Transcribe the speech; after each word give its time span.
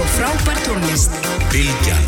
og 0.00 0.08
frábær 0.16 0.58
tónlist. 0.64 1.12
Bilgjan 1.52 2.04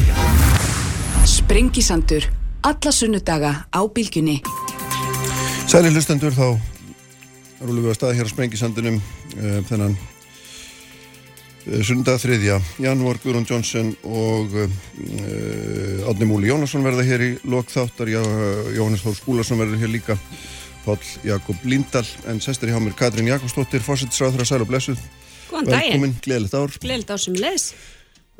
Sprengisandur. 1.29 2.24
Alla 2.62 2.92
sunnudaga 2.92 3.67
á 3.69 3.80
bylgjunni. 3.95 4.40
Sæli 5.69 5.90
hlustendur 5.92 6.33
þá 6.33 6.56
rúlum 7.60 7.85
við 7.85 7.92
að 7.92 7.99
staða 7.99 8.17
hér 8.17 8.31
á 8.31 8.33
Sprengisandunum 8.33 8.97
uh, 8.97 9.60
þennan 9.69 9.97
uh, 9.99 11.83
sundag 11.85 12.21
þriðja 12.22 12.60
janúar 12.81 13.21
Guðrún 13.21 13.49
Jónsson 13.51 13.93
og 14.09 14.56
uh, 14.56 16.09
Átni 16.09 16.29
Múli 16.30 16.48
Jónasson 16.48 16.87
verða 16.87 17.05
hér 17.06 17.27
í 17.29 17.33
lokþáttar 17.45 18.09
Jóhannes 18.15 19.05
Þór 19.05 19.19
Skúlason 19.20 19.61
verður 19.61 19.84
hér 19.84 19.93
líka 19.98 20.16
Páll 20.87 21.02
Jakob 21.27 21.61
Líndal 21.69 22.06
en 22.30 22.41
sestir 22.41 22.73
í 22.73 22.77
hámir 22.77 22.97
Katrín 22.97 23.29
Jakobsdóttir 23.29 23.84
fósittisráður 23.84 24.47
að 24.47 24.55
sæl 24.55 24.65
og 24.65 24.73
blessuð 24.73 25.02
Góðan 25.52 25.69
daginn. 25.69 25.92
Velkomin, 25.92 26.16
gleðilegt 26.24 26.56
ár 26.56 26.74
Gleðilegt 26.83 27.12
á 27.12 27.16
sem 27.20 27.37
leðs. 27.37 27.69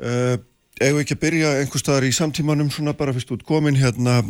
uh, 0.01 0.35
Egu 0.81 1.03
ekki 1.03 1.13
að 1.15 1.21
byrja 1.21 1.49
einhver 1.61 1.81
staðar 1.83 2.07
í 2.07 2.13
samtímanum 2.17 2.71
svona 2.73 2.95
bara 2.97 3.13
fyrst 3.13 3.31
út 3.35 3.43
komin 3.45 3.77
hérna 3.77 4.23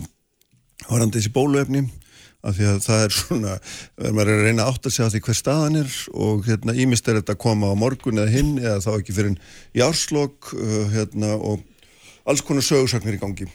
varandi 0.90 1.22
þessi 1.22 1.32
bóluefni 1.34 1.86
af 2.44 2.58
því 2.58 2.66
að 2.68 2.80
það 2.84 3.04
er 3.06 3.14
svona, 3.16 3.54
maður 4.04 4.32
er 4.34 4.42
að 4.42 4.48
reyna 4.50 4.66
að 4.66 4.72
átta 4.74 4.92
sig 4.92 5.08
á 5.08 5.12
því 5.14 5.22
hver 5.24 5.38
staðan 5.40 5.80
er 5.80 5.94
og 6.28 6.42
hérna 6.50 6.76
ímist 6.76 7.08
er 7.08 7.22
þetta 7.22 7.38
að 7.38 7.42
koma 7.46 7.70
á 7.72 7.76
morgun 7.80 8.20
eða 8.20 8.34
hinn 8.34 8.58
eða 8.60 8.82
þá 8.84 8.90
ekki 8.98 9.16
fyrir 9.16 9.38
í 9.72 9.84
árslokk 9.86 10.52
uh, 10.58 10.82
hérna 10.92 11.38
og 11.40 11.64
alls 12.28 12.44
konar 12.44 12.68
sögursaknir 12.68 13.16
í 13.16 13.22
gangi. 13.24 13.48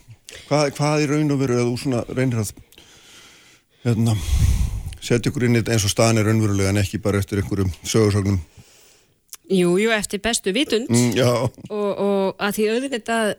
Hvað, 0.48 0.72
hvað 0.80 1.05
í 1.05 1.10
raun 1.12 1.34
og 1.36 1.42
veru 1.45 1.60
að 1.60 1.69
þú 1.69 1.77
svona 1.83 2.00
reynir 2.08 2.41
að 2.41 2.55
hérna 3.84 4.16
setja 5.05 5.28
ykkur 5.28 5.45
inn 5.47 5.56
í 5.56 5.60
þetta 5.60 5.77
eins 5.77 5.84
og 5.84 5.92
staðan 5.92 6.22
er 6.22 6.28
raunverulega 6.33 6.72
en 6.72 6.80
ekki 6.80 7.00
bara 7.05 7.20
eftir 7.20 7.42
einhverjum 7.42 7.70
sögursaknum. 7.84 8.41
Jú, 9.48 9.75
jú, 9.80 9.93
eftir 9.97 10.20
bestu 10.25 10.52
vitund. 10.52 10.91
Mm, 10.93 11.15
og, 11.70 11.89
og 12.05 12.42
að 12.42 12.59
því 12.59 12.70
auðvitað 12.75 13.34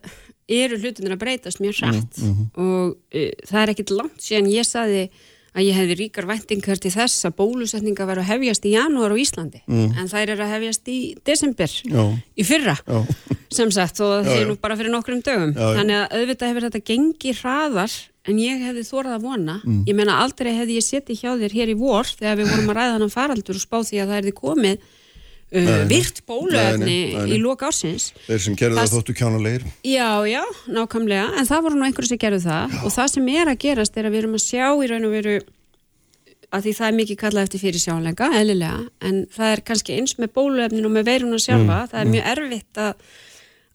eru 0.50 0.80
hlutinir 0.82 1.14
að 1.14 1.24
breytast 1.24 1.62
mjög 1.62 1.84
hratt. 1.84 2.22
Og 2.58 2.96
uh, 2.96 3.28
það 3.50 3.60
er 3.62 3.74
ekkit 3.76 3.94
langt 3.94 4.24
síðan 4.26 4.50
ég 4.50 4.66
saði 4.68 5.10
að 5.50 5.66
ég 5.66 5.78
hefði 5.80 5.96
ríkar 5.98 6.28
væntingar 6.30 6.80
til 6.82 6.92
þess 6.94 7.26
að 7.28 7.36
bólusetninga 7.40 8.06
var 8.06 8.22
að 8.22 8.30
hefjast 8.30 8.68
í 8.70 8.76
janúar 8.76 9.14
á 9.14 9.18
Íslandi. 9.18 9.64
En 9.68 10.10
þær 10.10 10.36
eru 10.36 10.46
að 10.46 10.54
hefjast 10.56 10.92
í 10.94 11.00
desember 11.26 11.74
Já. 11.90 12.04
í 12.38 12.46
fyrra 12.46 12.76
já, 12.78 13.00
sem 13.54 13.74
sagt 13.74 14.02
og 14.06 14.28
það 14.28 14.44
já. 14.44 14.46
nú 14.50 14.58
bara 14.62 14.78
fyrir 14.80 14.94
nokkrum 14.94 15.24
dögum. 15.26 15.56
Já, 15.58 15.66
þannig 15.80 15.98
að 15.98 16.16
auðvitað 16.20 16.52
hefur 16.54 16.68
þetta 16.68 16.84
gengið 16.92 17.42
hraðar 17.42 17.98
en 18.30 18.40
ég 18.44 18.64
hefði 18.68 18.86
þórað 18.86 19.16
að 19.18 19.26
vona. 19.26 19.58
Mm. 19.66 19.82
ég 19.90 19.98
menna 19.98 20.20
aldrei 20.22 20.52
hefði 20.54 20.78
ég 20.78 20.86
setið 20.86 21.24
hjá 21.24 21.32
þér 21.42 21.58
hér 21.58 21.74
í 21.74 21.78
vor 21.80 22.10
þegar 22.14 22.40
við 22.40 22.54
vorum 22.54 22.70
að 22.70 22.80
ræða 22.80 22.96
hann 22.98 23.14
faraldur 23.14 23.58
og 23.58 23.66
spá 23.66 23.78
því 23.82 24.04
að 24.04 24.12
það 24.12 24.20
erði 24.22 24.36
komið 24.38 24.90
uh, 25.52 25.70
virt 25.90 26.24
nei. 26.82 27.14
í 27.34 27.40
loka 27.42 27.70
ársins. 27.70 28.10
Þeir 28.28 28.44
sem 28.46 28.58
gerðu 28.60 28.82
það 28.82 28.96
þóttu 28.96 29.16
kjánulegir. 29.20 29.70
Já, 29.88 30.10
já, 30.30 30.44
nákvæmlega, 30.68 31.30
en 31.40 31.50
það 31.50 31.64
voru 31.68 31.80
nú 31.80 31.88
einhverju 31.88 32.14
sem 32.14 32.22
gerðu 32.22 32.42
það. 32.46 32.76
Og 32.84 32.94
það 32.98 33.14
sem 33.16 33.32
er 33.36 33.54
að 33.54 33.64
gerast 33.66 33.98
er 33.98 34.10
að 34.10 34.16
við 34.16 34.24
erum 34.24 34.38
að 34.38 34.46
sjá 34.46 34.68
í 34.70 34.92
raun 34.92 35.08
og 35.10 35.16
veru 35.16 35.40
að 36.50 36.66
því 36.66 36.76
það 36.80 36.88
er 36.88 36.98
mikið 36.98 37.20
kallað 37.22 37.48
eftir 37.48 37.62
fyrir 37.62 37.84
sjáleika, 37.84 38.30
eðlilega, 38.40 38.84
en 39.06 39.18
það 39.34 39.52
er 39.54 39.64
kannski 39.68 39.98
eins 40.00 40.16
með 40.18 40.32
bóluefnin 40.38 40.88
og 40.88 40.94
með 40.96 41.10
veiruna 41.12 41.42
sjálfa, 41.42 41.80
það 41.92 42.00
er 42.02 42.14
mjög 42.14 42.30
erfitt 42.34 42.82
að, 42.82 43.04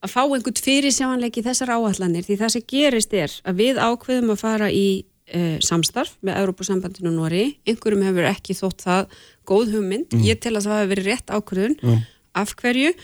að 0.03 0.15
fá 0.15 0.21
einhvern 0.25 0.63
fyrir 0.67 0.95
sjáleiki 0.95 1.43
í 1.43 1.47
þessar 1.47 1.75
áallanir, 1.77 2.27
því 2.27 2.39
það 2.43 2.55
sem 2.57 2.65
gerist 2.75 3.15
er 3.15 3.37
að 3.47 3.61
við 3.63 3.79
ákveðum 3.79 4.35
að 4.35 4.43
fara 4.43 4.71
í 4.75 4.87
uh, 5.05 5.57
samstarf 5.63 6.17
með 6.27 6.41
Európusambandinu 6.43 7.15
Nóri, 7.15 7.45
einhverjum 7.69 8.05
hefur 8.09 8.31
ekki 8.33 8.59
þótt 8.59 8.87
það 8.89 9.23
góð 9.49 9.77
hugmynd, 9.77 10.17
ég 10.25 10.41
tel 10.43 10.57
að 10.59 10.69
það 10.69 10.81
hefur 10.81 10.93
verið 10.95 11.11
rétt 11.11 11.33
ákveðun, 11.35 12.03
af 12.35 12.57
hverju? 12.61 12.95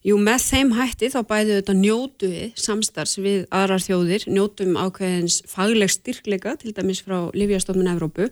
Jú, 0.00 0.16
með 0.16 0.44
þeim 0.46 0.70
hætti 0.78 1.10
þá 1.12 1.18
bæði 1.28 1.56
þetta 1.58 1.72
njótu 1.76 2.28
við 2.32 2.60
samstarfs 2.60 3.18
við 3.20 3.42
aðrar 3.52 3.82
þjóðir, 3.84 4.22
njótum 4.32 4.78
ákveðins 4.80 5.42
fagleg 5.50 5.92
styrkleika, 5.92 6.54
til 6.56 6.72
dæmis 6.76 7.02
frá 7.04 7.28
Livjastofnun 7.36 7.90
Evrópu 7.92 8.30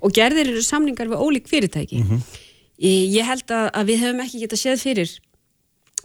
og 0.00 0.14
gerðir 0.16 0.48
eru 0.54 0.64
samningar 0.64 1.10
við 1.12 1.20
ólík 1.20 1.50
fyrirtæki. 1.50 2.00
ég, 2.80 3.12
ég 3.18 3.28
held 3.28 3.52
að, 3.52 3.68
að 3.68 3.92
við 3.92 4.02
hefum 4.06 4.24
ekki 4.24 4.42
getað 4.46 4.62
séð 4.62 4.80
fyrir, 4.86 5.14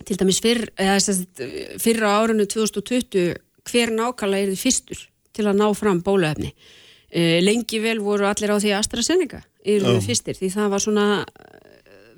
til 0.03 0.19
dæmis 0.19 0.41
fyrr, 0.43 0.67
fyrr 1.79 2.03
á 2.03 2.11
árunnu 2.11 2.49
2020, 2.51 3.39
hver 3.71 3.95
nákvæmlega 3.95 4.49
er 4.49 4.51
þið 4.51 4.63
fyrstur 4.67 5.07
til 5.35 5.47
að 5.47 5.61
ná 5.63 5.69
fram 5.79 6.03
bóluefni. 6.03 6.51
E, 7.07 7.39
lengi 7.39 7.79
vel 7.79 8.01
voru 8.03 8.27
allir 8.27 8.51
á 8.51 8.59
því 8.59 8.75
AstraZeneca 8.75 9.45
eru 9.65 9.95
Já. 9.95 10.03
fyrstir, 10.05 10.37
því 10.37 10.51
það 10.53 10.73
var 10.73 10.83
svona 10.83 11.07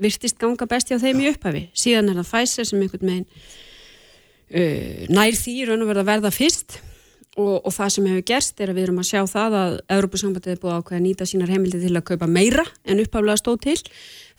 virtist 0.02 0.38
ganga 0.42 0.68
best 0.70 0.92
hjá 0.92 1.00
þeim 1.02 1.24
í 1.24 1.32
upphafi. 1.32 1.64
Síðan 1.78 2.12
er 2.12 2.20
það 2.20 2.30
Pfizer 2.34 2.70
sem 2.70 2.84
einhvern 2.84 3.12
veginn 3.12 3.26
uh, 4.52 5.08
nær 5.14 5.38
því 5.38 5.56
raun 5.70 5.86
og 5.86 5.92
verða 5.92 6.06
að 6.06 6.12
verða 6.12 6.34
fyrst. 6.36 6.80
Og, 7.38 7.60
og 7.62 7.70
það 7.70 7.92
sem 7.94 8.06
hefur 8.10 8.24
gerst 8.26 8.62
er 8.64 8.72
að 8.72 8.80
við 8.80 8.88
erum 8.88 9.02
að 9.04 9.10
sjá 9.12 9.20
það 9.30 9.56
að 9.60 9.74
Európusambandið 9.94 10.54
er 10.56 10.62
búið 10.62 10.72
að 10.74 10.80
ákveða 10.82 10.98
að 10.98 11.04
nýta 11.04 11.28
sínar 11.30 11.52
heimildi 11.54 11.82
til 11.84 11.92
að 11.94 12.06
kaupa 12.08 12.30
meira 12.34 12.64
en 12.82 13.02
upphaflega 13.04 13.38
stóð 13.38 13.60
til. 13.68 13.76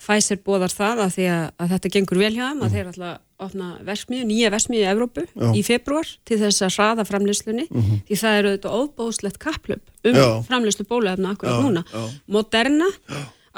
Pfizer 0.03 0.41
búðar 0.43 0.73
það 0.73 1.05
að 1.05 1.19
að, 1.23 1.45
að 1.55 1.71
þetta 1.75 1.91
gengur 1.95 2.19
vel 2.19 2.33
hjá 2.35 2.43
þeim 2.49 2.65
að 2.65 2.75
þeir 2.75 2.89
ætla 2.91 3.13
að 3.13 3.21
opna 3.39 3.71
versmiðu, 3.87 4.27
nýja 4.29 4.51
versmiðu 4.53 4.83
í 4.83 4.89
Evrópu 4.91 5.25
Já. 5.27 5.49
í 5.55 5.63
februar 5.65 6.13
til 6.27 6.39
þess 6.43 6.65
að 6.67 6.75
hraða 6.77 7.07
framleyslunni 7.07 7.65
því 7.71 8.19
það 8.21 8.39
eru 8.39 8.53
auðvitað 8.53 8.77
óbóðslegt 8.83 9.41
kapplöp 9.41 9.83
um 10.09 10.21
framleyslu 10.47 10.87
bóluefna 10.89 11.35
akkurat 11.35 11.57
Já, 11.57 11.61
núna. 11.65 12.07
Moderna 12.27 12.89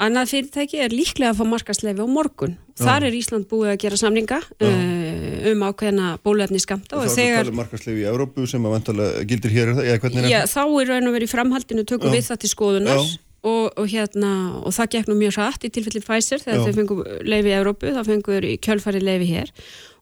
Annað 0.02 0.30
fyrirtæki 0.32 0.80
er 0.82 0.94
líklega 0.94 1.30
að 1.30 1.42
fá 1.42 1.44
markasleifi 1.46 2.00
á 2.00 2.08
morgun. 2.08 2.54
Þar 2.80 3.04
er 3.06 3.16
Ísland 3.16 3.44
búið 3.50 3.74
að 3.74 3.80
gera 3.84 3.98
samninga 4.00 4.38
uh, 4.40 5.50
um 5.52 5.64
ákveðna 5.68 6.14
bóluefni 6.24 6.62
skamta 6.62 6.96
Og 6.96 7.04
og 7.04 7.10
þá 7.10 7.12
er 7.12 7.18
þegar, 7.18 7.44
talið 7.44 7.58
markaslegu 7.60 8.00
í 8.00 8.06
Európu 8.08 8.46
sem 8.48 8.64
að 8.64 8.74
vantalega 8.78 9.26
gildir 9.28 9.52
hér, 9.52 9.74
það? 9.76 9.90
Já, 9.90 9.98
hvernig 10.02 10.24
er 10.24 10.32
já, 10.32 10.40
þá 10.48 10.62
er 10.64 10.90
raun 10.94 11.10
og 11.10 11.16
verið 11.18 11.34
framhaldinu 11.34 11.84
tökum 11.86 12.08
Já. 12.08 12.16
við 12.16 12.26
það 12.30 12.40
til 12.42 12.52
skoðunar 12.54 13.02
Já. 13.02 13.20
Og, 13.42 13.72
og, 13.74 13.86
hérna, 13.90 14.32
og 14.62 14.70
það 14.74 14.90
gekk 14.94 15.08
nú 15.10 15.16
mjög 15.18 15.38
hratt 15.40 15.64
í 15.66 15.70
tilfelli 15.74 16.02
Pfizer 16.04 16.42
þegar 16.42 16.60
Já. 16.60 16.64
þau 16.68 16.76
fengu 16.78 16.98
leifi 17.26 17.50
í 17.50 17.56
Európu, 17.56 17.90
þá 17.90 18.02
fengu 18.06 18.36
þau 18.38 18.52
kjölfari 18.62 19.02
leifi 19.02 19.32
hér 19.32 19.50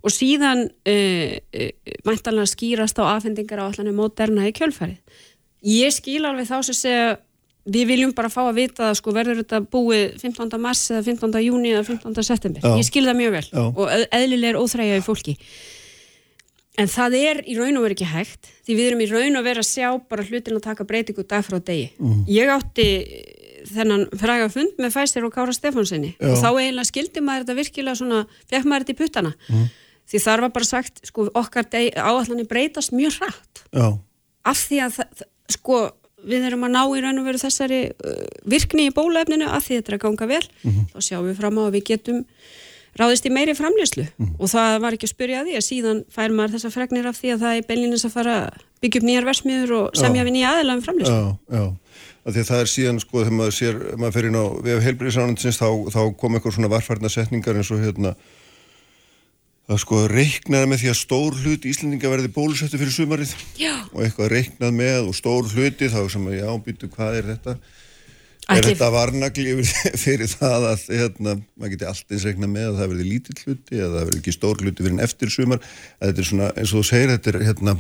og 0.01 0.13
síðan 0.13 0.67
uh, 0.69 1.33
uh, 1.37 1.97
mæntanlega 2.09 2.49
skýrast 2.53 3.01
á 3.01 3.05
afhendingar 3.17 3.61
á 3.61 3.69
allan 3.69 3.91
moderna 3.97 4.47
í 4.49 4.53
kjölfarið. 4.57 5.01
Ég 5.69 5.93
skil 5.93 6.23
alveg 6.25 6.49
þá 6.49 6.57
sem 6.69 6.77
segja 6.79 7.11
við 7.71 7.91
viljum 7.91 8.15
bara 8.17 8.31
fá 8.33 8.41
að 8.47 8.57
vita 8.63 8.87
að 8.89 8.97
sko 9.01 9.13
verður 9.13 9.43
þetta 9.43 9.61
búið 9.69 10.15
15. 10.23 10.57
mars 10.61 10.87
eða 10.93 11.03
15. 11.05 11.43
júni 11.45 11.75
eða 11.75 11.85
15. 11.91 12.17
september. 12.25 12.65
Já. 12.65 12.77
Ég 12.81 12.89
skil 12.89 13.05
það 13.05 13.19
mjög 13.21 13.35
vel 13.37 13.45
Já. 13.51 13.61
og 13.69 13.85
eð- 13.93 14.09
eðlilega 14.17 14.55
er 14.55 14.61
óþræja 14.63 14.97
í 15.01 15.05
fólki. 15.05 15.37
En 16.81 16.89
það 16.89 17.17
er 17.19 17.43
í 17.45 17.57
raun 17.59 17.77
og 17.77 17.85
veru 17.85 17.97
ekki 17.99 18.09
hægt 18.09 18.49
því 18.65 18.77
við 18.79 18.87
erum 18.91 19.03
í 19.05 19.11
raun 19.11 19.37
og 19.41 19.45
veru 19.45 19.61
að 19.65 19.69
sjá 19.69 19.89
bara 20.09 20.25
hlutin 20.25 20.57
að 20.57 20.65
taka 20.65 20.87
breytingu 20.89 21.27
dag 21.29 21.45
frá 21.45 21.59
degi. 21.61 21.91
Ég 22.31 22.51
átti 22.55 22.87
þennan 23.71 24.07
fræga 24.17 24.49
fund 24.53 24.79
með 24.81 24.95
Fæsir 24.97 25.27
og 25.27 25.35
Kára 25.35 25.53
Stefánsinni 25.53 26.15
og 26.25 26.39
þá 26.41 26.49
eiginlega 26.55 26.89
skildi 26.89 27.21
maður 27.25 27.45
þetta 27.45 27.59
virkilega 27.59 27.99
svona, 28.01 28.21
fekk 28.49 28.69
maður 28.71 28.87
þetta 28.87 28.95
í 28.95 29.01
puttana. 29.03 29.33
Því 30.11 30.21
þar 30.25 30.41
var 30.47 30.53
bara 30.57 30.67
sagt, 30.67 31.03
sko, 31.07 31.29
okkar 31.39 31.69
áallanir 31.71 32.49
breytast 32.51 32.91
mjög 32.97 33.21
hratt. 33.21 33.61
Já, 33.77 33.85
af 34.51 34.63
því 34.65 34.81
að 34.87 34.97
það, 34.97 35.27
sko, 35.55 35.77
við 36.27 36.49
erum 36.49 36.65
að 36.67 36.75
ná 36.75 36.81
í 36.83 37.03
raun 37.05 37.21
og 37.21 37.29
veru 37.29 37.41
þessari 37.41 37.83
uh, 37.93 38.25
virkni 38.51 38.89
í 38.89 38.95
bóluefninu 38.97 39.47
af 39.49 39.67
því 39.67 39.79
þetta 39.79 39.93
er 39.93 39.99
að 39.99 40.03
ganga 40.07 40.27
vel 40.31 40.43
þá 40.93 40.99
sjáum 41.07 41.29
við 41.29 41.39
fram 41.41 41.61
á 41.61 41.63
að 41.63 41.77
við 41.77 41.85
getum 41.93 42.19
ráðist 42.99 43.29
í 43.29 43.33
meiri 43.35 43.55
framlýslu 43.59 44.07
og 44.39 44.51
það 44.51 44.79
var 44.83 44.97
ekki 44.97 45.07
að 45.07 45.15
spyrja 45.15 45.43
að 45.43 45.51
því 45.51 45.59
að 45.59 45.67
síðan 45.67 46.03
fær 46.11 46.35
maður 46.35 46.57
þessa 46.57 46.73
fregnir 46.75 47.07
af 47.11 47.21
því 47.21 47.35
að 47.35 47.45
það 47.45 47.61
er 47.61 47.69
beinlinnins 47.69 48.07
að 48.09 48.17
fara 48.17 48.37
byggja 48.83 49.01
upp 49.01 49.07
nýjar 49.07 49.29
versmiður 49.29 49.77
og 49.79 50.01
semja 50.01 50.27
við 50.27 50.37
nýja 50.37 50.51
aðeila 50.55 50.77
um 50.77 50.85
framlýslu 50.85 51.15
já, 51.15 51.31
já. 51.55 51.65
Af 52.21 52.35
því 52.35 52.43
að 52.43 52.51
það 52.51 52.61
er 52.61 52.69
síðan, 52.69 52.99
sko, 53.01 53.23
þegar 53.23 53.37
maður 53.39 53.55
sér, 53.57 53.77
maður 53.97 54.15
fer 54.17 54.27
inn 54.29 54.37
á 54.37 54.45
við 54.61 54.83
heilbyrðisránundins, 54.85 55.57
þá, 55.57 55.69
þá 55.95 56.01
kom 56.21 56.35
eitthvað 56.37 56.57
svona 56.59 56.69
varfarna 56.69 57.11
setningar 57.13 57.57
eins 57.57 57.71
og 57.73 57.81
hérna 57.81 58.13
að 59.71 59.81
sko 59.85 60.01
reiknaði 60.11 60.69
með 60.69 60.83
því 60.83 60.91
að 60.91 60.99
stór 60.99 61.37
hlut 61.45 61.67
Íslendinga 61.71 62.11
verði 62.11 62.33
bólusettu 62.35 62.81
fyrir 62.81 62.95
sumarið. 62.95 63.35
Já, 63.61 63.73
og 63.93 64.03
eitthvað 64.05 64.33
reiknað 64.35 64.75
með 64.77 65.11
og 65.11 65.17
stór 65.17 65.49
hluti 65.53 65.91
þá 65.93 66.01
sem 66.13 66.27
að 66.27 66.39
já, 66.41 66.49
býtu, 66.67 66.91
hvað 66.93 67.19
er 67.21 67.31
þetta? 67.31 67.57
Er 68.51 68.65
þetta 68.65 68.91
varnagli 68.91 69.53
fyrir 70.05 70.31
það 70.31 70.67
að 70.73 70.85
hérna, 70.89 71.37
maður 71.61 71.75
geti 71.75 71.89
allt 71.91 72.15
eins 72.15 72.27
reiknað 72.27 72.53
með 72.55 72.69
að 72.71 72.79
það 72.81 72.93
verði 72.95 73.09
lítill 73.11 73.39
hluti 73.45 73.79
eða 73.79 73.91
það 73.95 74.07
verði 74.09 74.21
ekki 74.23 74.37
stór 74.37 74.65
hluti 74.65 74.85
fyrir 74.85 74.97
en 74.97 75.07
eftir 75.07 75.33
sumar 75.35 75.61
að 75.63 76.07
þetta 76.09 76.23
er 76.23 76.31
svona, 76.31 76.53
eins 76.57 76.73
og 76.73 76.81
þú 76.81 76.87
segir, 76.91 77.13
þetta 77.15 77.33
er 77.33 77.47
hérna 77.51 77.77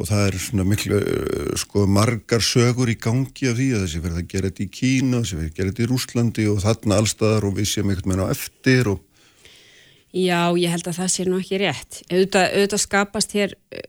og 0.00 0.08
það 0.08 0.24
er 0.24 0.38
svona 0.40 0.66
miklu 0.68 0.98
uh, 1.02 1.52
sko 1.60 1.84
margar 1.90 2.44
sögur 2.44 2.90
í 2.92 2.96
gangi 3.00 3.50
af 3.50 3.58
því 3.58 3.68
að 3.74 3.84
þessi 3.84 4.02
verið 4.04 4.20
að 4.22 4.32
gera 4.32 4.50
þetta 4.50 4.64
í 4.64 4.72
Kína 4.78 5.22
þessi 5.22 5.38
verið 5.38 5.50
að 5.50 5.56
gera 5.58 5.72
þetta 5.72 5.84
í 5.84 5.88
Rúslandi 5.90 6.48
og 6.50 6.60
þarna 6.64 6.98
allstaðar 7.02 7.46
og 7.48 7.56
við 7.58 7.70
séum 7.70 7.90
einhvern 7.90 8.14
veginn 8.14 8.26
á 8.26 8.34
eftir 8.34 8.92
og 8.94 9.06
Já, 10.10 10.50
ég 10.58 10.72
held 10.74 10.88
að 10.90 10.96
það 10.96 11.10
sé 11.14 11.24
nú 11.28 11.36
ekki 11.38 11.58
rétt. 11.62 12.00
Auðvitað, 12.10 12.46
auðvitað 12.56 12.80
skapast 12.82 13.34
hér 13.36 13.52
uh, 13.54 13.82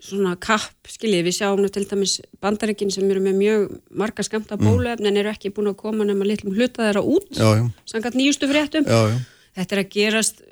svona 0.00 0.34
kapp, 0.40 0.88
skiljið, 0.88 1.24
við 1.28 1.34
sjáum 1.36 1.64
til 1.72 1.84
dæmis 1.90 2.14
bandaríkin 2.40 2.90
sem 2.92 3.04
eru 3.12 3.20
með 3.24 3.34
mjög 3.40 3.66
marga 4.00 4.24
skamta 4.24 4.56
bóluefni 4.60 5.10
en 5.10 5.20
eru 5.20 5.28
ekki 5.32 5.52
búin 5.52 5.68
að 5.72 5.76
koma 5.82 6.06
nema 6.08 6.24
litlum 6.28 6.54
hluta 6.56 6.86
þeirra 6.86 7.02
út, 7.04 7.28
sangat 7.86 8.16
nýjustu 8.16 8.48
fréttum. 8.50 8.86
já, 8.88 9.00
já, 9.12 9.18
Þetta 9.60 9.76
er 9.76 9.82
að 9.82 9.88
gerast 9.92 10.42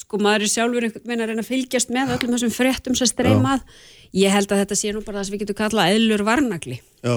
sko 0.00 0.18
maður 0.22 0.44
er 0.46 0.50
sjálfur 0.52 0.84
einhvern 0.86 1.08
veginn 1.08 1.22
að 1.24 1.30
reyna 1.32 1.42
að 1.42 1.48
fylgjast 1.50 1.90
með 1.90 2.12
öllum 2.16 2.34
þessum 2.36 2.52
fréttum 2.54 2.94
sem 2.98 3.08
streymað 3.10 3.62
ég 4.14 4.30
held 4.30 4.52
að 4.52 4.60
þetta 4.62 4.76
sé 4.78 4.92
nú 4.92 5.00
bara 5.02 5.18
það 5.18 5.26
sem 5.28 5.34
við 5.34 5.42
getum 5.44 5.58
kallað 5.60 5.92
eðlur 5.96 6.22
varnagli. 6.28 6.76
Já, 7.02 7.16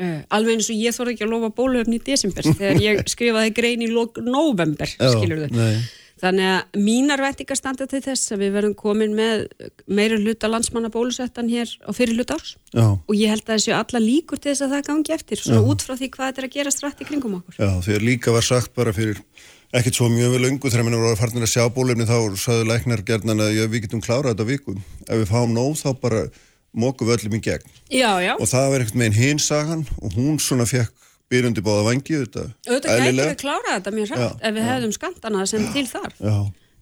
uh, 0.00 0.20
alveg 0.38 0.56
eins 0.56 0.70
og 0.72 0.80
ég 0.80 0.96
þorði 0.96 1.14
ekki 1.16 1.26
að 1.26 1.32
lofa 1.34 1.50
bóluöfni 1.58 1.98
í 1.98 2.04
desember 2.06 2.46
þegar 2.46 2.80
ég 2.82 3.02
skrifaði 3.14 3.52
grein 3.58 3.84
í 3.84 3.90
november, 3.90 4.88
já, 4.96 5.10
skilur 5.12 5.44
þau 5.44 5.58
nei, 5.58 5.76
þannig 6.22 6.48
að 6.48 6.78
mínar 6.86 7.20
væntingar 7.20 7.58
standa 7.58 7.86
til 7.90 8.00
þess 8.04 8.32
að 8.32 8.44
við 8.44 8.54
verðum 8.56 8.76
komin 8.78 9.16
með 9.16 9.42
meira 9.84 10.18
hluta 10.20 10.48
landsmanna 10.48 10.90
bólusettan 10.92 11.50
hér 11.52 11.68
á 11.84 11.90
fyrir 11.96 12.16
hluta 12.16 12.38
árs. 12.38 12.54
Já, 12.72 12.86
og 12.96 13.12
ég 13.16 13.32
held 13.32 13.44
að 13.44 13.52
þessu 13.58 13.74
alla 13.76 14.02
líkur 14.02 14.40
til 14.40 14.52
þess 14.52 14.64
að 14.64 14.74
það 14.76 14.88
gangi 14.88 15.16
eftir 15.16 15.42
svona 15.42 15.62
út 15.68 15.84
frá 15.84 15.94
því 15.98 16.10
hvað 16.14 16.30
þetta 16.30 16.42
er 16.42 16.48
að 16.48 16.56
gera 16.56 16.74
strætt 16.74 17.04
í 17.04 17.08
kringum 17.10 17.38
okkur. 17.40 17.60
Já, 17.60 17.70
þegar 17.84 18.08
líka 18.08 18.36
var 18.36 18.48
sagt 18.48 18.74
bara 18.76 18.96
fyrir 18.96 19.22
ekkert 19.76 19.98
svo 19.98 20.08
mjög 20.08 20.36
vel 20.36 20.50
ungu 20.50 20.72
þegar 20.72 20.86
mér 20.88 21.00
voru 21.02 21.20
farnir 21.20 21.44
að 21.44 21.52
sjá 21.52 21.64
bólefni 21.74 22.08
þá 22.08 22.18
saðu 22.40 22.68
læknar 22.70 23.04
gerðan 23.06 23.44
að 23.44 23.56
já, 23.58 23.64
við 23.68 23.86
getum 23.86 24.04
klárað 24.04 24.32
þetta 24.32 24.46
á 24.46 24.50
viku. 24.52 24.76
Ef 25.04 25.20
við 25.20 25.32
fáum 25.32 25.52
nóg 25.52 25.74
þá 25.80 25.88
bara 26.00 26.22
mókum 26.76 27.08
við 27.08 27.18
öllum 27.18 27.36
í 27.36 27.42
gegn. 27.44 27.74
Já, 27.92 28.12
já, 28.24 28.32
og 28.36 28.48
það 28.48 28.70
var 28.72 28.84
einhvern 28.84 29.04
veginn 29.04 29.20
hinsagan 29.20 29.84
og 30.00 30.16
hún 30.16 30.40
svona 30.40 30.68
fekk 30.68 31.05
byrjundi 31.32 31.64
báða 31.66 31.88
vangi 31.88 32.20
þetta 32.20 32.46
auðvitað 32.68 33.02
gæti 33.02 33.18
við 33.18 33.34
klára 33.40 33.74
þetta 33.74 33.94
mjög 33.96 34.12
hrætt 34.12 34.46
ef 34.46 34.56
við 34.56 34.70
hefðum 34.70 34.94
skantana 34.94 35.46
sem 35.50 35.66
til 35.74 35.86
þar 35.90 36.14
Já, 36.20 36.36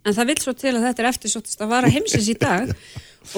en 0.05 0.17
það 0.17 0.31
vil 0.31 0.41
svo 0.43 0.55
til 0.59 0.75
að 0.75 0.87
þetta 0.89 1.03
er 1.03 1.11
eftirsóttist 1.11 1.65
að 1.65 1.73
vara 1.73 1.91
heimsins 1.93 2.29
í 2.29 2.37
dag. 2.41 2.73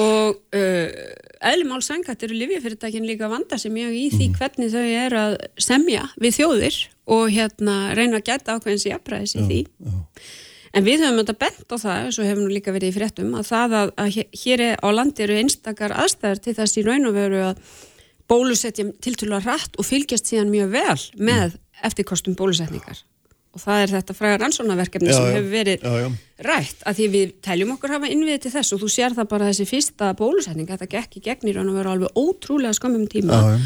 Og 0.03 0.41
uh, 0.57 1.05
eðlumál 1.47 1.83
sangætt 1.85 2.25
eru 2.27 2.35
livjafyrirtækin 2.41 3.07
líka 3.07 3.29
að 3.29 3.37
vanda 3.37 3.59
sig 3.61 3.71
mjög 3.75 3.95
í 3.95 4.07
því 4.15 4.27
hvernig 4.35 4.73
þau 4.73 4.83
eru 4.83 5.21
að 5.21 5.37
semja 5.63 6.09
við 6.19 6.41
þjóðir 6.41 6.81
og 7.17 7.29
hérna 7.31 7.77
reyna 7.95 8.19
að 8.19 8.27
geta 8.33 8.57
ákveðins 8.57 8.89
í 8.89 8.95
afbræðis 8.97 9.37
í 9.37 9.45
því 9.47 9.61
en 10.77 10.85
við 10.85 11.05
höfum 11.05 11.21
þetta 11.21 11.37
bent 11.45 11.71
á 11.71 11.77
það 11.85 12.09
svo 12.17 12.27
hefum 12.27 12.49
nú 12.49 12.51
líka 12.57 12.75
verið 12.75 12.91
í 12.91 12.97
fréttum 12.97 13.37
að 13.39 13.47
það 13.53 13.77
að, 13.81 13.93
að 14.03 14.19
hér 14.43 14.65
er 14.67 14.83
á 14.83 14.89
landi 14.97 15.27
eru 15.27 15.39
einstakar 15.39 15.95
aðstæður 15.95 16.43
til 16.43 16.57
þess 16.59 16.81
í 16.81 16.85
raun 16.89 17.07
og 17.07 17.15
veru 17.17 17.45
að 17.53 17.63
bólusetja 18.31 18.87
að 18.87 19.47
rætt 19.47 19.77
og 19.79 19.87
fylgjast 19.87 20.31
síðan 20.31 20.53
mjög 20.53 20.73
vel 20.75 21.03
með 21.19 21.59
eftirkostum 21.87 22.37
bólusetningar. 22.39 23.03
Og 23.57 23.63
það 23.63 23.83
er 23.83 23.93
þetta 23.95 24.15
frægar 24.17 24.41
rannsónaverkefni 24.43 25.09
Já, 25.09 25.17
sem 25.17 25.31
hefur 25.33 25.53
verið 25.55 25.85
já, 25.87 25.93
já, 26.03 26.09
rætt 26.45 26.83
að 26.85 26.99
því 26.99 27.07
við 27.15 27.31
teljum 27.47 27.71
okkur 27.73 27.95
hafa 27.95 28.11
innviðið 28.13 28.43
til 28.45 28.53
þess 28.53 28.75
og 28.77 28.83
þú 28.83 28.89
sér 28.93 29.17
það 29.17 29.31
bara 29.31 29.49
þessi 29.49 29.69
fyrsta 29.71 30.11
bólusetning 30.19 30.69
þetta 30.69 30.89
gekk 30.93 31.17
í 31.17 31.23
gegn 31.25 31.49
í 31.49 31.55
raun 31.57 31.71
og 31.73 31.79
veru 31.79 31.93
alveg 31.95 32.21
ótrúlega 32.21 32.77
skömmum 32.77 33.07
tíma. 33.09 33.39
Já, 33.41 33.63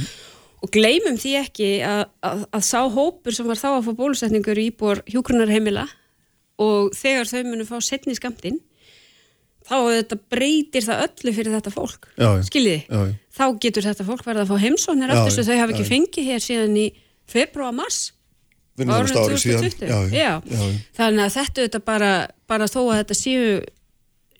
og 0.61 0.73
gleymum 0.75 1.17
því 1.19 1.35
ekki 1.41 1.71
að, 1.87 2.03
að, 2.27 2.45
að 2.55 2.65
sá 2.69 2.81
hópur 2.93 3.35
sem 3.35 3.49
var 3.49 3.59
þá 3.59 3.69
að 3.73 3.87
fá 3.89 3.93
bólusetningur 3.99 4.61
í 4.61 4.69
íbúar 4.71 5.03
hjúkrunarheimila 5.11 5.87
og 6.61 6.93
þegar 6.97 7.31
þau 7.31 7.41
munu 7.49 7.67
fá 7.69 7.79
setni 7.83 8.17
skamtinn 8.19 8.61
þá 9.71 9.77
þetta 9.87 10.21
breytir 10.35 10.87
það 10.87 11.05
öllu 11.07 11.35
fyrir 11.37 11.57
þetta 11.57 11.75
fólk. 11.75 12.09
Skiljiði, 12.49 13.03
þá 13.37 13.45
getur 13.63 13.87
þetta 13.87 14.07
fólk 14.09 14.25
verið 14.27 14.45
að 14.45 14.53
fá 14.53 14.65
heimsóknir 14.67 15.13
já, 15.15 15.21
að 15.23 15.51
þau 15.51 15.61
hafa 15.61 15.77
ekki 15.77 15.91
fengið 15.91 16.31
hér 16.33 16.45
síðan 16.45 16.81
í 16.81 16.87
februar 17.31 17.77
mars. 17.77 18.01
Vinnumst 18.81 19.15
árinu 19.15 19.27
ári 19.29 19.43
síðan 19.43 19.67
2020 19.69 20.15
já, 20.15 20.31
já, 20.47 20.63
þannig 20.97 21.27
að 21.27 21.35
þetta 21.37 21.63
auðvitað 21.63 21.85
bara, 21.91 22.15
bara 22.49 22.69
þó 22.71 22.81
að 22.87 22.97
þetta 23.03 23.17
séu 23.19 23.45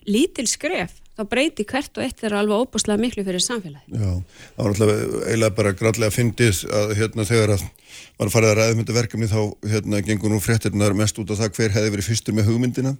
lítil 0.09 0.47
skref 0.49 0.97
þá 1.11 1.25
breyti 1.29 1.65
hvert 1.67 1.99
og 1.99 2.05
eitt 2.05 2.21
þeirra 2.21 2.41
alveg 2.41 2.63
óbúslega 2.63 3.01
miklu 3.01 3.25
fyrir 3.27 3.43
samfélagi 3.43 3.99
Já, 3.99 4.11
það 4.55 4.63
var 4.63 4.71
alltaf 4.71 4.91
eiginlega 5.27 5.57
bara 5.59 5.73
græðlega 5.77 6.15
fyndið 6.15 6.61
að 6.79 6.93
hérna 6.97 7.27
þegar 7.27 7.53
að 7.57 7.65
var 8.21 8.31
farið 8.31 8.51
að 8.51 8.57
ræða 8.59 8.73
um 8.73 8.81
þetta 8.81 8.97
verkefni 8.97 9.29
þá 9.29 9.41
hérna 9.73 10.01
gengur 10.07 10.31
nú 10.31 10.39
fréttirnar 10.41 10.95
mest 10.97 11.19
út 11.21 11.33
á 11.33 11.35
það 11.41 11.57
hver 11.57 11.75
hefði 11.75 11.93
verið 11.95 12.09
fyrstur 12.09 12.37
með 12.37 12.49
hugmyndina 12.51 12.95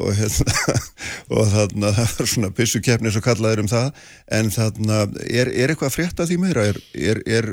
og 0.00 0.12
hérna 0.16 0.76
og 1.36 1.48
þarna 1.52 1.92
það 1.96 2.12
var 2.18 2.30
svona 2.34 2.52
pissukefni 2.56 3.12
svo 3.12 3.22
kallaðir 3.24 3.64
um 3.64 3.70
það 3.70 3.90
en 4.38 4.52
þarna 4.52 5.00
er, 5.28 5.50
er 5.52 5.72
eitthvað 5.72 5.90
að 5.90 5.96
frétta 5.98 6.28
því 6.28 6.38
meira 6.42 6.68
er, 6.72 6.80
er, 6.96 7.24
er 7.26 7.50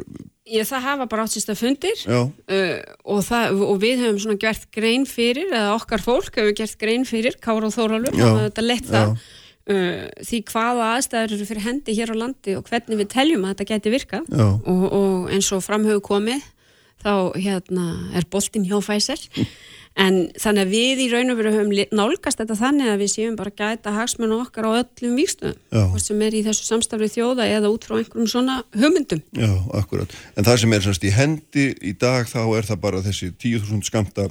Ég, 0.49 0.65
það 0.65 0.85
hafa 0.87 1.05
bara 1.05 1.27
að 1.29 1.59
fundir 1.59 1.99
uh, 2.09 2.23
og, 3.05 3.19
það, 3.27 3.59
og 3.67 3.75
við 3.83 3.99
höfum 4.01 4.21
svona 4.23 4.39
gert 4.41 4.63
grein 4.73 5.05
fyrir, 5.05 5.51
eða 5.51 5.75
okkar 5.75 6.01
fólk 6.01 6.39
hefur 6.39 6.55
gert 6.57 6.79
grein 6.81 7.05
fyrir, 7.05 7.37
Kára 7.43 7.69
og 7.69 7.75
Þóralur 7.75 8.17
hafa 8.17 8.47
þetta 8.47 8.65
já. 9.03 9.11
uh, 9.69 10.07
því 10.25 10.39
hvaða 10.49 10.87
aðstæður 10.95 11.35
eru 11.35 11.49
fyrir 11.51 11.67
hendi 11.67 11.97
hér 11.99 12.15
á 12.17 12.21
landi 12.23 12.55
og 12.57 12.65
hvernig 12.71 13.03
við 13.03 13.11
teljum 13.13 13.45
að 13.45 13.53
þetta 13.53 13.69
geti 13.75 13.93
virkað 13.93 14.31
Já. 14.31 14.47
og, 14.47 14.87
og 14.89 15.29
eins 15.35 15.51
og 15.53 15.61
framhauðu 15.67 16.01
komið 16.09 16.47
þá 16.99 17.13
hérna 17.37 17.85
er 18.17 18.25
boltinn 18.33 18.65
hjá 18.65 18.79
Pfizer 18.81 19.21
en 19.99 20.19
þannig 20.39 20.65
að 20.65 20.73
við 20.73 21.01
í 21.03 21.07
raun 21.11 21.33
og 21.33 21.39
veru 21.39 21.53
höfum 21.53 21.71
nálgast 21.99 22.39
þetta 22.39 22.57
þannig 22.59 22.91
að 22.91 23.01
við 23.03 23.11
séum 23.13 23.37
bara 23.39 23.51
gæta 23.51 23.93
hagsmennu 23.95 24.39
okkar 24.45 24.69
á 24.69 24.71
öllum 24.79 25.17
víkstöðum 25.19 25.89
hvort 25.91 26.05
sem 26.05 26.21
er 26.25 26.37
í 26.39 26.43
þessu 26.45 26.67
samstafrið 26.69 27.15
þjóða 27.17 27.47
eða 27.57 27.71
út 27.73 27.87
frá 27.87 27.97
einhverjum 27.99 28.29
svona 28.31 28.59
hugmyndum. 28.75 29.23
Já, 29.35 29.51
akkurat. 29.79 30.13
En 30.39 30.47
það 30.47 30.61
sem 30.63 30.75
er 30.77 30.85
semst 30.87 31.07
í 31.07 31.13
hendi 31.15 31.65
í 31.83 31.95
dag 31.99 32.29
þá 32.31 32.41
er 32.45 32.69
það 32.69 32.83
bara 32.85 33.03
þessi 33.05 33.33
10.000 33.35 33.89
skamta 33.89 34.29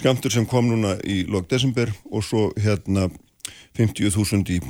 skamtur 0.00 0.32
sem 0.32 0.46
kom 0.48 0.70
núna 0.72 0.96
í 1.06 1.22
lok 1.30 1.50
desember 1.50 1.92
og 2.10 2.24
svo 2.26 2.48
hérna 2.58 3.10
50.000 3.78 4.56
í, 4.56 4.60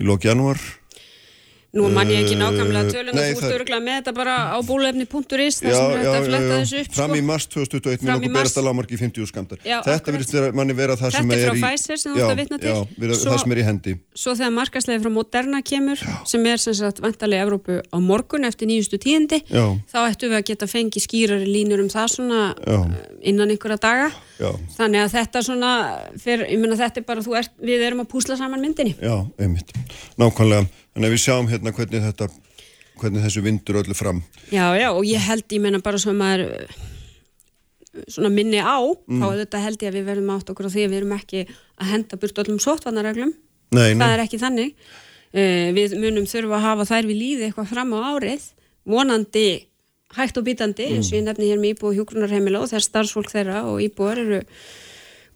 í 0.00 0.06
lok 0.06 0.24
janúar 0.24 0.60
Nú 1.70 1.86
man 1.94 2.08
ég 2.10 2.24
ekki 2.24 2.34
Uh, 2.34 2.40
nákvæmlega 2.40 2.90
tölun 2.90 3.14
nei, 3.14 3.30
og 3.30 3.38
þú 3.38 3.46
ert 3.46 3.54
öruglega 3.60 3.82
með 3.84 3.98
þetta 4.00 4.12
bara 4.16 4.34
á 4.50 4.58
bólefni.is 4.66 5.58
þar 5.60 5.74
sem 5.76 5.92
er 5.92 6.00
þetta 6.00 6.22
fletta 6.26 6.56
þessu 6.56 6.80
upp 6.80 6.96
fram 6.96 7.12
sko. 7.12 7.18
í 7.20 7.22
mars 7.28 7.46
2021 7.46 8.00
Fram 8.00 8.08
minn 8.10 8.10
í 8.10 8.26
okkur 8.26 8.32
mars. 8.34 8.40
berast 8.40 8.58
að 8.58 8.66
lámarki 8.66 8.98
50 8.98 9.28
skamtar 9.30 9.60
Já, 9.62 9.76
þetta 9.86 10.14
vera, 10.16 10.48
manni 10.58 10.74
vera 10.74 10.96
það 10.98 11.14
sem 11.14 11.30
Þetta 11.30 11.36
er 11.36 11.44
er 11.44 11.50
frá 11.50 11.54
í 11.54 11.62
Pfizer 11.62 11.98
já, 12.00 12.74
já, 13.30 13.38
sem 13.38 13.54
er 13.54 13.60
í 13.60 13.66
hendi. 13.68 13.94
Svo 14.18 14.34
þegar 14.34 14.54
markaslega 14.56 15.04
frá 15.04 15.12
Moderna 15.14 15.62
kemur 15.62 16.02
sem 16.26 16.46
er 16.50 16.58
sem 16.64 16.74
sagt 16.74 16.98
vantarlega 17.04 17.46
Evrópu 17.46 17.78
á 17.86 17.98
morgun 18.02 18.48
eftir 18.50 18.66
nýjustu 18.66 18.98
tíðindi 18.98 19.38
Já. 19.46 19.64
þá 19.94 19.98
ættum 20.10 20.34
við 20.34 20.38
að 20.40 20.46
geta 20.50 20.66
fengið 20.66 21.06
skýrari 21.06 21.46
línur 21.46 21.84
um 21.84 21.90
það 21.92 22.08
svona 22.16 22.42
Já. 22.58 22.80
eh, 22.82 23.30
innan 23.30 23.50
einhverja 23.54 23.78
daga. 23.78 24.10
Já, 24.40 24.50
þannig 24.78 25.04
að 25.04 25.14
þetta 25.14 25.42
svona 25.44 25.70
fyrir, 26.18 26.46
ég 26.48 26.60
meina 26.60 26.76
þetta 26.78 27.02
er 27.02 27.06
bara 27.08 27.24
ert, 27.38 27.52
við 27.60 27.82
erum 27.84 28.00
að 28.04 28.08
púsla 28.08 28.36
saman 28.40 28.62
myndinni. 28.64 28.94
Já, 28.96 29.16
einmitt. 29.38 29.74
Nákvæmlega, 30.20 30.66
þannig 30.94 31.08
að 31.08 31.14
við 31.14 31.22
sjáum 31.24 31.50
hérna 31.50 31.74
hvernig 31.76 32.06
þetta 32.08 32.30
hvernig 33.00 33.24
þessu 33.24 33.42
vindur 33.44 33.80
öllu 33.80 33.96
fram. 33.96 34.22
Já, 34.52 34.66
já, 34.76 34.88
og 34.92 35.04
ég 35.08 35.22
held, 35.24 35.46
ég 35.48 35.62
meina 35.64 35.80
bara 35.84 35.96
að 35.96 36.16
maður 36.18 36.42
eh, 36.48 36.80
svona 38.12 38.30
minni 38.32 38.60
á 38.60 38.76
Mm. 39.08 39.22
þá 39.22 39.26
þetta 39.44 39.62
held 39.64 39.82
ég 39.82 39.90
að 39.92 39.96
við 39.98 40.08
verðum 40.10 40.34
átt 40.36 40.50
okkur 40.52 40.68
á 40.68 40.74
því 40.74 40.84
að 40.84 40.90
við 40.90 40.98
erum 41.00 41.16
ekki 41.16 41.40
að 41.80 41.90
henda 41.94 42.20
burt 42.20 42.42
öllum 42.42 42.60
sóttvarnareglum. 42.60 43.32
Nei, 43.72 43.94
það 43.94 44.12
er 44.14 44.24
ekki 44.26 44.38
þannig. 44.42 44.74
Uh, 45.30 45.70
við 45.76 45.92
munum 46.02 46.26
þurfa 46.26 46.56
að 46.58 46.64
hafa 46.66 46.84
þær 46.90 47.06
við 47.06 47.18
líði 47.20 47.44
eitthvað 47.46 47.68
fram 47.70 47.92
á 47.94 47.98
árið 48.10 48.48
vonandi 48.90 49.44
hægt 50.16 50.38
og 50.40 50.46
bítandi 50.48 50.88
eins 50.90 51.10
og 51.12 51.20
ég 51.20 51.22
nefni 51.22 51.50
hér 51.52 51.60
með 51.62 51.76
íbúi 51.76 51.94
hjúgrunarheimila 52.00 52.62
og 52.64 52.70
þegar 52.72 52.82
starfsfólk 52.82 53.30
þeirra 53.30 53.60
og 53.70 53.78
íbúar 53.84 54.18
eru 54.18 54.40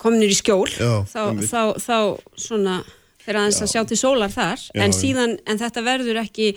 kominir 0.02 0.32
í 0.34 0.38
skjól 0.38 0.66
Já, 0.66 1.04
þá, 1.06 1.23
þá, 1.46 1.61
þá 1.78 1.99
svona 2.34 2.80
fyrir 3.24 3.40
aðeins 3.42 3.62
að 3.64 3.72
sjá 3.74 3.82
til 3.90 3.98
sólar 4.00 4.32
þar 4.34 4.60
Já, 4.70 4.82
en 4.84 4.92
já. 4.94 4.98
síðan, 5.00 5.36
en 5.48 5.60
þetta 5.62 5.84
verður 5.86 6.20
ekki 6.24 6.50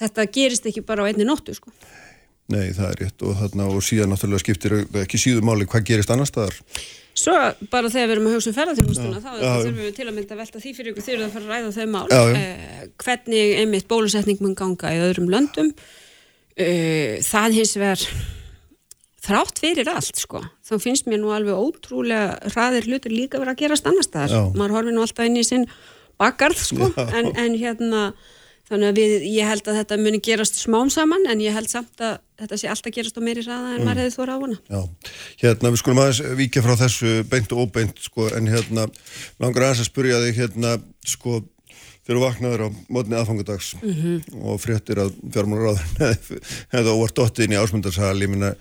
þetta 0.00 0.28
gerist 0.32 0.70
ekki 0.70 0.84
bara 0.86 1.04
á 1.04 1.08
einni 1.10 1.26
nóttu 1.28 1.54
sko. 1.56 1.72
nei, 2.50 2.72
það 2.74 2.88
er 2.88 2.96
rétt 3.04 3.22
og, 3.26 3.36
þarna, 3.42 3.68
og 3.70 3.84
síðan 3.84 4.10
náttúrulega 4.14 4.42
skiptir 4.42 4.78
ekki 5.04 5.20
síðu 5.20 5.44
máli 5.46 5.68
hvað 5.70 5.86
gerist 5.92 6.10
annar 6.14 6.28
staðar 6.30 6.56
Svo 7.20 7.34
bara 7.72 7.90
þegar 7.90 8.06
við 8.06 8.12
erum 8.14 8.26
að 8.30 8.34
hugsa 8.36 8.48
um 8.50 8.54
ferðarþjónustuna 8.56 9.18
þá 9.20 9.30
Já, 9.34 9.40
já. 9.42 9.54
þurfum 9.66 9.80
við 9.82 9.94
til 9.96 10.04
að 10.06 10.14
mynda 10.16 10.34
að 10.36 10.40
velta 10.40 10.60
því 10.62 10.70
fyrir 10.76 10.92
ykkur 10.92 11.04
þegar 11.04 11.22
það 11.24 11.32
fara 11.34 11.44
að 11.44 11.50
ræða 11.50 11.72
þau 11.76 11.88
mál 11.90 12.04
Já, 12.08 12.20
já. 12.20 12.36
Eh, 12.40 12.84
hvernig 13.04 13.54
einmitt 13.60 13.88
bólusetning 13.90 14.40
mun 14.44 14.54
ganga 14.56 14.92
í 14.94 15.00
öðrum 15.04 15.26
löndum 15.34 15.72
eh, 16.54 17.18
það 17.26 17.58
hins 17.58 17.74
vegar 17.82 18.04
þrátt 19.30 19.62
fyrir 19.62 19.92
allt 19.92 20.18
sko. 20.20 20.42
Þá 20.66 20.74
finnst 20.82 21.08
mér 21.10 21.22
nú 21.22 21.30
alveg 21.34 21.56
ótrúlega 21.56 22.36
hraðir 22.50 22.90
hlutur 22.90 23.14
líka 23.14 23.40
vera 23.40 23.54
að 23.54 23.62
gerast 23.62 23.88
annar 23.88 24.06
staðar. 24.06 24.50
Maður 24.58 24.76
horfir 24.78 24.96
nú 24.96 25.06
alltaf 25.06 25.30
inn 25.30 25.40
í 25.40 25.46
sinn 25.46 25.66
bakgarð 26.20 26.60
sko. 26.66 26.90
En, 27.08 27.32
en 27.38 27.56
hérna 27.58 28.10
þannig 28.70 28.90
að 28.92 28.98
við, 29.00 29.14
ég 29.34 29.48
held 29.50 29.66
að 29.66 29.78
þetta 29.80 29.96
muni 29.98 30.20
gerast 30.22 30.58
smám 30.60 30.90
saman 30.94 31.24
en 31.30 31.40
ég 31.42 31.54
held 31.56 31.70
samt 31.72 32.02
að 32.06 32.20
þetta 32.38 32.58
sé 32.60 32.68
alltaf 32.70 32.94
gerast 32.94 33.18
á 33.18 33.22
meiri 33.24 33.42
hraða 33.42 33.72
en 33.74 33.86
maður 33.86 34.02
hefði 34.04 34.14
þóra 34.14 34.36
á 34.36 34.42
hana. 34.44 34.58
Já, 34.70 35.14
hérna 35.42 35.72
við 35.72 35.80
skulum 35.82 36.02
aðeins 36.04 36.20
víkja 36.38 36.62
frá 36.64 36.74
þessu 36.84 37.14
beint 37.32 37.54
og 37.56 37.64
óbeint 37.64 38.04
sko, 38.04 38.28
en 38.36 38.50
hérna 38.50 38.86
langar 39.42 39.66
aðeins 39.66 39.82
að 39.82 39.90
spurja 39.90 40.22
þig 40.22 40.38
hérna 40.44 40.76
sko 41.02 41.40
þú 42.10 42.22
vaknaður 42.24 42.64
á 42.66 42.68
mótni 42.90 43.18
aðfangadags 43.18 43.74
-hmm. 43.80 44.38
og 44.42 44.60
fréttir 44.62 44.98
að 44.98 45.12
fjármálaráður 45.34 45.84
hefði 46.74 46.94
óvart 46.94 47.14
dottið 47.14 47.44
inn 47.44 47.54
í 47.54 47.60
ásmundarsal 47.60 48.16
ég 48.18 48.30
minna 48.30 48.54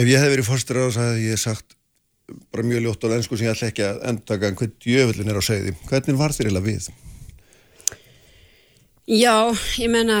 ef 0.00 0.08
ég 0.10 0.22
hef 0.22 0.32
verið 0.32 0.48
fórstur 0.48 0.80
á 0.80 0.84
þess 0.88 1.02
að 1.04 1.20
ég 1.24 1.36
hef 1.36 1.44
sagt 1.44 1.76
bara 2.54 2.66
mjög 2.66 2.84
ljótt 2.84 3.06
á 3.06 3.12
lensku 3.12 3.36
sem 3.38 3.48
ég 3.48 3.54
ætla 3.54 3.70
ekki 3.70 3.86
að 3.86 4.02
endaka 4.10 4.50
en 4.50 4.58
hvern 4.58 4.74
djöfullin 4.84 5.32
er 5.32 5.40
á 5.40 5.44
segði 5.44 5.76
hvernig 5.90 6.18
var 6.20 6.34
þér 6.36 6.50
eiginlega 6.50 6.68
við? 6.68 6.90
Já, 9.10 9.34
ég 9.82 9.90
menna 9.90 10.20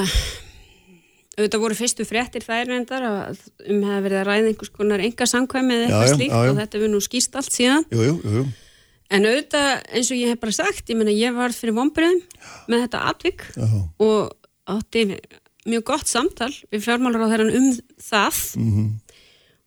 auðvitað 1.38 1.62
voru 1.62 1.76
fyrstu 1.78 2.06
fréttir 2.08 2.44
þær 2.44 2.72
reyndar 2.72 3.06
að 3.06 3.44
um 3.70 3.84
hefði 3.86 4.02
verið 4.08 4.18
að 4.20 4.26
ræða 4.28 4.50
einhvers 4.50 4.72
konar 4.74 5.04
enga 5.04 5.28
samkvæmi 5.30 5.76
eða 5.76 5.86
eitthvað 5.86 6.16
slíkt 6.16 6.34
og 6.40 6.58
þetta 6.58 6.82
við 6.82 6.92
nú 6.92 7.00
skýst 7.04 7.38
allt 7.38 7.54
síðan 7.54 7.86
Jú, 7.94 8.02
jú, 8.08 8.16
jú. 8.34 8.42
En 9.10 9.26
auðvitað, 9.26 9.70
eins 9.90 10.10
og 10.14 10.18
ég 10.20 10.30
hef 10.30 10.38
bara 10.42 10.54
sagt, 10.54 10.90
ég 10.90 10.98
menna 10.98 11.10
ég 11.10 11.34
var 11.34 11.54
fyrir 11.54 11.74
vonbyrðum 11.74 12.20
með 12.70 12.84
þetta 12.84 13.00
atvik 13.10 13.46
Já. 13.56 13.66
og 14.06 14.36
átti 14.70 15.02
mjög 15.66 15.86
gott 15.90 16.10
samtal 16.10 16.52
við 16.70 16.84
fjármálar 16.84 17.24
á 17.26 17.30
þeirran 17.32 17.56
um 17.58 17.66
það. 18.06 18.38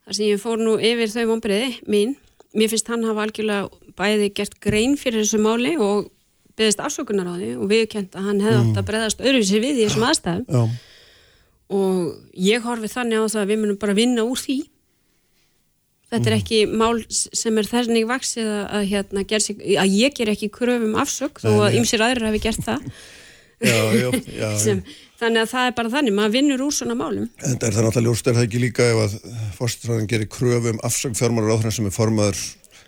Þar 0.04 0.18
sem 0.18 0.26
ég 0.28 0.42
fór 0.42 0.60
nú 0.60 0.74
yfir 0.76 1.12
þau 1.12 1.24
vonbyrði 1.32 1.70
mín. 1.90 2.16
Mér 2.54 2.70
finnst 2.70 2.90
hann 2.92 3.06
hafa 3.08 3.24
algjörlega 3.24 3.94
bæði 3.98 4.32
gert 4.36 4.58
grein 4.62 4.98
fyrir 5.00 5.24
þessu 5.24 5.40
máli 5.42 5.74
og 5.80 6.10
beðist 6.58 6.82
afsökunar 6.82 7.30
á 7.30 7.34
því 7.34 7.54
og 7.58 7.70
viðkjönt 7.70 8.18
að 8.18 8.28
hann 8.28 8.42
hefði 8.44 8.58
átt 8.60 8.80
að 8.80 8.90
breðast 8.90 9.24
öðruvísi 9.24 9.62
við 9.62 9.80
í 9.80 9.86
þessum 9.88 10.06
aðstæðum. 10.10 10.44
Já, 10.46 10.92
og 11.74 12.38
ég 12.46 12.62
horfi 12.66 12.90
þannig 12.92 13.24
á 13.24 13.32
það 13.32 13.42
að 13.42 13.50
við 13.50 13.60
munum 13.62 13.80
bara 13.80 13.96
vinna 13.96 14.26
úr 14.28 14.38
því. 14.38 14.58
Þetta 16.12 16.30
er 16.30 16.36
ekki 16.36 16.60
mál 16.70 17.00
sem 17.10 17.58
er 17.58 17.66
þessnig 17.66 18.06
vaksið 18.06 18.46
að, 18.52 18.64
að, 18.76 18.88
hérna, 18.92 19.24
sig, 19.42 19.62
að 19.82 19.96
ég 19.98 20.14
ger 20.14 20.30
ekki 20.30 20.50
kröfum 20.52 20.94
afsök 21.00 21.40
þó 21.42 21.50
að 21.64 21.78
ymsir 21.80 22.04
aðrir 22.04 22.28
hafi 22.28 22.42
gert 22.44 22.66
það. 22.68 22.84
Já, 23.64 23.78
já, 23.96 24.08
já. 24.36 24.48
sem, 24.66 24.84
þannig 25.24 25.42
að 25.44 25.50
það 25.54 25.68
er 25.70 25.74
bara 25.80 25.92
þannig, 25.96 26.14
maður 26.18 26.34
vinnur 26.36 26.64
úr 26.66 26.74
svona 26.76 26.96
málum. 26.98 27.26
En 27.42 27.56
það 27.58 27.66
er 27.68 27.74
það 27.78 27.86
náttúrulega 27.88 28.06
ljóst 28.08 28.28
er 28.30 28.36
það 28.38 28.46
ekki 28.48 28.62
líka 28.62 28.86
ef 28.92 29.02
að 29.04 29.16
fórstræðan 29.58 30.08
gerir 30.12 30.30
kröfu 30.30 30.72
um 30.74 30.80
afsang 30.86 31.16
fjármálar 31.18 31.56
áþrann 31.56 31.74
sem 31.78 31.88
er 31.90 31.94
formaður 31.96 32.44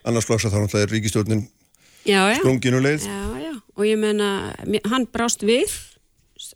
annars 0.07 0.29
flokks 0.29 0.47
að 0.47 0.55
þá 0.55 0.61
náttúrulega 0.65 0.87
er 0.89 0.95
ríkistjórnin 0.97 1.43
já, 2.07 2.21
já, 2.31 2.39
já, 3.11 3.19
já. 3.43 3.53
Og 3.77 3.85
ég 3.85 3.99
menna, 4.01 4.55
hann 4.89 5.09
brást 5.13 5.43
við 5.45 5.67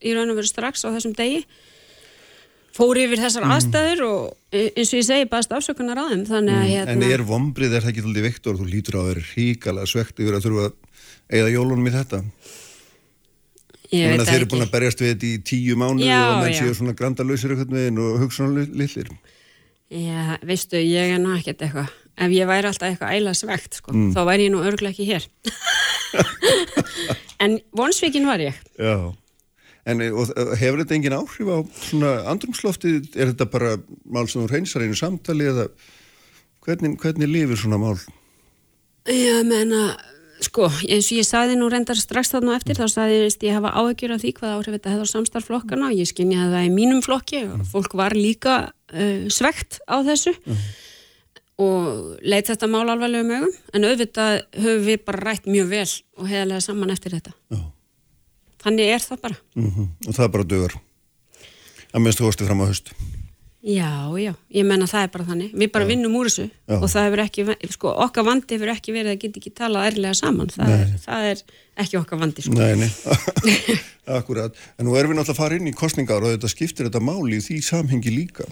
í 0.05 0.13
raun 0.15 0.31
og 0.33 0.39
veru 0.39 0.49
strax 0.49 0.85
á 0.87 0.93
þessum 0.95 1.13
degi. 1.19 1.43
Fór 2.77 2.97
yfir 3.03 3.19
þessar 3.19 3.45
Mm. 3.45 3.53
aðstæður 3.57 4.01
og 4.07 4.37
e- 4.55 4.71
eins 4.79 4.93
og 4.95 5.01
ég 5.01 5.05
segi 5.09 5.27
baðast 5.29 5.51
afsökunar 5.53 5.99
á 5.99 6.05
þeim. 6.13 6.23
Þannig 6.29 6.55
að 6.55 6.69
hérna, 6.71 6.93
En 6.95 7.03
er 7.03 7.25
vombrið, 7.27 7.75
er 7.75 7.83
það 7.83 7.91
ekki 7.91 8.05
þúldið 8.07 8.23
Viktor, 8.29 8.55
þú 8.61 8.69
lítur 8.71 8.95
á 8.97 9.01
að 9.03 9.09
vera 9.11 9.25
ríkala 9.35 9.87
svegt 9.91 10.23
yfir 10.23 10.37
að 10.39 10.45
þurfa 10.47 10.65
að 10.69 10.73
eigða 11.35 11.51
jólunum 11.57 11.89
í 11.91 11.93
þetta? 11.99 12.23
Ég 13.91 14.11
veit 14.11 14.21
þeir 14.21 14.27
það 14.29 14.37
eru 14.41 14.49
búin 14.53 14.61
að 14.61 14.67
ekki 14.69 14.75
berjast 14.77 15.01
við 15.03 15.11
þetta 15.15 15.27
í 15.31 15.33
tíu 15.51 15.77
mánuði 15.81 16.07
Já, 16.11 16.21
og 16.31 16.43
menn 16.45 16.53
já. 16.55 16.61
séu 16.63 16.75
svona 16.79 16.95
grandalausir 16.99 17.55
eitthvað 17.55 17.75
með 17.75 17.87
einn 17.89 17.99
og 18.05 18.19
hugsanlillir. 18.25 19.11
Já, 19.91 20.39
veistu, 20.47 20.79
ég 20.79 21.15
er 21.17 21.19
nú 21.23 21.33
ekkert 21.35 21.65
eitthvað 21.67 21.89
ef 22.21 22.31
ég 22.37 22.47
væri 22.51 22.69
alltaf 22.71 22.91
eitthvað 22.93 23.17
æla 23.17 23.33
svegt 23.35 23.75
sko, 23.81 23.93
Mm. 23.97 24.13
þá 24.15 24.21
væri 24.29 24.47
ég 24.47 24.53
nú 24.55 24.61
örglega 24.63 24.93
ekki 24.93 25.07
hér 25.09 25.25
en 27.45 27.59
vonsvíkin 27.77 28.27
var 28.29 28.39
ég 28.43 28.55
Já. 28.79 29.13
En 29.89 30.01
eh, 30.05 30.13
og, 30.13 30.29
og 30.37 30.53
hefur 30.61 30.83
þetta 30.83 30.95
engin 30.99 31.17
áhrif 31.17 31.49
á 31.49 31.59
svona 31.89 32.11
andrumsloftið? 32.31 33.15
Er 33.17 33.31
þetta 33.33 33.47
bara 33.51 33.71
mál 34.05 34.29
sem 34.29 34.43
þú 34.45 34.51
reynsar 34.53 34.85
einu 34.85 34.95
samtali 34.99 35.47
eða 35.49 35.65
hvernig, 36.67 36.99
hvernig 37.01 37.31
lifir 37.33 37.57
svona 37.59 37.79
mál? 37.81 37.97
ég 39.11 39.41
menna, 39.49 39.97
sko, 40.45 40.69
eins 40.89 41.09
og 41.11 41.19
ég 41.19 41.27
saði 41.29 41.57
nú 41.59 41.69
reyndar 41.71 41.99
strax 42.01 42.33
þarna 42.35 42.57
eftir, 42.59 42.79
þá 42.79 42.87
saði 42.91 43.19
ég 43.23 43.47
ég 43.47 43.57
hafa 43.57 43.73
áhyggjur 43.77 44.15
af 44.15 44.23
því 44.23 44.35
hvað 44.39 44.55
áhrif 44.57 44.77
þetta 44.77 44.93
hefði 44.95 45.09
á 45.09 45.13
samstarflokkana 45.15 45.89
og 45.91 45.99
ég 45.99 46.11
skinni 46.11 46.39
að 46.41 46.55
það 46.57 46.69
í 46.69 46.71
mínum 46.75 47.03
flokki 47.05 47.43
og 47.49 47.67
fólk 47.71 47.97
var 48.01 48.17
líka 48.17 48.57
uh, 48.71 49.27
svegt 49.33 49.81
á 49.85 50.01
þessu 50.07 50.35
og 51.61 52.21
leit 52.25 52.49
þetta 52.49 52.71
mál 52.71 52.87
alvarlega 52.89 53.25
um 53.25 53.35
augum 53.37 53.57
en 53.77 53.89
auðvitað 53.91 54.39
höfum 54.57 54.87
við 54.87 55.03
bara 55.09 55.25
rætt 55.29 55.51
mjög 55.51 55.73
vel 55.75 55.89
og 56.17 56.31
heðalega 56.31 56.65
saman 56.65 56.95
eftir 56.95 57.17
þetta 57.19 57.35
Já. 57.53 57.61
þannig 58.65 58.95
er 58.95 59.05
það 59.05 59.25
bara 59.27 59.41
Mm 59.55 59.89
Og 60.07 60.15
það 60.17 60.33
bara 60.33 60.45
dögur. 60.45 60.75
Að 61.91 62.03
minnst 62.05 62.21
þú 62.21 62.29
hósti 62.29 62.47
fram 62.47 62.63
á 62.63 62.71
höst. 62.71 62.93
Já, 63.61 64.09
já, 64.17 64.31
ég 64.57 64.65
menna 64.65 64.87
það 64.89 65.03
er 65.05 65.11
bara 65.13 65.25
þannig. 65.29 65.51
Við 65.53 65.69
bara 65.75 65.85
vinnum 65.85 66.15
úr 66.17 66.31
þessu 66.31 66.47
Já. 66.49 66.79
og 66.79 66.87
það 66.89 67.07
hefur 67.07 67.21
ekki, 67.27 67.45
sko, 67.75 67.91
okkar 68.07 68.25
vandi 68.25 68.57
hefur 68.57 68.71
ekki 68.73 68.95
verið 68.95 69.13
að 69.13 69.19
geta 69.21 69.41
ekki 69.43 69.51
talað 69.59 69.89
ærlega 69.91 70.13
saman. 70.17 70.53
Það, 70.55 70.71
er, 70.79 70.95
það 71.05 71.27
er 71.29 71.43
ekki 71.85 71.99
okkar 72.01 72.23
vandi 72.23 72.45
sko. 72.47 72.55
Nei, 72.57 72.73
nei, 72.81 73.51
akkurat. 74.21 74.57
En 74.81 74.89
nú 74.89 74.95
erum 74.97 75.13
við 75.13 75.19
náttúrulega 75.21 75.37
að 75.37 75.43
fara 75.43 75.59
inn 75.61 75.69
í 75.69 75.75
kostningar 75.77 76.25
og 76.25 76.33
þetta 76.33 76.51
skiptir 76.55 76.89
þetta 76.89 77.03
máli 77.05 77.41
því 77.45 77.59
samhengi 77.67 78.15
líka. 78.15 78.47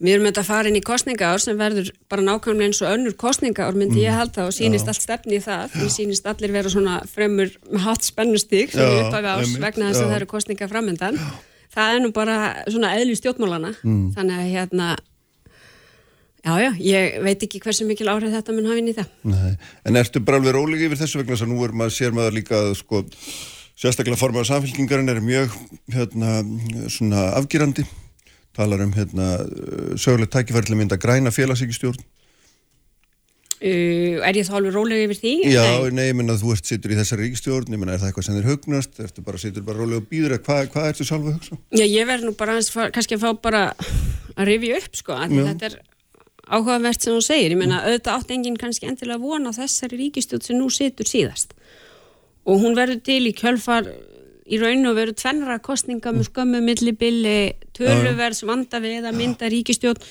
Við 0.00 0.14
erum 0.14 0.28
þetta 0.30 0.42
að 0.42 0.48
fara 0.48 0.70
inn 0.72 0.78
í 0.80 0.82
kostningaár 0.84 1.40
sem 1.44 1.60
verður 1.60 1.90
bara 2.08 2.24
nákvæmlega 2.24 2.70
eins 2.70 2.80
og 2.80 2.94
önnur 2.94 3.16
kostningaár 3.20 3.76
myndi 3.76 4.02
ég 4.06 4.16
halda 4.16 4.46
og 4.48 4.56
sýnist 4.56 4.88
allt 4.88 5.04
stefni 5.04 5.36
í 5.36 5.44
það. 5.44 5.76
Því 5.76 5.90
sýnist 5.92 6.28
allir 6.32 6.52
vera 6.56 6.72
svona 6.72 6.96
fremur 7.12 7.52
hatt 7.84 8.08
spennustík 8.08 8.72
sem 8.72 8.80
Já, 8.84 8.88
við 8.92 9.04
upphafi 9.04 9.30
ás 9.36 9.54
vegna 9.60 9.92
þess 9.92 10.00
að 10.00 10.04
já. 10.04 10.10
það 10.10 10.16
eru 10.18 10.28
kostninga 10.32 10.68
framöndan 10.72 11.20
það 11.76 11.92
er 11.96 12.00
nú 12.04 12.10
bara 12.16 12.36
svona 12.66 12.94
eðli 12.96 13.16
stjórnmálana 13.18 13.74
Mm. 13.84 14.08
þannig 14.16 14.40
að 14.40 14.52
hérna 14.54 14.88
já, 16.46 16.54
já, 16.62 16.70
ég 16.78 17.18
veit 17.26 17.42
ekki 17.46 17.60
hversu 17.64 17.86
mikil 17.88 18.08
áhrif 18.12 18.32
þetta 18.34 18.54
mun 18.56 18.68
hafa 18.70 18.80
inn 18.82 18.90
í 18.92 18.96
það 18.96 19.12
Nei. 19.32 19.52
En 19.84 19.98
ertu 20.00 20.22
bara 20.24 20.38
alveg 20.40 20.54
róleg 20.56 20.86
yfir 20.88 21.00
þessu 21.02 21.20
vegna 21.20 21.34
þess 21.36 21.46
að 21.46 21.52
nú 21.52 21.60
er 21.66 21.74
maður, 21.76 21.94
sér 21.98 22.14
maður 22.16 22.36
líka 22.38 22.58
að 22.62 22.72
sko, 22.80 23.02
sérstaklega 23.76 24.20
formaður 24.20 24.50
samfélkingarinn 24.52 25.10
er 25.12 25.20
mjög 25.24 25.56
hérna, 25.94 26.36
svona 26.92 27.26
afgýrandi 27.40 27.84
talar 28.56 28.80
um 28.86 28.92
hérna, 28.96 29.26
sögulegt 30.00 30.32
tækifæri 30.32 30.70
til 30.70 30.78
að 30.86 31.02
græna 31.02 31.34
félagsíkistjórn 31.34 32.00
uh, 33.60 34.28
Er 34.28 34.38
ég 34.38 34.46
þá 34.48 34.54
alveg 34.58 34.76
rólega 34.76 35.08
yfir 35.08 35.20
því? 35.22 35.34
Já, 35.52 35.66
Nei. 35.90 36.06
ég 36.08 36.16
menna 36.18 36.38
þú 36.40 36.54
ert 36.56 36.70
sittur 36.70 36.94
í 36.94 36.98
þessari 37.00 37.26
ríkistjórn 37.26 37.76
ég 37.76 37.82
menna 37.82 37.96
er 37.96 38.02
það 38.02 38.12
eitthvað 38.12 38.28
sem 38.28 38.38
þér 38.38 38.48
hugnast 38.52 39.02
ertu 39.06 39.26
bara 39.26 39.42
sittur 39.42 39.66
bara 39.66 39.80
rólega 39.82 40.02
og 40.02 40.08
býður 40.10 40.38
hvað, 40.38 40.70
hvað 40.74 40.88
ertu 40.92 41.08
sjálf 41.08 41.26
að 41.26 41.36
hugsa? 41.38 41.60
Já, 41.72 41.84
ég 41.84 42.08
verð 42.08 42.28
nú 42.28 42.36
bara 42.38 42.56
aðeins 42.56 42.72
kannski 42.96 43.18
að 43.18 43.26
fá 43.26 43.42
bara 43.48 43.62
að 44.36 44.50
rifja 44.50 44.80
upp 44.80 44.98
sko, 45.00 45.16
að 45.16 45.36
þetta 45.40 45.70
er 45.70 45.78
áhugavert 46.46 47.02
sem 47.02 47.14
þú 47.16 47.22
segir, 47.26 47.54
ég 47.54 47.58
meina 47.58 47.80
auðvitað 47.82 48.20
átt 48.20 48.34
enginn 48.36 48.58
kannski 48.60 48.86
endilega 48.86 49.22
vona 49.22 49.54
þessari 49.56 49.98
ríkistjótt 50.04 50.46
sem 50.46 50.58
nú 50.60 50.68
situr 50.70 51.08
síðast 51.08 51.56
og 52.46 52.62
hún 52.62 52.76
verður 52.78 53.00
til 53.08 53.24
í 53.26 53.34
kjölfar 53.34 53.88
í 54.46 54.60
raun 54.62 54.86
og 54.86 54.94
veru 54.98 55.14
tvennra 55.18 55.58
kostninga 55.62 56.12
með 56.14 56.28
skömmu 56.30 56.62
millibili, 56.62 57.56
töluverðs 57.74 58.44
vanda 58.46 58.78
við 58.82 59.08
að 59.08 59.18
mynda 59.18 59.50
ríkistjótt 59.50 60.04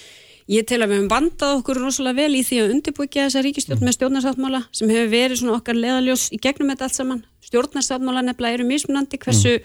ég 0.51 0.65
tel 0.69 0.81
að 0.83 0.91
við 0.91 0.99
höfum 0.99 1.11
vandað 1.11 1.53
okkur 1.59 1.79
rosalega 1.81 2.21
vel 2.21 2.37
í 2.37 2.43
því 2.45 2.59
að 2.61 2.73
undirbúkja 2.75 3.25
þessa 3.27 3.43
ríkistjótt 3.45 3.83
með 3.85 3.95
stjórnarsáttmála 3.97 4.61
sem 4.75 4.91
hefur 4.93 5.11
verið 5.13 5.41
svona 5.41 5.57
okkar 5.57 5.79
leðaljós 5.79 6.27
í 6.35 6.39
gegnum 6.41 6.69
þetta 6.73 6.87
allt 6.87 6.97
saman. 6.99 7.21
Stjórnarsáttmála 7.45 8.25
nefnilega 8.25 8.59
eru 8.59 8.67
mismunandi 8.69 9.21
hversu 9.21 9.55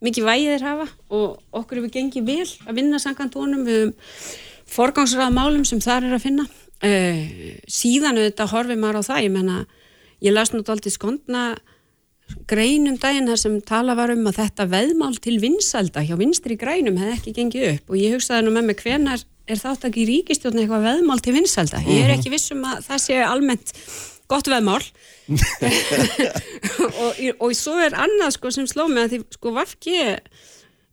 mikið 0.00 0.28
vægið 0.30 0.54
þeir 0.54 0.64
hafa 0.68 0.86
og 1.12 1.58
okkur 1.60 1.80
hefur 1.80 1.94
gengið 1.98 2.30
vel 2.30 2.48
að 2.66 2.80
vinna 2.80 3.02
honum. 3.34 3.66
Við 3.68 3.80
höfum 3.80 3.92
forgangsraða 4.70 5.34
málum 5.34 5.66
sem 5.66 5.82
þar 5.82 6.08
er 6.08 6.16
að 6.16 6.24
finna. 6.24 6.46
Uh, 6.80 7.60
síðan 7.68 8.16
auðvitað 8.16 8.54
horfið 8.54 8.80
maður 8.80 9.02
á 9.04 9.08
það. 9.10 9.24
Ég 9.26 9.34
menna, 9.34 9.58
ég 10.24 10.32
las 10.32 10.54
nú 10.54 10.64
aldrei 10.64 10.94
skondna 10.94 11.44
greinum 12.50 12.98
daginn 13.00 13.28
þar 13.30 13.40
sem 13.40 13.56
tala 13.66 13.96
var 13.98 14.12
um 14.14 14.26
að 14.30 14.40
þetta 14.40 14.66
veðmál 14.70 15.16
til 15.22 15.36
vinsalda 15.42 16.04
hjá 16.06 16.16
vinstri 16.20 16.56
grænum 16.60 16.98
hefði 17.00 17.16
ekki 17.16 17.34
gengið 17.38 17.66
upp 17.72 17.90
og 17.92 18.00
ég 18.00 18.16
hugsaði 18.16 18.46
nú 18.46 18.54
með 18.54 18.68
mig 18.68 18.82
hvenar 18.84 19.24
er 19.50 19.60
þátt 19.60 19.88
ekki 19.88 20.04
í 20.04 20.08
ríkistjórn 20.14 20.62
eitthvað 20.62 20.86
veðmál 20.88 21.20
til 21.24 21.34
vinsalda 21.36 21.82
ég 21.86 22.06
er 22.06 22.14
ekki 22.14 22.32
vissum 22.32 22.62
að 22.68 22.86
það 22.86 23.04
sé 23.04 23.18
almennt 23.26 23.74
gott 24.30 24.50
veðmál. 24.50 24.82
Og, 27.00 27.18
og 27.42 27.52
svo 27.56 27.76
er 27.82 27.94
annað 27.98 28.34
sko 28.36 28.50
sem 28.54 28.66
sló 28.68 28.86
mig 28.90 29.04
að 29.04 29.12
því 29.12 29.18
sko 29.36 29.52
Vafki 29.54 29.94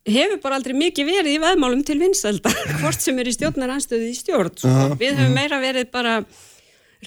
hefur 0.07 0.39
bara 0.43 0.59
aldrei 0.59 0.75
mikið 0.77 1.09
verið 1.09 1.35
í 1.35 1.39
veðmálum 1.41 1.81
til 1.87 1.97
vinsalda 1.99 2.51
hvort 2.81 3.01
sem 3.03 3.17
er 3.19 3.29
í 3.29 3.33
stjórnaranstöðu 3.35 4.11
í 4.11 4.15
stjórn 4.17 4.53
sko. 4.55 4.75
við 4.99 5.17
höfum 5.19 5.35
meira 5.35 5.59
verið 5.63 5.89
bara 5.93 6.19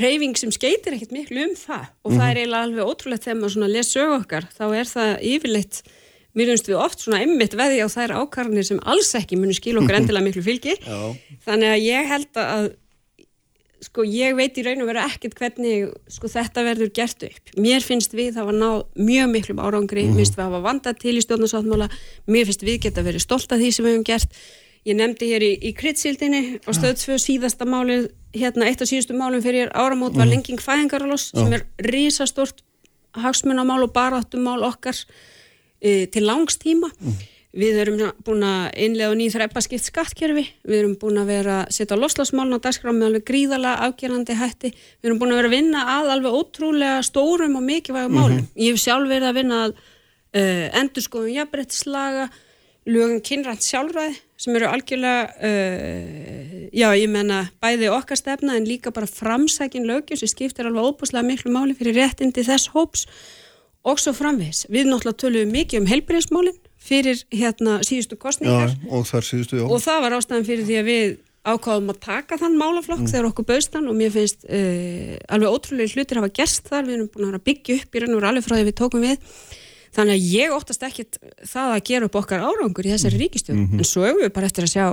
reyfing 0.01 0.37
sem 0.39 0.53
skeitir 0.55 0.97
ekkert 0.97 1.15
miklu 1.15 1.47
um 1.49 1.55
það. 1.59 1.87
Og 2.05 2.15
það 2.15 2.27
er 2.27 2.43
eiginlega 2.43 2.67
alveg 2.69 2.91
ótrúlegt 2.93 3.27
þegar 3.27 3.41
maður 3.41 3.55
svona 3.57 3.73
les 3.73 3.95
sögu 3.95 4.17
okkar 4.21 4.49
þá 4.55 4.65
er 4.69 4.91
það 4.91 5.15
yfirleitt 5.33 5.81
mér 6.37 6.53
finnst 6.53 6.69
við 6.71 6.79
oft 6.81 7.03
svona 7.03 7.23
emmitt 7.25 7.57
veði 7.59 7.81
á 7.83 7.89
þær 7.91 8.17
ákarnir 8.23 8.67
sem 8.67 8.81
alls 8.89 9.15
ekki 9.19 9.39
munu 9.41 9.57
skil 9.57 9.79
okkar 9.81 9.99
endilega 10.01 10.27
miklu 10.29 10.45
fylgi. 10.47 10.77
Þannig 11.47 11.75
að 11.75 11.85
ég 11.87 12.13
held 12.15 12.41
að 12.45 12.71
sko 13.81 14.05
ég 14.05 14.35
veit 14.37 14.59
í 14.61 14.65
raun 14.65 14.83
og 14.85 14.91
vera 14.91 15.07
ekkert 15.09 15.39
hvernig 15.39 15.93
sko 16.13 16.29
þetta 16.29 16.65
verður 16.67 16.91
gert 16.97 17.25
upp. 17.25 17.53
Mér 17.57 17.85
finnst 17.85 18.13
við 18.17 18.35
það 18.37 18.51
var 18.51 18.59
ná 18.61 18.71
mjög 19.01 19.31
miklum 19.33 19.63
árangri. 19.65 20.05
Mér 20.11 20.21
finnst 20.21 20.37
við 20.37 20.47
hafa 20.47 20.65
vandað 20.67 20.99
til 21.01 21.17
í 21.17 21.23
stjórnarsáttmála. 21.25 21.89
Mér 22.29 22.51
finnst 22.51 22.67
við 22.67 22.83
geta 22.87 23.05
verið 23.07 23.25
stolt 23.25 23.53
af 23.53 23.63
því 23.63 23.71
sem 23.73 23.89
við 23.89 23.97
hefum 23.97 24.09
gert. 24.11 24.41
Ég 24.89 24.97
nefndi 24.97 25.29
hér 25.29 25.45
í, 25.45 25.53
í 25.69 25.75
kryddsildinni 25.77 26.43
og 26.65 26.77
stöð 26.77 26.95
tvö 27.03 27.19
síðasta 27.21 27.67
málið 27.69 28.11
hérna 28.37 28.69
eitt 28.69 28.81
af 28.81 28.89
síðustu 28.89 29.17
málum 29.17 29.43
fyrir 29.45 29.73
áramót 29.77 30.17
var 30.17 30.29
lenging 30.31 30.61
fæðingaraloss 30.63 31.35
sem 31.35 31.53
er 31.53 31.67
risastort 31.85 32.63
hagsmunamál 33.19 33.83
og 33.85 33.93
baráttumál 33.93 34.63
okkar 34.65 34.97
e, 35.81 36.07
til 36.13 36.27
langs 36.29 36.61
tíma. 36.61 36.93
Við 37.51 37.81
erum 37.83 37.97
búin 38.23 38.45
að 38.47 38.77
innlega 38.79 39.15
nýð 39.19 39.33
þræpa 39.35 39.61
skipt 39.65 39.89
skattkerfi, 39.89 40.45
við 40.63 40.77
erum 40.85 40.93
búin 41.01 41.19
að 41.19 41.33
vera 41.33 41.55
að 41.65 41.73
setja 41.75 41.97
loslasmálun 41.99 42.61
á 42.63 42.63
dagskrá 42.63 42.93
með 42.95 43.09
alveg 43.09 43.25
gríðala 43.27 43.73
afgerandi 43.89 44.37
hætti, 44.39 44.71
við 44.71 45.09
erum 45.11 45.19
búin 45.19 45.35
að 45.35 45.41
vera 45.41 45.51
að 45.51 45.57
vinna 45.57 45.81
að 45.97 46.13
alveg 46.15 46.37
ótrúlega 46.39 47.01
stórum 47.09 47.57
og 47.59 47.65
mikilvægum 47.67 48.15
málum, 48.15 48.45
ég 48.55 48.71
hef 48.71 48.85
sjálf 48.85 49.11
verið 49.11 49.33
að 49.33 49.41
vinna 49.41 49.59
að 49.65 49.75
uh, 49.81 50.69
endurskoðum 50.79 51.35
jafnbrettislaga 51.41 52.29
lögum 52.87 53.19
kynrænt 53.27 53.67
sjálfræði 53.67 54.15
sem 54.41 54.55
eru 54.57 54.71
algjörlega, 54.71 55.27
uh, 55.51 56.55
já 56.71 56.89
ég 56.97 57.11
menna 57.11 57.43
bæði 57.59 57.91
okkar 57.93 58.23
stefna 58.23 58.55
en 58.61 58.71
líka 58.71 58.95
bara 58.95 59.11
framsækin 59.11 59.91
lögjum 59.91 60.23
sem 60.23 60.31
skiptir 60.31 60.71
alveg 60.71 60.87
óbúslega 60.87 61.27
miklu 61.27 61.51
máli 61.51 61.75
fyrir 61.75 61.99
réttindi 61.99 62.47
þess 62.47 62.71
hóps 62.77 63.09
og 63.87 64.01
svo 64.01 64.13
framvegs. 64.17 64.67
Við 64.73 64.91
náttúrulega 64.91 65.23
töluðum 65.23 65.55
mikið 65.55 65.81
um 65.81 65.89
heilbreyðsmálinn 65.91 66.61
fyrir 66.81 67.25
hérna 67.33 67.81
síðustu 67.87 68.19
kostningar 68.21 68.73
Já, 68.73 68.77
og 68.89 69.09
síðustu, 69.09 69.61
og 69.65 69.83
það 69.85 70.05
var 70.05 70.17
ástæðan 70.17 70.47
fyrir 70.49 70.69
því 70.69 70.79
að 70.81 70.89
við 70.89 71.19
ákváðum 71.41 71.93
að 71.95 71.99
taka 72.05 72.37
þann 72.41 72.59
málaflokk 72.61 73.07
þegar 73.09 73.31
okkur 73.31 73.47
bauðstan 73.49 73.89
og 73.89 73.97
mér 73.97 74.13
finnst 74.13 74.45
uh, 74.45 75.17
alveg 75.33 75.57
ótrúlega 75.57 75.95
hlutir 75.97 76.21
hafa 76.21 76.33
gerst 76.37 76.69
þar, 76.69 76.87
við 76.89 76.97
erum 76.99 77.11
búin 77.15 77.37
að 77.37 77.47
byggja 77.49 77.77
upp 77.81 77.97
í 77.97 78.03
raun 78.03 78.17
og 78.17 78.27
alveg 78.29 78.47
frá 78.47 78.57
því 78.59 78.67
við 78.69 78.77
tókum 78.81 79.07
við. 79.07 79.31
Þannig 79.91 80.17
að 80.17 80.27
ég 80.37 80.53
óttast 80.55 80.85
ekkit 80.87 81.17
það 81.51 81.73
að 81.75 81.85
gera 81.89 82.07
upp 82.07 82.19
okkar 82.21 82.45
árangur 82.45 82.87
í 82.87 82.93
þessari 82.93 83.25
ríkistjóð 83.25 83.63
en 83.81 83.89
svo 83.89 84.05
hefur 84.05 84.23
við 84.23 84.35
bara 84.37 84.51
eftir 84.51 84.69
að 84.69 84.75
sjá 84.77 84.85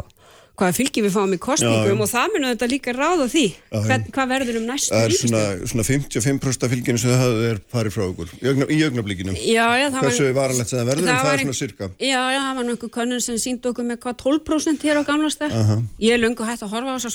hvaða 0.58 0.74
fylgi 0.74 1.02
við 1.06 1.14
fáum 1.14 1.34
í 1.36 1.38
kostningum 1.42 2.00
Já. 2.00 2.04
og 2.04 2.10
það 2.10 2.32
munum 2.34 2.50
þetta 2.54 2.68
líka 2.72 2.94
ráða 2.98 3.26
því 3.30 3.44
Já. 3.48 3.82
Hvern, 3.88 4.06
hvað 4.16 4.32
verður 4.32 4.58
um 4.58 4.64
næstu 4.72 4.94
Það 4.94 5.04
er 5.06 5.14
svona, 5.22 5.42
svona 5.70 5.86
55% 5.86 6.66
af 6.66 6.72
fylginu 6.74 7.02
sem 7.02 7.14
það 7.14 7.44
er 7.52 7.60
farið 7.74 7.94
frá 7.94 8.04
okkur 8.08 8.32
í, 8.34 8.42
augna, 8.50 8.68
í 8.74 8.80
augnablíkinu. 8.88 9.36
Já, 9.38 9.68
já, 9.78 9.86
það 9.94 10.08
Hversu 10.08 10.26
var, 10.26 10.34
varanlegt 10.40 10.72
sem 10.72 10.80
það 10.82 10.90
verður, 10.90 11.06
það 11.08 11.20
það 11.22 11.28
var 11.30 11.38
er 11.38 11.44
svona 11.46 11.60
cirka. 11.62 11.90
Já, 12.02 12.22
já, 12.34 12.40
það 12.42 12.58
var 12.58 12.72
einhver 12.74 12.92
könnun 12.98 13.24
sem 13.28 13.38
síndi 13.44 13.70
okkur 13.72 13.88
með 13.92 14.02
hvað 14.08 14.18
12% 14.24 14.88
hér 14.88 14.98
á 14.98 15.04
gamlasta 15.06 15.50
Aha. 15.52 15.78
Ég 16.02 16.18
er 16.18 16.24
löngu 16.24 16.48
hægt 16.48 16.66
að 16.66 16.74
horfa 16.74 16.90
á 16.90 16.98
þessar 16.98 17.14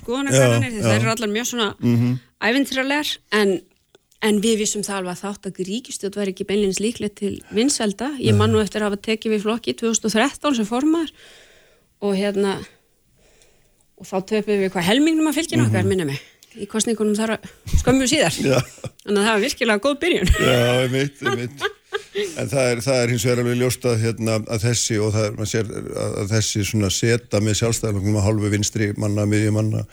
já. 0.79 0.83
það 0.87 0.97
eru 1.01 1.13
allar 1.17 1.33
mjög 1.35 1.51
svona 1.51 1.69
mm 1.81 1.93
Mhm. 1.93 2.19
en, 3.33 3.61
en 4.23 4.41
við 4.43 4.59
vissum 4.63 4.83
það 4.87 5.01
alveg 5.01 5.17
að 5.17 5.23
þátt 5.23 5.47
að 5.51 5.61
ríkistjótt 5.67 6.17
væri 6.19 6.33
ekki 6.35 6.47
beinleins 6.47 6.81
líklegt 6.83 7.17
til 7.19 7.43
vinselda 7.51 8.13
ég 8.19 8.35
man 8.39 8.53
nú 8.53 8.63
eftir 8.63 8.83
að 8.83 8.91
hafa 8.91 9.03
tekið 9.03 9.35
við 9.35 9.43
flokki 9.47 9.75
2013 9.79 10.55
sem 10.57 10.67
formar 10.69 11.11
og 12.03 12.15
hérna 12.19 12.59
og 14.03 14.09
þá 14.09 14.17
töpum 14.33 14.63
við 14.65 14.73
hvað 14.75 14.89
helmingnum 14.89 15.31
að 15.31 15.39
fylginu 15.39 15.69
okkar, 15.69 15.87
minna 15.87 16.07
mig. 16.09 16.23
Í 16.53 16.67
kostningunum 16.69 17.17
þar 17.17 17.37
að 17.39 17.53
skömmu 17.81 18.09
síðar. 18.11 18.35
Þannig 18.35 19.21
að 19.21 19.23
það 19.23 19.31
var 19.31 19.45
virkilega 19.47 19.83
góð 19.87 19.95
byrjun. 20.03 20.33
Já, 20.37 20.59
einmitt, 20.83 21.23
einmitt. 21.23 21.65
En 22.13 22.49
það 22.49 22.67
er, 22.69 22.81
það 22.85 22.99
er 22.99 23.13
hins 23.13 23.25
vegar 23.25 23.41
alveg 23.41 23.59
ljóst 23.61 23.87
að, 23.89 23.99
hérna, 24.03 24.39
að 24.53 24.65
þessi 24.67 24.99
og 25.01 25.13
það 25.15 25.27
er, 25.27 25.37
maður 25.39 25.51
sér 25.53 25.71
að, 25.73 26.17
þessi 26.33 26.65
svona 26.69 26.91
seta 26.93 27.41
með 27.41 27.59
sjálfstæðarlokum 27.61 28.19
að 28.21 28.27
hálfu 28.27 28.51
vinstri 28.53 28.89
manna, 29.01 29.25
miðjum 29.29 29.57
manna 29.57 29.85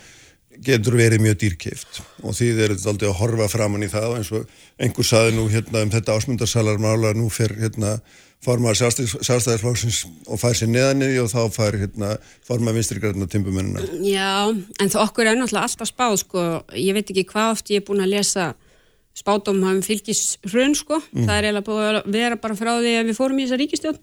getur 0.65 0.97
verið 0.99 1.23
mjög 1.23 1.37
dýrkeift 1.39 2.01
og 2.19 2.35
því 2.35 2.49
þeir 2.57 2.65
eru 2.65 2.79
aldrei 2.91 3.07
að 3.07 3.19
horfa 3.21 3.47
framann 3.51 3.85
í 3.85 3.91
það 3.91 4.17
eins 4.17 4.31
og 4.35 4.49
einhver 4.81 5.07
saði 5.07 5.35
nú 5.37 5.45
hérna 5.51 5.85
um 5.85 5.93
þetta 5.93 6.17
ásmundarsalarmála 6.19 7.13
nú 7.15 7.29
fer 7.31 7.53
hérna 7.59 7.93
formar 8.43 8.77
sjálfstæðarflóksins 8.79 10.05
og 10.31 10.39
fær 10.39 10.55
sér 10.55 10.71
neðan 10.71 11.03
í 11.03 11.11
og 11.19 11.27
þá 11.31 11.41
fær 11.51 11.75
hérna 11.81 12.13
formar 12.47 12.75
vinstri 12.77 13.01
græna 13.03 13.27
timbumennina. 13.27 13.83
Já, 14.05 14.47
en 14.47 14.91
það 14.93 15.03
okkur 15.03 15.27
er 15.27 15.35
náttúrulega 15.39 15.67
alltaf 15.67 15.91
spáð 15.91 16.15
sko, 16.23 16.47
ég 16.79 16.95
veit 16.95 17.11
ekki 17.11 17.25
hvað 17.33 17.53
oft 17.57 17.71
ég 17.73 17.81
er 17.81 17.87
búin 17.89 18.03
að 18.05 18.13
lesa 18.15 18.53
spátum 19.19 19.59
hafum 19.65 19.81
fylgis 19.83 20.37
hrun 20.47 20.75
sko, 20.77 21.01
það 21.11 21.33
er 21.35 21.49
eiginlega 21.49 21.67
búið 21.67 21.87
að 21.89 22.11
vera 22.15 22.37
bara 22.39 22.55
frá 22.55 22.71
því 22.77 22.93
að 23.01 23.09
við 23.09 23.17
fórum 23.17 23.41
í 23.41 23.47
þessa 23.47 23.59
ríkistjón 23.59 23.99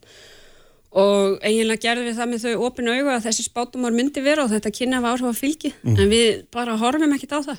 og 0.96 1.40
eiginlega 1.44 1.82
gerðum 1.86 2.06
við 2.10 2.18
það 2.18 2.30
með 2.30 2.44
þau 2.44 2.66
opinu 2.68 2.92
augu 2.92 3.10
að 3.14 3.24
þessi 3.26 3.46
spátumar 3.46 3.96
myndi 3.96 4.22
vera 4.24 4.44
og 4.44 4.52
þetta 4.52 4.72
kynna 4.76 5.00
af 5.00 5.08
áhrif 5.10 5.30
að 5.30 5.40
fylgi, 5.40 5.72
en 5.84 6.12
við 6.12 6.44
bara 6.52 6.76
horfum 6.80 7.16
ekkit 7.16 7.34
á 7.36 7.40
það. 7.48 7.58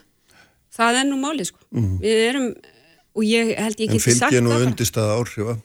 Það 0.77 0.99
er 1.01 1.05
nú 1.09 1.17
málið 1.21 1.49
sko. 1.51 1.59
Við 2.01 2.23
erum, 2.27 2.47
og 3.17 3.25
ég 3.25 3.51
held 3.57 3.81
ég 3.81 3.89
En 3.91 3.97
geti 3.97 4.13
sagt 4.13 4.29
fylgja 4.29 4.41
nú 4.41 4.51
það 4.51 4.57
bara. 4.57 4.69
undirstaða 4.71 5.17
áhrifa, 5.17 5.55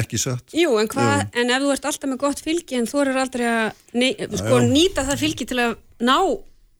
ekki 0.00 0.20
satt. 0.20 0.52
Jú, 0.56 0.74
en, 0.80 0.90
hvað, 0.90 1.26
en 1.36 1.54
ef 1.54 1.64
þú 1.64 1.72
ert 1.76 1.88
alltaf 1.90 2.10
með 2.10 2.20
gott 2.24 2.42
fylgi 2.44 2.80
en 2.80 2.90
þú 2.90 3.02
er 3.04 3.12
aldrei 3.22 3.46
að 3.50 3.80
nei, 3.96 4.10
sko, 4.40 4.60
nýta 4.66 5.06
það 5.08 5.24
fylgi 5.24 5.48
til 5.48 5.60
að 5.62 5.76
ná 6.04 6.18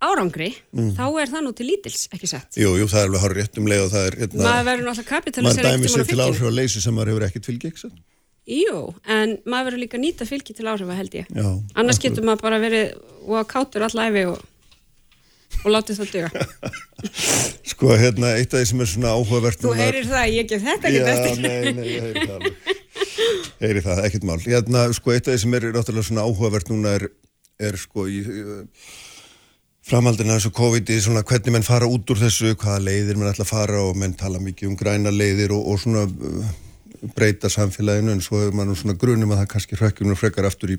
árangri, 0.06 0.50
þá 0.96 1.04
er 1.22 1.30
það 1.30 1.44
nú 1.46 1.52
til 1.56 1.66
lítils, 1.70 2.02
ekki 2.12 2.28
sett. 2.28 2.58
Jú, 2.60 2.74
jú, 2.76 2.88
það 2.90 3.00
er 3.00 3.08
alveg 3.08 3.22
hár 3.22 3.34
rétt 3.38 3.60
um 3.60 3.70
leið 3.70 3.84
og 3.86 3.94
það 3.94 4.08
er 4.10 4.18
hérna, 4.22 4.42
Maður 4.44 4.66
verður 4.68 4.84
náttúrulega 4.84 4.98
maður 4.98 5.08
kapitalisera 5.12 5.72
dæmi 5.72 5.92
sér 5.92 6.10
til 6.10 6.18
áhrif 6.20 6.42
að 6.50 6.58
leysi 6.58 6.82
sem 6.84 6.96
maður 6.96 7.12
hefur 7.12 7.26
ekkert 7.30 7.48
fylgi, 7.48 7.70
ekki 7.72 7.82
satt? 7.86 8.02
Jú, 8.47 8.82
en 9.10 9.32
maður 9.49 9.71
verður 9.71 9.82
líka 9.82 9.99
að 9.99 10.04
nýta 10.04 10.28
fylgi 10.28 10.54
til 10.54 10.68
áhrifa 10.68 10.99
held 11.00 11.16
ég. 11.16 11.30
Já, 11.32 11.49
Annars 11.75 11.97
akkurat. 11.97 12.04
getur 12.04 12.28
maður 12.28 12.44
bara 12.44 12.60
verið 12.62 12.92
og 13.25 13.40
að 13.40 13.49
kátur 13.50 13.86
allæfi 13.88 14.26
og, 14.30 14.44
og 15.64 15.73
látið 15.75 16.02
það 16.02 16.12
duga. 16.12 16.47
Sko, 17.73 17.90
hérna, 17.97 18.36
eitt 18.36 18.52
af 18.54 18.60
því 18.60 18.68
sem 18.71 18.84
er 18.84 18.92
svona 18.92 19.16
áhugavert 19.16 19.64
Þú 19.64 19.73
heyrir 19.80 20.06
það, 20.06 20.26
ég 20.36 20.52
gef 20.52 20.62
þetta 20.68 20.92
ekki 20.92 22.76
heyri 23.62 23.82
það 23.84 24.04
ekkert 24.06 24.26
mál. 24.28 24.38
Hérna, 24.44 24.86
sko, 24.96 25.14
eitt 25.14 25.28
af 25.28 25.34
því 25.36 25.42
sem 25.42 25.58
er 25.58 25.68
náttúrulega 25.74 26.08
svona 26.08 26.26
áhugavert 26.26 26.70
núna 26.72 26.96
er, 26.98 27.08
er 27.62 27.78
sko 27.80 28.06
í 28.10 28.20
uh, 28.26 28.62
framhaldina 29.86 30.36
þessu 30.36 30.52
COVID-i 30.56 30.98
svona 31.02 31.24
hvernig 31.26 31.54
menn 31.54 31.66
fara 31.66 31.88
út 31.90 32.10
úr 32.10 32.20
þessu 32.20 32.56
hvaða 32.58 32.84
leiðir 32.88 33.18
menn 33.20 33.30
ætla 33.30 33.46
að 33.46 33.52
fara 33.52 33.82
og 33.86 33.98
menn 33.98 34.16
tala 34.18 34.40
mikið 34.42 34.72
um 34.72 34.78
græna 34.78 35.12
leiðir 35.14 35.54
og, 35.54 35.68
og 35.72 35.82
svona 35.82 36.06
uh, 36.06 36.54
breyta 37.14 37.50
samfélaginu 37.52 38.14
en 38.14 38.22
svo 38.24 38.40
hefur 38.42 38.56
maður 38.56 38.80
svona 38.80 38.98
grunum 38.98 39.34
að 39.34 39.42
það 39.42 39.50
kannski 39.52 39.78
hrökkjum 39.78 40.16
frekar 40.18 40.48
aftur 40.48 40.74
í 40.74 40.78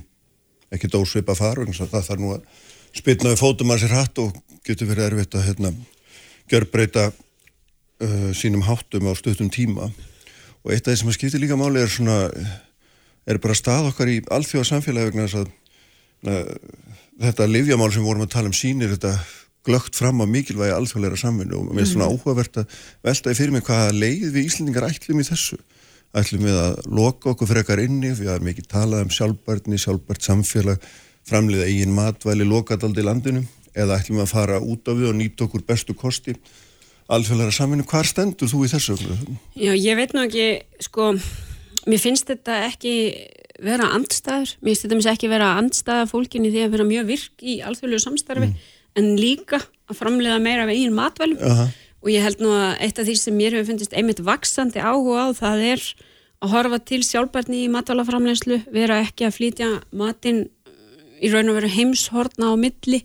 ekki 0.74 0.90
dósvipa 0.92 1.36
far 1.38 1.62
vegna 1.62 1.76
þess 1.76 1.86
að 1.86 1.94
það 1.94 2.10
þarf 2.10 2.24
nú 2.24 2.34
að 2.36 2.66
spilna 2.98 3.32
við 3.32 3.42
fótum 3.42 3.72
að 3.72 3.82
sér 3.84 3.96
hatt 3.96 4.22
og 4.24 4.36
getur 4.68 4.90
verið 4.90 5.08
erfitt 5.12 5.38
að 5.38 5.48
hérna, 5.48 5.72
gjörbreyta 6.52 7.06
uh, 7.12 8.30
sínum 8.36 8.66
háttum 8.68 9.08
á 9.08 9.14
stuttum 9.16 9.52
tíma 9.54 9.88
og 10.68 10.74
eitt 10.76 10.84
af 10.84 10.92
því 10.92 11.00
sem 11.00 11.12
að 11.14 11.16
skiptir 11.16 11.40
líka 11.40 11.56
máli 11.56 11.80
er 11.80 11.92
svona 11.92 12.18
er 13.28 13.40
bara 13.44 13.56
stað 13.56 13.90
okkar 13.94 14.12
í 14.12 14.20
alþjóða 14.36 14.68
samfélagi 14.68 15.12
vegna 15.12 15.28
þess 15.28 15.40
að 15.40 15.52
uh, 16.28 16.56
þetta 17.24 17.48
livjamál 17.48 17.88
sem 17.94 18.04
við 18.04 18.10
vorum 18.10 18.26
að 18.26 18.34
tala 18.36 18.52
um 18.52 18.56
sýnir 18.56 18.92
þetta 18.96 19.14
glögt 19.68 19.96
fram 20.00 20.24
á 20.24 20.26
mikilvægi 20.28 20.76
alþjóðleira 20.76 21.20
samvinnu. 21.20 21.60
Og 21.60 21.72
mér 21.72 21.84
er 21.84 21.90
svona 21.92 22.08
áhugavert 22.12 22.62
að 22.62 22.78
velta 23.04 23.34
í 23.34 23.40
fyrir 23.40 23.56
mig 23.56 23.66
hvaða 23.68 23.96
leið 23.96 24.30
við 24.36 24.48
Íslendingar 24.48 24.88
ætlum 24.88 25.24
í 25.24 25.28
þessu. 25.28 25.60
Ætlum 26.16 26.48
við 26.48 26.60
að 26.62 26.78
loka 27.00 27.34
okkur 27.34 27.52
frekar 27.52 27.82
inni 27.84 28.14
við 28.16 28.32
hafa 28.32 28.48
mikið 28.48 28.70
talað 28.72 29.04
um 29.06 29.12
sjálfbærtni, 29.18 29.80
sjálfbært 29.82 30.24
samfélag 30.24 30.88
framleiða 31.28 31.68
eigin 31.68 31.96
matvæli 31.96 32.48
lokadaldi 32.48 33.04
í 33.04 33.08
landinu 33.08 33.44
eða 33.76 34.00
ætlum 34.00 34.22
við 34.22 34.28
að 34.28 34.32
fara 34.32 34.62
út 34.64 34.88
af 34.88 35.00
við 35.00 35.12
og 35.12 35.20
nýta 35.20 35.48
okkur 35.48 35.66
bestu 35.68 35.96
kosti 35.98 36.38
alþjóðleira 37.14 37.56
samvinnu, 37.56 37.86
hvar 37.88 38.08
stendur 38.08 38.50
þú 38.52 38.66
í 38.66 38.72
þessu? 38.72 38.98
Já, 39.56 39.72
ég 39.74 39.98
veit 40.00 40.14
nú 40.16 40.24
ekki, 40.26 40.48
sko, 40.84 41.14
mér 41.88 42.02
finnst 42.04 42.28
þetta 42.32 42.62
ekki 42.68 42.94
vera 43.64 43.90
andstæður, 43.96 44.54
mér 44.62 44.76
finnst 44.76 44.88
þetta 44.88 45.14
ekki 45.14 45.32
vera 45.32 45.54
andstæða 45.62 46.10
fólkinni 46.12 46.52
því 46.54 46.66
að 46.66 46.76
vera 46.76 46.90
mjög 46.90 47.08
virk 47.14 47.46
í 47.46 47.60
alþjóðlegu 47.66 48.04
samstarfi, 48.04 48.52
en 48.98 49.10
líka 49.18 49.62
að 49.88 50.00
framleiða 50.02 50.42
meira 50.44 50.66
af 50.66 50.74
eigin 50.74 50.96
matvælum 50.98 51.42
Aha. 51.46 51.70
og 52.04 52.12
ég 52.12 52.26
held 52.26 52.44
nú 52.44 52.52
að 52.56 52.84
eitt 52.86 53.00
af 53.00 53.08
því 53.08 53.16
sem 53.22 53.38
mér 53.38 53.56
hefur 53.56 53.72
fundist 53.72 53.96
einmitt 53.98 54.22
vaksandi 54.26 54.82
áhuga 54.82 55.30
á 55.30 55.38
það 55.38 55.66
er 55.72 55.88
að 56.38 56.54
horfa 56.54 56.80
til 56.86 57.02
sjálfbarni 57.06 57.64
í 57.64 57.72
matvælaframleiðslu, 57.74 58.60
vera 58.74 59.00
ekki 59.06 59.26
að 59.28 59.38
flytja 59.38 59.70
matinn 59.96 60.46
í 61.18 61.32
raun 61.34 61.50
og 61.50 61.58
veru 61.58 61.72
heimshorna 61.74 62.54
á 62.54 62.56
milli 62.60 63.02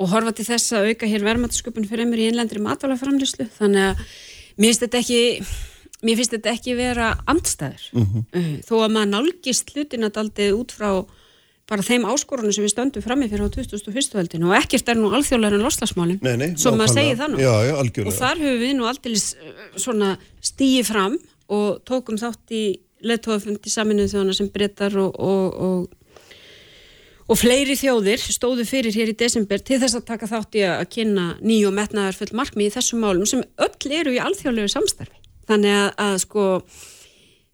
og 0.00 0.12
horfa 0.14 0.32
til 0.36 0.46
þess 0.48 0.74
að 0.76 0.90
auka 0.92 1.08
hér 1.10 1.26
verðmatasköpun 1.26 1.88
fyrir 1.88 2.06
emur 2.06 2.22
í 2.22 2.30
innlendri 2.30 2.62
matvælaframleiðslu. 2.64 3.50
Þannig 3.58 3.90
að 3.90 4.04
mér 4.56 4.70
finnst 4.70 4.84
þetta 4.86 5.02
ekki 5.02 5.22
mér 6.00 6.20
finnst 6.20 6.36
þetta 6.36 6.52
ekki 6.54 6.76
vera 6.78 7.10
andstæður. 7.28 7.88
Uh, 7.94 8.52
þó 8.64 8.74
að 8.80 8.94
maður 8.96 9.10
nálgist 9.14 9.74
hlutina 9.74 10.12
daldið 10.14 10.56
út 10.56 10.76
frá 10.76 10.92
bara 11.70 11.86
þeim 11.86 12.06
áskorunum 12.10 12.54
sem 12.54 12.64
við 12.64 12.72
stöndum 12.72 13.04
frammi 13.04 13.28
fyrir 13.30 13.46
á 13.46 13.54
2001. 13.54 14.14
veldinu 14.16 14.48
og 14.50 14.56
ekkert 14.58 14.88
er 14.90 14.98
nú 14.98 15.12
alþjóðlega 15.14 15.60
en 15.60 15.66
loslasmálin 15.68 16.18
Nei, 16.24 16.32
nei, 16.40 16.48
svo 16.58 16.72
maður 16.74 17.12
það 17.20 17.34
nú. 17.36 17.42
Já, 17.44 17.52
já, 17.68 17.74
og 17.78 18.16
þar 18.16 18.42
höfum 18.42 18.64
við 18.64 18.72
nú 18.74 18.88
aldrei 18.90 19.14
svona 19.78 20.16
stíi 20.42 20.82
fram 20.86 21.14
og 21.50 21.78
tókum 21.86 22.18
þátt 22.18 22.56
í 22.56 22.64
leðtóðafundi 23.06 23.72
saminuð 23.72 24.10
þjóðana 24.12 24.36
sem 24.36 24.50
breytar 24.52 24.98
og, 25.00 25.14
og, 25.14 25.46
og, 25.54 25.99
og 27.30 27.38
fleiri 27.38 27.76
þjóðir 27.78 28.22
stóðu 28.22 28.66
fyrir 28.66 28.94
hér 28.96 29.12
í 29.12 29.16
desember 29.18 29.62
til 29.62 29.78
þess 29.80 29.98
að 30.00 30.06
taka 30.08 30.28
þátt 30.30 30.56
í 30.58 30.62
að 30.66 30.86
kynna 30.96 31.26
nýju 31.38 31.68
og 31.70 31.76
metnaðar 31.76 32.18
full 32.18 32.32
markmið 32.36 32.70
í 32.70 32.74
þessum 32.74 33.04
málum 33.04 33.28
sem 33.28 33.44
öll 33.62 33.98
eru 34.00 34.14
í 34.16 34.22
alþjóðlegu 34.22 34.72
samstarfi. 34.72 35.20
Þannig 35.50 35.76
að, 35.76 35.90
að 36.02 36.16
sko 36.24 36.46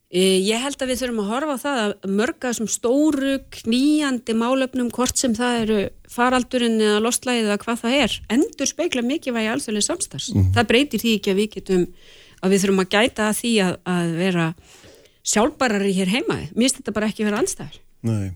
e, 0.09 0.23
ég 0.47 0.63
held 0.65 0.81
að 0.81 0.93
við 0.93 1.03
þurfum 1.03 1.21
að 1.25 1.31
horfa 1.33 1.57
á 1.57 1.65
það 1.65 1.81
að 1.83 2.17
mörga 2.21 2.53
þessum 2.53 2.71
stóru 2.73 3.35
knýjandi 3.59 4.37
málefnum 4.41 4.93
hvort 4.97 5.21
sem 5.21 5.37
það 5.37 5.61
eru 5.65 5.79
faraldurinn 6.13 6.81
eða 6.81 7.03
lostlæðið 7.05 7.51
eða 7.51 7.61
hvað 7.65 7.83
það 7.85 7.99
er 8.07 8.17
endur 8.37 8.73
speikla 8.73 9.05
mikið 9.05 9.37
vægi 9.37 9.53
alþjóðlega 9.53 9.89
samstarfs. 9.91 10.33
Það 10.57 10.71
breytir 10.73 11.05
því 11.05 11.15
ekki 11.19 11.35
að 11.35 11.43
við 11.43 11.53
getum 11.59 11.87
að 12.41 12.53
við 12.53 12.65
þurfum 12.65 12.85
að 12.85 12.91
gæta 12.97 13.29
að 13.29 13.39
því 13.43 13.53
að, 13.67 13.77
að 13.93 14.17
vera 14.23 14.49
sjálfbarari 15.27 15.95
hér 15.97 16.13
heima. 16.13 16.41
Mér 16.55 16.67
finnst 16.67 16.81
þetta 16.81 16.97
bara 16.97 17.09
ekki 17.11 17.27
vera 17.27 17.41
anstæður. 17.43 17.81
Nei, 18.07 18.29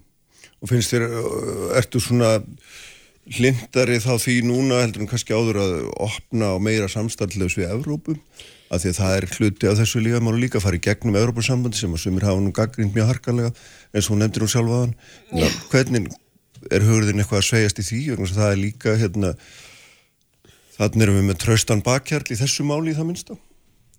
og 0.61 0.71
finnst 0.71 0.95
þér, 0.95 1.09
uh, 1.09 1.67
ertu 1.81 2.03
svona 2.03 2.39
hlindari 3.31 3.99
þá 4.03 4.15
því 4.19 4.39
núna 4.49 4.81
heldur 4.83 5.05
en 5.05 5.11
kannski 5.11 5.37
áður 5.37 5.61
að 5.63 5.75
opna 6.03 6.55
á 6.55 6.57
meira 6.63 6.89
samstarflegs 6.91 7.59
við 7.59 7.71
Evrópu, 7.71 8.17
af 8.71 8.83
því 8.83 8.93
að 8.93 8.99
það 9.01 9.17
er 9.17 9.27
hluti 9.37 9.69
af 9.71 9.79
þessu 9.81 10.03
líka, 10.03 10.23
maður 10.23 10.43
líka 10.45 10.63
í 10.63 10.83
gegnum 10.83 11.19
Evrópusambandi 11.21 11.79
sem 11.79 11.95
að 11.95 12.05
sumir 12.05 12.27
hafa 12.27 12.43
nú 12.43 12.53
gaggrind 12.55 12.95
mjög 12.95 13.13
harkalega 13.15 13.53
eins 13.93 14.07
og 14.07 14.15
hún 14.15 14.23
nefndir 14.25 14.45
hún 14.45 14.53
sjálf 14.53 14.75
aðan. 14.77 14.95
Hvernig, 15.73 16.11
er 16.71 16.87
hugurðin 16.87 17.23
eitthvað 17.23 17.43
að 17.43 17.49
segjast 17.49 17.83
í 17.83 17.87
því? 17.87 18.01
Og 18.15 18.31
það 18.31 18.51
er 18.51 18.61
líka 18.61 18.97
hérna 19.01 19.33
þannig 20.77 21.07
erum 21.07 21.19
við 21.19 21.27
með 21.29 21.41
traustan 21.45 21.83
bakkjarl 21.85 22.31
í 22.31 22.39
þessu 22.41 22.67
máli 22.69 22.93
í 22.93 22.99
það 22.99 23.09
minnsta. 23.11 23.39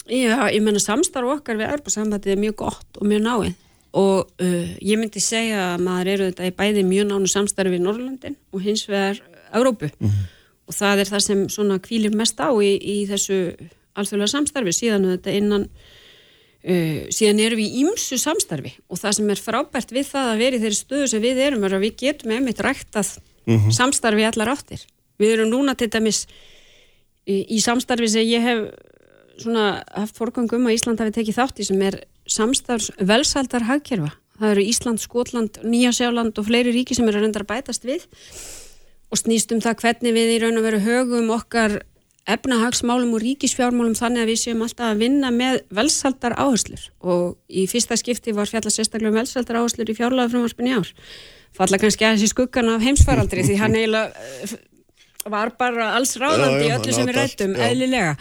Já, 0.10 0.38
ég 0.50 0.64
menna 0.66 0.82
samstarf 0.82 1.36
okkar 1.38 1.60
við 1.60 1.72
Örbjörnsambandið 1.76 2.34
er 2.34 2.42
mjög 2.42 2.56
gott 2.64 2.98
og 2.98 3.08
mjög 3.08 3.22
náið 3.28 3.52
og 3.92 4.30
uh, 4.40 4.68
ég 4.80 5.00
myndi 5.00 5.20
segja 5.24 5.74
að 5.74 5.86
maður 5.86 6.12
eru 6.14 6.28
þetta 6.30 6.48
í 6.48 6.56
bæði 6.56 6.84
mjög 6.88 7.10
nánu 7.10 7.32
samstarfi 7.32 7.80
í 7.80 7.84
Norrlandin 7.84 8.38
og 8.56 8.64
hins 8.64 8.86
vegar 8.88 9.20
Európu 9.52 9.90
mm 9.92 10.08
-hmm. 10.08 10.28
og 10.68 10.76
það 10.76 11.00
er 11.00 11.12
það 11.12 11.24
sem 11.28 11.50
svona 11.50 11.80
kvílir 11.80 12.16
mest 12.16 12.40
á 12.40 12.50
í, 12.56 12.72
í 12.80 13.08
þessu 13.10 13.56
alþjóðlega 13.96 14.32
samstarfi 14.32 14.74
síðan 14.74 15.10
þetta 15.12 15.32
innan 15.36 15.68
uh, 15.68 17.00
síðan 17.12 17.44
erum 17.44 17.60
við 17.60 17.68
í 17.68 17.84
ýmsu 17.84 18.18
samstarfi 18.18 18.72
og 18.88 18.98
það 18.98 19.18
sem 19.18 19.30
er 19.30 19.44
frábært 19.44 19.92
við 19.92 20.08
það 20.14 20.32
að 20.32 20.42
vera 20.44 20.56
í 20.56 20.62
þeirri 20.64 20.80
stöðu 20.80 21.08
sem 21.08 21.22
við 21.22 21.38
erum 21.38 21.64
er 21.64 21.76
að 21.76 21.84
við 21.86 21.98
getum 21.98 22.32
einmitt 22.32 22.64
ræktað 22.64 23.20
mm 23.46 23.58
-hmm. 23.58 23.72
samstarfi 23.72 24.24
allar 24.24 24.56
áttir 24.56 24.88
við 25.20 25.34
erum 25.36 25.52
núna 25.52 25.76
til 25.76 25.90
dæmis 25.90 26.28
í, 27.28 27.46
í 27.56 27.60
samstarfi 27.60 28.08
sem 28.08 28.24
ég 28.24 28.42
hef 28.42 28.72
svona 29.42 29.84
haft 29.92 30.18
forgangum 30.18 30.68
að 30.68 30.78
Ísland 30.78 31.00
hafi 31.00 31.12
tekið 31.12 31.36
þátt 31.40 31.60
í 31.60 31.68
sem 31.68 31.82
er 31.82 32.04
samstarfs 32.30 32.92
velsaldar 33.00 33.68
hagkerfa. 33.70 34.12
Það 34.42 34.56
eru 34.56 34.66
Ísland, 34.66 35.02
Skotland, 35.02 35.62
Nýjasjáland 35.62 36.40
og 36.42 36.48
fleiri 36.48 36.74
ríki 36.74 36.98
sem 36.98 37.08
eru 37.08 37.20
að 37.20 37.28
reynda 37.28 37.44
að 37.44 37.50
bætast 37.52 37.86
við 37.86 38.08
og 39.12 39.20
snýst 39.20 39.52
um 39.54 39.62
það 39.62 39.82
hvernig 39.84 40.16
við 40.16 40.36
í 40.36 40.38
raun 40.42 40.58
og 40.58 40.66
veru 40.66 40.80
högum 40.82 41.34
okkar 41.36 41.82
efnahagsmálum 42.30 43.16
og 43.18 43.24
ríkisfjármálum 43.24 43.96
þannig 43.98 44.24
að 44.24 44.32
við 44.32 44.40
séum 44.44 44.64
alltaf 44.64 44.92
að 44.92 45.02
vinna 45.02 45.32
með 45.34 45.62
velsaldar 45.74 46.36
áherslur 46.38 46.84
og 47.02 47.38
í 47.50 47.66
fyrsta 47.70 47.98
skipti 47.98 48.34
var 48.38 48.50
fjalla 48.50 48.72
sérstaklega 48.74 49.12
um 49.12 49.18
velsaldar 49.18 49.60
áherslur 49.62 49.90
í 49.90 49.98
fjárlega 49.98 50.32
frumvarspinni 50.32 50.76
ár. 50.78 50.92
Falla 51.58 51.80
kannski 51.82 52.08
aðeins 52.08 52.26
í 52.28 52.32
skuggan 52.32 52.70
af 52.72 52.86
heimsfaraldri 52.86 53.46
því 53.48 53.58
hann 53.60 53.76
eiginlega 53.76 54.28
eh, 54.46 54.56
var 55.34 55.54
bara 55.60 55.92
alls 55.98 56.14
ráðandi 56.22 56.70
í 56.70 56.74
öllu 56.76 56.96
sem 56.96 57.10
við 57.10 57.18
rættum, 57.18 57.58
eðlilega 57.58 58.16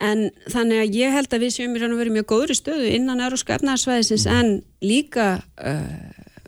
en 0.00 0.24
þannig 0.48 0.82
að 0.84 0.96
ég 0.96 1.14
held 1.14 1.34
að 1.34 1.44
við 1.44 1.54
séum 1.56 1.76
í 1.76 1.82
raun 1.82 1.94
og 1.94 2.00
verið 2.00 2.16
mjög 2.16 2.28
góður 2.32 2.54
í 2.54 2.56
stöðu 2.58 2.88
innan 2.96 3.20
Európska 3.24 3.58
efnarsvæðisins 3.58 4.26
mm. 4.26 4.38
en 4.38 4.50
líka 4.84 5.28
uh, 5.60 5.84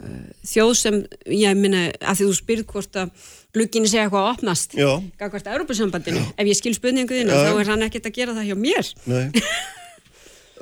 uh, 0.00 0.24
þjóð 0.48 0.72
sem, 0.80 0.98
ég 1.36 1.60
minna 1.60 1.84
að 2.00 2.22
því 2.22 2.28
þú 2.30 2.38
spyrð 2.38 2.66
hvort 2.72 3.00
að 3.02 3.30
glukkinni 3.52 3.92
segja 3.92 4.08
hvað 4.08 4.26
að 4.26 4.32
opnast 4.32 4.76
gafkvært 5.20 5.52
Európa-sambandinu 5.52 6.24
ef 6.32 6.48
ég 6.48 6.58
skil 6.58 6.74
spurninguðinu 6.78 7.36
þá 7.36 7.52
er 7.52 7.72
hann 7.74 7.86
ekkert 7.88 8.08
að 8.08 8.18
gera 8.18 8.36
það 8.38 8.48
hjá 8.48 8.56
mér. 8.56 8.92
Nei, 9.12 9.24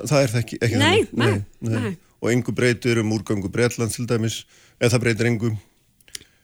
það 0.03 0.17
er 0.19 0.33
það 0.33 0.41
ekki, 0.43 0.61
ekki 0.67 0.81
nei, 0.81 0.97
nei, 1.15 1.35
nei, 1.63 1.91
og 2.19 2.33
engu 2.33 2.55
breytur 2.55 2.99
um 3.03 3.15
úrgangu 3.15 3.51
Breitland 3.53 3.95
til 3.95 4.07
dæmis, 4.09 4.41
eða 4.81 4.97
það 4.97 5.05
breytir 5.05 5.31
engu 5.31 5.53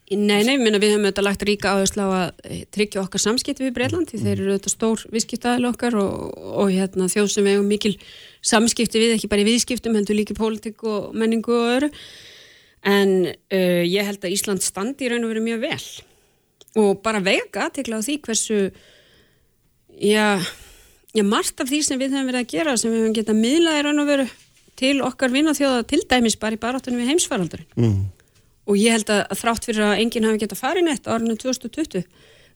Nei, 0.07 0.39
nei, 0.47 0.53
minna, 0.55 0.79
við 0.79 0.93
höfum 0.93 1.03
auðvitað 1.03 1.25
lagt 1.25 1.41
ríka 1.43 1.71
áherslu 1.75 2.05
á 2.07 2.09
að 2.15 2.45
eh, 2.47 2.61
tryggja 2.71 3.01
okkar 3.01 3.19
samskipti 3.19 3.65
við 3.65 3.73
Breitland 3.75 4.07
því 4.07 4.21
þeir 4.21 4.37
eru 4.37 4.53
auðvitað 4.53 4.71
stór 4.71 5.03
viðskiptaðil 5.11 5.67
okkar 5.67 5.97
og, 5.99 6.37
og 6.63 6.71
hérna, 6.71 7.09
þjóð 7.11 7.27
sem 7.33 7.49
hefur 7.51 7.67
mikil 7.67 7.91
samskipti 8.39 9.01
við, 9.03 9.15
ekki 9.17 9.27
bara 9.27 9.43
í 9.43 9.47
viðskiptum 9.49 9.99
heldur 9.99 10.15
líki 10.15 10.37
pólitík 10.37 10.87
og 10.87 11.11
menningu 11.11 11.51
og 11.51 11.73
öru 11.73 11.91
en 12.87 13.13
uh, 13.27 13.83
ég 13.83 14.07
held 14.07 14.23
að 14.23 14.37
Ísland 14.37 14.63
standi 14.63 15.09
í 15.09 15.11
raun 15.11 15.27
og 15.27 15.33
veru 15.33 15.43
mjög 15.43 15.63
vel. 15.65 15.83
Og 16.79 17.03
bara 17.03 17.19
vega 17.25 17.67
aðtekla 17.67 17.99
á 17.99 18.05
því 18.07 18.19
hversu 18.23 18.63
já, 19.99 20.27
já, 21.11 21.23
margt 21.27 21.59
af 21.59 21.67
því 21.67 21.83
sem 21.83 21.99
við 21.99 22.15
höfum 22.15 22.31
verið 22.31 22.45
að 22.45 22.53
gera 22.53 22.77
sem 22.79 22.93
við 22.93 23.03
höfum 23.03 23.17
getað 23.17 23.43
miðlað 23.43 23.81
í 23.81 23.87
raun 23.89 24.05
og 24.05 24.13
veru 24.13 24.33
til 24.79 24.99
okkar 25.03 25.35
vinnaþjóða 25.35 25.87
til 25.89 26.05
dæmis 26.07 26.39
bara 26.39 26.55
í 26.55 26.61
barátunum 26.61 27.03
við 27.03 27.11
heimsfaraldurinn. 27.11 27.73
Mm 27.75 28.05
og 28.67 28.79
ég 28.79 28.95
held 28.97 29.11
að, 29.13 29.23
að 29.31 29.41
þrátt 29.41 29.69
fyrir 29.69 29.85
að 29.87 30.01
enginn 30.03 30.27
hafi 30.27 30.41
gett 30.43 30.55
að 30.55 30.61
fara 30.61 30.81
í 30.81 30.85
nett 30.85 31.07
árinu 31.07 31.37
2020 31.39 32.05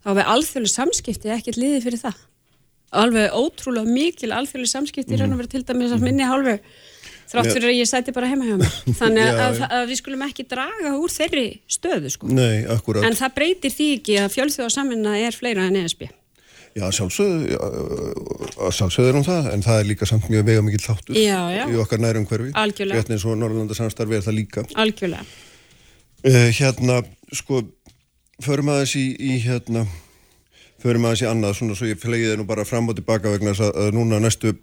þá 0.02 0.10
hefur 0.12 0.32
alþjóðlega 0.36 0.76
samskipti 0.76 1.34
ekkert 1.34 1.60
liðið 1.62 1.88
fyrir 1.88 2.04
það 2.04 2.22
alveg 3.02 3.36
ótrúlega 3.38 3.88
mikil 3.88 4.32
alþjóðlega 4.36 4.76
samskipti 4.76 5.16
í 5.16 5.22
raun 5.22 5.36
og 5.36 5.44
verið 5.44 5.56
til 5.56 5.66
dæmis 5.70 5.96
að 5.96 6.08
minni 6.08 6.28
hálfu 6.28 6.58
þrátt 7.32 7.52
fyrir 7.54 7.70
að 7.70 7.78
ég 7.78 7.88
sæti 7.88 8.16
bara 8.16 8.32
heima 8.32 8.50
hjá 8.50 8.58
mig 8.60 8.98
þannig 9.00 9.28
að, 9.32 9.44
að, 9.46 9.62
að 9.78 9.86
við 9.92 10.02
skulum 10.02 10.26
ekki 10.28 10.48
draga 10.52 10.96
úr 11.00 11.14
þeirri 11.14 11.46
stöðu 11.72 12.12
sko 12.12 12.32
Nei, 12.32 12.66
en 12.68 13.20
það 13.20 13.38
breytir 13.38 13.76
því 13.76 13.92
ekki 14.00 14.18
að 14.20 14.34
fjölþjóðarsamminna 14.36 15.16
er 15.22 15.38
fleira 15.38 15.70
en 15.70 15.80
ESB 15.86 16.10
Já, 16.72 16.86
sjálfsögðu, 16.96 17.58
sjálfsögðu 18.72 19.10
er 19.12 19.18
um 19.20 19.26
það, 19.28 19.48
en 19.52 19.64
það 19.66 19.80
er 19.82 19.88
líka 19.90 20.08
samt 20.08 20.30
mjög 20.32 20.46
vega 20.48 20.62
mikið 20.64 20.86
þáttur 20.86 21.18
í 21.20 21.80
okkar 21.84 22.00
nærum 22.00 22.28
hverfi. 22.30 22.54
Algjörlega. 22.56 23.02
Rétt 23.02 23.12
eins 23.12 23.26
og 23.28 23.36
Norrlanda 23.42 23.76
samstarfi 23.76 24.16
er 24.16 24.24
það 24.24 24.38
líka. 24.38 24.64
Algjörlega. 24.80 25.26
Uh, 26.22 26.50
hérna, 26.54 27.02
sko, 27.34 27.64
förum 28.46 28.70
aðeins 28.74 28.96
í, 29.00 29.06
í 29.18 29.38
hérna, 29.42 29.86
förum 30.82 31.08
aðeins 31.08 31.24
í 31.24 31.30
annað, 31.30 31.56
svona 31.58 31.78
svo 31.78 31.90
ég 31.90 32.02
flegiði 32.02 32.36
nú 32.38 32.46
bara 32.50 32.66
fram 32.68 32.92
og 32.92 32.98
tilbaka 33.00 33.32
vegna 33.34 33.56
að, 33.56 33.72
að 33.74 33.90
núna 33.98 34.20
næstu, 34.22 34.54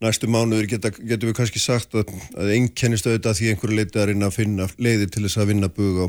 næstu 0.00 0.30
mánuður 0.32 0.70
geta, 0.70 0.92
getum 0.96 1.30
við 1.30 1.36
kannski 1.36 1.60
sagt 1.60 1.98
að, 2.00 2.14
að 2.32 2.54
einkennist 2.56 3.08
auðvitað 3.08 3.36
því 3.38 3.52
einhverju 3.52 3.76
leiti 3.76 4.00
að 4.00 4.08
reyna 4.12 4.30
að 4.30 4.38
finna 4.38 4.70
leiðir 4.80 5.12
til 5.12 5.26
þess 5.26 5.42
að 5.42 5.52
vinna 5.52 5.68
bug 5.76 6.00
á 6.00 6.06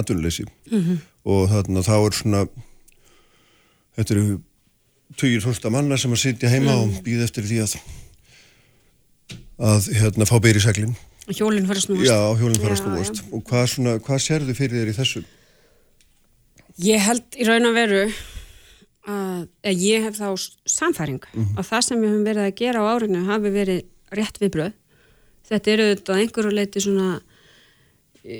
atvinnuleysi 0.00 0.44
mm 0.44 0.82
-hmm. 0.82 0.98
og 1.24 1.48
þarna 1.52 1.84
þá 1.86 1.94
er 1.96 2.18
svona, 2.18 2.42
þetta 3.96 4.14
eru 4.14 4.40
tugir 5.16 5.40
fólksta 5.40 5.70
manna 5.70 5.96
sem 5.96 6.12
að 6.12 6.22
sitja 6.24 6.50
heima 6.50 6.74
mm. 6.74 6.82
og 6.82 7.02
býða 7.06 7.24
eftir 7.24 7.46
því 7.46 7.62
að 7.64 7.78
að 9.58 9.88
hérna 9.98 10.26
fá 10.28 10.36
byrjir 10.42 10.62
seglinn 10.62 10.96
Hjólinn 11.28 11.66
fara 11.68 11.80
snúast. 11.82 12.08
Já, 12.08 12.18
hjólinn 12.40 12.60
fara 12.62 12.76
snúast. 12.78 13.22
Og 13.34 13.44
hvað, 13.44 13.66
svona, 13.74 13.94
hvað 14.00 14.20
sérðu 14.24 14.54
fyrir 14.56 14.80
þér 14.80 14.90
í 14.92 14.96
þessu? 14.96 15.22
Ég 16.86 17.02
held 17.04 17.36
í 17.36 17.46
raun 17.48 17.68
og 17.68 17.74
veru 17.76 18.02
að, 19.08 19.46
ég 19.72 20.04
hef 20.06 20.18
þá 20.18 20.28
samfæring 20.68 21.20
mm 21.20 21.42
-hmm. 21.42 21.58
að 21.58 21.68
það 21.70 21.82
sem 21.86 22.00
við 22.00 22.12
höfum 22.12 22.28
verið 22.28 22.44
að 22.44 22.58
gera 22.60 22.84
á 22.84 22.90
árinu 22.94 23.24
hafi 23.26 23.50
verið 23.50 23.80
rétt 24.12 24.38
viðbröð. 24.40 24.72
Þetta 25.48 25.70
eru 25.70 25.88
þetta 25.94 26.18
einhverju 26.20 26.52
leiti 26.52 26.80
svona, 26.80 27.20
e, 28.24 28.36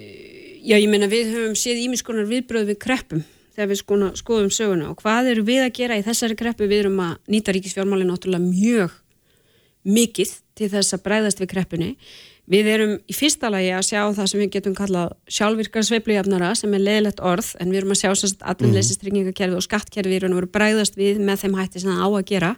já 0.65 0.77
ég 0.77 0.89
meina 0.89 1.09
við 1.09 1.35
höfum 1.35 1.57
séð 1.57 1.85
ímiskonar 1.85 2.29
viðbröð 2.29 2.73
við 2.73 2.79
kreppum 2.79 3.25
þegar 3.55 3.69
við 3.69 3.81
skona, 3.83 4.09
skoðum 4.15 4.51
söguna 4.51 4.91
og 4.91 5.03
hvað 5.03 5.33
eru 5.33 5.43
við 5.43 5.65
að 5.67 5.75
gera 5.75 5.99
í 5.99 6.03
þessari 6.07 6.37
kreppu 6.37 6.69
við 6.69 6.85
erum 6.85 7.01
að 7.01 7.17
nýta 7.27 7.53
ríkisfjármálinn 7.53 8.07
náttúrulega 8.07 8.45
mjög 8.45 8.91
mikið 9.89 10.35
til 10.55 10.69
þess 10.69 10.95
að 10.95 11.03
breyðast 11.03 11.41
við 11.41 11.51
kreppunni 11.55 11.97
Við 12.49 12.69
erum 12.73 12.93
í 13.05 13.13
fyrsta 13.13 13.51
lagi 13.53 13.69
að 13.77 13.83
sjá 13.91 14.01
það 14.17 14.29
sem 14.31 14.41
við 14.41 14.53
getum 14.55 14.75
kallað 14.77 15.11
sjálfvirkar 15.37 15.85
sveiflujafnara 15.85 16.55
sem 16.57 16.73
er 16.79 16.81
leðilegt 16.81 17.21
orð 17.21 17.51
en 17.61 17.69
við 17.69 17.83
erum 17.83 17.93
að 17.93 18.01
sjá 18.01 18.13
sérst 18.17 18.45
atvinnleysistringingakerfi 18.53 19.59
og 19.59 19.65
skattkerfi 19.67 20.17
í 20.17 20.21
raun 20.23 20.33
og 20.33 20.41
veru 20.41 20.49
bræðast 20.55 20.97
við 20.97 21.21
með 21.21 21.43
þeim 21.43 21.59
hætti 21.59 21.83
sem 21.83 21.93
það 21.93 22.01
á 22.01 22.09
að 22.09 22.25
gera 22.31 22.55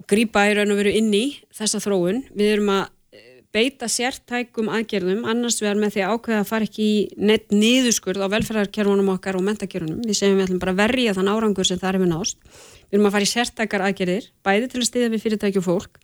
og 0.00 0.06
grýpa 0.08 0.46
í 0.48 0.54
raun 0.56 0.72
og 0.72 0.80
veru 0.80 0.94
inn 0.96 1.10
í 1.12 1.24
þessa 1.52 1.82
þróun. 1.84 2.22
Við 2.32 2.52
erum 2.54 2.70
að 2.72 2.86
eh, 3.12 3.26
beita 3.52 3.90
sértækum 3.92 4.70
aðgerðum 4.72 5.28
annars 5.28 5.60
vegar 5.60 5.76
með 5.82 5.98
því 5.98 6.04
að 6.06 6.14
ákveða 6.14 6.38
að 6.40 6.48
fara 6.54 6.68
ekki 6.70 6.86
í 6.86 6.96
neitt 7.20 7.52
niðurskurð 7.52 8.24
á 8.24 8.32
velferðarkerfunum 8.38 9.12
okkar 9.18 9.36
og 9.36 9.44
mentakerfunum. 9.50 10.00
Við 10.00 10.20
segjum 10.22 10.40
við 10.40 10.46
ætlum 10.46 10.62
bara 10.64 10.72
að 10.72 10.80
verja 10.80 11.16
þann 11.18 11.28
árangur 11.28 11.68
sem 11.68 11.82
það 11.82 11.92
er 11.92 12.00
við 12.06 12.10
nást. 12.14 12.40
Við 12.88 12.96
erum 12.96 13.10
að 13.10 13.18
fara 13.18 13.28
í 13.28 13.32
sértækar 13.34 13.86
aðgerðir 13.90 14.32
bæði 14.40 14.72
til 14.72 14.80
að 14.80 14.88
stiða 14.88 15.12
við 15.12 15.26
fyrirtæki 15.28 15.60
og 15.60 15.68
fólk 15.68 16.00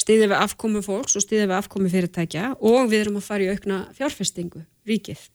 stiðið 0.00 0.32
við 0.32 0.38
afkomi 0.38 0.82
fólks 0.84 1.18
og 1.18 1.24
stiðið 1.24 1.50
við 1.50 1.58
afkomi 1.58 1.92
fyrirtækja 1.92 2.54
og 2.56 2.88
við 2.90 3.04
erum 3.04 3.20
að 3.20 3.26
fara 3.26 3.46
í 3.46 3.52
aukna 3.52 3.82
fjárfestingu 3.96 4.64
ríkið 4.88 5.26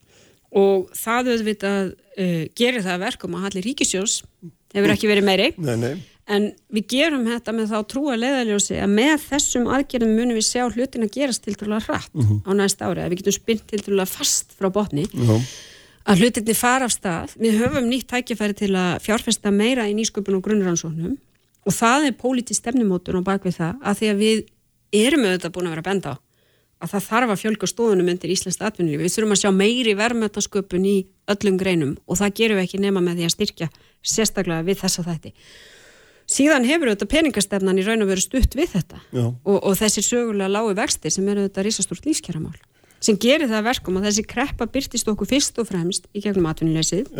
og 0.56 0.90
það 0.96 1.32
auðvitað 1.34 1.92
uh, 1.92 2.42
gerir 2.58 2.84
það 2.84 3.02
verkum 3.06 3.36
að 3.36 3.46
hallir 3.46 3.66
ríkisjós 3.70 4.20
hefur 4.76 4.92
ekki 4.94 5.10
verið 5.10 5.26
meiri 5.26 5.48
nei, 5.58 5.76
nei. 5.80 5.92
en 6.32 6.48
við 6.72 6.88
gerum 6.94 7.26
þetta 7.28 7.54
með 7.56 7.74
þá 7.74 7.78
trúa 7.92 8.16
leðaljósi 8.18 8.80
að 8.82 8.96
með 8.96 9.14
þessum 9.28 9.70
aðgerðum 9.76 10.16
munum 10.18 10.38
við 10.38 10.48
sjá 10.48 10.64
hlutin 10.66 11.06
að 11.06 11.14
gerast 11.18 11.46
til 11.46 11.56
trúlega 11.58 11.86
hratt 11.86 12.10
uh 12.14 12.22
mhm. 12.22 12.42
-huh. 12.42 12.50
á 12.50 12.50
næst 12.58 12.82
ári 12.82 13.04
að 13.04 13.10
við 13.12 13.22
getum 13.22 13.38
spynt 13.38 13.66
til 13.70 13.82
trúlega 13.82 14.10
fast 14.10 14.56
frá 14.58 14.70
botni 14.70 15.06
uh 15.06 15.30
-huh. 15.30 15.46
að 16.10 16.18
hlutinni 16.22 16.54
fara 16.54 16.84
af 16.84 16.92
stað 16.92 17.36
við 17.38 17.62
höfum 17.62 17.86
nýtt 17.90 18.10
tækifæri 18.10 18.54
til 18.54 18.74
að 18.74 19.00
fjárfesta 19.06 19.50
meira 19.50 19.88
í 19.88 19.94
nýsköpun 19.94 20.36
og 20.38 20.42
grunnrannsóknum 20.42 21.16
og 21.66 21.72
það 21.72 22.06
er 22.06 22.14
pólitið 22.14 22.56
stefnumótun 22.56 23.18
og 23.18 23.24
bakvið 23.26 23.58
það 23.58 23.74
að 23.82 23.98
því 23.98 24.06
að 24.10 24.16
við 24.16 24.44
erum 24.94 25.26
auðvitað 25.26 25.54
búin 25.56 25.68
að 25.68 25.76
vera 25.76 25.84
að 25.84 25.90
benda 25.90 26.14
á 26.14 26.16
að 26.82 26.92
það 26.92 27.06
þarf 27.06 27.32
að 27.32 27.40
fjölga 27.40 27.68
stóðunum 27.70 28.10
undir 28.12 28.32
Íslands 28.32 28.58
atvinnulífi. 28.60 29.06
Við 29.06 29.14
þurfum 29.14 29.32
að 29.32 29.40
sjá 29.40 29.50
meiri 29.56 29.94
verðmötasköpun 29.96 30.84
í 30.84 30.96
öllum 31.32 31.56
greinum 31.60 31.94
og 32.04 32.20
það 32.20 32.34
gerum 32.40 32.60
við 32.60 32.66
ekki 32.66 32.82
nema 32.82 33.02
með 33.04 33.20
því 33.20 33.28
að 33.28 33.34
styrkja 33.34 33.68
sérstaklega 34.04 34.66
við 34.66 34.80
þessa 34.82 35.06
þætti. 35.06 35.32
Síðan 36.36 36.66
hefur 36.66 36.90
auðvitað 36.90 37.12
peningastefnan 37.14 37.80
í 37.80 37.84
raun 37.86 38.04
og 38.04 38.10
veru 38.10 38.22
stutt 38.22 38.56
við 38.58 38.72
þetta 38.74 39.00
og, 39.14 39.56
og 39.56 39.76
þessi 39.78 40.02
sögulega 40.04 40.50
lágu 40.52 40.74
vextir 40.76 41.14
sem 41.14 41.28
eru 41.30 41.44
auðvitað 41.44 41.68
risastúrt 41.68 42.08
lífskjæramál 42.08 42.56
sem 43.06 43.18
gerir 43.20 43.48
það 43.48 43.68
verkum 43.68 44.00
að 44.00 44.08
þessi 44.08 44.24
kreppa 44.26 44.66
byrtist 44.72 45.08
okkur 45.12 45.28
fyrst 45.30 45.60
og 45.62 45.68
fremst 45.68 46.08
í 46.16 46.22
gegnum 46.24 46.48
atvinnuleysið. 46.50 47.12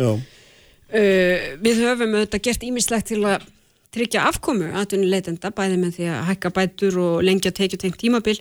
Uh, 0.87 1.55
við 1.63 1.83
höfum 1.85 2.17
auðvitað 2.17 2.43
gert 2.49 2.65
ímislegt 2.67 3.09
til 3.13 3.21
að 3.23 3.45
tryggja 3.95 4.25
afkomu 4.27 4.67
atvinnuleitenda 4.77 5.51
bæði 5.55 5.77
með 5.81 5.95
því 5.97 6.07
að 6.13 6.25
hækka 6.31 6.51
bætur 6.57 6.97
og 7.03 7.21
lengja 7.25 7.51
tekið 7.55 7.83
tengt 7.85 7.99
tímabil 8.01 8.37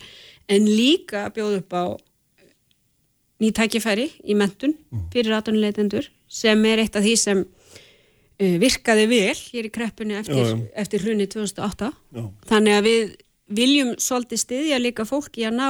en 0.53 0.67
líka 0.67 1.27
bjóð 1.35 1.61
upp 1.61 1.77
á 1.77 1.85
ný 3.43 3.51
tækifæri 3.53 4.09
í 4.25 4.35
mentun 4.39 4.75
fyrir 5.13 5.37
atvinnuleitendur 5.37 6.09
sem 6.29 6.65
er 6.67 6.83
eitt 6.83 6.97
af 6.97 7.05
því 7.05 7.15
sem 7.21 7.43
uh, 7.45 8.57
virkaði 8.63 9.07
vel 9.11 9.37
hér 9.37 9.69
í 9.69 9.73
kreppunni 9.75 10.17
eftir, 10.19 10.41
Já, 10.41 10.55
já. 10.55 10.63
eftir 10.83 11.05
hrunni 11.05 11.27
2008 11.31 11.91
Já. 11.93 12.25
þannig 12.51 12.79
að 12.79 12.89
við 12.89 13.15
viljum 13.61 13.93
svolítið 14.03 14.43
styðja 14.43 14.79
líka 14.83 15.05
fólki 15.07 15.45
að 15.47 15.59
ná 15.61 15.69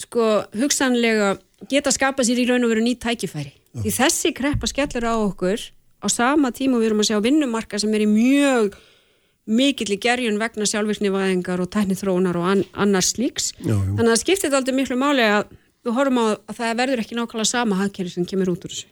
sko 0.00 0.24
hugsanlega 0.56 1.34
geta 1.70 1.92
skapa 1.92 2.24
sér 2.24 2.40
í 2.40 2.46
raun 2.48 2.64
og 2.64 2.72
veru 2.72 2.82
ný 2.84 2.96
tækifæri 2.98 3.52
því 3.84 3.92
þessi 3.94 4.32
kreppa 4.34 4.66
skellur 4.66 5.06
á 5.06 5.14
okkur 5.20 5.60
á 6.00 6.06
sama 6.08 6.52
tíma 6.56 6.80
við 6.80 6.90
erum 6.90 7.02
að 7.04 7.10
sjá 7.10 7.18
vinnumarka 7.24 7.80
sem 7.80 7.94
er 7.94 8.04
í 8.06 8.10
mjög 8.10 8.76
mikill 9.50 9.90
í 9.94 9.98
gerjun 10.00 10.38
vegna 10.40 10.68
sjálfvirknivæðingar 10.68 11.62
og 11.62 11.70
tæknithróunar 11.74 12.38
og 12.38 12.46
an, 12.52 12.64
annars 12.74 13.14
slíks. 13.14 13.52
Já, 13.58 13.74
já. 13.74 13.82
þannig 13.82 14.06
að 14.06 14.14
það 14.14 14.22
skiptir 14.22 14.56
aldrei 14.56 14.76
miklu 14.76 14.98
máli 15.00 15.26
að 15.26 15.52
við 15.84 15.96
horfum 15.96 16.22
á 16.22 16.24
að 16.36 16.56
það 16.60 16.80
verður 16.82 17.04
ekki 17.04 17.18
nákvæmlega 17.18 17.50
sama 17.50 17.78
hagkerri 17.80 18.12
sem 18.12 18.26
kemur 18.28 18.52
út 18.54 18.66
úr 18.68 18.74
þessu 18.74 18.90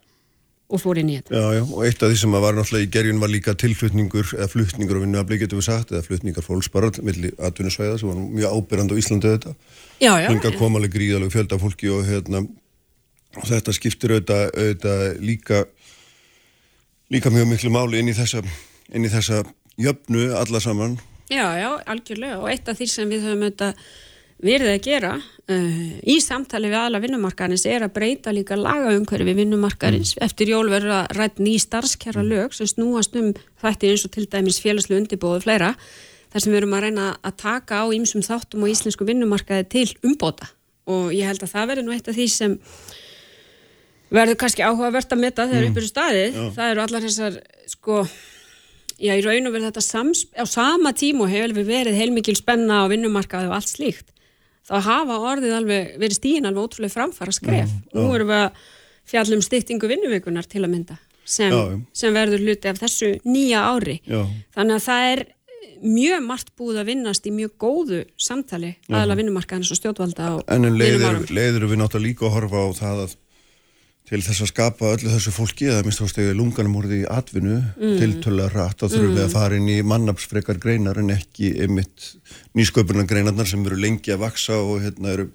og 0.68 0.82
fór 0.82 0.98
inn 1.00 1.08
í 1.08 1.16
þetta. 1.16 1.32
Já, 1.32 1.44
já, 1.56 1.62
og 1.64 1.84
eitt 1.86 2.02
af 2.04 2.10
því 2.12 2.16
sem 2.20 2.34
var 2.44 2.56
náttúrulega 2.56 2.84
í 2.84 2.90
gerjun 2.92 3.20
var 3.22 3.30
líka 3.32 3.54
tilflutningur 3.56 4.34
eða 4.36 4.48
flutningur 4.52 4.98
á 5.00 5.04
vinnuafli 5.04 5.38
getum 5.40 5.62
við 5.62 5.68
sagt 5.70 5.94
eða 5.94 6.04
flutningar 6.04 6.44
fólks 6.44 6.68
bara 6.72 6.90
milli 7.00 7.30
atvinnusvæða 7.40 8.00
sem 8.02 8.10
var 8.10 8.18
mjög 8.20 8.56
ábyrrandi 8.58 8.98
á 8.98 9.00
Íslandi 9.00 9.32
þetta 9.32 9.54
Já, 9.98 10.12
já, 10.20 10.28
Hinga 10.28 10.52
kom 10.58 10.76
alveg 10.76 10.92
gríðaleg 10.92 11.32
fjölda 11.32 11.60
fólki 11.62 11.88
og 11.94 12.04
hérna 12.04 12.44
og 12.44 13.48
þetta 13.48 13.74
skiptir 13.76 14.18
auðvitað 14.18 15.06
líka 15.24 15.64
líka 17.12 17.32
mjög 17.32 17.48
miklu 17.52 17.72
máli 17.72 18.02
inn 18.02 18.10
í 18.12 18.16
þessa 18.16 18.42
inn 18.94 19.06
í 19.06 19.12
þessa 19.12 19.42
jöfnu 19.78 20.28
alla 20.36 20.60
saman. 20.60 20.98
Já, 21.28 21.44
já, 21.60 21.70
algjörlega. 21.86 22.38
Og 22.40 22.50
eitt 22.52 22.68
af 22.68 22.78
því 22.78 22.86
sem 22.88 23.10
við 23.10 23.26
höfum 23.26 23.44
auðvitað 23.46 23.82
verið 24.38 24.70
að 24.70 24.84
gera 24.86 25.12
uh, 25.18 25.88
í 26.06 26.18
samtali 26.22 26.70
við 26.70 26.78
aðla 26.78 27.00
vinnumarkaðins 27.02 27.64
er 27.66 27.84
að 27.84 27.94
breyta 27.96 28.34
líka 28.34 28.58
lagaumhverfi 28.58 29.34
vinnumarkaðins 29.34 30.14
eftir 30.22 30.52
jól 30.52 30.68
verður 30.70 30.94
að 31.00 31.16
rætt 31.18 31.42
ný 31.42 31.56
starfskjara 31.58 32.22
lög 32.22 32.54
sem 32.54 32.70
snúast 32.70 33.18
um 33.18 33.32
þætti 33.62 33.90
eins 33.90 34.06
og 34.06 34.14
til 34.14 34.28
dæmis 34.30 34.60
félagslu 34.62 35.00
undirbóðu 35.00 35.42
fleira 35.42 35.72
þar 36.30 36.44
sem 36.44 36.52
við 36.52 36.60
erum 36.60 36.76
að 36.78 36.86
reyna 36.86 37.08
að 37.18 37.36
taka 37.42 37.82
á 37.82 37.86
ýmsum 37.98 38.22
þáttum 38.22 38.62
og 38.62 38.72
íslensku 38.72 39.08
vinnumarkaði 39.08 39.66
til 39.74 39.88
umbóta. 40.06 40.52
Og 40.88 41.10
ég 41.16 41.26
held 41.28 41.42
að 41.42 41.52
það 41.56 41.70
verður 41.72 41.88
nú 41.88 41.96
eitt 41.96 42.08
af 42.08 42.16
því 42.16 42.28
sem 42.32 42.56
verður 44.14 44.38
kannski 44.40 44.64
áhugavert 44.64 45.12
að 45.12 45.22
meta 45.22 45.46
þegar 45.50 45.68
upp 45.68 45.80
eru 45.82 45.88
staðið 45.92 46.36
það 46.56 46.70
eru 46.72 46.84
allar 46.86 47.06
þessar 47.06 47.40
sko 47.68 48.02
Já, 48.98 49.12
í 49.14 49.22
raun 49.22 49.46
og 49.46 49.52
verið 49.54 49.68
þetta 49.68 49.82
sams, 49.84 50.24
á 50.34 50.42
sama 50.50 50.90
tíma 50.90 51.22
og 51.22 51.30
hefur 51.30 51.62
verið 51.62 51.94
heilmikil 52.00 52.34
spenna 52.34 52.80
á 52.82 52.90
vinnumarkaði 52.90 53.46
og 53.46 53.54
allt 53.54 53.70
slíkt. 53.70 54.08
Þá 54.66 54.74
hafa 54.88 55.18
orðið 55.30 55.54
alveg, 55.54 55.92
verið 56.02 56.18
stíðin 56.18 56.48
alveg 56.50 56.66
ótrúlega 56.66 56.94
framfara 56.96 57.34
skref. 57.36 57.70
Nú 57.94 58.08
erum 58.16 58.32
við 58.32 58.40
að 58.42 58.64
fjalla 59.08 59.38
um 59.38 59.44
styttingu 59.46 59.90
vinnuvikunar 59.92 60.50
til 60.50 60.64
að 60.64 60.72
mynda 60.74 60.98
sem, 61.22 61.52
Já, 61.54 61.60
já. 61.70 61.78
sem 62.02 62.18
verður 62.18 62.42
hluti 62.42 62.72
af 62.72 62.80
þessu 62.82 63.12
nýja 63.22 63.62
ári. 63.70 64.00
Já. 64.02 64.24
Þannig 64.58 64.80
að 64.80 64.84
það 64.88 65.06
er 65.12 65.24
mjög 65.78 66.26
margt 66.26 66.52
búið 66.58 66.82
að 66.82 66.90
vinnast 66.90 67.30
í 67.30 67.36
mjög 67.38 67.54
góðu 67.62 68.02
samtali 68.18 68.72
aðla 68.90 69.14
vinnumarkaðins 69.20 69.70
og 69.70 69.78
stjórnvalda 69.78 70.32
og 70.34 70.42
en 70.50 70.66
um 70.66 70.74
leiður, 70.74 71.22
leiður 71.30 71.68
við 71.70 71.80
náttúrulega 71.84 72.08
líka 72.08 72.26
að 72.26 72.34
horfa 72.34 72.64
á 72.66 72.68
það 72.80 73.02
að 73.04 73.16
til 74.08 74.20
þess 74.24 74.44
að 74.44 74.50
skapa 74.52 74.92
öllu 74.94 75.10
þessu 75.12 75.32
fólki 75.36 75.66
eða 75.68 75.84
minnst 75.84 76.00
ástegi 76.04 76.32
lunganum 76.36 76.78
úr 76.80 76.88
því 76.88 77.00
atvinnu 77.12 77.58
mm. 77.60 77.96
tiltölulega 78.00 78.54
rætt 78.54 78.84
og 78.84 78.92
þurfum 78.92 79.16
við 79.18 79.24
að 79.26 79.34
fara 79.34 79.58
inn 79.58 79.68
í 79.68 79.78
mannafsfrekar 79.84 80.60
greinar 80.62 81.00
en 81.02 81.12
ekki 81.12 81.50
einmitt 81.60 82.12
nýsköpunar 82.56 83.08
greinarnar 83.10 83.50
sem 83.50 83.66
eru 83.68 83.76
lengi 83.80 84.14
að 84.14 84.22
vaksa 84.24 84.56
og 84.62 84.80
hérna 84.86 85.12
eru, 85.12 85.28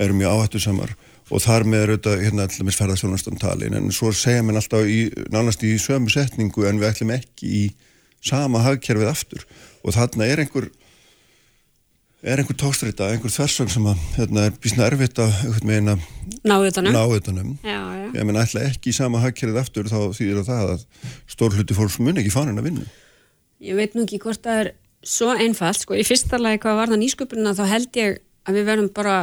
eru 0.00 0.16
mjög 0.16 0.38
áhættu 0.38 0.62
samar 0.64 0.94
og 1.30 1.44
þar 1.44 1.66
með 1.68 1.84
eru 1.84 1.98
þetta 1.98 2.14
hérna 2.20 2.46
allir 2.48 2.78
ferðarþjónastan 2.78 3.40
talin. 3.40 3.76
En 3.76 3.92
svo 3.96 4.12
segja 4.16 4.44
mér 4.44 4.60
alltaf 4.60 4.88
í, 4.88 4.98
nánast 5.32 5.64
í 5.64 5.74
sömu 5.80 6.12
setningu 6.12 6.66
en 6.68 6.80
við 6.80 6.90
ætlum 6.90 7.14
ekki 7.16 7.48
í 7.48 7.62
sama 8.24 8.60
hagkerfið 8.64 9.12
aftur. 9.12 9.46
Og 9.84 9.96
þarna 9.96 10.28
er 10.28 10.44
einhver 10.44 10.68
er 12.24 12.40
einhver 12.40 12.56
tókstrita, 12.56 13.10
einhver 13.12 13.32
þversögn 13.32 13.72
sem 13.72 13.88
að 13.88 14.04
hérna, 14.16 14.48
er 14.48 14.60
bísna 14.60 14.88
erfitt 14.88 15.20
að 15.20 15.34
ná 16.96 17.04
utanum. 17.04 17.54
Ég 18.18 18.28
menn 18.28 18.40
ætla 18.40 18.66
ekki 18.70 18.92
í 18.92 18.96
sama 18.96 19.22
hagkerfið 19.24 19.60
aftur 19.60 19.90
þá 19.90 19.98
þýðir 20.16 20.44
það 20.46 20.74
að 20.76 20.86
stór 21.34 21.56
hluti 21.58 21.76
fólks 21.76 22.00
mun 22.00 22.20
ekki 22.22 22.34
fanin 22.34 22.60
að 22.60 22.70
vinna 22.70 22.88
Ég 23.64 23.78
veit 23.78 23.94
nú 23.96 24.04
ekki 24.04 24.20
hvort 24.20 24.42
það 24.44 24.60
er 24.64 24.74
svo 25.04 25.30
einfalt, 25.36 25.78
sko, 25.84 25.96
í 25.96 26.04
fyrsta 26.04 26.40
lagi 26.40 26.60
hvað 26.64 26.78
var 26.80 26.92
það 26.92 27.00
nýsköpunina 27.04 27.54
þá 27.56 27.64
held 27.70 27.98
ég 28.00 28.20
að 28.44 28.58
við 28.58 28.68
verðum 28.68 28.90
bara 28.96 29.16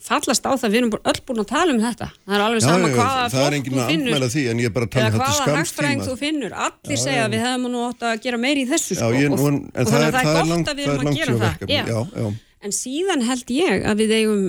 fallast 0.00 0.46
á 0.48 0.52
það, 0.56 0.72
við 0.72 0.78
erum 0.80 0.92
öll 0.96 1.20
búin 1.28 1.42
að 1.42 1.48
tala 1.50 1.74
um 1.74 1.80
þetta. 1.82 2.08
Það 2.24 2.36
er 2.36 2.44
alveg 2.44 2.64
sama 2.64 2.90
hvaða 2.94 3.26
það 3.32 3.42
er 3.44 3.56
fólk 3.56 3.68
þú 3.68 3.80
að 3.80 3.90
finnur 3.90 4.24
því 4.34 4.44
en 4.50 4.62
ég 4.62 4.70
er 4.70 4.74
bara 4.76 4.88
að 4.88 4.94
tala 4.94 5.04
eða 5.04 5.10
um 5.10 5.20
þetta 5.20 5.44
hvaða 5.44 5.58
hagfræðing 5.58 6.04
þú 6.06 6.14
finnur. 6.20 6.56
Allir 6.66 6.96
Já, 6.96 7.02
segja 7.02 7.18
já. 7.18 7.24
að 7.26 7.34
við 7.34 7.44
hefum 7.46 7.66
nú 7.74 7.82
átt 7.88 8.06
að 8.08 8.24
gera 8.24 8.40
meiri 8.40 8.64
í 8.64 8.70
þessu 8.70 8.96
Já, 8.96 9.00
sko, 9.02 9.10
ég, 9.18 9.28
og, 9.28 9.36
nú, 9.36 9.50
en, 9.50 9.60
og 9.68 9.92
þannig 9.92 10.06
er, 10.06 10.08
að 10.08 10.28
það 10.30 10.40
er 10.40 10.50
gott 10.50 10.72
að 10.72 10.80
við 10.80 10.86
er 10.86 10.94
erum 10.94 11.12
að 11.12 11.20
gera 11.20 11.36
það. 11.44 11.64
Já. 11.68 11.82
já, 11.90 12.00
já, 12.16 12.30
en 12.64 12.76
síðan 12.76 13.26
held 13.28 13.54
ég 13.56 13.86
að 13.92 14.04
við 14.04 14.16
eigum 14.16 14.44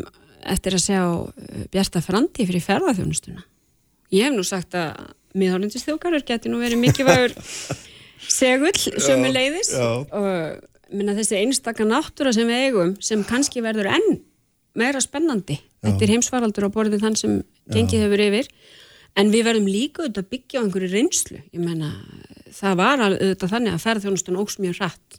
eftir 0.56 0.78
að 0.78 0.86
sjá 0.88 1.02
uh, 1.04 1.64
bjarta 1.74 2.04
frandi 2.06 2.48
fyrir 2.48 2.66
ferðarþjónustuna 2.70 3.44
ég 4.12 4.28
hef 4.28 4.36
nú 4.36 4.46
sagt 4.48 4.76
að 4.78 5.12
miðhálendis 5.38 5.86
þjókarur 5.88 6.26
geti 6.28 6.52
nú 6.52 6.60
verið 6.62 6.82
mikilvægur 6.82 7.36
segull 8.42 8.76
sömu 8.76 9.32
leiðis 9.32 9.72
já. 9.74 9.88
og 10.04 10.92
minna 10.92 11.16
þessi 11.16 11.40
einstaka 11.40 11.88
náttúra 11.88 12.34
sem 12.36 12.50
við 12.50 12.68
eigum 12.68 12.94
sem 13.04 13.24
kannski 13.28 13.64
verður 13.64 13.94
enn 13.96 14.22
meira 14.78 15.02
spennandi 15.04 15.58
eftir 15.88 16.12
heimsvaraldur 16.14 16.68
á 16.68 16.74
borðið 16.74 17.06
þann 17.06 17.18
sem 17.20 17.40
gengið 17.72 18.06
hefur 18.06 18.24
yfir. 18.28 18.52
En 19.20 19.32
við 19.34 19.48
verðum 19.50 19.68
líka 19.68 20.06
auðvitað 20.06 20.24
að 20.24 20.30
byggja 20.32 20.62
á 20.62 20.64
einhverju 20.64 20.90
reynslu. 20.94 21.40
Ég 21.52 21.64
menna 21.64 21.90
það 22.56 22.78
var 22.80 23.04
auðvitað 23.08 23.54
þannig 23.56 23.76
að 23.76 23.84
ferðarþjónustun 23.86 24.40
óks 24.40 24.58
mjög 24.62 24.78
hratt. 24.80 25.18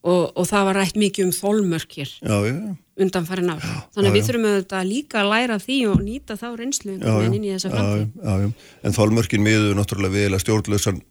Og, 0.00 0.30
og 0.32 0.46
það 0.48 0.66
var 0.68 0.78
rætt 0.80 0.96
mikið 0.96 1.26
um 1.26 1.32
þólmörkir 1.36 2.08
já, 2.08 2.36
já, 2.48 2.54
undanfærin 3.04 3.52
ár. 3.52 3.68
Þannig 3.94 4.10
að 4.10 4.16
við 4.16 4.26
þurfum 4.28 4.48
auðvitað 4.50 4.88
líka 4.90 5.20
að 5.22 5.30
læra 5.34 5.60
því 5.60 5.78
og 5.90 6.02
nýta 6.04 6.36
þá 6.40 6.48
reynslu 6.58 6.96
inn 6.96 7.38
í 7.40 7.52
þessa 7.54 7.72
framtíð. 7.74 8.52
en 8.82 8.96
þálmörkin 8.96 9.46
miður 9.46 9.78
náttúrulega 9.78 10.16
við 10.16 10.28
eða 10.28 10.42
stjórnlausan 10.44 11.02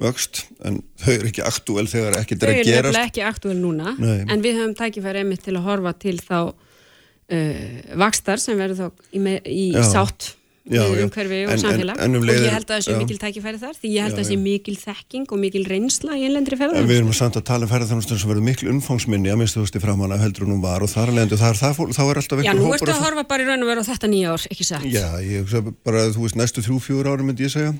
vöxt 0.00 0.46
en 0.64 0.80
þau 1.00 1.12
eru 1.12 1.28
ekki 1.28 1.44
aktúel 1.44 1.86
þegar 1.90 2.18
ekkert 2.22 2.42
Þau 2.42 2.48
er 2.48 2.52
að 2.54 2.60
eru 2.62 2.70
gerast 2.70 2.86
nefnilega 2.86 3.10
ekki 3.10 3.24
aktúel 3.28 3.56
núna, 3.60 3.94
Nei. 4.00 4.24
en 4.32 4.44
við 4.44 4.60
höfum 4.60 4.74
tækifæri 4.78 5.22
einmitt 5.22 5.44
til 5.44 5.56
að 5.58 5.66
horfa 5.66 5.92
til 6.00 6.16
þá 6.24 6.36
uh, 6.40 7.64
vakstar 8.00 8.40
sem 8.40 8.60
verður 8.60 8.80
þá 8.80 8.86
í, 9.12 9.20
í 9.52 9.66
sátt 9.84 10.34
Já, 10.70 10.82
já. 10.86 11.02
umhverfi 11.04 11.38
og 11.44 11.50
En- 11.50 11.58
en- 11.58 11.62
samfélag 11.64 11.96
en 11.98 12.14
um 12.14 12.22
og 12.22 12.26
leiðir- 12.28 12.46
ég 12.46 12.52
held 12.54 12.66
að 12.70 12.76
það 12.76 12.84
sé 12.86 12.92
já. 12.94 12.98
mikil 13.02 13.18
tækifæri 13.18 13.58
þar 13.58 13.74
því 13.80 13.88
ég 13.90 14.02
held 14.04 14.12
Já, 14.12 14.14
að 14.14 14.20
það 14.20 14.28
sé 14.30 14.36
já. 14.36 14.42
mikil 14.44 14.76
þekking 14.84 15.26
og 15.34 15.38
mikil 15.44 15.64
reynsla 15.66 16.12
í 16.14 16.22
einlendri 16.28 16.54
En 16.54 16.60
ferðar 16.60 16.86
við 16.86 16.96
erum 17.00 17.12
samt 17.20 17.34
að 17.40 17.44
tala 17.50 17.66
um 17.66 17.70
ferðarþjónustunum 17.72 18.20
sem 18.22 18.30
verður 18.30 18.46
miklu 18.50 18.68
umfangsminni 18.70 19.28
að 19.34 19.38
minnstu 19.42 19.58
þú 19.58 19.64
veist 19.66 19.76
í 19.76 19.82
framann 19.82 20.12
að 20.14 20.22
heldur 20.24 20.46
hún 20.46 20.62
var 20.62 20.80
og 20.82 20.88
þar 20.88 21.08
er 21.10 21.74
fólk, 21.74 21.90
þá 21.90 22.02
er 22.06 22.16
alltaf 22.22 22.38
Já, 22.44 22.50
einhver 22.52 22.60
nú 22.60 22.66
hópur 22.70 22.78
ertu 22.78 22.90
af 22.90 22.96
að 23.00 23.04
horfa 23.10 23.24
bara 23.28 23.42
í 23.42 23.46
raun 23.50 23.62
og 23.62 23.68
vera 23.68 23.80
á 23.82 23.88
þetta 23.90 24.06
nýja 24.14 24.28
ár, 24.30 24.42
ekki 24.50 24.64
satt? 24.70 24.84
Já, 24.86 25.06
ég 25.26 25.42
hugsa 25.42 25.60
bara 25.84 25.98
að 26.06 26.14
þú 26.14 26.20
veist 26.22 26.36
næstu 26.38 26.60
þrjú, 26.62 26.76
fjúr 26.86 27.04
ári 27.10 27.22
myndi 27.26 27.42
ég 27.44 27.50
segja 27.50 27.74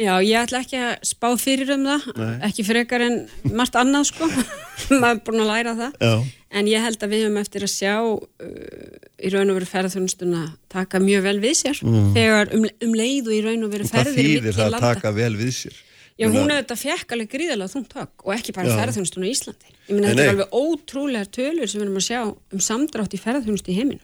Já, 0.00 0.12
ég 0.24 0.36
ætla 0.40 0.62
ekki 0.64 0.78
að 0.80 0.92
spá 1.04 1.26
fyrir 1.40 1.72
um 1.74 1.82
það, 1.84 2.06
Nei. 2.16 2.30
ekki 2.48 2.64
frekar 2.64 3.04
en 3.04 3.18
margt 3.52 3.76
annað 3.76 4.06
sko, 4.08 4.28
maður 5.02 5.10
er 5.18 5.20
búin 5.26 5.42
að 5.44 5.50
læra 5.52 5.74
það. 5.80 5.98
Já, 6.00 6.14
En 6.52 6.66
ég 6.68 6.82
held 6.84 7.00
að 7.00 7.12
við 7.14 7.22
höfum 7.24 7.36
eftir 7.40 7.64
að 7.64 7.70
sjá 7.72 7.92
uh, 8.04 8.96
í 9.24 9.30
raun 9.32 9.52
og 9.52 9.56
veru 9.56 9.68
ferðarþjónustuna 9.70 10.42
taka 10.72 11.00
mjög 11.00 11.22
vel 11.24 11.38
við 11.40 11.54
sér 11.62 11.78
þegar 12.12 12.50
um, 12.52 12.66
um 12.84 12.92
leið 12.98 13.30
og 13.30 13.32
í 13.32 13.38
raun 13.46 13.64
og 13.64 13.72
veru 13.72 13.86
hvað 13.88 14.02
ferðir 14.02 14.18
þýðir 14.18 14.42
milli 14.42 14.52
það 14.58 14.66
að 14.66 14.74
landa. 14.74 14.90
taka 14.92 15.12
vel 15.16 15.32
við 15.40 15.52
sér? 15.62 15.78
Já, 16.20 16.26
hún 16.28 16.52
auðvitað 16.52 16.80
fekk 16.82 17.14
alveg 17.16 17.30
gríðalega 17.32 17.72
þungt 17.72 17.94
högg 17.96 18.26
og 18.26 18.34
ekki 18.36 18.52
bara 18.52 18.68
Já. 18.68 18.74
ferðarþjónustuna 18.82 19.26
í 19.28 19.32
Íslandi. 19.32 19.72
Ég 19.88 19.96
meina 19.96 20.02
Nei, 20.02 20.10
þetta 20.12 20.26
er 20.26 20.34
alveg 20.34 20.56
ótrúlegar 20.60 21.30
tölur 21.32 21.70
sem 21.72 21.80
við 21.80 21.86
erum 21.86 21.96
að 22.02 22.06
sjá 22.10 22.20
um 22.28 22.62
samdrátt 22.68 23.16
í 23.16 23.20
ferðarþjónustu 23.22 23.72
í 23.72 23.78
heiminn. 23.80 24.02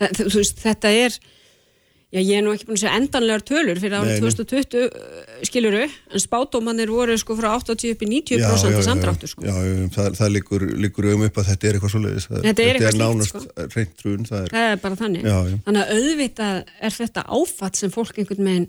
Það, 0.00 0.20
þú 0.20 0.36
veist, 0.36 0.60
þetta 0.60 0.92
er, 1.00 1.16
já 2.10 2.18
ég 2.18 2.32
er 2.40 2.42
nú 2.42 2.50
ekki 2.50 2.66
búin 2.66 2.74
að 2.74 2.82
segja 2.82 2.96
endanlegar 2.98 3.44
tölur 3.46 3.78
fyrir 3.78 3.94
Nei, 3.94 4.00
árið 4.00 4.24
nei. 4.24 4.32
2020 4.34 4.80
uh, 4.82 5.44
skiluru, 5.46 5.82
en 5.86 6.22
spátómanir 6.24 6.90
voru 6.90 7.14
sko 7.20 7.36
frá 7.38 7.52
80 7.54 7.94
upp 7.94 8.02
í 8.02 8.08
90% 8.10 8.42
já, 8.42 8.74
já, 8.74 8.82
samdráttur 8.88 9.30
sko. 9.30 9.46
Já, 9.46 9.54
já, 9.54 9.76
það, 9.94 10.10
það 10.18 10.32
liggur, 10.34 10.66
liggur 10.86 11.08
um 11.14 11.24
upp 11.28 11.38
að 11.38 11.52
þetta 11.52 11.70
er 11.70 11.78
eitthvað 11.78 11.94
svoleiðis 11.94 12.26
það, 12.26 12.42
Þetta 12.48 12.66
er 12.66 12.80
eitthvað 12.80 12.96
slíkt, 12.96 13.04
nánast 13.04 13.36
sko. 13.36 13.68
reynt 13.76 13.94
trún 14.02 14.26
það 14.26 14.42
er, 14.42 14.52
Það 14.56 14.68
er 14.72 14.82
bara 14.84 15.00
þannig. 15.04 15.30
Já, 15.30 15.38
já. 15.52 15.56
Þannig 15.68 15.80
að 15.86 15.94
auðvitað 16.00 16.60
er 16.90 16.98
þetta 16.98 17.26
áfatt 17.38 17.80
sem 17.84 17.94
fólk 17.94 18.18
einhvern 18.18 18.50
veginn 18.50 18.68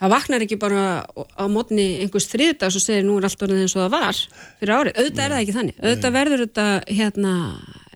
það 0.00 0.12
vaknar 0.14 0.44
ekki 0.46 0.56
bara 0.60 0.82
á 1.04 1.44
mótni 1.52 1.86
einhvers 2.00 2.28
þriðdags 2.32 2.78
og 2.78 2.84
segir 2.84 3.04
nú 3.04 3.18
er 3.20 3.26
allt 3.28 3.42
orðið 3.44 3.66
eins 3.66 3.74
og 3.76 3.82
það 3.84 3.94
var 3.98 4.20
fyrir 4.60 4.72
árið. 4.78 4.94
Auðvitað 4.96 5.24
er 5.26 5.34
það 5.34 5.42
ekki 5.44 5.56
þannig. 5.58 5.80
Auðvitað 5.84 6.14
verður 6.16 6.44
þetta 6.46 6.66
hérna, 6.88 7.32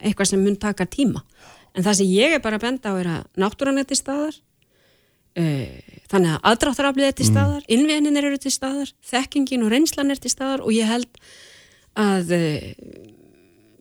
eitthvað 0.04 0.28
sem 0.28 0.42
mun 0.44 0.58
taka 0.60 0.84
tíma. 0.92 1.22
En 1.74 1.86
það 1.86 1.96
sem 2.00 2.10
ég 2.14 2.36
er 2.36 2.42
bara 2.42 2.60
að 2.60 2.66
benda 2.68 2.92
á 2.92 2.94
er 3.00 3.08
að 3.10 3.24
náttúran 3.42 3.80
er 3.80 3.88
til 3.88 3.98
staðar 3.98 4.36
uh, 5.40 5.72
þannig 6.12 6.34
að 6.34 6.46
aðdráttaraflið 6.50 7.08
er 7.08 7.16
til 7.18 7.26
staðar, 7.28 7.64
mm. 7.64 7.72
innveginir 7.76 8.28
eru 8.30 8.38
til 8.42 8.54
staðar 8.54 8.92
þekkingin 9.10 9.66
og 9.66 9.74
reynslan 9.74 10.14
er 10.14 10.22
til 10.22 10.32
staðar 10.32 10.62
og 10.64 10.74
ég 10.74 10.88
held 10.90 11.20
að 11.98 12.34
uh, 12.36 12.68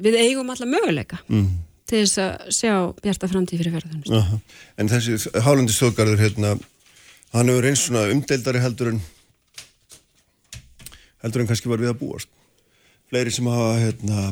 við 0.04 0.20
eigum 0.22 0.52
alla 0.54 0.70
möguleika 0.70 1.22
mm. 1.28 1.50
til 1.90 2.04
þess 2.04 2.22
að 2.24 2.54
sjá 2.58 2.76
bjarta 3.02 3.30
framtíð 3.32 3.64
fyrir. 3.64 3.90
Aha. 4.18 4.40
En 4.82 4.92
þessi 4.92 5.34
hálendis 5.46 5.80
þjóðgarður 5.82 6.24
hérna, 6.24 6.56
hann 7.34 7.52
hefur 7.52 7.70
eins 7.70 7.86
svona 7.88 8.08
umdeildari 8.14 8.64
heldur 8.64 8.96
en 8.96 9.04
heldur 11.24 11.44
en 11.44 11.50
kannski 11.50 11.72
var 11.72 11.82
við 11.82 11.94
að 11.94 12.02
búast. 12.02 12.32
Fleiri 13.12 13.32
sem 13.32 13.48
hafa 13.48 13.76
hérna, 13.80 14.32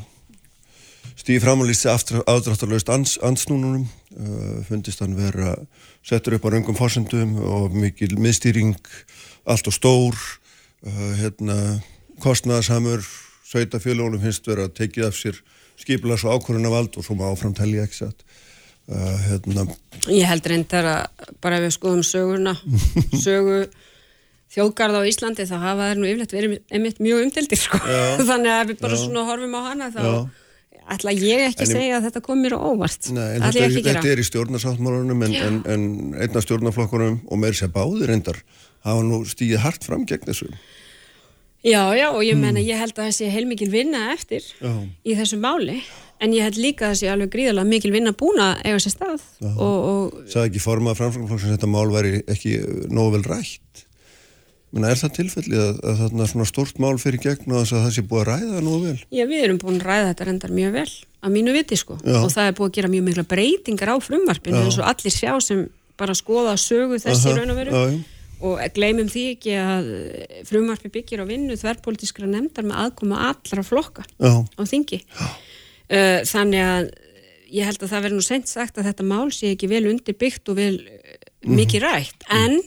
stíði 1.22 1.42
framálýst 1.44 1.86
afdráttarlaust 1.86 2.90
ans, 2.94 3.16
ansnúnunum, 3.26 3.86
uh, 4.18 4.62
fundist 4.66 5.04
hann 5.04 5.18
vera 5.18 5.54
settur 6.06 6.38
upp 6.38 6.48
á 6.50 6.54
raungum 6.56 6.78
fórsendum 6.78 7.36
og 7.46 7.76
mikil 7.78 8.16
miðstýring, 8.18 8.74
allt 9.46 9.70
og 9.70 9.76
stór, 9.78 10.18
uh, 10.88 11.12
hérna, 11.22 11.58
kostnaðasamur, 12.22 13.06
sveitafélónum 13.52 14.22
finnst 14.24 14.48
vera 14.50 14.66
að 14.70 14.78
tekið 14.82 15.10
af 15.10 15.20
sér 15.20 15.38
skipilags 15.82 16.26
og 16.26 16.40
ákvörðuna 16.40 16.74
vald 16.74 16.98
og 16.98 17.06
svo 17.06 17.18
má 17.20 17.28
áfram 17.30 17.54
telja 17.58 17.86
ekki 17.86 18.04
satt. 18.04 18.26
Uh, 18.90 19.16
hérna, 19.28 19.68
Ég 20.10 20.26
held 20.26 20.48
reyndar 20.50 20.90
að 20.90 21.32
bara 21.44 21.62
ef 21.62 21.68
við 21.68 21.78
skoðum 21.78 22.06
sögurna, 22.06 22.56
sögu 23.26 23.64
þjóðgarða 24.52 25.06
á 25.06 25.08
Íslandi 25.08 25.46
þá 25.48 25.58
hafa 25.62 25.92
þær 25.92 26.00
nú 26.02 26.08
yfirleitt 26.10 26.34
verið 26.36 26.56
einmitt 26.74 27.02
mjög 27.04 27.28
umtildir 27.28 27.62
sko. 27.62 27.80
Þannig 28.30 28.52
að 28.52 28.64
ef 28.64 28.72
við 28.72 28.82
bara 28.82 28.98
Já. 28.98 29.04
svona 29.06 29.28
horfum 29.30 29.54
á 29.56 29.62
hana 29.70 29.92
þá 29.94 30.02
Já. 30.02 30.16
Ætla 30.96 31.14
ég 31.16 31.46
ekki 31.50 31.66
að 31.66 31.74
segja 31.76 32.00
að 32.00 32.10
þetta 32.10 32.24
kom 32.26 32.42
mér 32.44 32.58
á 32.58 32.60
óvart 32.60 33.12
Nei, 33.14 33.30
þetta 33.38 33.52
ég 33.58 33.64
er, 33.64 33.78
að 33.78 33.88
þetta 33.90 34.12
er 34.12 34.22
í 34.22 34.28
stjórnarsáttmálunum 34.28 35.26
en, 35.28 35.38
en, 35.48 35.62
en 35.76 35.88
einn 36.18 36.38
af 36.38 36.46
stjórnarflokkunum 36.46 37.22
og 37.28 37.42
meir 37.42 37.58
sér 37.58 37.72
báðir 37.74 38.12
reyndar 38.12 38.42
hafa 38.86 39.04
nú 39.06 39.24
stíðið 39.30 39.66
hart 39.66 39.86
fram 39.86 40.06
gegn 40.10 40.30
þessu. 40.30 40.50
Já, 41.62 41.94
já, 41.94 42.08
og 42.10 42.24
ég 42.26 42.38
menna, 42.42 42.62
ég 42.64 42.80
held 42.82 42.96
að 42.96 43.06
það 43.06 43.18
sé 43.20 43.28
heilmikil 43.30 43.68
vinna 43.70 44.08
eftir 44.16 44.42
Já. 44.42 44.72
í 45.06 45.14
þessu 45.14 45.38
máli, 45.38 45.76
en 46.18 46.34
ég 46.34 46.48
held 46.48 46.58
líka 46.58 46.88
að 46.88 46.96
það 46.96 47.00
sé 47.04 47.12
alveg 47.14 47.30
gríðarlega 47.36 47.70
mikil 47.70 47.92
vinna 47.94 48.14
búin 48.18 48.42
að 48.42 48.64
eiga 48.66 48.80
sér 48.82 48.96
stað 48.96 49.28
og, 49.46 49.60
og 49.70 50.32
Sagði 50.32 50.50
ekki 50.50 50.64
formað 50.64 50.98
framframflokksins 51.04 51.52
að 51.52 51.60
þetta 51.60 51.70
mál 51.70 51.94
væri 51.94 52.24
ekki 52.34 52.56
nógu 52.90 53.14
vel 53.20 53.24
rætt. 53.30 53.86
Menna, 54.72 54.90
er 54.94 55.00
það 55.02 55.14
tilfellið 55.18 55.62
að, 55.62 55.80
að 55.90 55.98
þarna 56.02 56.28
svona 56.32 56.48
stórt 56.48 56.78
mál 56.80 56.94
fyrir 57.02 57.20
gegn 57.20 57.52
og 57.52 57.62
þess 57.66 57.74
að 57.76 57.82
það 57.86 57.94
sé 57.98 58.04
búið 58.08 58.22
að 58.22 58.30
ræða 58.32 58.52
það 58.56 58.64
nógu 58.68 58.80
vel? 58.86 59.00
já, 59.12 59.24
við 59.28 59.44
erum 59.46 59.60
búin 59.60 59.80
að 59.82 59.88
ræða 59.90 60.06
þetta 60.12 60.28
reyndar 60.30 60.54
mjög 60.56 60.72
vel, 60.78 60.88
að 61.22 61.34
mínu 61.36 61.56
viti 61.58 61.80
sko, 61.82 61.98
Já. 62.06 62.18
og 62.22 62.32
það 62.32 62.48
er 62.48 62.56
búið 62.60 62.70
að 62.70 62.78
gera 62.78 62.92
mjög 62.94 63.06
mikla 63.10 63.26
breytingar 63.34 63.92
á 63.92 63.96
frumvarpinu 64.06 64.58
Já. 64.58 64.64
eins 64.64 64.80
og 64.80 64.88
allir 64.94 65.16
sjá 65.18 65.34
sem 65.44 65.66
bara 66.00 66.16
skoða 66.18 66.56
sögu 66.58 67.02
þessi 67.04 67.36
raun 67.36 67.52
og 67.54 67.60
veru 67.60 67.84
og 68.42 68.58
gleymum 68.74 69.10
því 69.12 69.24
ekki 69.36 69.52
að 69.62 69.90
eh, 69.94 70.40
frumvarpi 70.50 70.90
byggir 70.96 71.22
á 71.22 71.26
vinnu 71.30 71.54
þverrpolítiskra 71.62 72.26
nefndar 72.32 72.66
með 72.66 72.80
aðkoma 72.88 73.20
allra 73.28 73.62
flokka 73.68 74.08
Já, 74.18 74.32
á 74.42 74.62
þingi 74.66 75.02
uh, 75.06 76.22
þannig 76.26 76.64
að 76.66 76.88
ég 77.52 77.68
held 77.68 77.84
að 77.84 77.92
það 77.92 78.06
verður 78.08 78.18
nú 78.18 78.26
sent 78.26 78.50
sagt 78.50 78.80
að 78.80 78.88
þetta 78.90 79.06
mál 79.06 79.28
sé 79.36 79.52
ekki 79.54 79.70
vel 79.70 79.84
undirbyggt 79.92 80.50
og 80.50 80.58
vel 80.58 80.78
uh, 80.80 81.18
Mhm. 81.42 81.56
mikið 81.58 81.82
rætt 81.82 82.26
en 82.30 82.60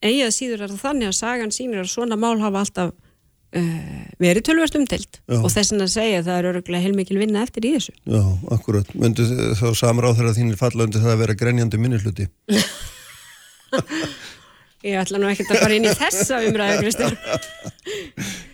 eigið 0.00 0.26
að 0.26 0.34
síður 0.36 0.64
er 0.64 0.72
það 0.72 0.82
þannig 0.86 1.10
að 1.10 1.16
sagan 1.20 1.54
sýnir 1.54 1.82
að 1.84 1.92
svona 1.92 2.18
mál 2.20 2.36
hafa 2.40 2.64
alltaf 2.64 2.92
uh, 2.92 4.02
verið 4.22 4.46
tölvert 4.48 4.78
umdelt 4.78 5.20
Já. 5.20 5.38
og 5.38 5.48
þess 5.52 5.76
að 5.76 5.86
segja 5.92 6.20
að 6.22 6.28
það 6.30 6.40
er 6.40 6.50
öruglega 6.52 6.84
heilmikil 6.86 7.20
vinna 7.20 7.44
eftir 7.44 7.68
í 7.68 7.74
þessu 7.76 7.94
já, 7.96 8.22
akkurat. 8.56 8.92
Möndu 8.96 9.26
þá 9.60 9.66
samráð 9.78 10.20
þegar 10.20 10.36
þínir 10.38 10.60
falla 10.60 10.86
undir 10.88 11.04
það 11.04 11.16
að 11.16 11.24
vera 11.24 11.38
grenjandi 11.44 11.82
minnihluti? 11.82 12.28
ég 14.86 14.96
ætla 15.00 15.18
nú 15.20 15.28
ekkert 15.30 15.50
að 15.54 15.62
fara 15.64 15.76
inn 15.76 15.84
í 15.88 15.96
þessa 15.98 16.34
umræðu 16.48 16.76
Kristján 16.84 17.14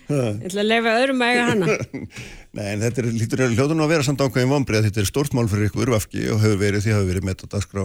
ég 0.06 0.46
ætla 0.46 0.60
að 0.62 0.68
leifa 0.70 0.90
öðrum 1.00 1.22
að 1.24 1.30
eiga 1.34 1.44
hana. 1.50 1.66
Nei, 2.56 2.68
en 2.72 2.80
þetta 2.80 2.98
er, 3.02 3.06
lítur 3.12 3.40
hljóðun 3.52 3.82
að 3.84 3.90
vera 3.90 4.04
samt 4.06 4.22
ákveðin 4.24 4.48
vombrið 4.48 4.78
að 4.78 4.86
þetta 4.86 5.00
er 5.02 5.08
stórt 5.10 5.32
mál 5.36 5.48
fyrir 5.50 5.66
ykkur 5.68 5.82
urvafki 5.84 6.22
og 6.32 6.38
hefur 6.40 6.58
verið, 6.62 6.80
því 6.86 6.92
hafi 6.94 7.06
verið 7.10 7.24
metadagskrá 7.28 7.82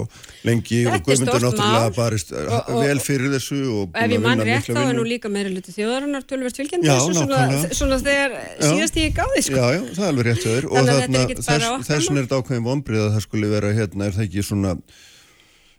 lengi 0.47 0.80
Þetta 0.86 0.93
og 0.95 1.01
Guðmundur 1.10 1.41
stórt 1.41 1.43
náttúrulega 1.58 1.91
barist 1.97 2.30
Og- 2.38 2.56
og- 2.62 2.80
vel 2.86 2.99
fyrir 3.04 3.30
þessu 3.36 3.60
og 3.67 3.84
búin 3.91 3.99
ef 3.99 4.06
að 4.06 4.13
ég 4.15 4.21
mann 4.23 4.39
vinna 4.39 4.47
rétt 4.47 4.63
þá 4.69 4.71
er 4.71 4.77
vinnu. 4.86 4.95
nú 5.01 5.04
líka 5.10 5.27
meira 5.34 5.51
luti 5.51 5.71
þjóðarinnar 5.75 6.23
tölvert 6.30 6.56
fylgjandi 6.62 6.88
Já, 6.88 6.93
þessu 6.93 7.13
svona, 7.19 7.39
svona 7.82 7.97
þegar 8.06 8.32
síðast 8.69 8.95
ég 9.01 9.10
gáði 9.17 9.41
sko. 9.49 9.60
Já, 9.60 9.65
já, 9.75 9.82
það 9.91 10.06
er 10.06 10.12
alveg 10.13 10.25
rétt 10.32 10.45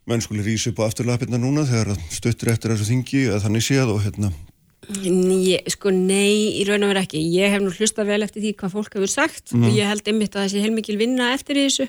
menn 0.07 0.23
skuli 0.25 0.43
rísa 0.47 0.71
upp 0.73 0.81
á 0.83 0.89
afturlapirna 0.89 1.39
núna 1.39 1.63
þegar 1.69 1.97
stuttur 2.11 2.51
eftir 2.53 2.73
þessu 2.75 2.89
þingi 2.91 3.21
að 3.35 3.45
þannig 3.47 3.67
séð 3.67 3.93
og 3.95 4.01
hérna. 4.07 4.33
Né, 4.99 5.61
sko 5.71 5.93
nei, 5.95 6.59
í 6.59 6.65
raun 6.67 6.83
og 6.83 6.91
vera 6.91 7.05
ekki. 7.07 7.21
Ég 7.37 7.53
hef 7.55 7.63
nú 7.63 7.71
hlustað 7.71 8.09
vel 8.11 8.23
eftir 8.27 8.43
því 8.43 8.55
hvað 8.59 8.73
fólk 8.75 8.97
hefur 8.99 9.13
sagt 9.13 9.53
Mhm. 9.55 9.65
og 9.69 9.77
ég 9.79 9.87
held 9.87 10.09
einmitt 10.11 10.35
að 10.35 10.43
það 10.43 10.51
sé 10.57 10.61
heilmikil 10.65 10.97
vinna 10.99 11.33
eftir 11.37 11.55
þessu. 11.61 11.87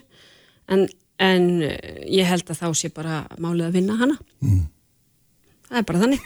En, 0.69 0.88
en 1.19 1.47
eh, 1.63 2.06
ég 2.06 2.26
held 2.30 2.45
að 2.54 2.60
þá 2.62 2.67
sé 2.78 2.93
bara 2.93 3.26
málið 3.41 3.67
að 3.67 3.76
vinna 3.80 3.97
hana. 3.97 4.17
Mhm. 4.41 4.67
það 5.69 5.78
er 5.82 5.84
bara 5.89 5.99
þannig. 6.06 6.21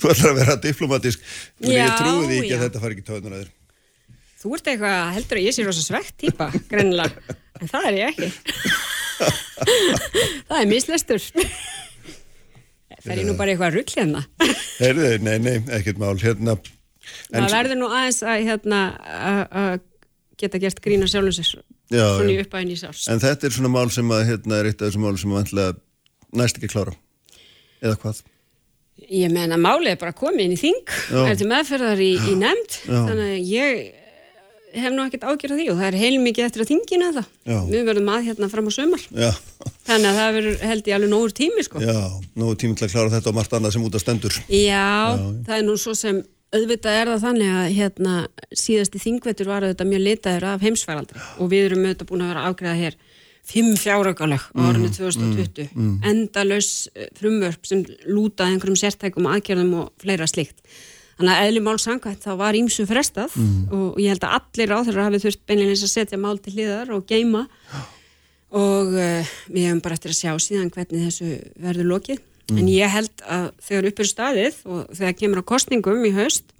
Þú 0.00 0.08
ætlar 0.08 0.30
að 0.32 0.38
vera 0.40 0.56
diplomatisk 0.56 1.20
en 1.60 1.70
ég 1.70 1.96
trúi 1.98 2.26
því 2.30 2.38
ekki 2.40 2.48
já. 2.48 2.56
að 2.56 2.64
þetta 2.64 2.80
fari 2.80 2.94
ekki 2.96 3.04
tóðunar 3.10 3.34
að 3.36 3.42
þér? 3.42 3.50
Þú 4.42 4.54
ert 4.56 4.66
eitthvað 4.72 5.12
heldur 5.14 5.38
að 5.38 5.44
ég 5.46 5.54
sé 5.54 5.64
rosa 5.66 5.82
svegt 5.84 6.16
típa 6.18 6.48
greinilega, 6.70 7.12
en 7.60 7.68
það 7.68 7.84
er 7.90 7.98
ég 8.00 8.08
ekki 8.08 8.32
það 9.22 10.58
er 10.62 10.68
mislestur 10.70 11.22
fer 13.02 13.18
ég 13.18 13.26
nú 13.26 13.34
bara 13.38 13.52
eitthvað 13.54 13.74
rugl 13.76 13.94
hérna? 13.98 14.20
Heyrðu, 14.78 15.08
nei, 15.26 15.36
nei, 15.42 15.56
ekkert 15.78 15.98
mál 16.02 16.14
hérna 16.22 16.54
en, 16.54 17.42
það 17.42 17.54
verður 17.56 17.80
nú 17.80 17.88
aðeins 17.90 18.20
að 18.22 18.44
hérna 18.46 18.82
að- 19.02 19.56
að 19.62 19.72
geta 20.42 20.58
gert 20.62 20.80
grína 20.82 21.06
sjálfum 21.10 21.34
sér. 21.36 21.62
Já, 21.92 22.04
svona 22.16 22.30
í 22.32 22.36
já. 22.38 22.42
uppæðin 22.46 22.70
í 22.74 22.78
sárs 22.80 23.02
en 23.12 23.20
þetta 23.22 23.46
er 23.48 23.54
svona 23.56 23.70
mál 23.74 23.88
sem 23.94 24.08
að 24.14 24.22
hérna 24.30 24.58
er 24.60 24.68
eitt 24.70 24.80
af 24.82 24.88
þessum 24.90 25.04
mál 25.06 25.18
sem 25.20 25.30
að 25.34 25.38
vantlega 25.40 25.74
næst 26.38 26.58
ekki 26.58 26.70
að 26.70 26.74
klára. 26.76 26.94
Eða 27.82 27.98
hvað? 28.02 28.22
Ég 29.12 29.32
meina 29.34 29.58
málið 29.58 29.90
er 29.96 29.98
bara 30.00 30.14
komið 30.14 30.44
inn 30.46 30.54
í 30.54 30.60
þing. 30.60 30.80
Já. 31.10 31.22
er 31.26 31.36
til 31.40 31.48
meðferðar 31.50 32.00
í, 32.04 32.12
í 32.16 32.34
nefnd. 32.38 32.78
Já. 32.86 32.98
þannig 33.08 33.32
að 33.32 33.50
ég 33.50 33.82
hef 34.72 34.92
nú 34.94 35.04
ekkert 35.04 35.24
ágjörð 35.28 35.58
því 35.58 35.66
og 35.72 35.80
það 35.80 35.88
er 35.88 35.98
heilmikið 36.00 36.46
eftir 36.46 36.64
að 36.64 36.70
þinginu 36.72 37.08
það 37.16 37.26
Já. 37.48 37.56
við 37.68 37.88
verðum 37.88 38.12
að 38.12 38.28
hérna 38.28 38.50
fram 38.52 38.68
á 38.68 38.72
sömar 38.72 39.06
Já, 39.10 39.30
þannig 39.88 40.10
að 40.10 40.20
það 40.20 40.36
verður 40.38 40.62
held 40.70 40.90
ég 40.90 40.98
alveg 40.98 41.12
nógur 41.12 41.34
tími 41.36 41.64
sko. 41.66 41.82
já, 41.82 41.98
er 42.46 42.60
tími 42.62 42.78
til 42.78 42.86
að 42.86 42.94
klára 42.94 43.14
þetta 43.16 43.32
og 43.32 43.36
margt 43.38 43.56
annað 43.58 43.74
sem 43.76 43.86
út 43.86 43.98
af 43.98 44.04
stendur. 44.04 44.38
Já, 44.48 44.86
það 45.46 45.56
er 45.58 45.66
nú 45.66 45.76
svo 45.80 45.96
sem 45.98 46.22
auðvitað 46.52 46.98
er 47.00 47.10
það 47.12 47.24
þannig 47.26 47.54
að 47.56 47.72
hérna 47.78 48.14
síðasti 48.52 49.00
þingvetur 49.00 49.48
var 49.48 49.66
auðvitað 49.66 49.90
mjög 49.92 50.04
litaður 50.06 50.48
af 50.50 50.64
heimsfæraldri 50.66 51.26
og 51.40 51.50
við 51.52 51.68
erum 51.70 51.86
auðvitað 51.86 52.10
búin 52.10 52.24
að 52.24 52.32
vera 52.32 52.42
að 52.44 52.52
afgreða 52.52 52.80
hér 52.82 52.98
fimm 53.42 53.72
fjáraugaleg 53.74 54.44
á 54.54 54.60
árinu 54.68 54.90
2020 54.94 55.72
endalaus 56.06 56.88
eh, 56.94 57.08
frumvörp 57.18 57.66
sem 57.66 57.82
lútaði 58.06 58.54
einhverjum 58.54 58.78
sértækum 58.78 59.26
aðgerðum 59.32 59.72
og 59.80 59.88
fleira 60.02 60.28
slíkt 60.30 60.60
þannig 61.18 61.32
að 61.32 61.46
eðli 61.46 61.62
mál 61.64 61.78
sangvænt 61.82 62.24
þá 62.24 62.32
var 62.40 62.58
ímsu 62.58 62.86
frestað 62.88 63.34
og 63.72 63.98
ég 64.00 64.12
held 64.14 64.24
að 64.26 64.36
allir 64.38 64.74
áþurra 64.76 65.06
hafi 65.08 65.22
þurft 65.26 65.42
beinleins 65.46 65.82
að 65.84 65.92
setja 65.92 66.18
mál 66.18 66.38
til 66.42 66.54
hliðar 66.56 66.92
og 66.96 67.06
geima 67.06 67.46
og 68.52 68.92
uh, 68.92 69.32
við 69.48 69.68
hefum 69.68 69.80
bara 69.84 69.96
eftir 69.96 70.12
að 70.12 70.18
sjá 70.20 70.32
síðan 70.44 70.70
hvernig 70.72 71.06
þessu 71.08 71.28
verður 71.56 71.88
lokið. 71.94 72.20
En 72.52 72.66
ég 72.68 72.90
held 72.90 73.22
að 73.24 73.46
þegar 73.64 73.86
upp 73.88 74.00
er 74.02 74.08
staðið 74.10 74.56
og 74.68 74.80
þegar 74.98 75.14
kemur 75.20 75.40
á 75.40 75.50
kostningum 75.52 76.02
í 76.04 76.10
haust 76.16 76.50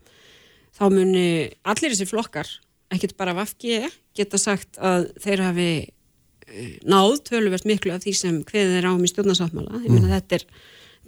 þá 0.79 0.85
muni 0.95 1.25
allir 1.69 1.93
þessi 1.93 2.07
flokkar 2.09 2.49
ekkert 2.93 3.17
bara 3.19 3.35
vafki 3.37 3.83
geta 4.17 4.38
sagt 4.41 4.79
að 4.81 5.11
þeir 5.21 5.43
hafi 5.45 5.69
eh, 5.83 6.79
náð 6.88 7.19
töluvert 7.29 7.67
miklu 7.69 7.93
af 7.93 8.05
því 8.05 8.15
sem 8.17 8.38
hveðið 8.49 8.79
er 8.79 8.88
á 8.88 8.93
um 8.93 9.05
í 9.05 9.11
stjórnarsáttmála. 9.11 9.83
Ég 9.85 9.93
meina 9.93 10.15
þetta 10.15 10.38
er, 10.41 10.47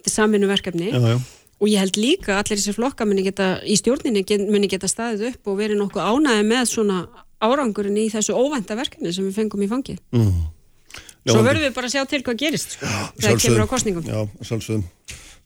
er 0.05 0.13
saminu 0.13 0.49
verkefni 0.49 0.91
Já, 0.91 0.99
já, 1.01 1.17
og 1.61 1.69
ég 1.71 1.79
held 1.79 1.99
líka 1.99 2.39
allir 2.39 2.59
þessi 2.59 2.75
flokka 2.75 3.07
geta 3.23 3.47
í 3.63 3.77
stjórninni 3.79 4.25
get, 4.27 4.43
muni 4.43 4.67
geta 4.67 4.89
staðið 4.91 5.31
upp 5.31 5.47
og 5.51 5.57
verið 5.59 5.79
nokkuð 5.79 6.03
ánæði 6.03 6.43
með 6.49 6.65
svona 6.71 6.99
árangurinn 7.39 7.97
í 7.97 8.09
þessu 8.11 8.35
óvænta 8.35 8.75
verkefni 8.75 9.13
sem 9.13 9.25
við 9.27 9.39
fengum 9.39 9.63
í 9.63 9.69
fangið. 9.71 9.99
Mm. 10.15 10.45
Svo 11.25 11.41
verðum 11.41 11.65
við 11.65 11.75
bara 11.75 11.89
að 11.89 11.95
sjá 11.95 12.05
til 12.09 12.21
hvað 12.21 12.39
gerist 12.43 12.75
sko, 12.75 12.89
þegar 13.17 13.41
kemur 13.41 13.65
á 13.65 13.67
kostningum. 13.71 14.05
Já, 14.05 14.19
sjálfsögum 14.45 14.85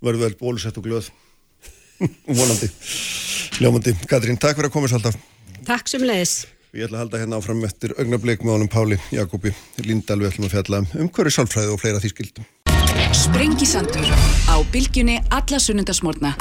verður 0.03 0.25
vel 0.25 0.35
bólusett 0.39 0.77
og 0.79 0.85
glöð. 0.85 1.09
Vonandi. 2.27 2.69
Ljómandi, 3.59 3.95
Katrín, 4.07 4.39
takk 4.39 4.55
fyrir 4.55 4.69
að 4.69 4.75
komast 4.77 4.95
alltaf 4.95 5.17
Takk 5.67 5.89
sem 5.91 6.03
leiðis. 6.05 6.45
Ég 6.71 6.85
ætla 6.85 6.99
að 6.99 7.03
halda 7.03 7.19
hérna 7.23 7.39
áfram 7.41 7.63
eftir 7.65 7.95
augnablik 7.97 8.43
með 8.45 8.53
honum 8.53 8.69
Páli 8.71 8.99
Jakobi 9.11 9.51
Líndal 9.81 10.19
við 10.21 10.29
ætlum 10.29 10.45
að 10.47 10.53
fjalla 10.53 10.81
um 10.83 10.89
umhverju 11.05 11.33
sálfræði 11.33 11.73
og 11.73 11.81
fleira 11.81 12.01
því 12.03 12.11
skildum 12.13 12.45
Sprengisandur 13.13 14.05
á 14.49 14.55
bylgjunni 14.71 15.17
alla 15.33 15.59
sunnundasmórna. 15.59 16.35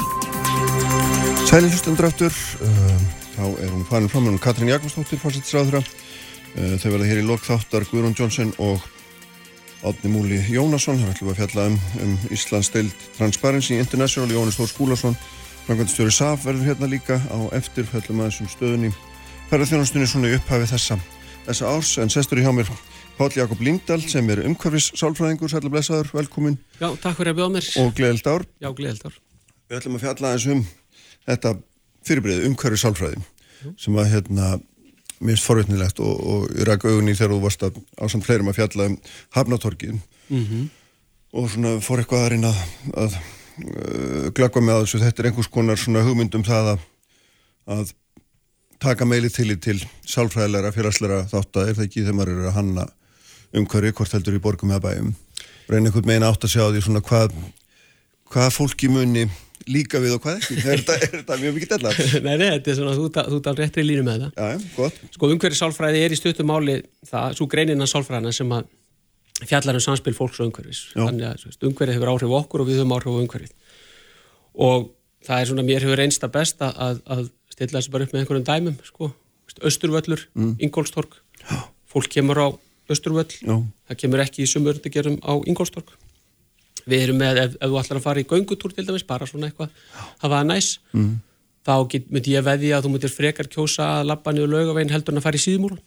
Sæli 1.48 1.70
hlustendur 1.70 2.08
aftur 2.08 2.34
uh, 2.60 2.98
þá 3.36 3.44
er 3.62 3.72
hún 3.72 3.86
farin 3.88 4.10
fram 4.12 4.26
með 4.26 4.34
hún 4.34 4.42
Katrín 4.42 4.70
Jakobsdóttir 4.72 5.20
fórsettisráðura 5.22 5.80
uh, 5.80 6.76
þau 6.76 6.90
verða 6.92 7.08
hér 7.08 7.22
í 7.22 7.26
lok 7.28 7.46
þáttar 7.46 7.88
Guðrún 7.88 8.16
Jónsson 8.18 8.52
og 8.60 8.84
Átni 9.86 10.12
Múli 10.12 10.42
Jónasson. 10.50 11.00
Þar 11.00 11.14
ætlum 11.14 11.30
við 11.30 11.34
að 11.34 11.40
fjalla 11.42 11.66
um, 11.70 11.78
um 12.04 12.16
Íslands 12.36 12.72
deild 12.74 13.08
Transparency 13.16 13.78
International 13.80 14.32
Jónis 14.34 14.58
Þór 14.60 14.72
Skúlason 14.72 15.18
Frankvæmstjóri 15.68 16.12
SAF 16.16 16.46
verður 16.48 16.70
hérna 16.70 16.88
líka 16.88 17.18
á 17.28 17.38
eftir 17.56 17.84
fjallum 17.84 18.22
aðeins 18.24 18.38
um 18.40 18.48
stöðunni. 18.48 18.92
Ferðarþjónastunni 19.50 20.08
svona 20.08 20.30
í 20.30 20.36
upphafi 20.36 20.68
þessa 20.70 20.96
þessa 21.48 21.72
árs 21.72 21.90
en 22.00 22.12
sestur 22.12 22.40
í 22.40 22.44
hjá 22.44 22.52
mér 22.56 22.70
Páll 23.18 23.34
Jakob 23.34 23.58
Lingdal 23.58 23.98
sem 24.06 24.28
er 24.30 24.44
umhverfis 24.46 24.92
sálfræðingur, 24.94 25.50
sætla 25.50 25.70
blessaður, 25.72 26.12
velkomin 26.14 26.54
Já, 26.78 26.92
takk 27.02 27.16
fyrir 27.18 27.32
að 27.32 27.40
bjóða 27.40 27.52
mér. 27.56 27.68
Og 27.82 27.88
gleðild 27.98 28.28
ár. 28.30 28.44
Já, 28.62 28.68
gleðild 28.78 29.06
ár. 29.08 29.16
Við 29.66 29.78
ætlum 29.80 29.96
að 29.98 30.04
fjalla 30.04 30.30
eins 30.36 30.44
um 30.52 30.60
þetta 31.26 31.52
fyrirbreyði 32.06 32.46
umhverfis 32.46 32.84
sálfræði 32.86 33.24
sem 33.82 33.98
að 33.98 34.12
hérna 34.12 34.50
minnst 35.18 35.48
forvétnilegt 35.48 35.98
og, 35.98 36.20
og 36.30 36.60
ræk 36.68 36.86
augunni 36.86 37.16
þegar 37.18 37.34
þú 37.34 37.38
varst 37.42 37.64
að 37.66 37.80
ásamt 37.98 38.26
fleirum 38.28 38.52
að 38.52 38.60
fjalla 38.60 38.86
um 38.92 38.94
Hafnatorgin 39.34 39.98
mm 40.28 40.44
-hmm. 40.44 40.68
og 41.32 41.50
svona 41.50 41.72
fór 41.82 41.98
eitthvað 42.04 42.22
að 42.22 42.30
reyna 42.32 42.52
að 42.94 43.16
uh, 43.18 44.28
glakka 44.30 44.60
með 44.60 44.84
þessu. 44.84 45.02
Þetta 45.02 45.22
er 45.22 45.26
einhvers 45.26 45.50
konar 45.50 45.76
svona 45.76 46.04
hugmyndum 46.06 46.44
það 46.46 46.70
að, 46.74 46.86
að 47.66 47.92
taka 48.78 49.04
meili 49.04 49.30
til 49.30 49.50
í 49.50 49.56
til 49.56 49.82
sálfræðilega 50.06 50.72
félagslega 50.72 51.26
þátt 51.26 51.56
að 51.56 51.68
er 51.68 51.74
það 51.74 51.84
ekki 51.84 52.04
þegar 52.04 52.14
maður 52.14 52.32
eru 52.36 52.46
að 52.46 52.54
hanna 52.54 52.86
umhverfi, 53.56 53.94
hvort 53.96 54.16
heldur 54.16 54.36
í 54.36 54.42
borgum 54.42 54.74
eða 54.74 54.84
bæjum 54.88 55.14
reyna 55.68 55.88
einhvern 55.88 56.08
megin 56.08 56.26
átt 56.28 56.44
að 56.46 56.54
sjá 56.54 56.64
því 56.68 56.82
svona 56.84 57.04
hvað 57.04 57.36
hvað 58.32 58.50
fólki 58.54 58.90
muni 58.92 59.26
líka 59.68 60.00
við 60.00 60.16
og 60.16 60.24
hvað 60.24 60.40
ekki, 60.40 60.56
er 60.64 60.82
þetta, 60.86 61.36
mjög 61.40 61.54
mikið 61.56 61.72
della? 61.74 61.92
Nei, 62.26 62.34
nei, 62.40 62.48
þetta 62.56 62.72
er 62.72 62.76
svona, 62.78 62.94
þú, 62.96 63.08
þú 63.12 63.40
dál 63.44 63.54
réttri 63.58 63.84
línu 63.84 64.04
með 64.06 64.24
það. 64.24 64.36
Já, 64.38 64.66
gott. 64.76 65.00
Sko, 65.16 65.30
umhverfið 65.34 65.60
sálfræði 65.60 66.04
er 66.04 66.14
í 66.14 66.18
stuttum 66.18 66.48
máli 66.48 66.76
það, 67.08 67.34
svo 67.36 67.48
greinina 67.52 67.88
sálfræðina 67.90 68.32
sem 68.36 68.54
að 68.56 68.70
fjallar 69.48 69.78
um 69.78 69.84
samspil 69.84 70.14
fólks 70.16 70.40
og 70.40 70.48
umhverfis. 70.48 70.84
Já. 70.94 71.02
Þannig 71.02 71.26
að 71.28 71.66
umhverfið 71.68 71.98
hefur 71.98 72.12
áhrif 72.14 72.36
okkur 72.38 72.64
og 72.64 72.70
við 72.70 72.80
höfum 72.80 72.94
áhrif 72.96 73.12
á 73.12 73.20
umhverfið. 73.24 73.74
Og 74.68 74.88
það 75.28 75.42
er 75.42 75.50
svona, 75.50 75.66
mér 75.68 75.86
hefur 75.86 76.04
einsta 76.06 76.32
best 76.32 76.64
að, 76.64 77.02
að 77.04 77.26
stilla 77.52 77.80
þessu 77.82 77.92
bara 77.92 78.08
upp 78.08 78.14
með 78.14 78.24
einhverjum 78.24 78.48
dæmum, 78.48 78.80
sko. 78.88 79.12
Östurvöllur, 79.68 80.24
mm. 80.38 80.56
Ingólstorg, 80.64 81.18
fólk 81.90 82.10
kemur 82.12 82.40
á 82.40 82.48
Östurvöll, 82.88 83.32
Já. 83.40 83.56
það 83.88 84.00
kemur 84.02 84.22
ekki 84.24 84.44
í 84.44 84.50
sumuröndagerum 84.50 85.18
á 85.20 85.32
Ingólstorg 85.46 85.94
við 86.88 87.04
erum 87.04 87.18
með, 87.20 87.40
ef, 87.42 87.56
ef 87.60 87.70
þú 87.70 87.80
ætlar 87.80 88.00
að 88.00 88.06
fara 88.06 88.22
í 88.22 88.28
göngutúr 88.28 88.74
til 88.74 88.86
dæmis, 88.86 89.06
bara 89.08 89.28
svona 89.28 89.50
eitthvað 89.50 89.74
það 90.20 90.32
var 90.34 90.46
næs, 90.48 90.70
mm. 90.94 91.10
þá 91.68 91.74
get, 91.92 92.06
myndi 92.12 92.34
ég 92.36 92.46
veði 92.46 92.72
að 92.72 92.86
þú 92.86 92.92
myndir 92.94 93.12
frekar 93.12 93.50
kjósa 93.52 93.88
að 93.98 94.08
lappa 94.12 94.32
niður 94.32 94.54
lögavegin 94.54 94.94
heldur 94.94 95.14
en 95.14 95.20
að 95.20 95.26
fara 95.28 95.40
í 95.40 95.44
síðmúlan 95.44 95.82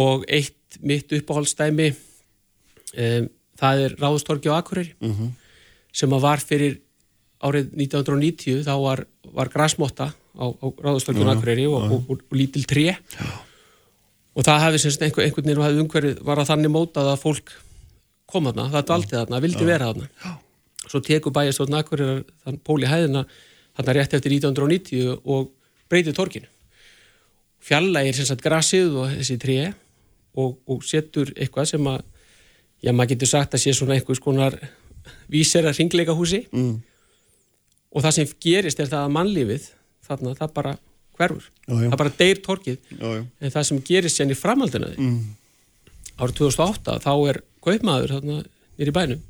og 0.00 0.24
eitt 0.30 0.80
mitt 0.86 1.12
uppáhaldstæmi 1.18 1.90
um, 1.90 3.28
það 3.60 3.84
er 3.84 3.98
Ráðustorgi 4.00 4.52
á 4.52 4.58
Akureyri 4.60 4.94
mm 5.00 5.12
-hmm. 5.12 5.30
sem 5.92 6.12
að 6.12 6.24
var 6.24 6.40
fyrir 6.40 6.80
árið 7.40 7.72
1990 7.74 8.64
þá 8.64 8.74
var, 8.80 9.04
var 9.32 9.48
græsmotta 9.48 10.12
á, 10.12 10.46
á 10.46 10.66
Ráðustorgi 10.84 11.24
á 11.26 11.32
Akureyri 11.34 11.66
og, 11.66 11.82
og, 11.82 12.00
og, 12.08 12.18
og 12.30 12.36
lítil 12.36 12.64
tré. 12.64 12.96
Og 12.96 13.49
það 14.46 14.62
hefði 14.66 14.82
semst 14.84 15.02
einhver, 15.04 15.26
einhvern 15.26 15.48
veginn 15.48 15.60
og 15.60 15.66
hefði 15.66 15.84
umhverfið 15.84 16.22
var 16.28 16.40
að 16.40 16.50
þannig 16.52 16.74
mótað 16.74 17.10
að 17.12 17.22
fólk 17.24 17.52
kom 18.30 18.46
þarna, 18.46 18.68
það 18.70 18.86
dvaldi 18.90 19.16
þarna, 19.16 19.42
vildi 19.42 19.66
vera 19.66 19.90
þarna. 19.90 20.36
Svo 20.86 21.00
teku 21.04 21.32
bæjastofn 21.34 21.76
Akureyrar 21.80 22.22
þann 22.44 22.60
pól 22.64 22.78
í 22.82 22.88
hæðina 22.88 23.24
þarna 23.76 23.96
rétt 23.96 24.16
eftir 24.16 24.36
1990 24.36 25.18
og 25.24 25.50
breytið 25.90 26.16
torkinu 26.16 26.50
fjallægir 27.64 28.16
sem 28.16 28.28
sagt 28.28 28.44
grassið 28.44 28.96
og 28.96 29.10
þessi 29.18 29.36
tré 29.40 29.58
og, 30.38 30.56
og 30.66 30.84
setur 30.86 31.32
eitthvað 31.36 31.74
sem 31.74 31.90
að 31.90 32.04
já 32.80 32.92
maður 32.94 33.12
getur 33.14 33.30
sagt 33.34 33.56
að 33.56 33.64
sé 33.64 33.74
svona 33.76 33.98
einhvers 33.98 34.22
konar 34.22 34.56
vísera 35.32 35.74
ringleika 35.76 36.16
húsi 36.16 36.46
mm. 36.48 36.72
og 37.92 38.06
það 38.06 38.16
sem 38.16 38.32
gerist 38.40 38.80
er 38.80 38.88
það 38.88 39.04
að 39.04 39.16
mannlífið 39.18 39.66
þarna 40.08 40.36
það 40.38 40.54
bara 40.56 40.76
hverfur, 41.20 41.50
já, 41.66 41.74
já. 41.74 41.88
það 41.90 41.98
bara 42.02 42.14
deyr 42.22 42.40
torkið 42.44 42.78
já, 42.96 43.10
en 43.20 43.54
það 43.54 43.68
sem 43.68 43.82
gerist 43.90 44.20
sérn 44.20 44.32
í 44.32 44.38
framhaldinu 44.38 44.92
mm. 44.96 45.18
árið 46.20 46.40
2008 46.40 46.96
þá 47.04 47.12
er 47.32 47.42
kaupmaður 47.60 48.16
þarna 48.16 48.40
nýri 48.80 48.96
bænum 48.96 49.22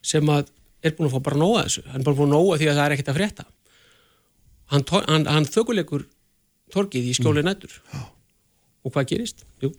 sem 0.00 0.32
að 0.32 0.48
er 0.80 0.96
búin 0.96 1.10
að 1.10 1.16
fá 1.16 1.24
bara 1.28 1.40
nóga 1.40 1.64
þessu. 1.66 1.84
Hann 1.90 2.00
er 2.00 2.06
bara 2.06 2.18
búin 2.18 2.30
að 2.30 2.36
nóga 2.36 2.58
því 2.60 2.70
að 2.70 2.78
það 2.78 2.86
er 2.86 2.94
ekkert 2.94 3.10
að 3.12 3.18
frétta. 3.18 3.46
Hann, 4.70 4.84
hann, 5.10 5.26
hann 5.28 5.48
þökuleikur 5.50 6.06
torkið 6.72 7.10
í 7.10 7.14
skjóli 7.18 7.42
mm. 7.42 7.48
nættur 7.50 7.74
og 8.80 8.94
hvað 8.94 9.08
gerist? 9.10 9.42
Jú, 9.60 9.72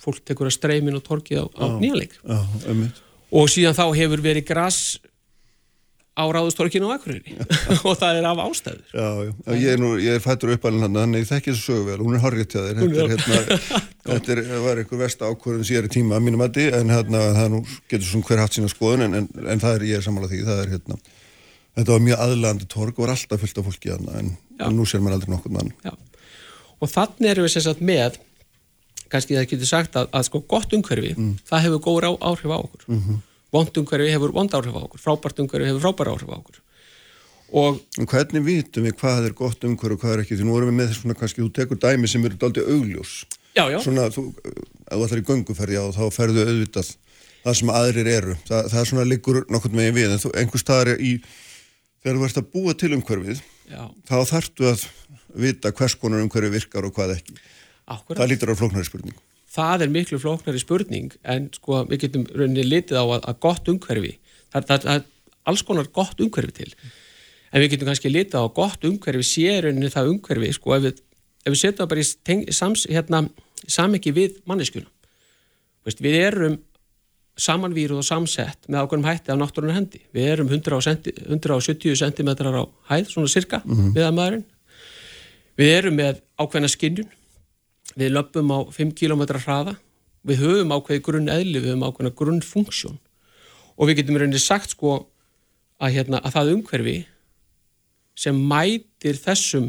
fólk 0.00 0.22
tekur 0.24 0.48
að 0.48 0.54
streymin 0.56 0.96
og 0.96 1.02
torkið 1.04 1.42
á, 1.42 1.44
á 1.58 1.64
nýjanleik 1.82 2.14
og 3.34 3.50
síðan 3.50 3.76
þá 3.76 3.84
hefur 3.98 4.22
verið 4.22 4.46
græs 4.46 4.78
á 6.16 6.24
ráðustorkinu 6.32 6.88
á 6.88 6.96
Akureyri. 6.96 7.34
Og 7.86 7.98
það 8.00 8.20
er 8.20 8.28
af 8.30 8.40
ástæður. 8.40 8.80
Já, 8.88 9.08
já, 9.28 9.56
ég 9.60 9.74
er, 9.74 9.80
nú, 9.82 9.90
ég 10.00 10.16
er 10.16 10.22
fættur 10.24 10.54
uppalinn 10.54 10.86
hann 10.86 10.96
þannig 10.96 11.26
ég 11.26 11.28
þekki 11.28 11.52
þessu 11.52 11.66
sögu 11.66 11.84
vel, 11.90 11.98
hún 12.00 12.16
er 12.16 12.24
horrið 12.24 12.48
til 12.54 12.64
þér. 12.64 12.80
Þetta, 12.80 13.04
er, 13.04 13.12
hérna, 13.12 13.58
þetta 14.08 14.34
er, 14.34 14.42
var 14.64 14.80
einhver 14.80 15.02
vest 15.02 15.26
ákvörðun 15.26 15.68
sér 15.68 15.88
í 15.88 15.92
tíma 15.92 16.16
að 16.16 16.26
mínum 16.26 16.46
að 16.46 16.56
því 16.56 16.66
en 16.80 16.94
hérna, 16.94 17.22
það 17.36 17.52
nú, 17.52 17.62
getur 17.92 18.08
svona 18.08 18.30
hver 18.30 18.42
haft 18.46 18.56
sína 18.56 18.72
skoðun 18.72 19.06
en, 19.06 19.20
en, 19.20 19.30
en 19.44 19.64
það 19.66 19.78
er 19.78 19.86
ég 19.90 20.00
er 20.00 20.08
samanlega 20.08 20.32
því. 20.32 20.42
Það 20.48 20.62
er 20.64 20.72
hérna, 20.72 20.98
þetta 21.76 21.96
var 21.96 22.06
mjög 22.08 22.24
aðlandi 22.26 22.70
torg 22.72 22.96
og 22.96 23.04
var 23.04 23.14
alltaf 23.16 23.44
fullt 23.44 23.60
af 23.60 23.68
fólki 23.68 23.92
hann 23.92 24.10
en, 24.16 24.34
en 24.64 24.76
nú 24.78 24.88
sér 24.88 25.04
maður 25.04 25.20
aldrei 25.20 25.36
nokkur 25.36 25.56
mann. 25.58 25.72
Já. 25.84 25.92
og 26.80 26.92
þannig 26.92 27.30
erum 27.34 27.44
við 27.44 27.56
sérsagt 27.58 27.84
með 27.84 28.16
kannski 29.12 29.36
það 29.36 29.48
getur 29.52 29.68
sagt 29.68 29.96
að, 30.00 30.08
að 30.16 30.26
sko 30.28 30.40
gott 30.48 30.72
umhverfi, 30.74 31.12
mm. 31.14 31.32
það 31.46 31.66
hefur 31.68 31.84
góður 31.84 32.08
vondumhverfi 33.54 34.12
hefur 34.14 34.34
vond 34.34 34.54
áhrif 34.56 34.74
á 34.74 34.80
okkur, 34.82 35.02
frábært 35.02 35.42
umhverfi 35.42 35.70
hefur 35.70 35.84
frábært 35.84 36.12
áhrif 36.12 36.30
á 36.32 36.36
okkur. 36.36 36.60
Og 37.56 37.78
hvernig 38.10 38.42
vitum 38.42 38.86
við 38.88 38.96
hvað 38.98 39.28
er 39.28 39.34
gott 39.38 39.64
umhverfi 39.64 39.94
og 39.94 40.02
hvað 40.02 40.14
er 40.16 40.22
ekki? 40.24 40.38
Því 40.38 40.46
nú 40.48 40.56
erum 40.58 40.72
við 40.72 40.78
með 40.80 40.88
þess 40.90 41.02
svona 41.04 41.18
kannski, 41.20 41.44
þú 41.44 41.50
tekur 41.54 41.80
dæmi 41.82 42.10
sem 42.10 42.26
eru 42.26 42.38
aldrei 42.42 42.64
augljós. 42.66 43.16
Já, 43.56 43.64
já. 43.72 43.78
Svona, 43.84 44.08
þú, 44.12 44.28
ef 44.42 44.96
þú 44.96 45.04
ætlar 45.06 45.22
í 45.22 45.26
gönguferði 45.30 45.78
á 45.80 45.84
þá 45.94 46.02
ferðu 46.12 46.44
auðvitað 46.44 46.90
það 47.44 47.58
sem 47.60 47.74
aðrir 47.78 48.10
eru. 48.10 48.38
Þa, 48.48 48.62
það 48.72 48.80
er 48.80 48.90
svona 48.90 49.06
liggur 49.06 49.42
nokkur 49.54 49.76
megin 49.78 49.96
við, 49.96 50.16
en 50.16 50.22
þú, 50.24 50.32
einhver 50.42 50.62
staðar 50.62 50.98
í, 50.98 51.12
þegar 52.02 52.18
þú 52.18 52.26
ert 52.28 52.42
að 52.42 52.50
búa 52.56 52.74
til 52.74 52.92
umhverfið, 52.98 53.44
já. 53.70 53.84
þá 54.10 54.16
þarftu 54.32 54.68
að 54.72 54.84
vita 55.46 55.72
hvers 55.78 55.96
konar 56.00 56.26
umhverfi 56.26 56.52
virkar 56.58 56.88
og 56.88 56.98
hvað 56.98 57.14
ekki. 57.20 57.38
Akkurat. 57.86 58.18
Það 58.18 58.30
lítur 58.32 58.50
á 58.50 58.58
flóknari 58.58 58.88
spurningu 58.88 59.22
það 59.56 59.86
er 59.86 59.92
miklu 59.94 60.20
flóknari 60.20 60.60
spurning 60.62 61.16
en 61.24 61.48
sko 61.56 61.82
við 61.88 62.06
getum 62.06 62.26
rauninni 62.32 62.66
litið 62.66 63.00
á 63.00 63.04
að, 63.04 63.18
að 63.32 63.40
gott 63.46 63.72
umhverfi, 63.72 64.12
það, 64.52 64.68
það, 64.68 64.86
það 64.86 64.94
er 64.94 65.04
alls 65.50 65.64
konar 65.66 65.90
gott 65.94 66.22
umhverfi 66.22 66.56
til. 66.60 66.70
En 67.52 67.62
við 67.62 67.74
getum 67.74 67.90
kannski 67.90 68.12
litið 68.12 68.38
á 68.38 68.42
að 68.44 68.54
gott 68.58 68.86
umhverfi 68.88 69.26
sé 69.26 69.58
rauninni 69.64 69.92
það 69.92 70.12
umhverfi 70.14 70.52
sko 70.56 70.76
ef 70.76 70.86
við, 70.86 71.02
ef 71.44 71.54
við 71.54 71.62
setjum 71.62 71.90
bara 71.92 72.04
í 72.04 72.54
sams, 72.60 72.86
hérna, 72.90 73.22
samiki 73.64 74.14
við 74.16 74.40
manneskjuna. 74.50 74.90
Veist, 75.86 76.02
við 76.02 76.18
erum 76.24 76.58
samanvíruð 77.36 78.00
og 78.00 78.06
samsett 78.06 78.66
með 78.66 78.82
ákveðum 78.82 79.06
hætti 79.06 79.32
af 79.32 79.38
náttúrunar 79.40 79.76
hendi, 79.76 80.00
við 80.16 80.30
erum 80.32 80.48
170 80.50 81.98
cm 82.00 82.30
á 82.32 82.64
hæð, 82.90 83.10
svona 83.12 83.28
cirka 83.28 83.60
mm 83.64 83.74
-hmm. 83.74 83.92
við 83.94 84.06
að 84.06 84.16
maðurinn. 84.16 84.46
Við 85.56 85.70
erum 85.78 85.94
með 85.96 86.22
ákveðna 86.40 86.68
skinnjun 86.68 87.10
við 87.94 88.16
löpum 88.16 88.50
á 88.50 88.58
5 88.74 88.94
km 88.98 89.22
hraða, 89.38 89.76
við 90.26 90.42
höfum 90.42 90.74
ákveði 90.74 91.04
grunn 91.06 91.30
eðli, 91.30 91.60
við 91.60 91.70
höfum 91.72 91.86
ákveðina 91.86 92.16
grunn 92.18 92.42
funksjón 92.42 92.98
og 93.76 93.84
við 93.88 93.96
getum 94.00 94.18
reyndið 94.20 94.42
sagt 94.42 94.70
sko 94.74 94.90
að, 95.78 95.92
hérna, 95.98 96.18
að 96.24 96.32
það 96.34 96.52
umhverfi 96.56 96.98
sem 98.16 98.36
mætir 98.50 99.16
þessum 99.20 99.66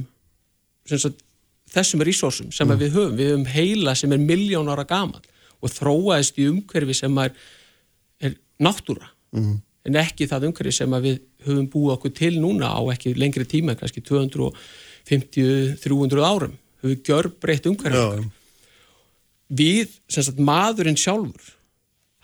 sagt, 0.88 1.20
þessum 1.72 2.02
resursum 2.08 2.52
sem 2.56 2.68
mm. 2.68 2.78
við 2.80 2.90
höfum, 2.96 3.16
við 3.20 3.28
höfum 3.34 3.48
heila 3.52 3.94
sem 4.00 4.12
er 4.16 4.22
miljón 4.24 4.72
ára 4.72 4.86
gaman 4.88 5.24
og 5.62 5.70
þróaðist 5.74 6.40
í 6.40 6.44
umhverfi 6.52 6.94
sem 6.96 7.14
er, 7.24 7.32
er 8.24 8.32
náttúra 8.64 9.08
mm. 9.36 9.56
en 9.90 9.96
ekki 10.04 10.24
það 10.32 10.46
umhverfi 10.52 10.74
sem 10.80 10.92
við 11.04 11.16
höfum 11.48 11.68
búið 11.74 11.94
okkur 11.98 12.12
til 12.18 12.36
núna 12.42 12.68
á 12.72 12.82
ekki 12.96 13.10
lengri 13.20 13.46
tíma, 13.50 13.72
kannski 13.80 14.02
250-300 14.08 16.24
árum 16.24 16.56
höfum 16.88 17.06
gjör 17.08 17.32
breytt 17.42 17.70
umhverfið 17.70 18.26
við, 19.48 19.94
sem 20.12 20.26
sagt, 20.26 20.42
maðurinn 20.44 21.00
sjálfur 21.00 21.54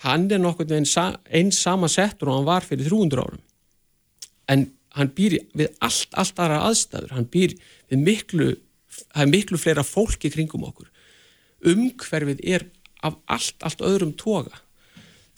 hann 0.03 0.29
er 0.31 0.41
nokkur 0.41 0.67
einn 0.75 0.87
eins 1.31 1.59
samansettur 1.63 2.29
og 2.29 2.39
hann 2.39 2.47
var 2.49 2.67
fyrir 2.67 2.89
300 2.89 3.23
árum. 3.23 3.43
En 4.51 4.67
hann 4.97 5.11
býr 5.15 5.39
við 5.55 5.71
allt, 5.83 6.09
allt 6.11 6.39
aðra 6.39 6.59
aðstæður. 6.67 7.13
Hann 7.15 7.29
býr 7.31 7.55
við 7.91 8.03
miklu 8.03 8.49
það 8.93 9.23
er 9.23 9.31
miklu 9.31 9.59
fleira 9.61 9.85
fólki 9.87 10.31
kringum 10.33 10.65
okkur. 10.67 10.89
Umhverfið 11.71 12.43
er 12.43 12.67
af 13.03 13.15
allt, 13.31 13.55
allt 13.63 13.83
öðrum 13.83 14.13
toga. 14.19 14.59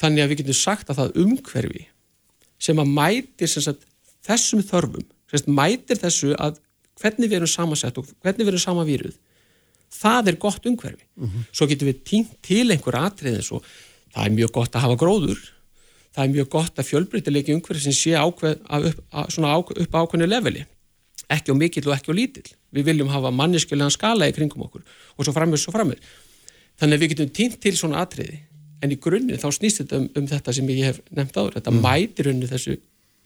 Þannig 0.02 0.24
að 0.24 0.32
við 0.32 0.42
getum 0.42 0.60
sagt 0.60 0.90
að 0.90 1.02
það 1.02 1.20
umhverfi 1.24 1.86
sem 2.66 2.82
að 2.82 2.92
mætir 2.98 3.52
sem 3.52 3.64
sagt, 3.64 3.86
þessum 4.26 4.64
þörfum 4.66 5.06
sem 5.30 5.40
sagt, 5.40 5.52
mætir 5.52 6.02
þessu 6.02 6.34
að 6.42 6.58
hvernig 7.02 7.30
við 7.30 7.40
erum 7.40 7.52
samansett 7.52 7.98
og 7.98 8.08
hvernig 8.24 8.46
við 8.46 8.54
erum 8.54 8.66
samavíruð 8.66 9.18
það 9.96 10.32
er 10.32 10.40
gott 10.42 10.66
umhverfi 10.66 11.04
mm 11.04 11.28
-hmm. 11.28 11.50
svo 11.52 11.68
getum 11.68 11.88
við 11.88 12.04
týnt 12.04 12.38
til 12.42 12.72
einhver 12.72 12.96
atrið 12.96 13.36
eins 13.40 13.52
og 13.52 13.64
það 14.14 14.26
er 14.26 14.38
mjög 14.40 14.52
gott 14.52 14.76
að 14.76 14.86
hafa 14.86 15.02
gróður 15.04 15.42
það 16.16 16.24
er 16.24 16.34
mjög 16.36 16.50
gott 16.50 16.80
að 16.80 16.90
fjölbreytilegi 16.90 17.54
umhverfi 17.54 17.84
sem 17.84 17.96
sé 17.96 18.16
ákveð, 18.16 18.56
upp, 18.64 19.00
að, 19.12 19.82
upp 19.84 19.96
á 19.96 20.02
ákveðinu 20.02 20.28
leveli 20.28 20.66
ekki 21.30 21.52
á 21.52 21.56
mikill 21.56 21.88
og 21.90 21.96
ekki 21.98 22.12
á 22.12 22.20
lítill 22.20 22.50
við 22.72 22.88
viljum 22.90 23.10
hafa 23.10 23.32
manniskilegan 23.32 23.94
skala 23.94 24.30
í 24.30 24.36
kringum 24.36 24.66
okkur 24.68 24.84
og 25.18 25.26
svo 25.26 25.34
framir, 25.34 25.60
svo 25.60 25.74
framir 25.76 26.00
þannig 26.80 26.98
að 26.98 27.02
við 27.02 27.14
getum 27.14 27.32
týnt 27.36 27.60
til 27.64 27.76
svona 27.78 28.04
atriði 28.04 28.42
en 28.84 28.92
í 28.92 29.00
grunninn 29.02 29.40
þá 29.42 29.50
snýst 29.56 29.82
þetta 29.82 30.02
um, 30.02 30.10
um 30.20 30.28
þetta 30.28 30.54
sem 30.54 30.70
ég 30.70 30.92
hef 30.92 31.00
nefnt 31.10 31.38
áður, 31.38 31.56
þetta 31.58 31.72
mm. 31.72 31.82
mætir 31.86 32.30
unni 32.32 32.50
þessu 32.50 32.76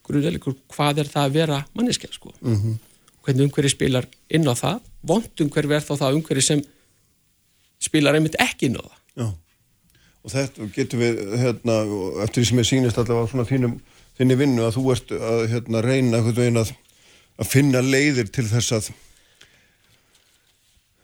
grunnlegur, 0.06 0.56
hvað 0.74 1.04
er 1.04 1.10
það 1.12 1.28
að 1.28 1.36
vera 1.38 1.58
manneskja 1.78 2.12
sko 2.14 2.34
mm 2.40 2.56
-hmm. 2.56 2.78
Hvernig 3.30 3.48
umhverju 3.48 3.74
spilar 3.74 4.10
inn 4.34 4.50
á 4.50 4.54
það. 4.58 4.82
Vond 5.06 5.46
umhverju 5.46 5.76
er 5.78 5.86
þá 5.86 5.94
það 6.02 6.18
umhverju 6.18 6.46
sem 6.46 6.64
spilar 7.80 8.18
einmitt 8.18 8.40
ekki 8.42 8.70
inn 8.70 8.80
á 8.80 8.84
það. 8.84 8.98
Já, 9.20 9.28
og 10.24 10.34
þetta 10.34 10.70
getur 10.76 11.04
við 11.04 11.22
hérna, 11.44 11.76
eftir 12.26 12.42
því 12.42 12.48
sem 12.50 12.62
ég 12.62 12.70
sýnist 12.70 13.02
allavega 13.02 13.32
svona 13.32 13.48
þínum, 13.50 13.78
þínni 14.20 14.40
vinnu 14.40 14.66
að 14.66 14.80
þú 14.80 14.88
ert 14.96 15.14
að 15.16 15.44
hérna, 15.54 15.84
reyna 15.86 16.24
að, 16.64 16.74
að 17.40 17.52
finna 17.54 17.84
leiðir 17.86 18.34
til 18.34 18.48
þess 18.50 18.76
að 18.76 18.92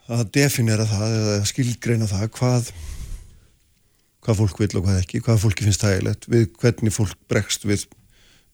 að 0.06 0.28
definera 0.36 0.86
það 0.86 1.16
eða 1.20 1.38
skilgreina 1.50 2.08
það 2.10 2.28
hvað 2.36 2.68
hvað 4.26 4.40
fólk 4.42 4.60
vil 4.62 4.72
og 4.80 4.86
hvað 4.86 5.00
ekki, 5.02 5.22
hvað 5.26 5.42
fólki 5.42 5.66
finnst 5.66 5.86
þægilegt 5.86 6.28
við 6.30 6.48
hvernig 6.62 6.94
fólk 6.94 7.18
bregst 7.30 7.66
við 7.66 7.86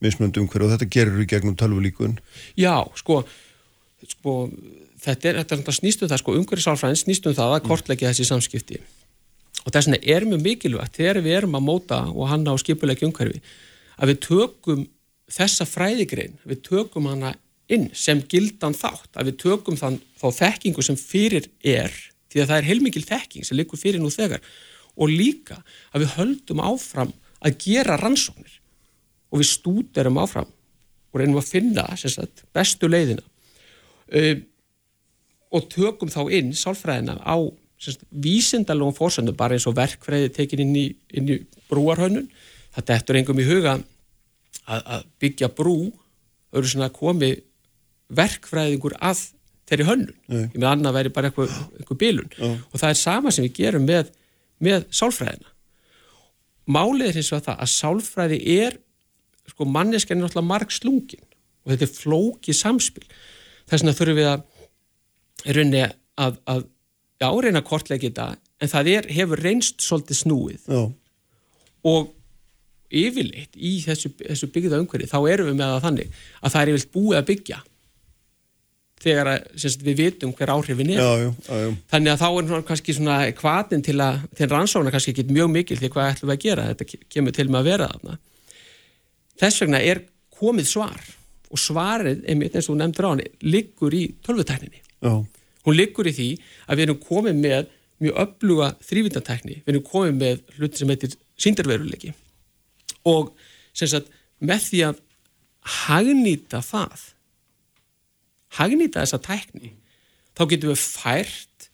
mismunandi 0.04 0.42
umhverju 0.42 0.68
og 0.68 0.74
þetta 0.74 0.90
gerur 0.96 1.24
í 1.24 1.28
gegnum 1.30 1.58
tölvulíkun 1.60 2.18
Já, 2.60 2.84
sko, 3.00 3.22
sko 4.10 4.36
þetta 5.02 5.30
er, 5.30 5.40
þetta 5.46 5.76
snýstum 5.76 6.10
það, 6.10 6.22
sko, 6.24 6.36
umhverjusálfræðin 6.40 7.02
snýstum 7.02 7.38
það 7.38 7.56
að 7.56 7.68
kortleggja 7.68 8.12
þessi 8.12 8.28
samskipti. 8.30 8.80
Og 9.62 9.70
þess 9.74 9.90
vegna 9.90 10.02
er 10.16 10.26
mjög 10.26 10.42
mikilvægt 10.46 10.98
þegar 10.98 11.22
við 11.22 11.38
erum 11.38 11.58
að 11.60 11.68
móta 11.68 12.02
og 12.10 12.30
hanna 12.32 12.56
á 12.56 12.62
skipuleggi 12.62 13.06
umhverfi 13.08 13.42
að 14.02 14.14
við 14.14 14.22
tökum 14.26 14.86
þessa 15.32 15.68
fræðigrein, 15.70 16.40
við 16.48 16.64
tökum 16.66 17.10
hana 17.12 17.36
inn 17.72 17.90
sem 17.96 18.24
gildan 18.28 18.76
þátt, 18.76 19.14
að 19.16 19.30
við 19.30 19.38
tökum 19.46 19.78
þann 19.80 20.00
þá 20.20 20.28
þekkingu 20.40 20.86
sem 20.86 20.98
fyrir 21.00 21.48
er 21.62 21.94
því 22.32 22.42
að 22.42 22.50
það 22.50 22.58
er 22.58 22.70
heilmikil 22.70 23.06
þekking 23.06 23.48
sem 23.48 23.60
likur 23.60 23.80
fyrir 23.80 24.02
nú 24.02 24.12
þegar 24.12 24.42
og 24.98 25.12
líka 25.12 25.62
að 25.92 26.04
við 26.04 26.16
höldum 26.18 26.64
áfram 26.66 27.14
að 27.42 27.58
gera 27.64 28.00
rannsóknir. 28.02 28.58
Og 29.32 29.40
við 29.40 29.54
stúderum 29.54 30.20
áfram 30.20 30.50
og 31.12 31.20
reynum 31.20 31.40
að 31.40 31.52
finna 31.54 31.86
sagt, 31.96 32.44
bestu 32.56 32.90
leiðina 32.92 33.24
um, 34.20 34.46
og 35.52 35.68
tökum 35.72 36.12
þá 36.12 36.22
inn 36.32 36.54
sálfræðina 36.56 37.18
á 37.24 37.36
vísindalogum 38.12 38.96
fórsöndu 38.96 39.34
bara 39.36 39.58
eins 39.58 39.66
og 39.68 39.76
verkfræði 39.80 40.30
tekin 40.36 40.62
inn 40.68 40.76
í, 40.78 40.86
inn 41.18 41.32
í 41.34 41.40
brúarhönnun. 41.72 42.28
Þetta 42.76 42.98
eftir 43.00 43.18
engum 43.20 43.42
í 43.42 43.48
huga 43.48 43.80
að, 44.70 44.82
að 44.86 45.06
byggja 45.24 45.50
brú 45.58 45.76
eru 46.54 46.70
svona 46.70 46.92
komi 46.94 47.34
verkfræðingur 48.12 48.96
að 49.02 49.26
þeirri 49.72 49.88
hönnun, 49.88 50.16
Nei. 50.28 50.44
ég 50.52 50.58
með 50.60 50.68
annað 50.68 50.98
væri 50.98 51.14
bara 51.16 51.30
eitthvað, 51.32 51.52
eitthvað 51.80 52.00
bilun. 52.04 52.32
Já. 52.36 52.50
og 52.52 52.76
það 52.76 52.90
er 52.90 53.00
sama 53.00 53.32
sem 53.32 53.48
við 53.48 53.58
gerum 53.62 53.88
með 53.88 54.12
með 54.62 54.86
sálfræðina. 54.94 55.50
Málið 56.72 57.08
er 57.10 57.18
hins 57.18 57.32
vegar 57.34 57.46
það 57.48 57.62
að 57.64 57.72
sálfræði 57.74 58.40
er 58.62 58.78
sko 59.50 59.68
manneskan 59.68 60.20
er 60.20 60.26
náttúrulega 60.26 60.52
marg 60.52 60.74
slungin 60.74 61.24
og 61.66 61.74
þetta 61.74 61.88
er 61.88 61.96
flókið 61.96 62.58
samspil 62.58 63.08
þess 63.70 63.82
vegna 63.82 63.98
þurfum 63.98 64.20
við 64.20 64.30
að 64.32 64.48
rauninni 65.58 65.84
að, 66.22 66.40
að 66.46 66.64
já, 67.22 67.28
reyna 67.46 67.64
kortlega 67.66 68.08
þetta 68.08 68.28
en 68.62 68.72
það 68.72 68.92
er, 68.94 69.10
hefur 69.18 69.42
reynst 69.42 69.82
svolítið 69.84 70.20
snúið. 70.22 70.66
Já. 70.70 70.82
og 71.92 72.12
yfirleitt 72.92 73.56
í 73.56 73.78
þessu, 73.86 74.12
þessu 74.20 74.50
byggða 74.52 74.82
umhverfi 74.84 75.10
þá 75.10 75.20
erum 75.32 75.48
við 75.50 75.58
með 75.58 75.70
það 75.74 75.86
þannig 75.86 76.18
að 76.42 76.54
það 76.54 76.62
er 76.62 76.72
yfirleitt 76.72 76.96
búið 76.96 77.20
að 77.20 77.30
byggja. 77.30 77.60
Þegar 79.02 79.30
að, 79.32 79.46
sagt, 79.64 79.86
við 79.86 79.96
vitum 79.98 80.34
hver 80.38 80.52
áhrifin 80.54 80.92
er. 80.94 81.00
Já, 81.00 81.24
já, 81.24 81.56
já, 81.64 81.70
þannig 81.90 82.12
að 82.12 82.20
þá 82.22 82.28
er 82.28 82.50
svona 82.52 82.68
kannski 82.68 82.94
svona 82.94 83.16
kvatin 83.40 83.86
til 83.88 83.96
að 84.04 84.20
til 84.38 84.50
rannsóna 84.52 84.94
kannski 84.94 85.16
ekki 85.16 85.26
mjög 85.32 85.50
mikil 85.56 85.80
því 85.80 85.90
hvað 85.96 86.12
ætlum 86.12 86.30
við 86.30 86.36
að 86.36 86.44
gera? 86.44 86.68
Þetta 86.70 87.02
kemur 87.16 87.38
til 87.38 87.48
með 87.48 87.62
að 87.62 87.72
vera 87.72 87.90
þarna. 87.96 88.20
Þess 89.42 89.64
vegna 89.64 89.82
er 89.82 90.04
komið 90.38 90.70
svar 90.70 91.10
og 91.52 91.60
svarið, 91.60 92.24
einmitt 92.30 92.56
eins 92.56 92.70
og 92.70 92.76
þú 92.76 92.80
nefndir 92.80 93.08
á 93.08 93.12
hann 93.12 93.24
liggur 93.44 93.96
í 93.96 94.06
tölvutækninni. 94.26 94.82
Hún 95.62 95.78
liggur 95.78 96.10
í 96.10 96.16
því 96.16 96.30
að 96.68 96.80
við 96.80 96.88
erum 96.88 97.02
komið 97.06 97.40
með 97.42 97.70
mjög 98.02 98.18
öfluga 98.24 98.72
þrývindatækni 98.86 99.58
við 99.62 99.74
erum 99.74 99.86
komið 99.86 100.18
með 100.18 100.42
hluti 100.58 100.82
sem 100.82 100.92
heitir 100.92 101.16
síndarveruleiki 101.42 102.14
og 103.10 103.34
sagt, 103.78 104.10
með 104.42 104.66
því 104.68 104.82
að 104.90 105.02
hagnýta 105.86 106.62
það 106.66 107.06
hagnýta 108.58 109.04
þessa 109.04 109.22
tækni 109.22 109.76
þá 110.38 110.44
getum 110.54 110.74
við 110.74 110.82
fært 110.82 111.70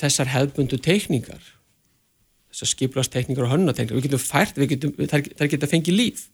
þessar 0.00 0.32
hefðbundu 0.32 0.80
teikningar 0.84 1.52
þessar 2.52 2.72
skiplast-teikningar 2.72 3.46
og 3.46 3.52
hönnateikningar 3.52 4.00
við 4.00 4.08
getum 4.08 4.24
fært, 4.24 4.56
við 4.56 4.72
getum, 4.74 4.96
þær, 4.96 5.28
þær 5.36 5.52
geta 5.52 5.70
fengið 5.70 6.00
líf 6.00 6.24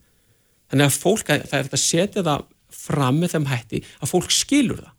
þannig 0.73 0.89
að 0.89 0.99
fólk, 1.03 1.29
það 1.29 1.59
er 1.59 1.68
að 1.68 1.83
setja 1.83 2.25
það 2.25 2.47
fram 2.73 3.20
með 3.20 3.35
þeim 3.35 3.49
hætti 3.51 3.83
að 4.01 4.11
fólk 4.11 4.33
skilur 4.33 4.81
það. 4.81 4.95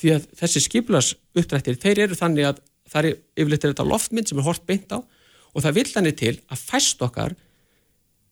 Því 0.00 0.12
að 0.16 0.26
þessi 0.40 0.62
skiplas-uppdrættir, 0.64 1.78
þeir 1.78 2.02
eru 2.06 2.18
þannig 2.18 2.48
að 2.48 2.60
það 2.90 3.06
er 3.06 3.16
yfirleitt 3.38 3.64
er 3.64 3.74
þetta 3.74 3.86
loftmynd 3.86 4.30
sem 4.30 4.40
er 4.40 4.48
hort 4.48 4.66
beint 4.66 4.90
á 4.90 4.98
og 4.98 5.62
það 5.62 5.76
vil 5.78 5.86
þannig 5.90 6.18
til 6.18 6.34
að 6.50 6.64
fæst 6.72 7.02
okkar 7.06 7.36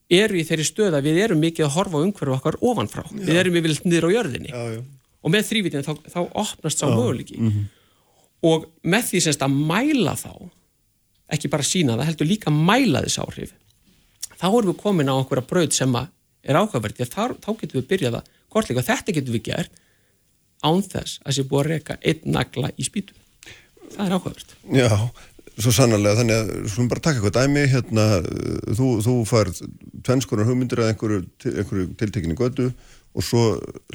eru 0.09 0.39
í 0.39 0.45
þeirri 0.47 0.65
stöð 0.65 0.97
að 0.97 1.07
við 1.07 1.19
erum 1.23 1.43
mikið 1.43 1.67
að 1.67 1.75
horfa 1.77 2.03
umhverfu 2.03 2.35
okkar 2.35 2.57
ofanfrá, 2.65 3.03
já. 3.05 3.23
við 3.29 3.41
erum 3.43 3.59
yfirleitt 3.59 3.85
niður 3.85 4.09
á 4.09 4.15
jörðinni. 4.17 4.51
Já, 4.51 4.61
já. 4.75 4.81
Og 5.19 5.33
með 5.33 5.49
þrývitin 5.49 5.85
þá, 5.85 5.91
þá 6.09 6.19
opnast 6.25 6.81
sá 6.81 6.87
möguleiki. 6.89 7.37
Mm 7.37 7.51
-hmm. 7.51 7.65
og 8.49 8.69
með 8.81 9.11
því 9.11 9.21
semst 9.25 9.43
að 9.45 9.57
mæla 9.69 10.15
þá 10.17 10.33
ekki 11.29 11.51
bara 11.51 11.63
sína 11.63 11.97
það, 11.97 12.07
heldur 12.09 12.29
líka 12.29 12.49
að 12.49 12.61
mæla 12.67 13.03
þess 13.05 13.21
áhrif 13.21 13.53
þá 14.39 14.47
erum 14.47 14.71
við 14.71 14.79
komin 14.79 15.11
á 15.11 15.19
einhverja 15.19 15.45
bröð 15.49 15.75
sem 15.75 15.95
er 16.43 16.59
áhugaverð 16.59 17.01
þá, 17.05 17.23
þá 17.39 17.49
getum 17.61 17.79
við 17.79 17.87
byrjað 17.93 18.19
að 18.19 18.29
kortleika 18.49 18.85
þetta 18.87 19.15
getum 19.17 19.35
við 19.37 19.47
gert 19.49 19.81
án 20.65 20.83
þess 20.83 21.19
að 21.23 21.35
sé 21.37 21.47
búið 21.47 21.65
að 21.65 21.73
reyka 21.73 21.97
einn 22.03 22.31
nagla 22.35 22.71
í 22.75 22.87
spýtum 22.87 23.19
það 23.95 24.05
er 24.05 24.15
áhugaverð 24.15 24.55
Já, 24.75 24.89
svo 25.59 25.73
sannarlega 25.75 26.21
þannig 26.21 26.39
að 26.39 26.71
svona 26.73 26.93
bara 26.93 27.05
taka 27.07 27.19
eitthvað 27.19 27.37
dæmi 27.39 27.65
hérna, 27.73 28.07
þú, 28.77 28.89
þú 29.05 29.17
farð 29.29 29.61
tvennskonar 30.07 30.49
hugmyndir 30.49 30.83
að 30.83 30.93
einhverju, 30.93 31.21
einhverju 31.51 31.91
tiltekinni 31.99 32.39
götu 32.39 32.69
og 33.17 33.25
svo 33.25 33.45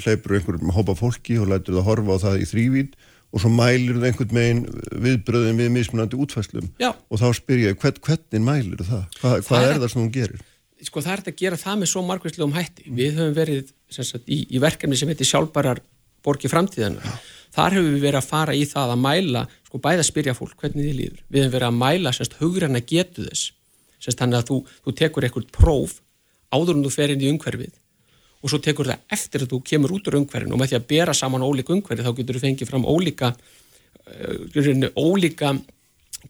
hleypur 0.03 0.39
einhverjum 0.39 0.73
hópa 0.75 0.97
fólki 0.99 1.39
og 1.41 1.51
lætur 1.53 1.79
það 1.79 1.89
horfa 1.91 2.17
á 2.19 2.23
það 2.27 2.41
í 2.43 2.49
þrývíð 2.51 2.97
og 3.35 3.43
svo 3.43 3.51
mælir 3.51 3.99
það 3.99 4.09
einhvern 4.11 4.35
megin 4.37 4.65
viðbröðin 5.05 5.61
við 5.61 5.71
mismunandi 5.75 6.19
útfæslum 6.23 6.69
Já. 6.83 6.93
og 6.93 7.21
þá 7.21 7.29
spyr 7.35 7.63
ég 7.65 7.79
hvern, 7.83 8.03
hvernig 8.07 8.45
mælir 8.45 8.85
það? 8.87 9.07
Hva, 9.21 9.31
hvað 9.39 9.49
það 9.49 9.65
er, 9.65 9.73
er 9.73 9.81
það 9.83 9.93
sem 9.95 10.03
hún 10.03 10.13
gerir? 10.15 10.45
Sko 10.85 11.01
það 11.01 11.13
er 11.15 11.23
að 11.31 11.41
gera 11.41 11.61
það 11.61 11.81
með 11.81 11.91
svo 11.93 12.03
margværslegum 12.05 12.55
hætti. 12.57 12.87
Við 12.93 13.19
höfum 13.19 13.35
verið 13.37 13.73
sagt, 13.89 14.29
í, 14.29 14.45
í 14.51 14.61
verkefni 14.63 14.99
sem 15.01 15.09
heitir 15.09 15.29
sjálfbarar 15.29 15.81
borgi 16.25 16.51
framtíðan. 16.53 16.99
Þar 17.55 17.79
höfum 17.79 17.95
við 17.95 18.07
verið 18.09 18.21
að 18.21 18.31
fara 18.31 18.55
í 18.57 18.65
það 18.69 18.95
að 18.95 19.03
mæla, 19.05 19.45
sko 19.69 19.81
bæða 19.81 20.03
að 20.03 20.09
spyrja 20.11 20.35
fólk 20.37 20.57
hvernig 20.61 20.89
þið 20.89 20.99
líður. 21.01 21.21
Við 21.29 21.45
höfum 21.45 21.55
verið 21.55 21.69
að 21.69 21.79
mæla 21.81 22.15
hugrann 22.41 22.81
að 22.81 22.89
getu 22.91 23.29
þess. 23.29 23.53
Þannig 24.05 24.39
að 24.39 24.49
þú, 24.51 24.57
þú 24.85 24.93
tekur 25.01 25.25
einhvert 25.25 25.53
próf 25.55 26.01
áður 26.55 26.79
en 26.79 26.85
þú 26.85 26.93
fer 26.93 27.15
inn 27.15 27.25
í 27.25 27.31
umhverfið 27.33 27.73
og 28.45 28.53
svo 28.53 28.61
tekur 28.63 28.91
það 28.91 29.15
eftir 29.17 29.45
að 29.45 29.55
þú 29.55 29.61
kemur 29.71 29.95
út 29.97 30.11
úr 30.11 30.19
umhverfinu 30.21 30.55
og 30.55 30.61
með 30.61 30.73
því 30.73 30.79
að 30.79 30.89
bera 30.93 31.15
saman 31.17 31.45
ólíka 31.45 31.73
umhverfi 31.75 32.05
þá 32.05 32.13
getur 32.19 32.37
þú 32.37 32.43
fengið 32.43 32.71
fram 32.71 32.85
ólíka 32.85 33.31
uh, 33.33 34.91
ólíka 35.01 35.55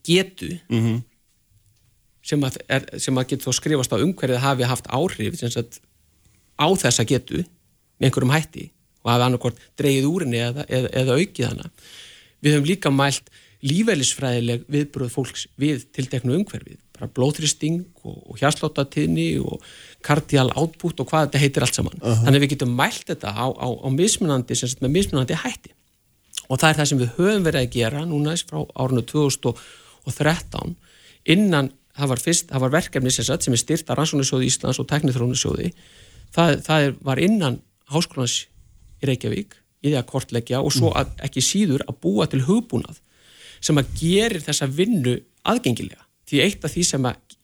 getu 0.07 0.53
mm 0.69 0.81
-hmm. 0.81 1.03
Sem 2.25 2.47
að, 2.47 2.59
er, 2.69 2.87
sem 2.99 3.19
að 3.21 3.35
getur 3.35 3.57
skrifast 3.57 3.93
á 3.93 4.01
umhverfið 4.01 4.39
að 4.39 4.47
hafi 4.47 4.69
haft 4.71 4.89
áhrif 4.89 5.37
sagt, 5.43 5.81
á 6.57 6.67
þessa 6.73 7.05
getu 7.09 7.43
með 7.43 8.09
einhverjum 8.09 8.35
hætti 8.35 8.69
og 9.05 9.13
hafi 9.13 9.27
annarkort 9.29 9.65
dreyið 9.79 10.09
úr 10.09 10.25
henni 10.25 10.41
eða, 10.41 10.65
eða, 10.69 10.93
eða 11.03 11.19
aukið 11.21 11.51
hana 11.51 11.71
við 12.45 12.57
höfum 12.57 12.69
líka 12.69 12.93
mælt 12.93 13.33
lífælisfræðileg 13.65 14.65
viðbröð 14.71 15.13
fólks 15.13 15.47
við 15.61 15.87
tilteknu 15.97 16.37
umhverfið, 16.37 16.81
bara 16.97 17.09
blóðristing 17.17 17.85
og, 18.05 18.19
og 18.33 18.41
hjarslóttatíðni 18.41 19.29
og 19.41 19.63
kardial 20.05 20.51
output 20.53 21.01
og 21.01 21.09
hvað 21.09 21.29
þetta 21.29 21.41
heitir 21.43 21.65
allt 21.65 21.79
saman. 21.79 21.97
Uh 22.01 22.11
-huh. 22.11 22.25
Þannig 22.27 22.41
að 22.41 22.45
við 22.45 22.53
getum 22.55 22.75
mælt 22.77 23.07
þetta 23.09 23.33
á, 23.33 23.47
á, 23.49 23.69
á 23.73 23.89
mismunandi, 23.89 24.55
sagt 24.55 24.83
með 24.85 24.95
mismunandi 24.99 25.39
hætti. 25.41 25.73
Og 26.49 26.61
það 26.61 26.69
er 26.71 26.77
það 26.79 26.89
sem 26.91 27.01
við 27.01 27.15
höfum 27.17 27.47
verið 27.49 27.61
að 27.63 27.73
gera 27.73 28.05
núna 28.05 28.37
frá 28.37 28.61
árinu 28.77 29.03
2013 29.03 30.77
innan, 31.25 31.73
það 31.95 32.11
var 32.13 32.23
fyrst, 32.23 32.49
það 32.51 32.65
var 32.65 32.75
verkefni 32.75 33.13
sem, 33.15 33.27
sagt, 33.27 33.47
sem 33.47 33.55
er 33.55 33.61
styrt 33.61 33.91
að 33.91 34.01
Rannsóknarsjóði 34.01 34.49
Íslands 34.51 34.81
og 34.83 34.89
Teknithrónusjóði. 34.91 35.71
Það, 36.35 36.55
það 36.67 36.87
var 37.07 37.23
innan 37.23 37.61
Háskólans 37.93 38.39
í 39.03 39.11
Reykjavík 39.11 39.59
í 39.85 39.91
því 39.93 39.99
að 40.01 40.09
kortleggja 40.11 40.63
og 40.65 40.73
svo 40.75 40.91
að, 40.97 41.13
ekki 41.27 41.45
síður 41.45 41.85
að 41.87 41.99
búa 42.03 42.27
til 42.31 42.43
hugbúnað 42.47 43.01
sem 43.65 43.79
að 43.81 43.93
gerir 44.01 44.43
þessa 44.45 44.69
vinnu 44.69 45.19
aðgengilega. 45.47 46.03
Því 46.29 46.41
eitt 46.45 46.65
af 46.65 46.73
því 46.73 46.87
sem 46.89 47.09
að 47.09 47.37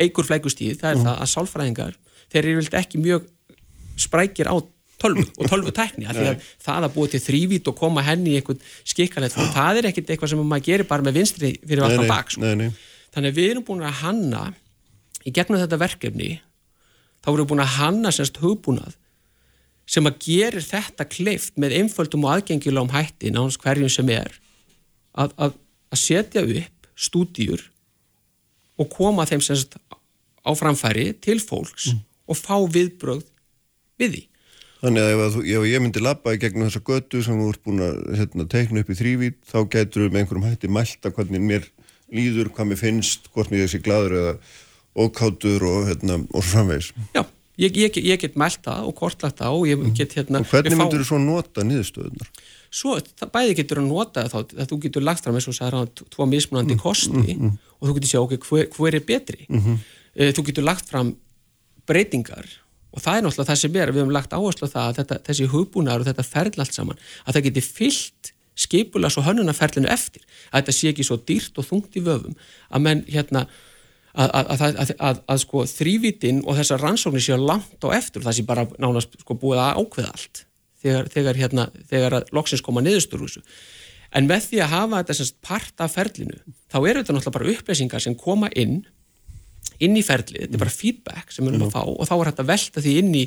eigur 0.00 0.26
flækustíð, 0.26 0.76
það 0.80 0.90
er 0.90 0.98
mm. 0.98 1.06
það 1.06 1.22
að 1.22 1.30
sálfræðingar, 1.34 1.96
þeir 2.32 2.42
eru 2.42 2.60
vilt 2.60 2.76
ekki 2.80 3.00
mjög 3.00 3.26
sprækir 4.00 4.50
á 4.50 4.56
tölvu 5.00 5.24
og 5.38 5.48
tölvu 5.48 5.72
að 5.72 6.44
það 6.60 6.86
að 6.86 6.94
búa 6.94 7.10
til 7.10 7.20
þrývít 7.24 7.68
og 7.70 7.76
koma 7.78 8.04
henni 8.04 8.34
í 8.34 8.40
einhvern 8.40 8.60
skikkanett 8.84 9.36
það 9.36 9.80
er 9.80 9.90
ekkert 9.90 10.12
eitthvað 10.12 10.32
sem 10.32 10.42
maður 10.44 10.66
gerir 10.68 10.88
bara 10.90 11.06
með 11.06 11.20
vinstri 11.20 11.52
fyrir 11.62 11.86
alltaf 11.86 12.10
bak 12.10 12.34
sko. 12.34 12.50
Þannig 13.14 13.32
að 13.32 13.40
við 13.40 13.50
erum 13.50 13.66
búin 13.66 13.84
að 13.86 14.00
hanna 14.04 14.44
í 15.26 15.32
gegnum 15.34 15.60
þetta 15.60 15.80
verkefni 15.80 16.30
þá 17.20 17.30
erum 17.32 17.42
við 17.42 17.50
búin 17.52 17.64
að 17.64 17.76
hanna 17.78 18.12
semst 18.14 18.40
hugbúnað 18.42 18.96
sem 19.90 20.06
að 20.06 20.20
gerir 20.22 20.64
þetta 20.64 21.06
kleift 21.10 21.58
með 21.58 21.76
einföldum 21.80 22.26
og 22.26 22.36
aðgengilegum 22.36 22.92
hætti 22.94 23.32
náttúrulega 23.34 23.64
hverjum 23.64 23.92
sem 23.92 24.12
er 24.14 24.32
að, 25.18 25.34
að, 25.36 25.56
að 25.90 26.02
setja 26.04 26.44
upp 26.46 26.90
stúdíur 27.00 27.64
og 28.80 28.90
koma 28.92 29.26
þeim 29.28 29.42
semst 29.44 29.76
á 29.80 30.50
framfæri 30.56 31.10
til 31.20 31.40
fólks 31.42 31.90
mm. 31.90 32.02
og 32.30 32.38
fá 32.38 32.56
viðbröð 32.70 33.24
við 34.00 34.16
því 34.16 34.26
Þannig 34.80 35.04
að 35.04 35.10
ef, 35.12 35.34
ef 35.44 35.64
ég 35.68 35.82
myndi 35.84 36.00
lappa 36.00 36.32
í 36.32 36.38
gegnum 36.40 36.70
þessa 36.70 36.80
götu 36.86 37.20
sem 37.20 37.36
þú 37.36 37.50
ert 37.52 37.62
búin 37.66 37.82
að 37.84 37.98
hérna, 38.16 38.46
teikna 38.48 38.80
upp 38.80 38.88
í 38.88 38.96
þrývít, 38.96 39.36
þá 39.44 39.58
getur 39.74 40.06
við 40.06 40.14
með 40.14 40.22
einhverjum 40.22 40.46
hætti 40.46 40.70
mælta 40.72 41.12
hvernig 41.12 41.42
mér 41.44 41.66
líður, 42.14 42.50
hvað 42.54 42.72
mér 42.72 42.80
finnst, 42.80 43.28
hvort 43.34 43.52
mér 43.52 43.66
þessi 43.66 43.82
gladur 43.84 44.16
eða 44.20 44.34
ókáttur 45.00 45.66
og, 45.68 45.84
hérna, 45.88 46.18
og 46.34 46.44
framvegs. 46.44 46.90
Já, 47.14 47.22
ég, 47.62 47.76
ég, 47.78 47.98
ég 48.10 48.22
get 48.22 48.38
mælta 48.40 48.80
og 48.86 48.94
kortlagt 48.98 49.42
á 49.42 49.50
og 49.50 49.66
ég 49.68 49.78
mhm. 49.78 49.94
get 49.96 50.16
hérna... 50.18 50.42
Og 50.42 50.50
hvernig 50.50 50.78
myndur 50.78 51.04
þú 51.04 51.10
svo 51.12 51.20
nota 51.22 51.64
niðurstöðunar? 51.66 52.32
Svo, 52.70 52.96
það 53.18 53.32
bæði 53.34 53.56
getur 53.62 53.82
að 53.82 53.88
nota 53.90 54.26
þá, 54.30 54.38
að 54.42 54.66
þú 54.70 54.80
getur 54.84 55.06
lagt 55.06 55.26
fram 55.26 55.38
eins 55.38 55.48
og 55.50 55.56
særa 55.56 55.84
tvo 55.90 56.26
mismunandi 56.30 56.76
mm, 56.76 56.82
kosti 56.82 57.34
mm, 57.34 57.40
mm, 57.48 57.56
og 57.80 57.88
þú 57.88 57.96
getur 57.96 58.12
sjá 58.12 58.20
okkur 58.20 58.44
hver, 58.46 58.68
hver 58.76 58.98
er 58.98 59.06
betri. 59.06 59.46
-hmm. 59.50 59.80
Þú 60.36 60.44
getur 60.46 60.66
lagt 60.66 60.90
fram 60.90 61.16
breytingar 61.86 62.46
og 62.90 63.02
það 63.02 63.16
er 63.16 63.24
náttúrulega 63.24 63.50
það 63.50 63.60
sem 63.62 63.76
er, 63.76 63.92
við 63.92 64.02
hefum 64.02 64.14
lagt 64.14 64.34
áherslu 64.34 64.68
það 64.70 64.88
að 64.88 64.96
þetta, 65.00 65.18
þessi 65.28 65.48
hugbúnar 65.52 66.02
og 66.02 66.08
þetta 66.08 66.26
ferðl 66.26 66.64
allt 66.64 66.74
saman, 66.74 67.02
að 67.24 67.36
það 67.36 67.46
geti 67.48 67.62
fyllt 67.66 68.32
skipulas 68.60 69.16
og 69.18 69.26
hönnunarferðlinu 69.26 69.90
eftir. 69.92 70.22
Að 70.50 70.60
þetta 70.62 70.76
sé 70.76 70.92
ekki 70.92 71.06
svo 71.06 71.18
dýrt 71.26 71.58
og 71.60 71.68
þungt 71.68 71.98
í 71.98 72.04
vöfum 72.04 72.36
að 72.70 72.86
menn 72.86 73.02
hérna 73.08 73.46
að, 74.14 74.30
að, 74.34 74.92
að, 74.98 75.20
að 75.30 75.42
sko 75.44 75.64
þrývitinn 75.70 76.42
og 76.44 76.58
þessar 76.58 76.82
rannsóknir 76.84 77.24
séu 77.24 77.38
langt 77.40 77.84
á 77.86 77.88
eftir 77.94 78.22
og 78.22 78.28
það 78.28 78.38
sé 78.38 78.46
bara 78.48 78.66
nánast 78.82 79.18
sko 79.22 79.36
búið 79.38 79.62
að 79.62 79.82
ákveða 79.82 80.14
allt 80.14 80.42
þegar, 80.82 81.10
þegar 81.14 81.40
hérna, 81.40 81.66
þegar 81.90 82.18
að 82.18 82.32
loksins 82.36 82.64
koma 82.66 82.82
niðurstur 82.84 83.22
úr 83.22 83.30
þessu. 83.30 83.44
En 84.10 84.26
með 84.26 84.48
því 84.48 84.62
að 84.64 84.72
hafa 84.74 85.02
þetta 85.02 85.16
semst 85.20 85.36
part 85.46 85.84
af 85.84 85.94
ferðlinu 85.94 86.40
þá 86.72 86.78
eru 86.80 87.02
þetta 87.02 87.14
náttúrulega 87.14 87.36
bara 87.36 87.52
upplýsingar 87.54 88.02
sem 88.02 88.16
koma 88.18 88.50
inn 88.58 88.80
inn 89.80 89.96
í 89.96 90.02
ferlið, 90.04 90.46
þetta 90.46 90.56
er 90.56 90.62
bara 90.64 90.74
feedback 90.74 91.32
sem 91.32 91.46
við 91.46 91.54
erum 91.54 91.68
að 91.68 91.76
fá 91.76 91.82
og 91.86 92.08
þá 92.08 92.14
er 92.16 92.30
að 92.32 92.48
velta 92.50 92.82
því 92.82 92.94
inn 93.00 93.14
í, 93.16 93.24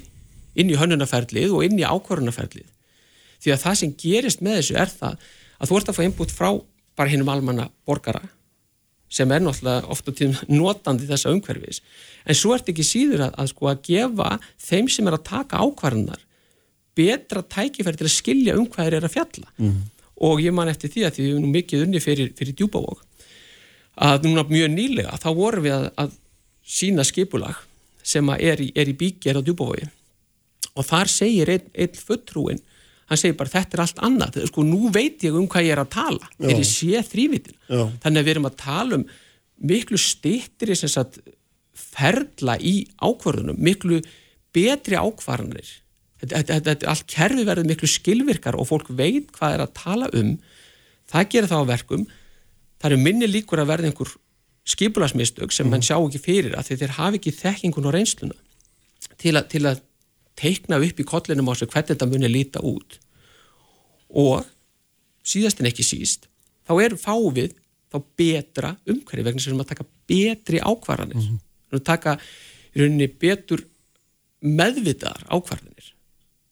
inn 0.60 0.72
í 0.74 0.78
hönnunarferlið 0.78 1.54
og 1.56 1.66
inn 1.66 1.80
í 1.80 1.86
ákvörunarferlið 1.88 2.68
því 3.44 3.54
að 3.56 3.64
það 3.66 3.80
sem 3.82 3.96
gerist 4.04 4.44
með 4.44 4.60
þessu 4.60 4.80
er 4.80 4.94
það 4.94 5.28
að 5.60 5.70
þú 5.70 5.80
ert 5.80 5.92
að 5.92 5.98
fá 5.98 6.04
input 6.08 6.34
frá 6.34 6.50
bara 6.98 7.12
hinnum 7.12 7.32
almanna 7.34 7.70
borgara 7.88 8.24
sem 9.14 9.30
er 9.30 9.44
náttúrulega 9.44 9.90
ofta 9.94 10.14
tíðum 10.16 10.40
notandi 10.50 11.06
þessa 11.06 11.30
umhverfis. 11.36 11.84
En 12.26 12.38
svo 12.38 12.56
ert 12.56 12.70
ekki 12.72 12.86
síður 12.88 13.28
að, 13.28 13.36
að 13.38 13.50
sko 13.52 13.70
að 13.70 13.84
gefa 13.86 14.30
þeim 14.58 14.88
sem 14.90 15.10
er 15.10 15.18
að 15.20 15.28
taka 15.28 15.62
ákvarðunar 15.62 16.24
betra 16.98 17.44
tækifæri 17.46 18.00
til 18.00 18.08
að 18.08 18.16
skilja 18.16 18.56
um 18.58 18.66
hvað 18.66 18.88
þeir 18.88 18.98
eru 19.00 19.10
að 19.10 19.16
fjalla. 19.18 19.52
Mm. 19.58 19.82
og 20.24 20.42
ég 20.42 20.54
man 20.54 20.70
eftir 20.70 20.92
því 20.94 21.06
að 21.06 21.16
því 21.16 21.24
við 21.24 21.36
erum 21.36 21.54
mikið 21.58 21.84
unni 21.84 22.00
fyrir, 22.00 22.34
fyrir 22.38 22.56
djúbavók 22.58 23.02
að 24.08 24.28
núna 24.28 24.44
mjög 24.50 24.70
nýlega 24.74 25.18
þá 25.22 25.30
vorum 25.38 25.66
við 25.66 25.74
að, 25.76 25.88
að 25.98 26.14
sína 26.64 27.06
skipulag 27.06 27.58
sem 28.04 28.30
er 28.38 28.62
í, 28.62 28.70
er 28.76 28.90
í 28.90 28.96
bíkjær 28.98 29.42
á 29.42 29.46
djúbói 29.46 29.84
og 30.74 30.88
þar 30.88 31.12
segir 31.12 31.52
einn 31.54 31.68
ein 31.74 31.98
fulltrúin 31.98 32.62
hann 33.14 33.22
segir 33.22 33.38
bara 33.40 33.54
þetta 33.54 33.78
er 33.78 33.84
allt 33.86 34.02
annað. 34.08 34.40
Sko 34.50 34.66
nú 34.68 34.90
veit 34.94 35.24
ég 35.26 35.38
um 35.38 35.46
hvað 35.50 35.68
ég 35.68 35.76
er 35.76 35.84
að 35.84 35.94
tala. 35.96 36.32
Þegar 36.40 36.64
ég 36.64 36.70
sé 36.70 37.04
þrývitin 37.12 37.60
þannig 37.70 38.20
að 38.20 38.26
við 38.26 38.34
erum 38.34 38.50
að 38.50 38.58
tala 38.64 39.00
um 39.00 39.06
miklu 39.74 40.00
stýttir 40.02 40.74
í 40.74 40.80
ferla 41.94 42.58
í 42.62 42.74
ákvarðunum 43.02 43.58
miklu 43.62 44.02
betri 44.54 44.98
ákvarðanir. 44.98 45.70
Þetta, 46.22 46.42
þetta, 46.42 46.60
þetta 46.70 46.90
allt 46.92 47.08
kerfi 47.10 47.46
verður 47.48 47.70
miklu 47.70 47.90
skilvirkar 47.90 48.58
og 48.58 48.70
fólk 48.70 48.92
veit 48.96 49.32
hvað 49.36 49.56
er 49.58 49.64
að 49.66 49.74
tala 49.78 50.10
um. 50.18 50.36
Það 51.12 51.30
gerir 51.34 51.52
þá 51.52 51.58
verkum. 51.70 52.06
Það 52.82 52.92
eru 52.92 53.02
minni 53.04 53.30
líkur 53.30 53.62
að 53.64 53.72
verða 53.74 53.90
einhver 53.90 54.14
skipulasmistök 54.64 55.52
sem 55.52 55.68
mann 55.68 55.82
mhm. 55.82 55.88
sjá 55.90 55.98
ekki 56.00 56.22
fyrir 56.24 56.58
að 56.58 56.74
þeir 56.74 56.98
hafi 56.98 57.20
ekki 57.20 57.36
þekkingun 57.36 57.90
og 57.90 57.96
reynsluna 57.96 58.38
til, 59.20 59.36
a, 59.36 59.44
til 59.44 59.66
að 59.68 59.82
teikna 60.40 60.80
upp 60.82 61.00
í 61.00 61.08
kollinum 61.08 61.52
á 61.52 61.54
sig 61.60 61.70
hvernig 61.72 61.92
þetta 61.92 62.10
muni 62.10 62.32
líta 62.32 62.64
út 62.64 63.00
og 64.14 64.46
síðast 65.26 65.62
en 65.62 65.70
ekki 65.70 65.86
síst 65.86 66.30
þá 66.68 66.74
er 66.84 66.96
fávið 67.00 67.56
þá 67.94 67.98
betra 68.18 68.72
umhverfi 68.90 69.26
vegna 69.26 69.44
sem 69.44 69.60
að 69.60 69.70
taka 69.74 69.86
betri 70.10 70.60
ákvarðanir. 70.60 71.20
Mm 71.20 71.28
-hmm. 71.28 71.78
að 71.78 71.84
taka 71.86 72.18
í 72.74 72.82
rauninni 72.82 73.08
betur 73.08 73.66
meðvitaðar 74.42 75.28
ákvarðanir 75.30 75.92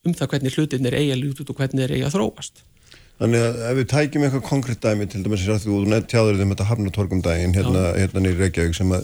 um 0.05 0.13
það 0.17 0.29
hvernig 0.33 0.57
hlutin 0.57 0.85
er 0.89 0.97
eiga 0.97 1.17
lút 1.17 1.41
út 1.41 1.49
og 1.49 1.57
hvernig 1.57 1.83
er 1.85 1.95
eiga 1.97 2.11
þróast. 2.13 2.63
Þannig 3.21 3.43
að 3.45 3.57
ef 3.69 3.75
við 3.77 3.89
tækjum 3.91 4.23
eitthvað 4.25 4.47
konkrétt 4.47 4.81
dæmi 4.81 5.05
til 5.05 5.21
dæmis 5.21 5.43
að 5.45 5.65
þú 5.67 5.81
tjáður 6.09 6.39
þeim 6.39 6.53
þetta 6.53 6.69
hafnatorgum 6.71 7.21
dægin 7.21 7.53
hérna, 7.53 7.83
hérna 7.93 8.23
nýri 8.23 8.39
Reykjavík 8.39 8.73
sem 8.73 8.93
að, 8.97 9.03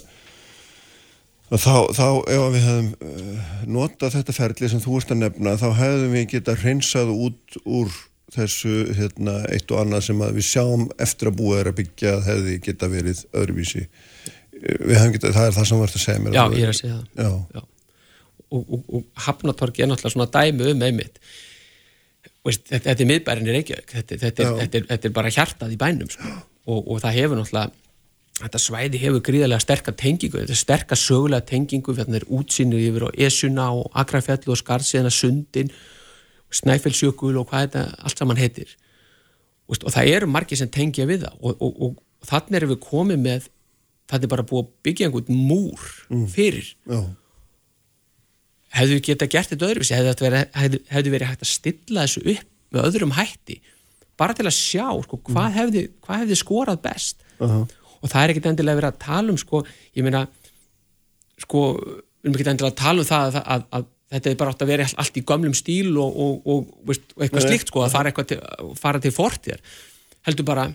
að 1.53 1.61
þá, 1.61 1.75
þá 1.93 2.07
ef 2.33 2.45
við 2.55 2.65
hefðum 2.65 2.89
uh, 2.97 3.43
notað 3.77 4.15
þetta 4.17 4.37
ferli 4.39 4.71
sem 4.71 4.81
þú 4.81 4.97
ert 4.97 5.13
að 5.13 5.21
nefna 5.21 5.53
þá 5.61 5.67
hefðum 5.81 6.15
við 6.17 6.25
getað 6.33 6.63
hreinsað 6.63 7.13
út 7.13 7.59
úr 7.65 7.93
þessu 8.35 8.75
hérna, 8.97 9.39
eitt 9.53 9.71
og 9.71 9.81
annað 9.81 10.07
sem 10.09 10.21
við 10.35 10.45
sjáum 10.49 10.85
eftir 10.99 11.31
að 11.31 11.37
búa 11.39 11.59
þeirra 11.59 11.75
byggja 11.77 12.13
hefði 12.25 12.57
geta 12.65 12.89
verið 12.91 13.23
öðruvísi 13.31 13.85
getað, 14.57 15.33
það 15.35 15.43
er 15.45 15.55
það 15.55 15.67
sem 15.69 15.83
ert 15.85 15.97
að 15.97 16.03
segja 16.03 16.23
mér 16.23 16.37
Já, 16.37 16.43
ég 16.51 16.65
er 16.65 16.73
að 16.73 16.79
segja 16.81 16.97
það 16.97 17.23
Já. 17.23 17.31
Já. 17.55 17.63
Og, 18.47 18.61
og, 18.63 18.83
og 18.95 19.23
hafnatorgi 19.25 19.83
er 19.83 19.89
náttúrulega 19.91 20.15
svona 20.15 20.29
dæmi 20.31 20.69
um 20.73 20.85
einmitt 20.87 21.19
veist, 22.47 22.63
þetta, 22.67 22.83
þetta 22.89 23.03
er 23.03 23.09
miðbærinni 23.11 23.55
Reykjavík 23.55 23.95
þetta, 23.95 24.19
þetta, 24.23 24.51
þetta, 24.61 24.83
þetta 24.91 25.09
er 25.09 25.17
bara 25.17 25.33
hjartað 25.33 25.75
í 25.75 25.79
bænum 25.79 26.11
sko. 26.11 26.31
og, 26.67 26.79
og 26.79 27.03
það 27.03 27.19
hefur 27.21 27.41
náttúrulega 27.41 27.75
þetta 28.37 28.61
svæði 28.61 29.01
hefur 29.01 29.23
gríðarlega 29.25 29.63
sterkar 29.63 29.95
tengingu 29.97 30.41
þetta 30.41 30.55
er 30.55 30.61
sterkar 30.61 30.99
sögulega 31.01 31.47
tengingu 31.47 31.95
þetta 31.97 32.19
er 32.19 32.27
útsýnir 32.37 32.83
yfir 32.89 33.07
á 33.07 33.09
Esuna 33.27 33.69
og 33.75 33.87
Akrafjallu 33.97 34.53
og 34.53 34.59
Skarðsíðana 34.61 35.13
Sundin 35.13 35.71
Snæfellsjökul 36.53 37.35
og 37.37 37.49
hvað 37.49 37.67
þetta 37.67 37.85
allt 38.07 38.21
saman 38.21 38.39
heitir 38.39 38.73
og, 39.67 39.77
og 39.83 39.91
það 39.91 40.11
eru 40.15 40.31
margir 40.31 40.59
sem 40.59 40.71
tengja 40.71 41.07
við 41.09 41.25
það 41.27 41.39
og, 41.43 41.63
og 41.67 42.27
þannig 42.27 42.59
erum 42.61 42.73
við 42.73 42.83
komið 42.87 43.23
með 43.23 43.47
það 44.07 44.23
er 44.23 44.31
bara 44.31 44.47
búið 44.47 44.63
að 44.63 44.75
byggja 44.87 45.07
einhvern 45.09 45.41
múr 45.47 45.87
mm. 46.09 46.27
fyrir 46.31 46.75
Já 46.87 47.01
hefðu 48.77 48.97
við 48.97 49.03
geta 49.09 49.27
gert 49.31 49.51
þetta 49.51 49.69
öðruvísi, 49.69 49.95
hefðu, 49.95 50.13
verið, 50.25 50.45
hefðu, 50.57 50.79
hefðu 50.91 51.13
verið 51.13 51.31
hægt 51.31 51.43
að 51.43 51.51
stilla 51.51 52.05
þessu 52.05 52.23
upp 52.33 52.75
með 52.75 52.87
öðrum 52.89 53.13
hætti 53.17 53.59
bara 54.19 54.35
til 54.37 54.47
að 54.47 54.57
sjá 54.57 54.87
sko, 55.05 55.19
hvað, 55.29 55.47
mm. 55.47 55.55
hefði, 55.57 55.83
hvað 56.03 56.23
hefði 56.23 56.39
skorað 56.41 56.81
best 56.83 57.23
uh 57.37 57.47
-huh. 57.51 57.63
og 58.01 58.11
það 58.11 58.23
er 58.23 58.33
ekkit 58.33 58.49
endilega 58.51 58.79
verið 58.81 58.91
að 58.91 59.05
tala 59.05 59.33
um 59.33 59.39
sko, 59.39 59.63
ég 59.95 60.07
meina 60.07 60.25
sko, 61.37 61.63
við 61.77 62.27
erum 62.27 62.37
ekkit 62.37 62.51
endilega 62.53 62.73
að 62.73 62.81
tala 62.81 63.03
um 63.03 63.09
það 63.11 63.27
að, 63.27 63.41
að, 63.45 63.67
að 63.77 63.87
þetta 64.11 64.31
er 64.31 64.39
bara 64.39 64.53
átt 64.53 64.63
að 64.63 64.71
vera 64.71 64.87
allt 65.03 65.19
í 65.19 65.23
gömlum 65.27 65.55
stíl 65.57 65.91
og, 65.99 66.19
og, 66.23 66.47
og, 66.47 66.69
veist, 66.87 67.09
og 67.15 67.25
eitthvað 67.25 67.43
Nei, 67.43 67.49
slikt 67.51 67.71
sko, 67.71 67.83
að 67.83 67.95
fara, 67.97 68.13
til, 68.31 68.39
fara 68.79 69.03
til 69.03 69.13
fortir 69.15 69.63
heldur 70.27 70.47
bara 70.47 70.67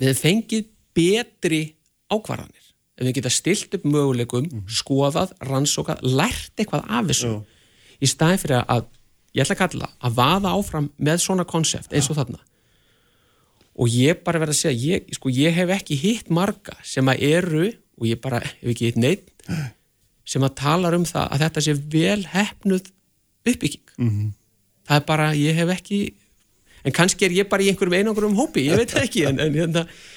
við 0.00 0.16
fengið 0.18 0.68
betri 0.96 1.62
ákvarðanir 2.10 2.70
ef 3.00 3.08
við 3.08 3.16
geta 3.16 3.32
stilt 3.32 3.74
upp 3.78 3.84
möguleikum, 3.88 4.44
mm 4.44 4.50
-hmm. 4.50 4.68
skoðað, 4.68 5.32
rannsókað, 5.40 6.02
lært 6.04 6.52
eitthvað 6.56 6.84
af 6.84 7.06
þessu 7.08 7.32
Já. 7.32 7.42
í 8.00 8.06
staði 8.06 8.38
fyrir 8.42 8.64
að, 8.68 8.84
ég 9.32 9.42
ætla 9.44 9.54
að 9.56 9.62
kalla, 9.62 9.88
að 10.00 10.16
vaða 10.20 10.52
áfram 10.52 10.90
með 10.98 11.18
svona 11.24 11.44
konsept 11.44 11.92
eins 11.92 12.10
og 12.10 12.16
Já. 12.16 12.24
þarna 12.24 12.40
og 13.80 13.88
ég 13.88 14.22
bara 14.24 14.38
verða 14.38 14.52
að 14.52 14.60
segja, 14.60 14.92
ég, 14.92 15.14
sko, 15.14 15.30
ég 15.32 15.54
hef 15.54 15.70
ekki 15.72 15.96
hitt 15.96 16.30
marga 16.30 16.76
sem 16.84 17.06
að 17.08 17.22
eru, 17.22 17.72
og 17.96 18.06
ég 18.06 18.20
bara 18.20 18.40
hef 18.40 18.68
ekki 18.68 18.90
hitt 18.90 18.96
neitt, 18.96 19.30
sem 20.24 20.44
að 20.46 20.56
tala 20.60 20.92
um 20.96 21.06
það 21.08 21.26
að 21.28 21.44
þetta 21.44 21.64
sé 21.66 21.76
vel 21.92 22.24
hefnuð 22.32 22.90
uppbygging. 23.46 23.94
Mm 23.98 24.10
-hmm. 24.10 24.32
Það 24.88 24.96
er 24.96 25.06
bara, 25.06 25.30
ég 25.34 25.54
hef 25.54 25.72
ekki 25.76 26.00
en 26.84 26.92
kannski 26.96 27.26
er 27.26 27.34
ég 27.36 27.48
bara 27.48 27.62
í 27.62 27.68
einhverjum 27.70 27.98
einangurum 27.98 28.36
hópi, 28.38 28.64
ég 28.68 28.78
veit 28.80 28.94
ekki 28.96 29.26
en, 29.28 29.40
en, 29.40 29.56
en, 29.56 29.76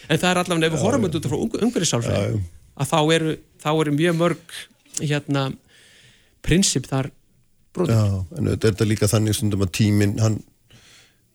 en 0.10 0.20
það 0.20 0.30
er 0.30 0.39
allavega 0.41 0.68
ef 0.68 0.74
við 0.74 0.86
horfum 0.86 1.08
út 1.10 1.28
frá 1.28 1.38
umhverjusálfræði 1.66 2.39
að 2.74 2.89
þá 2.89 2.99
eru, 3.16 3.36
þá 3.62 3.70
eru 3.74 3.95
mjög 3.97 4.16
mörg 4.22 4.56
hérna 5.01 5.43
prinsip 6.45 6.88
þar 6.89 7.12
brotur. 7.74 7.93
Já, 7.93 8.26
en 8.38 8.49
þetta 8.54 8.68
er 8.68 8.76
þetta 8.76 8.89
líka 8.89 9.10
þannig 9.12 9.38
stundum 9.38 9.66
að 9.66 9.74
tíminn 9.80 10.20
hann 10.24 10.39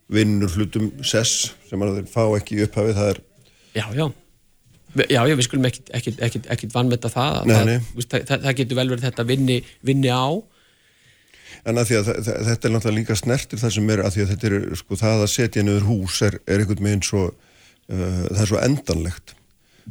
vinnur 0.09 0.53
hlutum 0.57 0.91
sess 1.05 1.53
sem 1.69 1.83
að 1.85 2.01
þeir 2.01 2.11
fá 2.13 2.23
ekki 2.39 2.63
upphafið, 2.65 2.97
það 2.97 3.11
er 3.13 3.23
Já, 3.77 3.85
já, 3.95 4.07
já, 5.07 5.21
já 5.29 5.35
við 5.39 5.47
skulum 5.47 5.69
ekkit 5.69 6.75
vannmetta 6.75 7.11
það, 7.13 7.41
nei, 7.47 7.57
það, 7.57 7.73
nei. 7.73 8.23
það 8.29 8.47
það 8.47 8.57
getur 8.63 8.81
vel 8.81 8.89
verið 8.93 9.09
þetta 9.09 9.27
vinni, 9.29 9.59
vinni 9.87 10.13
á 10.13 10.27
En 11.67 11.81
að 11.81 11.91
því 11.91 11.99
að 11.99 12.09
þetta 12.27 12.69
er 12.69 12.73
náttúrulega 12.75 12.99
líka 12.99 13.17
snertir 13.19 13.61
það 13.61 13.75
sem 13.75 13.91
er 13.93 14.03
að 14.05 14.15
því 14.15 14.23
að 14.25 14.31
þetta 14.33 14.49
er, 14.49 14.57
sko, 14.81 14.99
það 15.01 15.25
að 15.25 15.33
setja 15.33 15.65
niður 15.65 15.89
hús 15.89 16.21
er, 16.27 16.39
er 16.47 16.63
einhvern 16.63 16.87
veginn 16.87 17.05
svo, 17.07 17.25
uh, 17.33 18.23
það 18.29 18.43
er 18.45 18.51
svo 18.53 18.63
endanlegt. 18.63 19.35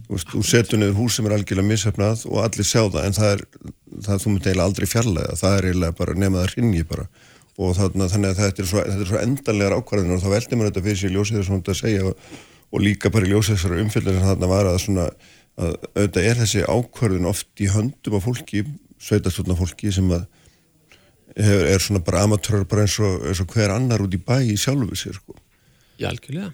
Þú 0.08 0.44
setur 0.46 0.82
niður 0.82 1.00
hús 1.00 1.18
sem 1.18 1.28
er 1.28 1.36
algjörlega 1.38 1.72
mishefnað 1.72 2.28
og 2.30 2.44
allir 2.44 2.68
sjá 2.68 2.84
það, 2.84 3.00
en 3.04 3.18
það 3.18 3.32
er, 3.34 3.46
það 4.08 4.22
þú 4.24 4.34
myndi 4.34 4.52
eiginlega 4.52 4.68
aldrei 4.70 4.92
fjarlæða, 4.92 5.40
það 5.42 5.58
er 5.58 5.70
eiginlega 5.70 5.98
bara 5.98 6.18
nefnað 6.22 6.44
að 6.44 6.54
ringi 6.54 6.84
bara. 6.92 7.08
Og 7.58 7.74
þannig 7.74 8.14
að 8.30 8.44
þetta 8.44 8.62
er 8.62 8.70
svo, 8.70 8.84
þetta 8.86 9.02
er 9.02 9.10
svo 9.10 9.22
endanlegar 9.24 9.80
ákvarðinur 9.80 10.20
og 10.20 10.24
þá 10.24 10.30
veldi 10.36 10.60
maður 10.60 10.72
þetta 10.72 10.86
fyrir 10.86 11.00
sér 11.02 11.16
ljósið 11.16 11.40
þess 11.42 11.74
að 11.74 11.80
segja 11.82 12.04
og, 12.06 12.28
og 12.72 12.84
líka 12.84 13.12
bara 13.14 13.30
ljósið 13.30 13.56
þessara 13.56 13.82
umfylgir 13.84 14.18
sem 14.18 14.28
þarna 14.28 14.50
var 14.52 14.70
að 14.70 14.80
svona, 14.84 15.08
að 15.58 15.76
auðvitað 15.94 16.30
er 16.30 16.42
þessi 16.42 16.66
ákvarðin 16.68 17.30
oft 17.30 17.64
í 17.64 17.70
höndum 17.72 18.18
á 18.18 18.22
fólki, 18.24 18.64
sveitastotna 19.02 19.58
fólki 19.58 19.92
sem 19.96 20.10
að 20.12 20.26
er, 21.38 21.68
er 21.74 21.84
svona 21.84 22.04
bara 22.06 22.26
amatúrar 22.26 22.68
bara 22.70 22.86
eins 22.86 22.98
og, 23.00 23.22
eins 23.30 23.42
og 23.44 23.52
hver 23.54 23.74
annar 23.76 24.04
út 24.04 24.16
í 24.16 24.22
bæ 24.22 24.40
í 24.52 24.58
sjálfu 24.60 24.98
sér 25.00 25.20
sko. 25.20 25.38
Já, 25.98 26.10
algjörlega 26.12 26.52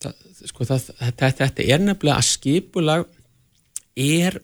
það, 0.00 0.22
sko, 0.52 0.68
það, 0.68 0.86
þetta, 1.00 1.32
þetta 1.42 1.66
er 1.66 1.84
nefnilega 1.84 2.20
að 2.20 2.30
skipulag 2.30 3.06
er 4.00 4.40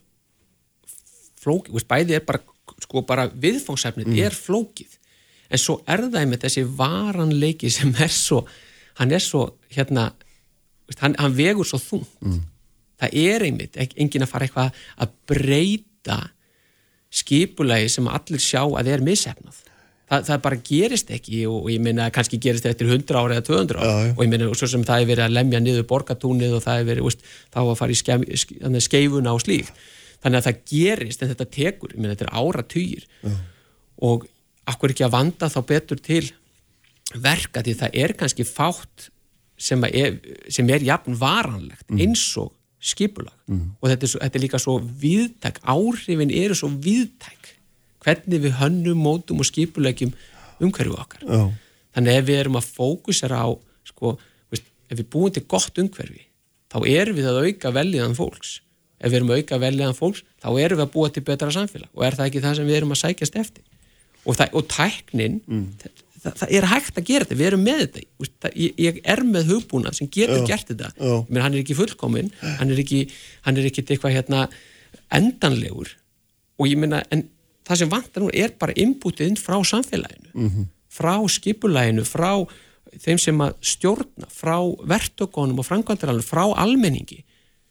flókið, 1.41 1.87
bæði 1.89 2.19
er 2.19 2.27
bara, 2.27 2.43
sko, 2.83 3.03
bara 3.07 3.31
viðfóngsefnið 3.33 4.11
mm. 4.11 4.23
er 4.27 4.37
flókið 4.37 4.97
en 5.47 5.63
svo 5.63 5.79
er 5.87 6.09
það 6.11 6.31
með 6.33 6.47
þessi 6.47 6.65
varanleiki 6.77 7.71
sem 7.73 7.95
er 8.03 8.13
svo 8.13 8.43
hann 8.99 9.13
er 9.13 9.23
svo, 9.23 9.51
hérna 9.73 10.11
hann, 11.01 11.17
hann 11.19 11.37
vegur 11.37 11.69
svo 11.69 11.81
þung 11.83 12.07
mm. 12.23 12.41
það 13.03 13.21
er 13.27 13.47
einmitt, 13.49 13.79
engin 13.97 14.27
að 14.27 14.33
fara 14.33 14.49
eitthvað 14.49 14.83
að 15.03 15.15
breyta 15.31 16.19
skipulagi 17.17 17.91
sem 17.93 18.11
allir 18.11 18.43
sjá 18.43 18.63
að 18.67 18.93
er 18.93 19.05
missefnað 19.05 19.63
það, 20.11 20.25
það 20.29 20.41
bara 20.47 20.61
gerist 20.69 21.13
ekki 21.15 21.43
og, 21.51 21.59
og 21.65 21.69
ég 21.73 21.83
minna 21.83 22.07
að 22.07 22.15
kannski 22.19 22.41
gerist 22.43 22.67
þetta 22.67 22.75
eftir 22.77 22.93
100 22.95 23.21
ára 23.21 23.39
eða 23.39 23.47
200 23.49 23.81
ára 23.81 23.91
ja, 23.91 24.15
og 24.15 24.23
ég 24.25 24.33
minna 24.33 24.49
svo 24.53 24.71
sem 24.71 24.87
það 24.87 25.03
er 25.03 25.11
verið 25.11 25.27
að 25.27 25.37
lemja 25.37 25.63
niður 25.63 25.89
borgatúnið 25.91 26.57
og 26.59 26.65
það 26.65 26.81
er 26.81 26.89
verið, 26.91 27.11
úst, 27.11 27.27
þá 27.55 27.61
að 27.65 27.77
fara 27.81 27.95
í 27.95 28.01
skeif, 28.01 28.47
skeifuna 28.87 29.35
og 29.37 29.43
slík 29.45 29.71
þannig 30.23 30.41
að 30.41 30.49
það 30.49 30.63
gerist 30.73 31.23
en 31.23 31.33
þetta 31.33 31.51
tekur, 31.59 31.95
ég 31.95 32.01
minna 32.01 32.17
þetta 32.17 32.29
er 32.29 32.39
áratýr 32.41 33.07
og 34.07 34.27
akkur 34.71 34.95
ekki 34.95 35.07
að 35.07 35.15
vanda 35.15 35.51
þá 35.53 35.61
betur 35.67 36.03
til 36.03 36.25
verka 37.23 37.63
því 37.63 37.77
það 37.81 38.01
er 38.03 38.17
kannski 38.19 38.47
fátt 38.49 39.11
sem 39.57 39.83
er, 39.89 40.19
sem 40.53 40.69
er 40.71 40.85
jafn 40.85 41.17
varanlegt 41.19 41.89
mm. 41.89 42.01
eins 42.05 42.25
og 42.41 42.53
skipulag 42.83 43.35
mm. 43.49 43.77
og 43.81 43.91
þetta 43.91 44.07
er, 44.07 44.13
svo, 44.13 44.23
þetta 44.23 44.39
er 44.39 44.45
líka 44.45 44.61
svo 44.63 44.77
viðtæk, 45.03 45.61
áhrifin 45.65 46.33
eru 46.35 46.57
svo 46.59 46.71
viðtæk 46.71 47.53
hvernig 48.07 48.43
við 48.45 48.59
hönnum, 48.61 49.01
mótum 49.03 49.41
og 49.43 49.49
skipulegjum 49.49 50.13
umhverju 50.63 50.97
okkar 50.97 51.25
oh. 51.27 51.49
þannig 51.97 52.21
ef 52.21 52.29
við 52.29 52.43
erum 52.43 52.61
að 52.61 52.71
fókusera 52.77 53.41
á 53.43 53.49
sko, 53.89 54.15
veist, 54.53 54.69
ef 54.91 55.01
við 55.01 55.11
búum 55.13 55.33
til 55.35 55.45
gott 55.49 55.81
umhverfi 55.83 56.27
þá 56.73 56.79
erum 56.93 57.19
við 57.19 57.31
að 57.31 57.43
auka 57.47 57.73
veljiðan 57.75 58.19
fólks 58.19 58.59
ef 59.01 59.11
við 59.11 59.19
erum 59.21 59.33
að 59.33 59.43
auka 59.43 59.61
veljiðan 59.63 59.99
fólks 59.99 60.25
þá 60.43 60.49
erum 60.53 60.81
við 60.81 60.87
að 60.87 60.93
búa 60.95 61.13
til 61.13 61.25
betra 61.27 61.53
samfélag 61.55 61.91
og 61.93 62.07
er 62.07 62.19
það 62.19 62.31
ekki 62.31 62.45
það 62.45 62.59
sem 62.61 62.69
við 62.69 62.79
erum 62.81 62.95
að 62.95 63.03
sækjast 63.03 63.41
eftir 63.43 63.65
og, 64.27 64.37
það, 64.37 64.53
og 64.53 64.69
tæknin 64.73 65.41
mm. 65.47 65.67
Það, 66.23 66.33
það 66.41 66.55
er 66.59 66.69
hægt 66.73 66.99
að 67.01 67.09
gera 67.11 67.27
þetta, 67.27 67.39
við 67.41 67.51
erum 67.51 67.67
með 67.67 67.83
þetta 67.85 68.53
ég, 68.55 68.81
ég 68.87 69.01
er 69.05 69.23
með 69.27 69.53
hugbúnað 69.53 69.99
sem 70.01 70.11
getur 70.11 70.41
oh. 70.41 70.49
gert 70.49 70.73
þetta, 70.73 70.93
menn 71.29 71.45
hann 71.45 71.55
er 71.55 71.63
ekki 71.63 71.79
fullkominn 71.79 72.33
hann 72.43 72.73
er 72.73 72.83
ekki, 72.83 73.07
hann 73.47 73.61
er 73.61 73.69
ekki 73.71 73.85
eitthvað 73.87 74.17
hérna 74.19 74.47
endanlegur 75.15 75.93
og 76.57 76.71
ég 76.71 76.79
minna, 76.81 77.03
en 77.13 77.27
það 77.67 77.83
sem 77.83 77.93
vantar 77.93 78.25
nú 78.25 78.31
er 78.35 78.55
bara 78.59 78.75
inbútið 78.79 79.33
inn 79.33 79.41
frá 79.41 79.59
samfélaginu, 79.65 80.31
mm 80.33 80.49
-hmm. 80.49 80.67
frá 80.89 81.15
skipulæginu, 81.29 82.05
frá 82.05 82.47
þeim 83.03 83.19
sem 83.19 83.41
að 83.41 83.55
stjórna, 83.61 84.29
frá 84.31 84.57
vertökonum 84.89 85.59
og 85.59 85.67
framkvæmdaralum, 85.67 86.23
frá 86.23 86.45
almenningi. 86.57 87.25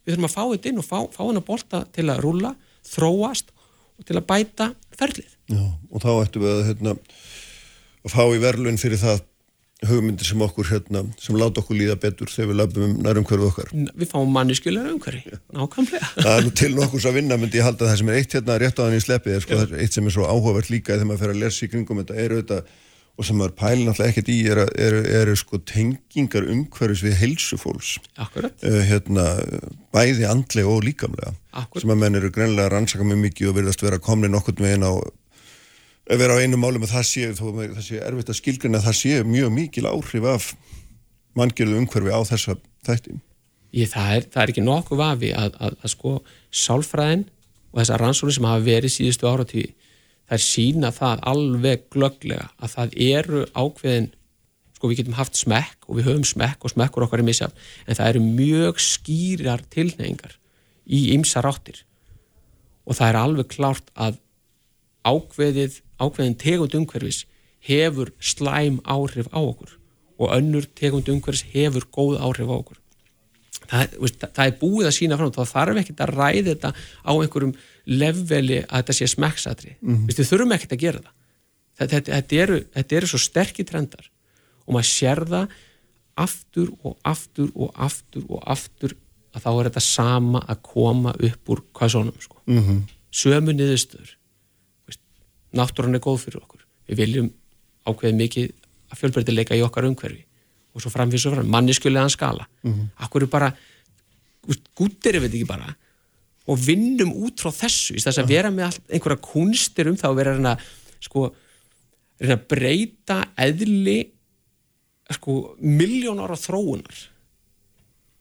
Við 0.05 0.15
þurfum 0.15 0.29
að 0.29 0.35
fá 0.35 0.43
þetta 0.51 0.69
inn 0.69 0.81
og 0.81 0.85
fá, 0.85 0.99
fá 1.11 1.23
hann 1.25 1.41
að 1.41 1.47
bolta 1.47 1.85
til 1.91 2.09
að 2.09 2.21
rúla, 2.25 2.55
þróast 2.85 3.51
og 3.97 4.05
til 4.05 4.17
að 4.19 4.27
bæta 4.27 4.73
ferlið. 4.97 5.31
Já, 5.49 5.63
og 5.91 6.01
þá 6.01 6.11
ættum 6.25 6.41
við 6.41 6.51
að, 6.51 6.65
hérna, 6.69 6.95
að 8.05 8.13
fá 8.13 8.23
í 8.29 8.43
verlun 8.43 8.81
fyrir 8.81 9.01
það 9.01 9.23
hugmyndir 9.83 10.27
sem 10.27 10.41
okkur 10.41 10.69
hérna, 10.69 11.01
sem 11.19 11.35
láta 11.37 11.61
okkur 11.61 11.77
líða 11.77 11.97
betur 11.99 12.31
þegar 12.31 12.51
við 12.51 12.59
löpum 12.61 12.85
um 12.85 12.95
nærum 13.03 13.25
hverju 13.27 13.49
okkar 13.49 13.71
Við 13.73 14.07
fáum 14.11 14.31
manniskjölar 14.33 14.87
umhverju, 14.93 15.39
nákvæmlega. 15.55 16.09
Það 16.15 16.31
er 16.37 16.47
nú 16.47 16.53
til 16.61 16.71
nokkurs 16.77 17.07
að 17.09 17.19
vinna, 17.19 17.37
myndi 17.41 17.59
ég 17.59 17.67
halda. 17.67 17.89
Það 17.89 17.99
sem 18.01 18.11
er 18.11 18.19
eitt 18.21 18.37
hérna 18.37 18.57
rétt 18.61 18.79
á 18.79 18.83
þannig 18.85 19.05
sleppið, 19.05 19.37
sko, 19.43 19.59
eitt 19.75 19.97
sem 19.97 20.07
er 20.07 20.15
svo 20.15 20.29
áhugavert 20.29 20.71
líka 20.71 20.95
þegar 20.95 21.09
maður 21.11 21.23
fer 21.25 21.33
að 21.35 21.41
lesa 21.43 21.65
í 21.65 21.71
kringum 21.73 22.01
þetta 22.01 22.17
er 22.23 22.35
auðvitað, 22.37 22.71
og 23.15 23.27
sem 23.27 23.37
maður 23.39 23.57
pælin 23.59 23.91
alltaf 23.91 24.09
ekkert 24.09 24.31
í 24.31 24.37
er, 24.51 24.61
er, 24.63 24.97
er, 25.03 25.29
er 25.31 25.39
sko 25.39 25.59
tengingar 25.67 26.47
umhverjus 26.51 27.03
við 27.05 27.19
helsufólks 27.21 27.93
uh, 28.19 28.79
hérna, 28.89 29.27
bæði 29.95 30.27
andlega 30.27 30.71
og 30.71 30.83
líkamlega. 30.87 31.35
Akkurat. 31.55 31.83
sem 31.83 31.93
að 31.93 32.01
menn 32.01 32.19
eru 32.19 32.31
greinlega 32.35 32.73
rannsaka 32.73 33.07
mjög 33.07 33.21
mikið 33.29 33.51
og 33.51 33.59
verðast 33.59 33.85
vera 33.85 34.01
komni 34.03 34.31
nokkurt 34.31 34.59
með 34.63 34.75
einn 34.75 34.87
á 34.87 34.93
að 36.05 36.21
vera 36.21 36.37
á 36.37 36.41
einu 36.41 36.59
málum 36.61 36.85
að 36.85 36.95
það 36.95 37.07
sé, 37.09 37.29
þó, 37.37 37.45
það 37.59 37.85
sé 37.87 38.01
erfitt 38.01 38.31
að 38.31 38.39
skilgrina 38.39 38.81
að 38.81 38.89
það 38.89 38.97
sé 39.01 39.21
mjög 39.25 39.53
mikil 39.55 39.85
áhrif 39.89 40.27
af 40.29 40.49
manngjörðu 41.35 41.79
umhverfi 41.81 42.13
á 42.13 42.21
þessa 42.29 42.57
þætti. 42.85 43.15
Ég, 43.75 43.89
það, 43.91 44.11
er, 44.15 44.27
það 44.31 44.43
er 44.43 44.53
ekki 44.53 44.65
nokkuð 44.65 45.01
vafi 45.01 45.31
að, 45.35 45.57
að, 45.59 45.79
að 45.81 45.91
sko 45.91 46.13
sálfræðin 46.53 47.25
og 47.73 47.81
þessar 47.81 48.03
rannsóknir 48.05 48.37
sem 48.37 48.47
hafa 48.47 48.63
verið 48.63 48.93
síðustu 48.93 49.27
áratíði 49.27 49.73
það 50.25 50.37
er 50.37 50.43
sína 50.45 50.91
það 50.95 51.25
alveg 51.31 51.89
glögglega 51.93 52.47
að 52.57 52.75
það 52.75 52.95
eru 53.05 53.41
ákveðin 53.53 54.07
sko 54.75 54.89
við 54.89 55.01
getum 55.01 55.17
haft 55.19 55.39
smekk 55.39 55.87
og 55.87 55.99
við 55.99 56.07
höfum 56.09 56.27
smekk 56.27 56.65
og 56.65 56.73
smekkur 56.73 57.05
okkar 57.05 57.21
er 57.21 57.27
misjaf 57.27 57.67
en 57.85 57.97
það 57.97 58.11
eru 58.11 58.23
mjög 58.25 58.81
skýrar 58.83 59.65
tilneyingar 59.73 60.37
í 60.85 61.01
ymsa 61.15 61.43
ráttir 61.45 61.83
og 62.85 62.97
það 62.97 63.11
er 63.11 63.19
alveg 63.21 63.51
klárt 63.53 63.91
að 63.93 64.19
ákveðið 65.05 65.81
ákveðin 65.99 66.37
tegund 66.41 66.75
umhverfis 66.77 67.25
hefur 67.65 68.11
slæm 68.19 68.79
áhrif 68.83 69.29
á 69.33 69.39
okkur 69.39 69.77
og 70.19 70.33
önnur 70.37 70.67
tegund 70.75 71.09
umhverfis 71.11 71.45
hefur 71.53 71.87
góð 71.91 72.17
áhrif 72.19 72.49
á 72.51 72.55
okkur 72.55 72.81
það, 73.69 73.95
veist, 74.01 74.25
það 74.25 74.45
er 74.45 74.57
búið 74.61 74.89
að 74.89 74.97
sína 74.97 75.19
fram 75.19 75.33
þá 75.35 75.53
þarf 75.53 75.81
ekki 75.81 75.95
að 75.97 76.15
ræði 76.15 76.47
þetta 76.51 76.73
á 76.75 77.11
einhverjum 77.13 77.53
leveli 77.85 78.59
að 78.63 78.81
þetta 78.81 78.97
sé 78.97 79.07
smekksatri 79.13 79.75
mm 79.75 79.93
-hmm. 79.95 80.09
við 80.09 80.29
þurfum 80.31 80.57
ekki 80.57 80.71
að 80.71 80.83
gera 80.83 81.01
það 81.05 81.13
þetta, 81.75 81.93
þetta, 81.95 82.11
þetta, 82.11 82.41
eru, 82.43 82.59
þetta 82.75 82.99
eru 82.99 83.11
svo 83.11 83.21
sterkir 83.21 83.69
trendar 83.69 84.11
og 84.65 84.75
maður 84.75 84.91
sér 84.91 85.23
það 85.29 85.55
aftur 86.25 86.69
og 86.83 86.97
aftur 87.03 87.49
og 87.55 87.71
aftur 87.75 88.27
og 88.29 88.43
aftur 88.45 88.95
að 89.35 89.43
þá 89.43 89.49
er 89.51 89.67
þetta 89.69 89.83
sama 89.83 90.41
að 90.47 90.61
koma 90.63 91.11
upp 91.27 91.51
úr 91.51 91.61
hvað 91.75 91.91
svonum 91.91 92.21
sko. 92.21 92.37
mm 92.45 92.61
-hmm. 92.61 92.79
sömu 93.11 93.51
niðurstöður 93.53 94.15
náttúrann 95.55 95.97
er 95.97 96.03
góð 96.03 96.25
fyrir 96.25 96.41
okkur. 96.41 96.65
Við 96.89 97.01
viljum 97.01 97.31
ákveðið 97.85 98.19
mikið 98.21 98.51
að 98.91 98.99
fjölbreytileika 98.99 99.57
í 99.57 99.63
okkar 99.65 99.87
umhverfi. 99.89 100.25
Og 100.75 100.83
svo 100.83 100.91
framfins 100.91 101.25
og 101.29 101.37
fram, 101.37 101.49
manniskulegan 101.49 102.11
skala. 102.11 102.47
Mm 102.63 102.73
-hmm. 102.73 102.87
akkur 103.05 103.23
er 103.23 103.31
bara 103.31 103.55
gúttir 104.75 105.15
er 105.15 105.23
við 105.25 105.39
ekki 105.39 105.49
bara? 105.49 105.73
Og 106.45 106.59
vinnum 106.61 107.13
út 107.25 107.41
frá 107.41 107.51
þessu. 107.51 107.95
Í 107.97 108.03
þess 108.03 108.21
að 108.21 108.29
vera 108.29 108.51
með 108.53 108.67
all, 108.69 108.79
einhverja 108.93 109.21
kunstir 109.21 109.89
um 109.89 109.97
það 109.97 110.13
og 110.13 110.19
vera 110.19 110.33
að 110.33 110.37
reyna, 110.37 110.57
sko, 110.99 111.25
reyna 112.21 112.37
að 112.37 112.47
breyta 112.47 113.19
eðli 113.47 113.99
sko, 115.17 115.55
miljón 115.61 116.21
ára 116.21 116.37
þróunar. 116.37 117.03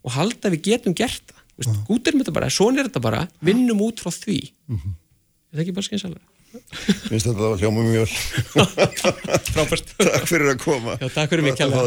Og 0.04 0.16
halda 0.16 0.52
við 0.52 0.64
getum 0.70 0.96
gert 0.96 1.24
það. 1.32 1.40
Gúttir 1.88 2.14
er 2.14 2.20
þetta 2.20 2.34
bara, 2.34 2.50
svona 2.50 2.82
er 2.82 2.88
þetta 2.88 3.04
bara. 3.04 3.26
Vinnum 3.44 3.82
út 3.84 4.00
frá 4.02 4.10
því. 4.10 4.40
Uh 4.68 4.76
-huh. 4.76 4.94
er 5.52 5.58
það 5.58 5.64
ekki 5.64 5.76
bara 5.76 5.88
skynsalega? 5.88 6.33
Minnst 7.10 7.28
þetta 7.28 7.50
var 7.50 7.60
hljóma 7.60 7.84
mjög 7.86 8.14
Frábært. 9.54 9.92
Takk 9.98 10.26
fyrir 10.30 10.52
að 10.54 10.62
koma. 10.62 10.96
Já, 11.00 11.08
Takk 11.14 11.32
fyrir 11.32 11.46
mig 11.46 11.58
kjalla 11.58 11.84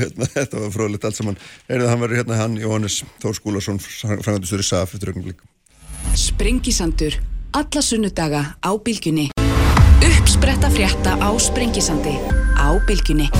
hérna, 0.00 0.28
Þetta 0.34 0.62
var 0.64 0.74
fróðilegt 0.74 1.08
allt 1.08 1.20
saman. 1.20 1.38
Eirið 1.68 1.92
hann 1.92 2.02
var 2.04 2.16
hérna 2.18 2.40
hann 2.40 2.58
Jóhannes 2.60 3.00
Þór 3.22 3.38
Skúlason 3.38 3.80
frangatustur 3.82 4.62
í 4.62 4.66
SAF 4.66 4.96
Sprengisandur 6.14 7.16
Alla 7.54 7.82
sunnudaga 7.86 8.42
á 8.58 8.70
bylgjunni. 8.74 9.28
Uppspretta 10.02 10.70
frétta 10.74 11.14
á 11.22 11.30
Sprengisandi 11.38 12.18
á 12.58 12.74
bylgjunni 12.86 13.30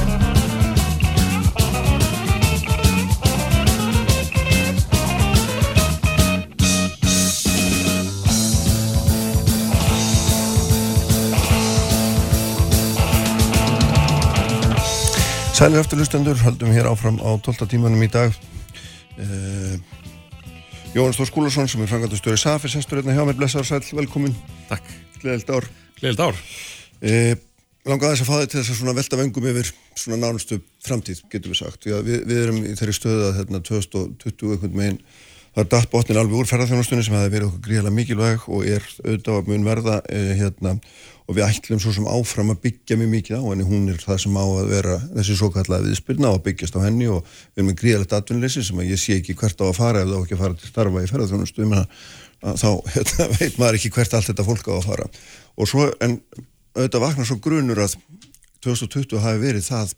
Sælir 15.54 15.78
afturlustendur, 15.78 16.34
haldum 16.42 16.72
hér 16.74 16.88
áfram 16.90 17.20
á 17.22 17.30
12. 17.38 17.68
tímanum 17.70 18.00
í 18.02 18.08
dag. 18.10 18.32
Uh, 19.14 19.76
Jóhann 20.90 21.14
Stór 21.14 21.28
Skúlason 21.30 21.68
sem 21.70 21.84
er 21.84 21.92
frangatastöri 21.92 22.40
Safis, 22.42 22.74
hestur 22.74 22.98
hérna 22.98 23.14
hjá 23.14 23.22
mér, 23.22 23.36
blessaður 23.38 23.68
sæl, 23.68 23.78
velkomin 24.00 24.34
Takk. 24.66 24.90
Gleðild 25.22 25.52
ár. 25.54 25.68
Gleðild 26.00 26.24
ár. 26.26 26.40
Uh, 26.98 27.38
langa 27.86 28.10
þess 28.10 28.26
að 28.26 28.42
þið 28.42 28.50
til 28.50 28.58
þess 28.58 28.72
að 28.74 28.80
svona 28.80 28.96
velta 28.98 29.20
vengum 29.20 29.46
yfir 29.52 29.70
svona 29.94 30.18
nánustu 30.24 30.58
framtíð, 30.88 31.22
getur 31.30 31.54
við 31.54 31.60
sagt. 31.60 31.86
Já, 31.86 32.00
við, 32.02 32.26
við 32.32 32.42
erum 32.48 32.58
í 32.58 32.74
þeirri 32.74 32.98
stöðu 32.98 33.28
að 33.28 33.38
hérna 33.38 33.62
2020 33.70 34.56
einhvern 34.56 34.78
veginn, 34.82 35.00
það 35.54 35.62
er 35.62 35.70
datt 35.70 35.90
botnin 35.92 36.18
alveg 36.18 36.40
úr 36.40 36.48
ferðarþjónastunni 36.50 37.06
sem 37.06 37.14
hefði 37.14 37.32
verið 37.32 37.48
okkur 37.48 37.64
gríðilega 37.68 37.94
mikilvæg 37.94 38.46
og 38.50 38.64
er 38.66 38.86
auðvitað 39.04 39.36
að 39.38 39.50
mun 39.52 39.66
verða 39.68 39.98
eh, 40.10 40.32
hérna 40.40 40.72
og 41.24 41.38
við 41.38 41.46
ætlum 41.46 41.80
svo 41.80 41.94
sem 41.94 42.08
áfram 42.10 42.50
að 42.52 42.60
byggja 42.66 42.98
mjög 43.00 43.12
mikið 43.14 43.38
á 43.38 43.42
henni, 43.46 43.64
hún 43.68 43.86
er 43.92 44.00
það 44.02 44.18
sem 44.24 44.34
á 44.36 44.44
að 44.44 44.72
vera 44.74 44.96
þessi 45.14 45.36
svo 45.38 45.48
kallaði 45.54 45.92
viðspilna 45.92 46.28
á 46.28 46.34
að 46.34 46.42
byggjast 46.48 46.76
á 46.76 46.84
henni 46.84 47.08
og 47.08 47.22
við 47.24 47.62
erum 47.62 47.70
með 47.70 47.78
gríðilegt 47.80 48.16
atvinnleysi 48.18 48.64
sem 48.66 48.82
ég 48.84 49.00
sé 49.00 49.16
ekki 49.20 49.36
hvert 49.38 49.62
á 49.62 49.66
að 49.70 49.78
fara 49.78 50.02
ef 50.02 50.10
það 50.10 50.18
á 50.18 50.22
ekki 50.24 50.36
að 50.36 50.42
fara 50.42 50.58
til 50.58 50.72
starfa 50.72 51.04
í 51.04 51.10
ferðarþjónustu 51.12 51.70
þá 52.44 52.70
hérna, 52.94 53.28
veit 53.38 53.58
maður 53.60 53.78
ekki 53.78 53.92
hvert 53.94 54.18
allt 54.18 54.28
þetta 54.28 54.44
fólk 54.44 54.68
á 54.68 54.74
að 54.74 54.88
fara. 54.90 55.06
Og 55.56 55.70
svo 55.70 55.86
en 56.04 56.18
auðvitað 56.74 57.04
vaknar 57.06 57.28
svo 57.30 57.38
grunur 57.40 57.80
að 57.80 57.94
2020 58.66 59.22
hafi 59.22 59.40
verið 59.40 59.68
það 59.70 59.94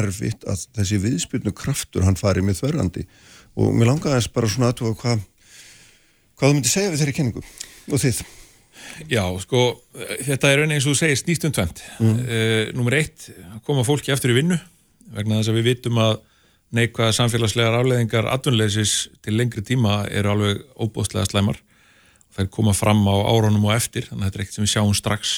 erfitt 0.00 0.46
að 0.50 0.64
þessi 0.78 0.98
viðspilnu 1.04 1.52
kraftur 1.54 2.06
hann 2.06 2.18
farið 2.18 2.46
með 2.46 2.60
þverjandi 2.62 3.06
og 3.56 3.72
mér 3.74 3.92
langaði 3.92 4.18
þess 4.18 4.34
bara 4.34 4.50
svona 4.50 4.70
aðtúa 4.70 4.94
hvað 5.00 5.24
hvað 6.36 6.46
þú 6.46 6.54
myndi 6.56 6.72
segja 6.72 6.92
við 6.92 7.02
þeirri 7.02 7.16
kenningu 7.18 7.42
og 7.90 8.04
þið 8.04 8.22
Já, 9.10 9.22
sko, 9.42 9.60
þetta 10.26 10.50
er 10.50 10.62
eins 10.66 10.84
og 10.84 10.94
þú 10.94 10.98
segir 10.98 11.18
snýstum 11.20 11.52
tvent. 11.54 11.82
Mm. 12.02 12.18
Uh, 12.20 12.62
Númer 12.76 12.98
eitt, 13.00 13.30
koma 13.66 13.84
fólki 13.86 14.12
eftir 14.12 14.32
í 14.32 14.36
vinnu 14.40 14.58
vegna 15.14 15.40
þess 15.40 15.50
að 15.50 15.58
við 15.58 15.68
vitum 15.72 16.00
að 16.00 16.18
neikvæða 16.76 17.16
samfélagslegar 17.16 17.80
afleðingar 17.80 18.28
atvinnleisis 18.30 19.08
til 19.24 19.34
lengri 19.38 19.64
tíma 19.66 20.04
eru 20.06 20.34
alveg 20.34 20.60
óbóðslega 20.78 21.26
slæmar. 21.26 21.58
Er 22.38 22.46
koma 22.52 22.72
fram 22.76 23.02
á 23.10 23.16
áronum 23.26 23.66
og 23.66 23.74
eftir, 23.74 24.06
þannig 24.06 24.22
að 24.22 24.28
þetta 24.28 24.38
er 24.38 24.44
ekkert 24.44 24.56
sem 24.56 24.66
við 24.66 24.72
sjáum 24.74 24.94
strax. 24.96 25.32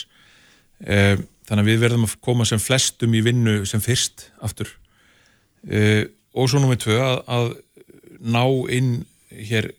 Uh, 0.83 1.15
þannig 1.49 1.65
að 1.65 1.71
við 1.71 1.85
verðum 1.87 2.09
að 2.09 2.17
koma 2.29 2.47
sem 2.49 2.63
flestum 2.63 3.17
í 3.17 3.23
vinnu 3.25 3.63
sem 3.69 3.83
fyrst 3.83 4.29
aftur. 4.45 4.71
Uh, 5.67 6.05
og 6.37 6.51
svo 6.51 6.61
númer 6.63 6.81
tvö 6.81 6.99
að, 7.01 7.19
að 7.33 7.49
ná 8.23 8.45
inn 8.73 9.03
hér 9.33 9.73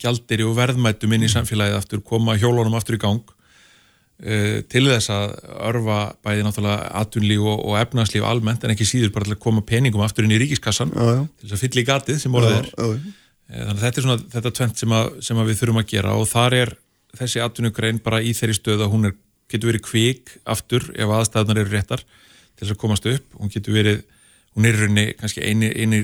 gjaldir 0.00 0.44
og 0.46 0.56
verðmættum 0.58 1.14
inn 1.16 1.26
í 1.26 1.30
samfélagið 1.30 1.78
aftur, 1.78 2.02
koma 2.06 2.36
hjólunum 2.38 2.76
aftur 2.78 2.96
í 2.98 3.02
gang 3.02 3.22
uh, 3.26 4.62
til 4.70 4.84
þess 4.88 5.10
að 5.12 5.36
örfa 5.68 5.98
bæði 6.24 6.46
náttúrulega 6.46 6.88
atvinnlíf 7.02 7.44
og, 7.44 7.62
og 7.66 7.78
efnarslíf 7.80 8.26
almennt 8.26 8.64
en 8.64 8.74
ekki 8.74 8.88
síður 8.88 9.14
bara 9.14 9.28
til 9.28 9.36
að 9.36 9.44
koma 9.46 9.64
peningum 9.66 10.04
aftur 10.06 10.26
inn 10.26 10.34
í 10.36 10.40
ríkiskassan 10.42 10.94
já, 10.94 11.06
já. 11.18 11.22
til 11.26 11.48
þess 11.48 11.58
að 11.58 11.64
fylla 11.64 11.82
í 11.82 11.86
gatið 11.90 12.20
sem 12.22 12.40
orðið 12.40 12.58
er. 12.58 12.72
já, 12.72 12.88
eh, 13.50 13.62
þannig 13.62 13.76
að 13.76 13.84
þetta 13.84 14.02
er 14.02 14.08
svona 14.08 14.26
þetta 14.34 14.54
tvent 14.60 14.82
sem, 14.82 14.98
að, 15.00 15.14
sem 15.28 15.40
að 15.42 15.50
við 15.50 15.62
þurfum 15.62 15.82
að 15.82 15.88
gera 15.94 16.18
og 16.18 16.28
þar 16.30 16.58
er 16.62 16.74
þessi 17.16 17.42
atvinnugrein 17.44 18.02
bara 18.04 18.20
í 18.22 18.34
þeirri 18.36 18.58
stöð 18.58 18.84
að 18.86 18.92
hún 18.92 19.10
er, 19.10 19.16
getur 19.50 19.72
verið 19.72 19.86
kvik 19.86 20.36
aftur 20.44 20.90
ef 20.94 21.16
aðstæðunar 21.18 21.62
eru 21.62 21.74
réttar 21.74 22.04
til 22.04 22.64
þess 22.64 22.74
að 22.74 22.80
komast 22.82 23.08
upp, 23.10 23.26
hún 23.40 23.52
getur 23.52 23.76
verið 23.76 24.04
hún 24.56 24.68
er 24.68 24.78
rauninni 24.80 25.10
kannski 25.20 25.44
eini, 25.44 25.68
eini 25.76 26.00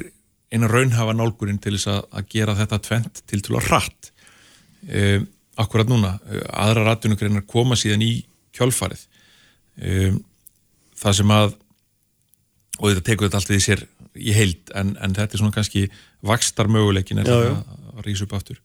eina 0.52 0.68
raunhafa 0.70 1.14
nálgurinn 1.16 1.60
til 1.62 1.76
þess 1.76 1.90
að, 1.92 2.02
að 2.12 2.28
gera 2.34 2.56
þetta 2.58 2.80
tvent 2.88 3.22
til 3.30 3.40
til 3.44 3.56
að 3.58 3.70
rætt 3.72 4.12
um, 4.88 5.26
akkurat 5.62 5.88
núna 5.90 6.12
aðra 6.48 6.86
rættunugreinar 6.88 7.46
koma 7.48 7.76
síðan 7.78 8.04
í 8.04 8.12
kjálfarið 8.56 9.06
um, 9.80 10.20
það 11.02 11.18
sem 11.20 11.34
að 11.34 11.56
og 12.78 12.88
þetta 12.88 13.04
tekur 13.06 13.28
þetta 13.28 13.40
alltaf 13.40 13.56
í 13.56 13.64
sér 13.64 13.84
í 14.12 14.34
heild 14.36 14.72
en, 14.76 14.94
en 15.00 15.14
þetta 15.16 15.36
er 15.36 15.40
svona 15.40 15.54
kannski 15.54 15.86
vakstar 16.26 16.68
möguleikin 16.72 17.22
það 17.24 17.46
að 17.48 18.04
rýsa 18.06 18.26
upp 18.26 18.36
aftur. 18.36 18.58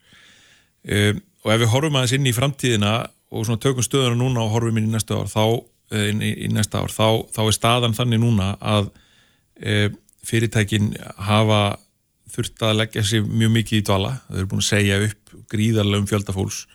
Um, 0.87 1.21
og 1.43 1.53
ef 1.53 1.61
við 1.61 1.71
horfum 1.71 1.97
aðeins 1.99 2.15
inn 2.17 2.27
í 2.29 2.35
framtíðina 2.35 2.93
og 3.31 3.47
svona 3.47 3.61
tökum 3.63 3.85
stöðuna 3.85 4.17
núna 4.19 4.43
og 4.43 4.53
horfum 4.55 4.79
inn 4.79 4.89
í 4.89 4.93
næsta 4.95 5.19
ár 5.19 5.31
þá, 5.31 5.43
inn 6.07 6.23
í, 6.23 6.33
í 6.47 6.49
næsta 6.51 6.81
ár, 6.83 6.93
þá, 6.93 7.27
þá 7.35 7.41
er 7.45 7.55
staðan 7.55 7.97
þannig 7.97 8.23
núna 8.23 8.53
að 8.59 8.89
fyrirtækin 10.27 10.93
hafa 11.27 11.61
þurft 12.31 12.63
að 12.67 12.79
leggja 12.81 13.03
sér 13.07 13.27
mjög 13.27 13.53
mikið 13.55 13.79
í 13.79 13.85
dvala. 13.87 14.17
Þau 14.27 14.39
eru 14.41 14.49
búin 14.51 14.63
að 14.63 14.71
segja 14.71 14.99
upp 15.05 15.37
gríðarlega 15.51 16.03
um 16.03 16.09
fjöldafólks 16.09 16.65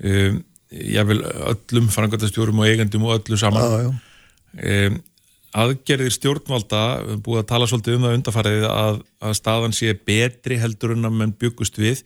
um, 0.00 0.40
ég 0.70 1.06
vil 1.10 1.20
öllum 1.24 1.90
frangöldastjórum 1.90 2.62
og 2.62 2.70
eigendum 2.70 3.06
og 3.08 3.18
öllu 3.18 3.38
saman. 3.40 3.62
Ah, 3.62 3.90
um, 4.62 4.98
aðgerðir 5.60 6.14
stjórnvalda 6.14 6.82
búið 7.24 7.42
að 7.42 7.50
tala 7.50 7.66
svolítið 7.66 7.98
um 7.98 8.06
það 8.06 8.16
undarfærið 8.20 8.66
að, 8.70 8.98
að 9.26 9.36
staðan 9.40 9.74
sé 9.74 9.94
betri 10.06 10.60
heldur 10.62 10.94
en 10.94 11.08
að 11.08 11.16
menn 11.18 11.36
byggust 11.42 11.80
við. 11.80 12.04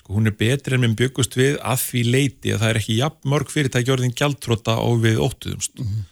Sko 0.00 0.16
hún 0.16 0.26
er 0.26 0.34
betri 0.38 0.74
en 0.74 0.84
menn 0.84 0.98
byggust 0.98 1.38
við 1.38 1.58
að 1.62 1.84
því 1.84 2.04
leiti 2.08 2.54
að 2.54 2.64
það 2.64 2.72
er 2.72 2.80
ekki 2.80 2.98
jafn 2.98 3.30
mörg 3.30 3.52
fyrirtæki 3.54 3.94
orðin 3.94 4.16
gjaldtróta 4.18 4.74
á 4.74 4.88
við 4.98 5.22
óttuðumst. 5.22 5.78
Mm 5.78 5.86
-hmm. 5.86 6.06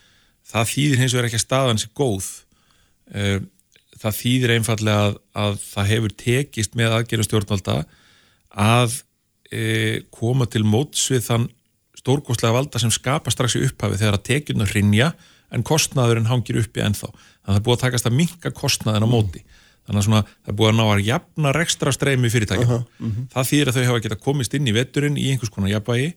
það 0.52 0.70
þýðir 0.74 1.02
hins 1.02 1.14
vegar 1.16 1.30
ekki 1.30 1.40
að 1.40 1.46
staðan 1.46 1.82
sé 1.82 1.90
góð. 1.98 2.28
Um, 3.08 3.50
það 3.98 4.18
þýðir 4.20 4.54
einfallega 4.56 5.04
að, 5.08 5.14
að 5.42 5.60
það 5.66 5.92
hefur 5.92 6.16
tekist 6.22 6.76
með 6.78 6.96
aðgerðum 6.98 7.28
stjórnvalda 7.28 7.76
að 8.58 8.98
e, 9.50 9.62
koma 10.14 10.48
til 10.50 10.64
móts 10.66 11.08
við 11.12 11.24
þann 11.26 11.48
stórgóðslega 11.98 12.54
valda 12.54 12.80
sem 12.82 12.92
skapa 12.94 13.32
strax 13.34 13.58
í 13.58 13.64
upphafi 13.66 13.98
þegar 14.00 14.18
að 14.18 14.26
tekjuna 14.28 14.68
hrinja 14.70 15.12
en 15.54 15.64
kostnaðurinn 15.66 16.28
hangir 16.28 16.60
uppi 16.60 16.84
ennþá. 16.84 17.08
Þannig 17.08 17.48
að 17.48 17.54
það 17.54 17.58
er 17.58 17.64
búið 17.66 17.78
að 17.78 17.84
takast 17.86 18.08
að 18.08 18.18
minka 18.18 18.52
kostnaðin 18.54 19.08
á 19.08 19.10
móti. 19.10 19.42
Þannig 19.88 20.02
að 20.02 20.06
svona, 20.06 20.22
það 20.44 20.52
er 20.52 20.56
búið 20.58 20.70
að 20.70 20.78
ná 20.78 20.84
að 20.84 21.04
jafna 21.06 21.52
rekstra 21.56 21.92
streymi 21.96 22.30
fyrirtækjum. 22.32 22.68
Uh 22.68 22.74
-huh, 22.74 22.82
uh 23.00 23.12
-huh. 23.14 23.28
Það 23.32 23.48
þýðir 23.50 23.68
að 23.68 23.76
þau 23.78 23.86
hafa 23.88 24.02
geta 24.04 24.24
komist 24.26 24.54
inn 24.54 24.68
í 24.68 24.76
vetturinn 24.76 25.16
í 25.16 25.30
einhvers 25.32 25.50
konar 25.54 25.72
jafnvægi 25.72 26.10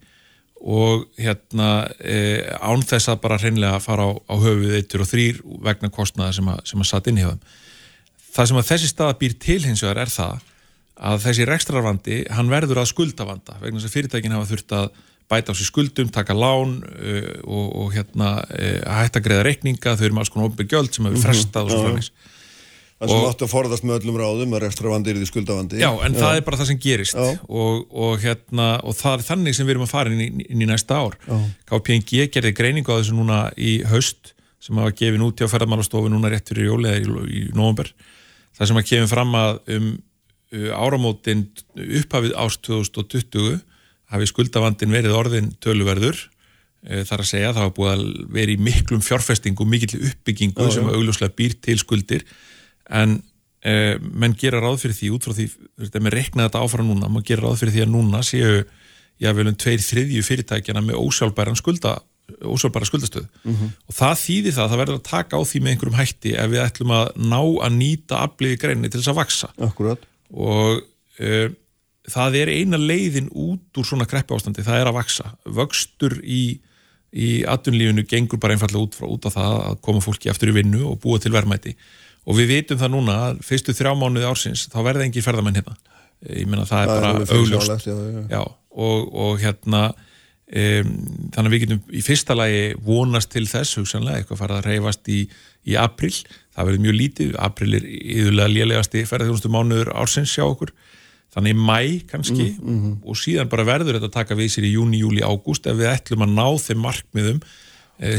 og 0.61 1.07
hérna 1.17 1.89
e, 1.97 2.43
án 2.61 2.83
þess 2.85 3.09
að 3.09 3.21
bara 3.23 3.37
hreinlega 3.37 3.79
fara 3.79 4.05
á, 4.05 4.09
á 4.13 4.35
höfuð 4.37 4.75
eittur 4.77 5.01
og 5.01 5.09
þrýr 5.09 5.41
vegna 5.63 5.89
kostnaða 5.89 6.35
sem 6.37 6.47
að, 6.47 6.59
að 6.61 6.85
satt 6.85 7.07
inn 7.07 7.17
í 7.17 7.25
höfum 7.25 7.39
það 8.31 8.49
sem 8.49 8.59
að 8.61 8.67
þessi 8.71 8.89
staða 8.91 9.19
býr 9.21 9.37
til 9.41 9.59
hins 9.65 9.83
vegar 9.85 10.03
er 10.05 10.11
það 10.11 10.49
að 11.01 11.23
þessi 11.23 11.47
rekstrarvandi, 11.49 12.17
hann 12.35 12.51
verður 12.51 12.83
að 12.83 12.91
skuldavanda 12.91 13.57
vegna 13.61 13.79
þess 13.79 13.89
að 13.89 13.95
fyrirtækin 13.95 14.35
hafa 14.35 14.51
þurft 14.51 14.75
að 14.77 14.91
bæta 15.31 15.55
á 15.55 15.57
sér 15.57 15.69
skuldum, 15.69 16.11
taka 16.13 16.35
lán 16.35 16.75
uh, 16.83 17.31
og, 17.47 17.67
og 17.81 17.95
hérna 17.95 18.35
uh, 18.43 18.77
að 18.83 18.99
hætta 18.99 19.23
greiða 19.23 19.47
reikninga, 19.47 19.95
þau 19.95 20.05
eru 20.05 20.17
með 20.17 20.25
alls 20.25 20.33
konar 20.33 20.51
ofnbjörg 20.51 20.75
gjöld 20.75 20.93
sem 20.93 21.07
hefur 21.07 21.17
mhm. 21.17 21.25
frestað 21.25 21.67
og 21.67 21.73
svo 21.73 21.81
framins 21.87 22.13
Það 23.01 23.09
sem 23.09 23.23
átti 23.31 23.45
að 23.47 23.49
forðast 23.49 23.85
með 23.87 23.95
öllum 23.95 24.17
ráðum 24.21 24.51
að 24.53 24.59
rekstravandi 24.61 25.09
er 25.09 25.17
því 25.17 25.27
skuldavandi. 25.31 25.79
Já, 25.81 25.87
en 26.05 26.13
já. 26.13 26.19
það 26.21 26.35
er 26.37 26.43
bara 26.45 26.57
það 26.59 26.67
sem 26.69 26.81
gerist. 26.83 27.15
Og, 27.17 27.79
og, 27.89 28.11
hérna, 28.21 28.67
og 28.85 28.93
það 28.93 29.15
er 29.15 29.23
þannig 29.25 29.57
sem 29.57 29.65
við 29.65 29.73
erum 29.73 29.85
að 29.87 29.93
fara 29.95 30.11
inn 30.13 30.21
í, 30.21 30.27
inn 30.45 30.61
í 30.61 30.67
næsta 30.69 30.99
ár. 31.01 31.17
KPNG 31.71 32.27
gerði 32.35 32.51
greiningu 32.59 32.93
á 32.93 33.01
þessu 33.01 33.17
núna 33.17 33.39
í 33.57 33.79
haust 33.89 34.35
sem 34.61 34.77
hafa 34.77 34.93
gefin 35.01 35.25
út 35.25 35.41
hjá 35.41 35.49
ferðarmálastofu 35.49 36.11
núna 36.13 36.29
rétt 36.29 36.53
fyrir 36.53 36.69
jóli 36.69 36.91
eða 36.91 37.01
í, 37.01 37.25
í 37.41 37.43
nógumber 37.57 37.89
það 38.57 38.69
sem 38.69 38.79
að 38.81 38.87
kemur 38.91 39.11
fram 39.11 39.35
að 39.39 39.59
um 39.75 39.87
uh, 40.51 40.69
áramótin 40.75 41.47
upphafið 41.75 42.35
ást 42.39 42.63
2020 42.67 43.59
hafi 44.11 44.29
skuldavandin 44.29 44.93
verið 44.93 45.17
orðin 45.17 45.51
töluverður 45.63 46.19
uh, 46.19 47.01
þar 47.07 47.23
að 47.23 47.29
segja 47.31 47.53
það 47.53 47.63
hafa 47.63 47.75
búið 47.77 47.93
að 47.95 48.05
vera 48.37 48.55
í 48.55 48.61
miklum 48.69 49.03
fjárfestingu, 49.05 49.67
mikill 49.67 50.01
uppbyggingu 50.11 50.67
já, 50.67 50.75
sem 50.77 50.87
já. 50.87 50.95
augljóslega 50.97 51.37
býr 51.37 51.57
til 51.63 51.77
skuldir 51.81 52.27
en 52.91 53.17
uh, 53.21 53.95
menn 54.01 54.37
gera 54.37 54.61
ráð 54.63 54.83
fyrir 54.85 54.99
því 54.99 55.11
út 55.15 55.27
frá 55.27 55.37
því, 55.37 55.49
þetta 55.87 56.03
með 56.03 56.17
rekna 56.19 56.47
þetta 56.47 56.63
áfram 56.65 56.91
núna, 56.91 57.11
mann 57.11 57.27
gera 57.27 57.47
ráð 57.47 57.63
fyrir 57.63 57.77
því 57.77 57.85
að 57.87 57.93
núna 57.95 58.23
séu 58.25 58.63
jáfnveilum 59.21 59.57
tveir 59.59 59.83
þriðju 59.85 60.23
fyrirtækjana 60.25 60.81
með 60.83 61.03
ósjálfbæran 61.03 61.59
skulda 61.59 61.99
ósvöldbara 62.41 62.87
skuldastöð 62.87 63.25
mm 63.43 63.53
-hmm. 63.55 63.71
og 63.87 63.95
það 63.95 64.15
þýðir 64.25 64.55
það 64.55 64.63
að 64.63 64.71
það 64.71 64.81
verður 64.81 64.99
að 64.99 65.09
taka 65.09 65.37
á 65.37 65.41
því 65.49 65.61
með 65.61 65.71
einhverjum 65.71 65.99
hætti 65.99 66.33
ef 66.35 66.51
við 66.51 66.63
ætlum 66.65 66.93
að 66.97 67.05
ná 67.15 67.41
að 67.65 67.77
nýta 67.77 68.21
afliði 68.25 68.61
greinni 68.63 68.89
til 68.89 68.99
þess 68.99 69.13
að 69.13 69.19
vaksa 69.21 69.49
Akkurat. 69.57 70.05
og 70.31 70.81
uh, 71.19 71.47
það 72.09 72.35
er 72.41 72.49
eina 72.49 72.77
leiðin 72.77 73.29
út 73.31 73.77
úr 73.77 73.85
svona 73.85 74.09
kreppi 74.09 74.35
ástandi, 74.35 74.65
það 74.65 74.81
er 74.81 74.87
að 74.89 74.97
vaksa 74.97 75.35
vöxtur 75.45 76.17
í, 76.23 76.59
í 77.13 77.43
atunlífinu 77.45 78.05
gengur 78.09 78.39
bara 78.39 78.53
einfallega 78.57 78.83
út, 78.83 78.95
frá, 78.95 79.07
út 79.07 79.25
af 79.25 79.35
það 79.37 79.57
að 79.69 79.81
koma 79.81 80.01
fólki 80.01 80.29
eftir 80.29 80.49
í 80.49 80.57
vinnu 80.57 80.85
og 80.89 80.99
búa 81.03 81.19
til 81.21 81.33
verðmæti 81.33 81.75
og 82.25 82.37
við 82.37 82.53
vitum 82.55 82.77
það 82.81 82.93
núna 82.95 83.17
að 83.27 83.41
fyrstu 83.45 83.73
þrjá 83.73 83.93
mánuði 83.97 84.29
ársins 84.29 84.67
þá 84.69 84.79
verða 84.85 85.05
engin 85.07 85.25
ferðamenn 85.25 85.57
hérna 85.57 85.75
ég 86.29 86.47
menna 86.49 86.67
það 86.69 86.81
er 86.81 86.87
það 86.87 87.01
bara 87.01 87.11
er 87.21 87.35
augljóst 87.37 87.87
já. 87.87 87.95
Já, 88.29 88.41
og, 88.71 89.13
og 89.25 89.39
hérna 89.41 89.81
Um, 90.51 90.87
þannig 91.31 91.47
að 91.47 91.53
við 91.53 91.61
getum 91.63 91.93
í 91.95 92.01
fyrsta 92.03 92.35
lagi 92.35 92.63
vonast 92.83 93.29
til 93.31 93.45
þess 93.47 93.77
hugsanlega 93.79 94.19
eitthvað 94.19 94.39
farað 94.41 94.57
að 94.57 94.65
reyfast 94.67 95.07
í, 95.07 95.19
í 95.63 95.77
april 95.79 96.11
það 96.51 96.67
verður 96.67 96.83
mjög 96.85 96.97
lítið, 96.99 97.29
april 97.39 97.77
er 97.77 97.85
yfirlega 97.87 98.51
lélegasti 98.51 99.03
ferðarþjónustu 99.07 99.51
mánuður 99.53 99.93
ársins 99.95 100.33
sjá 100.33 100.43
okkur, 100.43 100.73
þannig 101.31 101.55
mæ 101.55 101.77
kannski 102.09 102.49
mm, 102.49 102.67
mm, 102.67 102.97
og 103.07 103.19
síðan 103.21 103.51
bara 103.53 103.67
verður 103.69 103.95
þetta 103.95 104.09
að 104.09 104.17
taka 104.17 104.39
við 104.41 104.51
sér 104.57 104.67
í 104.67 104.73
júni, 104.73 104.99
júli, 104.99 105.23
ágúst 105.23 105.71
ef 105.71 105.79
við 105.79 105.93
ætlum 105.93 106.27
að 106.27 106.35
ná 106.35 106.47
þeim 106.65 106.83
markmiðum 106.83 107.39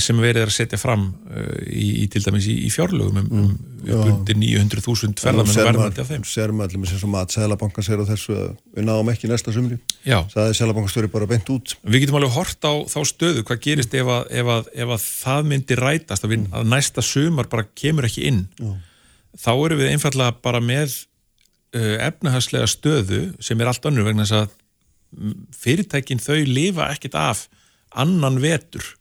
sem 0.02 0.18
verið 0.22 0.44
er 0.44 0.50
að 0.50 0.54
setja 0.54 0.78
fram 0.78 1.08
uh, 1.10 1.54
í, 1.66 2.04
í 2.04 2.08
til 2.12 2.22
dæmis 2.22 2.46
í, 2.46 2.54
í 2.66 2.70
fjárlögum 2.70 3.18
um, 3.18 3.30
um 3.40 3.48
upp 3.82 4.04
undir 4.06 4.38
900.000 4.38 5.18
ferðamenn 5.18 5.58
og 5.58 5.66
verðmætti 5.66 6.02
af 6.04 6.12
þeim. 6.12 6.26
Sérum 6.28 6.62
allir 6.62 6.78
með 6.78 6.92
sem 6.92 7.00
sem 7.02 7.16
að 7.18 7.34
Sælabankan 7.34 7.86
sér 7.86 8.02
á 8.02 8.06
þessu 8.12 8.36
að 8.36 8.52
við 8.76 8.86
náum 8.86 9.10
ekki 9.10 9.30
næsta 9.30 9.54
sumri. 9.54 9.80
Já. 10.06 10.20
Það 10.30 10.50
er 10.52 10.58
Sælabankastöri 10.60 11.10
bara 11.10 11.28
beint 11.30 11.50
út. 11.50 11.74
Við 11.82 12.04
getum 12.04 12.20
alveg 12.20 12.36
hort 12.36 12.68
á 12.68 12.72
þá 12.94 12.98
stöðu, 13.10 13.42
hvað 13.48 13.62
gerist 13.66 13.98
ef 13.98 14.12
að, 14.14 14.30
ef 14.30 14.52
að, 14.54 14.70
ef 14.84 14.94
að 14.94 15.04
það 15.08 15.50
myndi 15.50 15.80
rætast, 15.82 16.26
að, 16.28 16.34
við, 16.36 16.46
að 16.54 16.72
næsta 16.76 17.06
sumar 17.06 17.50
bara 17.50 17.66
kemur 17.82 18.06
ekki 18.06 18.26
inn. 18.30 18.42
Já. 18.62 18.72
Þá 19.42 19.52
eru 19.56 19.82
við 19.82 19.94
einfallega 19.96 20.38
bara 20.44 20.62
með 20.62 20.94
uh, 21.74 21.96
efnahagslega 22.06 22.70
stöðu 22.70 23.22
sem 23.42 23.58
er 23.58 23.72
allt 23.72 23.90
önnur 23.90 24.06
vegna 24.06 24.28
þess 24.28 24.44
að 24.44 24.58
fyrirtækin 25.58 26.22
þau 26.22 26.38
lifa 26.48 26.88
ekkit 26.94 27.16
af 27.18 27.46
annan 27.98 28.38
vetur 28.40 28.94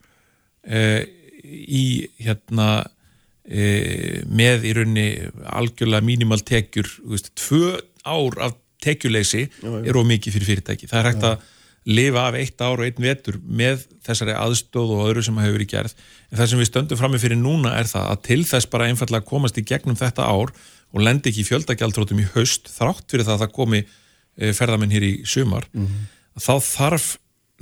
í 0.66 1.86
hérna 2.22 2.68
uh, 2.82 4.18
með 4.30 4.68
í 4.70 4.76
raunni 4.78 5.08
algjörlega 5.50 6.06
mínimal 6.06 6.42
tekjur 6.46 6.90
veist, 7.14 7.34
tvö 7.40 7.80
ár 8.06 8.38
af 8.42 8.60
tekjuleysi 8.82 9.48
er 9.62 9.98
ómikið 9.98 10.38
fyrir 10.38 10.48
fyrirtæki. 10.48 10.90
Það 10.90 11.00
er 11.00 11.10
hægt 11.12 11.26
að 11.28 11.50
lifa 11.86 12.28
af 12.30 12.38
eitt 12.38 12.62
ár 12.62 12.82
og 12.82 12.86
einn 12.86 13.02
vetur 13.02 13.40
með 13.42 13.86
þessari 14.06 14.36
aðstóð 14.38 14.94
og 14.96 15.08
öðru 15.08 15.24
sem 15.26 15.40
hefur 15.42 15.58
verið 15.58 15.72
gerð. 15.72 15.96
En 16.30 16.40
það 16.40 16.52
sem 16.52 16.62
við 16.62 16.70
stöndum 16.70 17.00
fram 17.00 17.14
með 17.14 17.24
fyrir 17.26 17.40
núna 17.42 17.74
er 17.78 17.90
það 17.90 18.10
að 18.12 18.22
til 18.28 18.42
þess 18.50 18.70
bara 18.74 18.90
einfallega 18.90 19.28
komast 19.30 19.58
í 19.58 19.66
gegnum 19.66 19.98
þetta 19.98 20.28
ár 20.30 20.54
og 20.92 21.06
lendi 21.06 21.32
ekki 21.32 21.46
í 21.46 21.48
fjöldagjaldrótum 21.50 22.22
í 22.22 22.28
haust 22.36 22.70
þrátt 22.74 23.08
fyrir 23.10 23.26
það 23.28 23.38
að 23.38 23.44
það 23.46 23.56
komi 23.58 23.82
eh, 23.82 24.54
ferðamenn 24.58 24.94
hér 24.94 25.08
í 25.08 25.14
sumar 25.26 25.68
mm 25.72 25.86
-hmm. 25.86 26.08
þá 26.38 26.54
þarf 26.68 27.08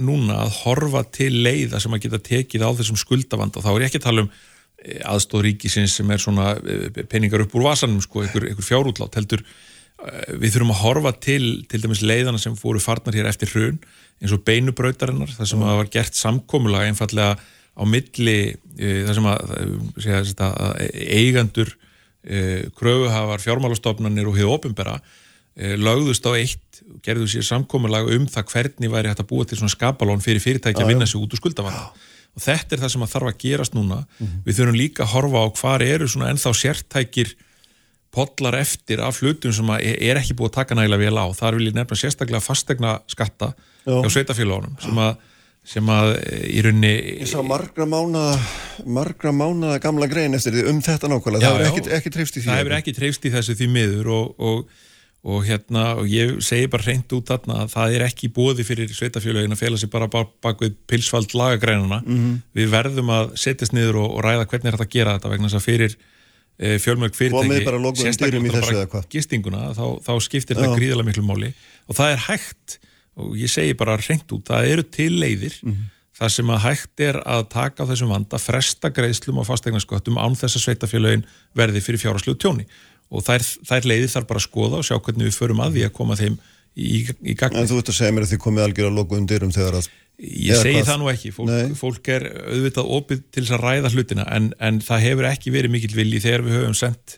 núna 0.04 0.44
að 0.46 0.54
horfa 0.64 1.04
til 1.14 1.32
leiða 1.44 1.82
sem 1.82 1.94
að 1.96 2.06
geta 2.06 2.22
tekið 2.30 2.66
á 2.66 2.70
þessum 2.78 3.00
skuldavand 3.00 3.58
og 3.58 3.66
þá 3.66 3.72
er 3.74 3.86
ekki 3.88 4.00
að 4.02 4.06
tala 4.08 4.24
um 4.26 4.30
eh, 4.32 5.02
aðstóð 5.08 5.46
ríkisins 5.48 5.98
sem 6.00 6.14
er 6.14 6.22
svona 6.24 6.54
eh, 6.60 7.02
peningar 7.12 7.44
upp 7.46 7.56
úr 7.58 7.68
vasanum 7.68 8.02
sko, 8.04 8.24
einhver, 8.24 8.48
einhver 8.50 8.66
fjárútlát 8.66 9.20
heldur 9.20 9.44
eh, 9.44 10.34
við 10.40 10.56
þurfum 10.56 10.74
að 10.76 10.84
horfa 10.84 11.14
til 11.28 11.44
til 11.72 11.84
dæmis 11.84 12.04
leiðana 12.06 12.42
sem 12.42 12.58
fóru 12.60 12.82
farnar 12.84 13.18
hér 13.18 13.30
eftir 13.32 13.52
hrun 13.54 13.80
eins 14.20 14.36
og 14.36 14.44
beinubrautarinnar 14.48 15.32
þar 15.36 15.52
sem 15.54 15.64
að 15.64 15.80
var 15.84 15.94
gert 15.94 16.20
samkómulega 16.20 16.92
einfallega 16.92 17.38
á 17.80 17.84
milli 17.88 18.40
þar 18.76 19.16
sem 19.16 19.28
að, 19.32 19.52
segja, 20.04 20.48
að 20.50 20.82
eigandur 21.16 21.70
kröfuhafar 22.76 23.40
fjármálastofnanir 23.40 24.28
og 24.28 24.36
hefur 24.36 24.58
ofinbera 24.58 24.98
lögðust 25.58 26.26
á 26.28 26.32
eitt 26.38 26.80
gerðu 27.04 27.28
sér 27.28 27.46
samkómulag 27.48 28.08
um 28.16 28.28
það 28.32 28.54
hvernig 28.54 28.92
væri 28.92 29.12
hægt 29.12 29.24
að 29.24 29.30
búa 29.32 29.48
til 29.48 29.58
svona 29.60 29.74
skapalón 29.74 30.24
fyrir 30.24 30.44
fyrirtæki 30.44 30.82
að 30.82 30.94
vinna 30.94 31.08
sér 31.10 31.24
út 31.24 31.36
úr 31.36 31.42
skuldavanda 31.42 31.90
og 32.36 32.44
þetta 32.44 32.76
er 32.76 32.84
það 32.84 32.94
sem 32.94 33.04
að 33.04 33.14
þarf 33.14 33.30
að 33.32 33.40
gerast 33.44 33.76
núna. 33.76 34.00
Mm 34.06 34.26
-hmm. 34.28 34.42
við 34.46 34.58
þurfum 34.60 34.80
líka 34.80 35.04
að 35.04 35.14
horfa 35.14 35.40
á 35.44 35.48
hvar 35.60 35.82
eru 35.84 36.08
svona 36.08 36.30
ennþá 36.32 36.54
sértækir 36.56 37.36
podlar 38.12 38.58
eftir 38.58 39.02
af 39.06 39.22
hlutum 39.22 39.54
sem 39.54 39.70
að 39.70 39.86
er 39.86 40.18
ekki 40.18 40.34
búið 40.38 40.50
að 40.50 40.58
taka 40.60 40.76
nægilega 40.76 41.04
vel 41.04 41.18
á, 41.22 41.26
þar 41.38 41.58
vil 41.58 41.68
ég 41.70 41.76
nefna 41.78 41.98
sérstaklega 41.98 42.42
fastegna 42.42 43.00
skatta 43.08 43.54
á 43.86 44.08
sveitafélagunum 44.10 44.78
sem 44.82 44.98
að 44.98 45.18
sem 45.70 45.90
að 45.92 46.16
eh, 46.24 46.46
í 46.58 46.62
raunni 46.66 46.94
Ég 47.22 47.30
sá 47.30 47.42
margra 47.46 47.86
mánuða 47.86 48.40
margra 48.88 49.34
mánuða 49.36 49.78
gamla 49.84 50.08
grein 50.10 50.34
eftir 50.34 50.56
því 50.56 50.64
um 50.72 50.80
þetta 50.82 51.12
nákvæmlega, 51.12 51.46
það 51.46 51.60
hefur 51.60 51.68
ekki, 51.70 51.92
ekki 52.00 52.14
treyfst 52.16 52.38
í 52.38 52.42
því 52.42 52.50
Það 52.50 52.62
hefur 52.62 52.76
ekki 52.80 52.94
treyfst 52.98 53.28
í 53.28 53.34
þessu 53.36 53.58
því 53.60 53.68
miður 53.76 54.12
og, 54.16 54.32
og 54.40 54.88
og 55.20 55.44
hérna 55.44 55.98
og 56.00 56.08
ég 56.08 56.38
segi 56.44 56.70
bara 56.72 56.86
hreint 56.86 57.12
út 57.16 57.28
þarna 57.28 57.64
að 57.66 57.74
það 57.74 57.96
er 57.98 58.06
ekki 58.06 58.30
bóði 58.32 58.64
fyrir 58.64 58.92
sveitafjölögin 58.96 59.52
að 59.52 59.60
fela 59.60 59.80
sig 59.80 59.92
bara 59.92 60.08
bak 60.08 60.62
við 60.64 60.78
pilsfald 60.88 61.36
lagagrænuna 61.36 62.00
mm 62.06 62.16
-hmm. 62.16 62.38
við 62.56 62.70
verðum 62.72 63.12
að 63.12 63.36
setjast 63.36 63.76
niður 63.76 64.00
og, 64.06 64.16
og 64.16 64.24
ræða 64.24 64.48
hvernig 64.48 64.72
er 64.72 64.78
þetta 64.78 64.88
að 64.88 64.96
gera 64.96 65.18
þetta 65.18 65.30
vegna 65.34 65.50
þess 65.50 65.60
að 65.60 65.68
fyrir 65.68 65.98
e, 66.60 66.78
fjölmörg 66.80 67.16
fyrirtæki 67.16 68.04
sérstaklega 68.04 68.88
bara 68.88 69.04
gistinguna 69.10 69.74
þá, 69.76 69.86
þá 70.08 70.14
skiptir 70.24 70.56
Já. 70.56 70.62
þetta 70.62 70.80
gríðilega 70.80 71.08
miklu 71.12 71.24
móli 71.24 71.54
og 71.88 71.96
það 71.96 72.12
er 72.12 72.26
hægt 72.30 72.80
og 73.20 73.36
ég 73.36 73.52
segi 73.52 73.74
bara 73.76 73.98
hreint 74.00 74.32
út, 74.32 74.48
það 74.48 74.72
eru 74.72 74.84
til 74.84 75.20
leiðir 75.20 75.56
mm 75.64 75.72
-hmm. 75.72 75.90
það 76.16 76.30
sem 76.30 76.50
að 76.50 76.64
hægt 76.64 77.00
er 77.00 77.20
að 77.26 77.50
taka 77.50 77.84
á 77.84 77.90
þessum 77.92 78.14
vanda, 78.16 78.38
fresta 78.40 78.90
greiðslum 78.90 79.38
og 79.38 79.48
fastegnarsköttum 79.52 80.16
án 80.16 80.40
þess 80.40 80.56
að 80.56 80.64
sveitafjölögin 80.64 81.26
verði 81.54 81.82
fyrir 81.82 82.00
fjárháslu 82.00 82.40
tjóni 82.40 82.66
og 83.10 83.26
þær, 83.26 83.46
þær 83.70 83.88
leiðir 83.90 84.12
þarf 84.14 84.30
bara 84.30 84.42
að 84.42 84.46
skoða 84.46 84.82
og 84.82 84.88
sjá 84.88 84.98
hvernig 84.98 85.30
við 85.30 85.38
förum 85.38 85.64
að 85.64 85.78
því 85.78 85.86
að 85.88 85.96
koma 85.98 86.18
þeim 86.20 86.36
í, 86.76 87.00
í 87.26 87.36
gagni. 87.38 87.62
En 87.62 87.70
þú 87.70 87.80
ert 87.82 87.92
að 87.94 87.98
segja 88.00 88.16
mér 88.16 88.28
að 88.28 88.34
þið 88.34 88.44
komið 88.44 88.66
algjör 88.68 88.90
að 88.90 89.00
loku 89.00 89.18
um 89.18 89.30
dyrum 89.30 89.56
þegar 89.56 89.80
að... 89.80 89.90
Ég 90.20 90.60
segi 90.60 90.76
hvað? 90.76 90.90
það 90.90 91.00
nú 91.00 91.10
ekki, 91.14 91.32
fólk, 91.32 91.74
fólk 91.80 92.12
er 92.12 92.26
auðvitað 92.52 92.94
opið 92.98 93.24
til 93.32 93.44
þess 93.46 93.56
að 93.56 93.62
ræða 93.64 93.92
hlutina 93.94 94.26
en, 94.36 94.50
en 94.60 94.82
það 94.84 95.04
hefur 95.06 95.28
ekki 95.30 95.54
verið 95.56 95.72
mikill 95.72 95.96
vilji 95.96 96.20
þegar 96.26 96.44
við 96.44 96.58
höfum 96.58 96.76
sendt 96.76 97.16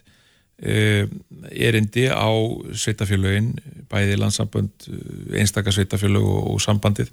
uh, 0.62 1.08
erindi 1.50 2.06
á 2.06 2.30
sveitafjölögin, 2.78 3.50
bæði 3.90 4.20
landsambönd, 4.22 4.86
eh, 4.86 5.40
einstakar 5.42 5.74
sveitafjölög 5.74 6.28
og, 6.30 6.52
og 6.54 6.62
sambandið 6.62 7.10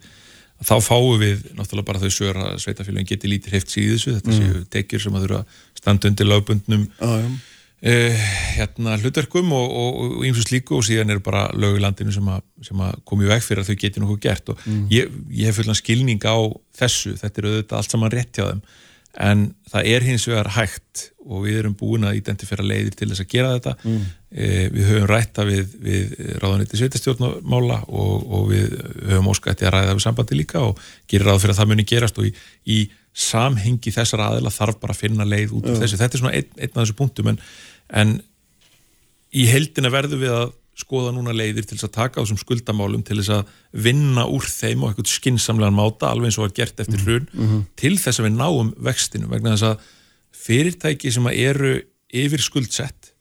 þá 0.60 0.76
fáum 0.84 1.18
við 1.22 1.46
náttúrulega 1.56 1.88
bara 1.88 2.02
þau 2.04 2.14
sögur 2.14 2.42
að 2.44 2.62
sveitafjölögin 2.64 3.10
geti 3.10 3.32
lítið 3.32 3.56
hreift 3.56 3.74
síðusu, 3.74 4.16
þetta 4.18 4.34
mm. 4.34 4.40
séu 4.40 4.64
tekjur 4.76 5.04
sem 5.06 5.18
að 5.18 5.26
þurfa 5.26 5.42
standa 5.80 6.12
undir 6.12 6.30
lögbundnum 6.30 6.86
ah, 7.02 7.26
Uh, 7.80 8.24
hérna 8.58 8.98
hlutverkum 9.00 9.54
og 9.56 9.70
og 9.80 10.40
slíku 10.44 10.76
og 10.76 10.84
síðan 10.84 11.14
er 11.14 11.22
bara 11.24 11.46
lög 11.56 11.78
í 11.78 11.80
landinu 11.80 12.12
sem 12.12 12.28
að, 12.28 12.42
sem 12.68 12.82
að 12.84 12.98
komi 13.08 13.30
veg 13.30 13.40
fyrir 13.46 13.64
að 13.64 13.70
þau 13.70 13.80
geti 13.80 14.04
nokkuð 14.04 14.20
gert 14.26 14.52
og 14.52 14.66
mm. 14.66 14.82
ég, 14.92 15.14
ég 15.32 15.48
hef 15.48 15.62
fullan 15.62 15.80
skilning 15.80 16.20
á 16.28 16.36
þessu, 16.76 17.14
þetta 17.22 17.40
er 17.40 17.48
auðvitað 17.48 17.78
allt 17.80 17.96
saman 17.96 18.12
rétt 18.12 18.36
hjá 18.36 18.50
þeim 18.50 18.62
en 19.30 19.46
það 19.72 19.88
er 19.94 20.08
hins 20.10 20.28
vegar 20.28 20.52
hægt 20.58 21.06
og 21.24 21.46
við 21.46 21.62
erum 21.62 21.80
búin 21.80 22.04
að 22.04 22.20
identifera 22.20 22.68
leiðir 22.68 23.00
til 23.00 23.08
þess 23.14 23.24
að 23.24 23.32
gera 23.32 23.56
þetta 23.56 23.76
mm. 23.80 24.04
uh, 24.04 24.68
við 24.76 24.92
höfum 24.92 25.10
rætta 25.14 25.48
við, 25.48 25.74
við 25.88 26.14
ráðanýtti 26.44 26.82
sveitastjórnmála 26.82 27.80
og, 27.88 28.28
og 28.28 28.48
við 28.52 28.76
höfum 29.08 29.32
óskætti 29.32 29.72
að 29.72 29.78
ræða 29.78 29.96
við 29.96 30.04
sambandi 30.10 30.44
líka 30.44 30.68
og 30.68 30.84
gerir 31.08 31.32
ráð 31.32 31.46
fyrir 31.46 31.56
að 31.56 31.64
það 31.64 31.72
muni 31.72 31.88
gerast 31.96 32.20
og 32.20 32.28
í, 32.28 32.36
í 32.68 32.82
samhengi 33.20 33.92
þessar 33.92 34.24
aðila 34.24 34.54
þarf 34.54 34.80
bara 34.80 34.96
að 34.96 35.02
finna 35.04 35.28
leið 35.28 35.58
út 35.58 35.68
af 35.68 35.82
þessu, 35.82 36.00
þetta 36.00 36.18
er 36.18 36.22
svona 36.24 36.38
einn, 36.38 36.54
einn 36.56 36.72
af 36.74 36.82
þessu 36.84 36.98
punktum 37.00 37.34
en 37.34 37.42
en 37.90 38.16
í 39.36 39.46
heldina 39.50 39.92
verður 39.94 40.24
við 40.24 40.34
að 40.38 40.56
skoða 40.80 41.12
núna 41.12 41.34
leiðir 41.36 41.68
til 41.68 41.76
þess 41.76 41.90
að 41.90 41.96
taka 41.98 42.22
á 42.22 42.24
þessum 42.24 42.40
skuldamálum 42.40 43.04
til 43.04 43.18
þess 43.20 43.34
að 43.36 43.54
vinna 43.86 44.26
úr 44.32 44.46
þeim 44.48 44.84
og 44.84 44.92
eitthvað 44.94 45.12
skinsamlegan 45.12 45.76
máta 45.76 46.12
alveg 46.12 46.30
eins 46.30 46.40
og 46.40 46.46
var 46.46 46.56
gert 46.62 46.84
eftir 46.84 47.04
hrun 47.04 47.28
mm 47.28 47.48
-hmm. 47.48 47.64
til 47.76 47.96
þess 48.00 48.20
að 48.22 48.28
við 48.30 48.38
náum 48.38 48.70
vextinu. 48.88 49.28
Vegna 49.28 49.56
þess 49.56 49.68
að 49.68 49.82
fyrirtæki 50.32 51.12
sem 51.12 51.28
eru 51.28 51.74
yfir 52.10 52.42
skuldsett 52.42 53.12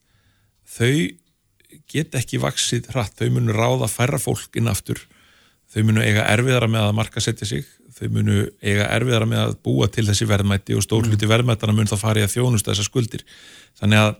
þau 0.78 1.10
get 1.88 2.14
ekki 2.14 2.38
vaksið 2.40 2.92
hratt, 2.92 3.16
þau 3.18 3.30
munu 3.32 3.52
ráða 3.52 3.88
færra 3.90 4.20
fólk 4.20 4.56
inn 4.56 4.68
aftur, 4.68 5.00
þau 5.74 5.82
munu 5.88 6.04
eiga 6.04 6.24
erfiðara 6.32 6.70
með 6.70 6.86
að 6.86 6.96
marka 6.96 7.22
setja 7.22 7.48
sig, 7.48 7.66
þau 7.98 8.06
munu 8.14 8.38
eiga 8.62 8.88
erfiðara 8.94 9.28
með 9.28 9.42
að 9.44 9.58
búa 9.66 9.88
til 9.92 10.06
þessi 10.08 10.28
verðmætti 10.30 10.76
og 10.78 10.84
stór 10.86 11.08
hluti 11.08 11.28
verðmættana 11.28 11.74
mun 11.76 11.90
þá 11.90 11.98
farið 12.00 12.28
að 12.28 12.34
þjónusta 12.36 12.72
þessar 12.72 12.88
skuldir. 12.88 13.24
Þannig 13.80 14.04
að 14.04 14.16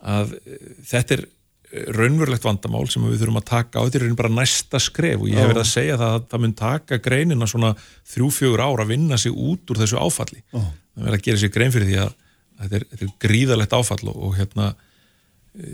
að 0.00 0.34
eh, 0.38 0.58
þetta 0.88 1.16
er 1.16 1.22
eh, 1.26 1.86
raunverulegt 1.96 2.46
vandamál 2.46 2.86
sem 2.90 3.04
við 3.06 3.22
þurfum 3.22 3.40
að 3.40 3.48
taka 3.50 3.82
á. 3.82 3.84
Þetta 3.86 4.02
er 4.02 4.18
bara 4.18 4.32
næsta 4.32 4.80
skref 4.82 5.24
og 5.24 5.30
ég 5.30 5.40
hef 5.40 5.50
verið 5.52 5.64
að 5.64 5.72
segja 5.72 5.98
það 6.00 6.16
að 6.16 6.28
það 6.32 6.44
mun 6.44 6.56
taka 6.60 7.00
greinina 7.04 7.50
svona 7.50 7.72
þrjú-fjögur 8.14 8.64
ára 8.64 8.86
að 8.86 8.94
vinna 8.94 9.20
sig 9.20 9.34
út 9.34 9.72
úr 9.72 9.82
þessu 9.82 10.00
áfalli. 10.00 10.44
Oh. 10.52 10.70
það 10.94 11.08
verður 11.08 11.18
að 11.18 11.26
gera 11.28 11.42
sér 11.42 11.54
grein 11.56 11.74
fyrir 11.74 11.90
því 11.90 11.98
að 12.04 12.14
þetta 12.60 12.78
er, 12.78 12.86
þetta 12.92 13.06
er 13.06 13.18
gríðalegt 13.24 13.76
áfall 13.76 14.02
og, 14.12 14.22
og 14.28 14.38
hérna 14.38 14.70
e, 15.56 15.66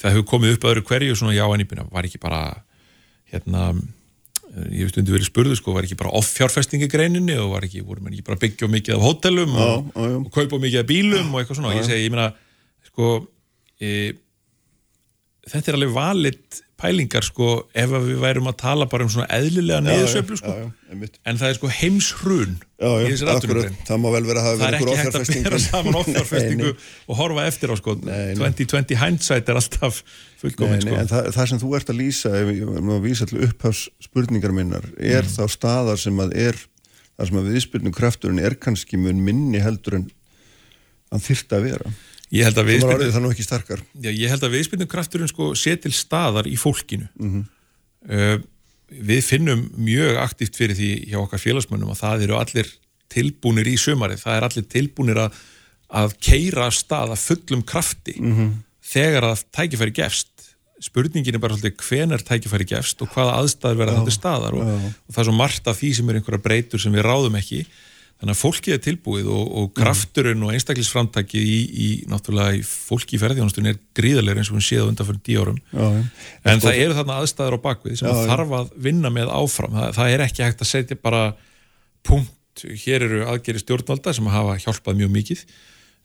það 0.00 0.14
hefur 0.14 0.28
komið 0.34 0.56
upp 0.56 0.68
öðru 0.70 0.84
hverju 0.88 1.16
svona 1.18 1.36
já 1.36 1.44
en 1.44 1.64
íbyrna 1.64 1.88
var 1.90 2.08
ekki 2.08 2.20
bara 2.22 2.42
hérna 3.30 3.72
ég 4.50 4.86
veist 4.86 4.98
undir 4.98 5.14
verið 5.14 5.28
spurðu 5.28 5.56
sko, 5.58 5.74
var 5.76 5.86
ekki 5.86 5.98
bara 6.00 6.12
off-fjárfestingi 6.18 6.88
greininni 6.90 7.36
og 7.38 7.52
var 7.54 7.66
ekki, 7.66 7.84
voru 7.86 8.02
mér 8.02 8.16
ekki 8.16 8.26
bara 8.26 8.40
byggja 8.42 8.68
mikið 8.70 8.96
af 8.96 9.04
hótelum 9.04 9.52
og, 9.54 9.92
og, 9.94 10.16
og 10.24 10.32
kaupa 10.34 10.58
mikið 10.62 10.82
af 10.82 10.88
bílum 10.88 11.30
og 11.30 11.42
eitthvað 11.42 11.60
svona. 11.60 11.70
Og 11.70 11.78
ég 11.78 11.86
segi, 11.86 12.08
ég 12.08 12.14
meina, 12.14 12.32
sko 12.90 13.12
e, 13.78 13.92
þetta 15.50 15.70
er 15.70 15.78
alveg 15.78 15.94
valit 15.94 16.60
pælingar 16.80 17.26
sko 17.26 17.48
ef 17.76 17.92
við 17.92 18.18
værum 18.22 18.48
að 18.50 18.56
tala 18.62 18.86
bara 18.90 19.06
um 19.06 19.12
svona 19.12 19.28
eðlilega 19.36 19.82
neðsöflu 19.84 20.38
sko. 20.40 20.54
já, 20.54 20.70
já, 20.90 21.10
en 21.30 21.40
það 21.40 21.46
er 21.48 21.58
sko 21.58 21.70
heimshrun 21.76 22.56
í 22.56 22.90
þessi 23.06 23.28
rættunum 23.28 23.76
það 23.88 24.02
má 24.02 24.08
vel 24.16 24.22
vera 24.30 24.42
að 24.42 24.48
hafa 24.48 24.60
verið 24.64 24.80
okkur 24.80 24.92
ofjárfestingu 24.94 25.10
það 25.10 25.20
er 25.20 25.20
ekki 25.20 25.36
hægt 25.36 25.46
að 25.46 25.50
vera 25.50 25.62
saman 25.66 25.98
ofjárfestingu 26.02 26.72
og 26.72 27.20
horfa 27.20 27.46
eftir 27.50 27.72
á 27.72 27.76
sko. 27.80 27.96
Nei, 28.06 28.34
2020 28.40 29.00
hindsight 29.04 29.52
er 29.52 29.60
alltaf 29.60 30.02
fullkominn 30.40 30.84
sko. 30.84 30.98
en 31.02 31.10
það, 31.12 31.30
það 31.36 31.50
sem 31.52 31.62
þú 31.64 31.72
ert 31.78 31.92
að 31.92 32.00
lýsa 32.00 32.34
ef 32.40 32.50
við 32.50 32.62
erum 32.66 32.94
að 32.96 33.08
vísa 33.08 33.28
til 33.30 33.42
upphafs 33.46 33.86
spurningar 34.02 34.56
minnar 34.56 34.86
er 34.96 35.26
mm. 35.26 35.34
þá 35.36 35.56
staðar 35.56 36.00
sem 36.00 36.24
að 36.24 36.36
er 36.48 36.62
þar 37.20 37.30
sem 37.30 37.42
að 37.42 37.50
viðspilnum 37.54 37.96
krafturinn 37.96 38.40
er 38.40 38.56
kannski 38.56 39.00
mun 39.00 39.20
minni 39.24 39.60
heldur 39.60 40.00
en 40.00 40.08
hann 41.10 41.22
þyrta 41.24 41.58
að 41.58 41.68
vera 41.68 41.92
Ég 42.30 42.46
held 42.46 42.60
að 42.62 42.68
viðspilnum 42.70 43.00
viðspilnum 44.54 44.90
krafturinn 44.90 45.30
sko 45.30 45.50
sé 45.58 45.74
til 45.82 45.92
staðar 45.94 46.46
í 46.46 46.56
fólkinu. 46.60 47.08
Mm 47.18 47.32
-hmm. 47.32 48.44
við 48.90 49.22
finnum 49.26 49.64
mjög 49.76 50.18
aktíft 50.18 50.56
fyrir 50.58 50.76
því 50.78 50.90
hjá 51.10 51.18
okkar 51.20 51.42
félagsmönnum 51.42 51.90
og 51.90 51.98
það 51.98 52.22
eru 52.26 52.38
allir 52.38 52.70
tilbúnir 53.10 53.66
í 53.66 53.76
sömarið, 53.78 54.22
það 54.22 54.36
er 54.36 54.46
allir 54.46 54.66
tilbúnir 54.70 55.18
að, 55.18 55.38
að 55.90 56.16
keira 56.22 56.70
að 56.70 57.16
fullum 57.18 57.62
krafti 57.62 58.16
mm 58.18 58.34
-hmm. 58.36 58.50
þegar 58.82 59.24
að 59.32 59.44
tækifæri 59.50 59.92
gefst. 59.92 60.30
Spurningin 60.80 61.34
er 61.34 61.42
bara 61.42 61.54
svolítið 61.54 61.82
hvenar 61.82 62.22
tækifæri 62.22 62.64
gefst 62.64 63.02
og 63.02 63.10
hvaða 63.12 63.36
aðstæður 63.42 63.76
verða 63.76 63.98
þetta 63.98 64.14
staðar 64.16 64.54
og, 64.54 64.62
og 64.64 65.10
það 65.12 65.22
er 65.22 65.28
svo 65.28 65.36
margt 65.36 65.66
af 65.66 65.76
því 65.76 65.94
sem 65.94 66.08
er 66.08 66.14
einhverja 66.14 66.42
breytur 66.46 66.80
sem 66.80 66.92
við 66.92 67.04
ráðum 67.04 67.36
ekki 67.36 67.66
þannig 68.20 68.34
að 68.34 68.40
fólkið 68.40 68.74
er 68.74 68.80
tilbúið 68.84 69.28
og, 69.32 69.44
og 69.44 69.68
mhm. 69.70 69.76
krafturinn 69.78 70.42
og 70.44 70.52
einstaklisframtakið 70.56 71.46
í, 71.46 71.60
í 71.70 71.88
náttúrulega 72.10 72.58
í 72.58 72.64
fólki 72.66 73.16
í 73.16 73.22
ferðjónastunni 73.22 73.72
er 73.72 73.80
gríðarlega 73.96 74.42
eins 74.42 74.52
og 74.52 74.58
við 74.58 74.66
séum 74.66 74.92
undan 74.92 75.08
fyrir 75.08 75.22
díu 75.24 75.40
árum. 75.40 75.62
Já, 75.72 75.86
já. 75.96 76.02
en 76.52 76.64
það 76.66 76.82
eru 76.84 76.98
þarna 76.98 77.16
aðstæður 77.22 77.56
á 77.56 77.64
bakvið 77.64 77.96
sem 78.02 78.10
já, 78.10 78.20
þarf 78.28 78.54
að 78.60 78.70
vinna 78.88 79.14
með 79.14 79.32
áfram. 79.32 79.74
Það, 79.78 79.96
það 79.96 80.14
er 80.14 80.26
ekki 80.26 80.44
hægt 80.44 80.64
að 80.66 80.72
setja 80.74 81.00
bara 81.00 81.24
punkt, 82.06 82.64
hér 82.84 83.08
eru 83.08 83.26
aðgeri 83.32 83.64
stjórnvalda 83.64 84.16
sem 84.16 84.32
hafa 84.36 84.60
hjálpað 84.66 85.00
mjög 85.00 85.12
mikið. 85.16 85.44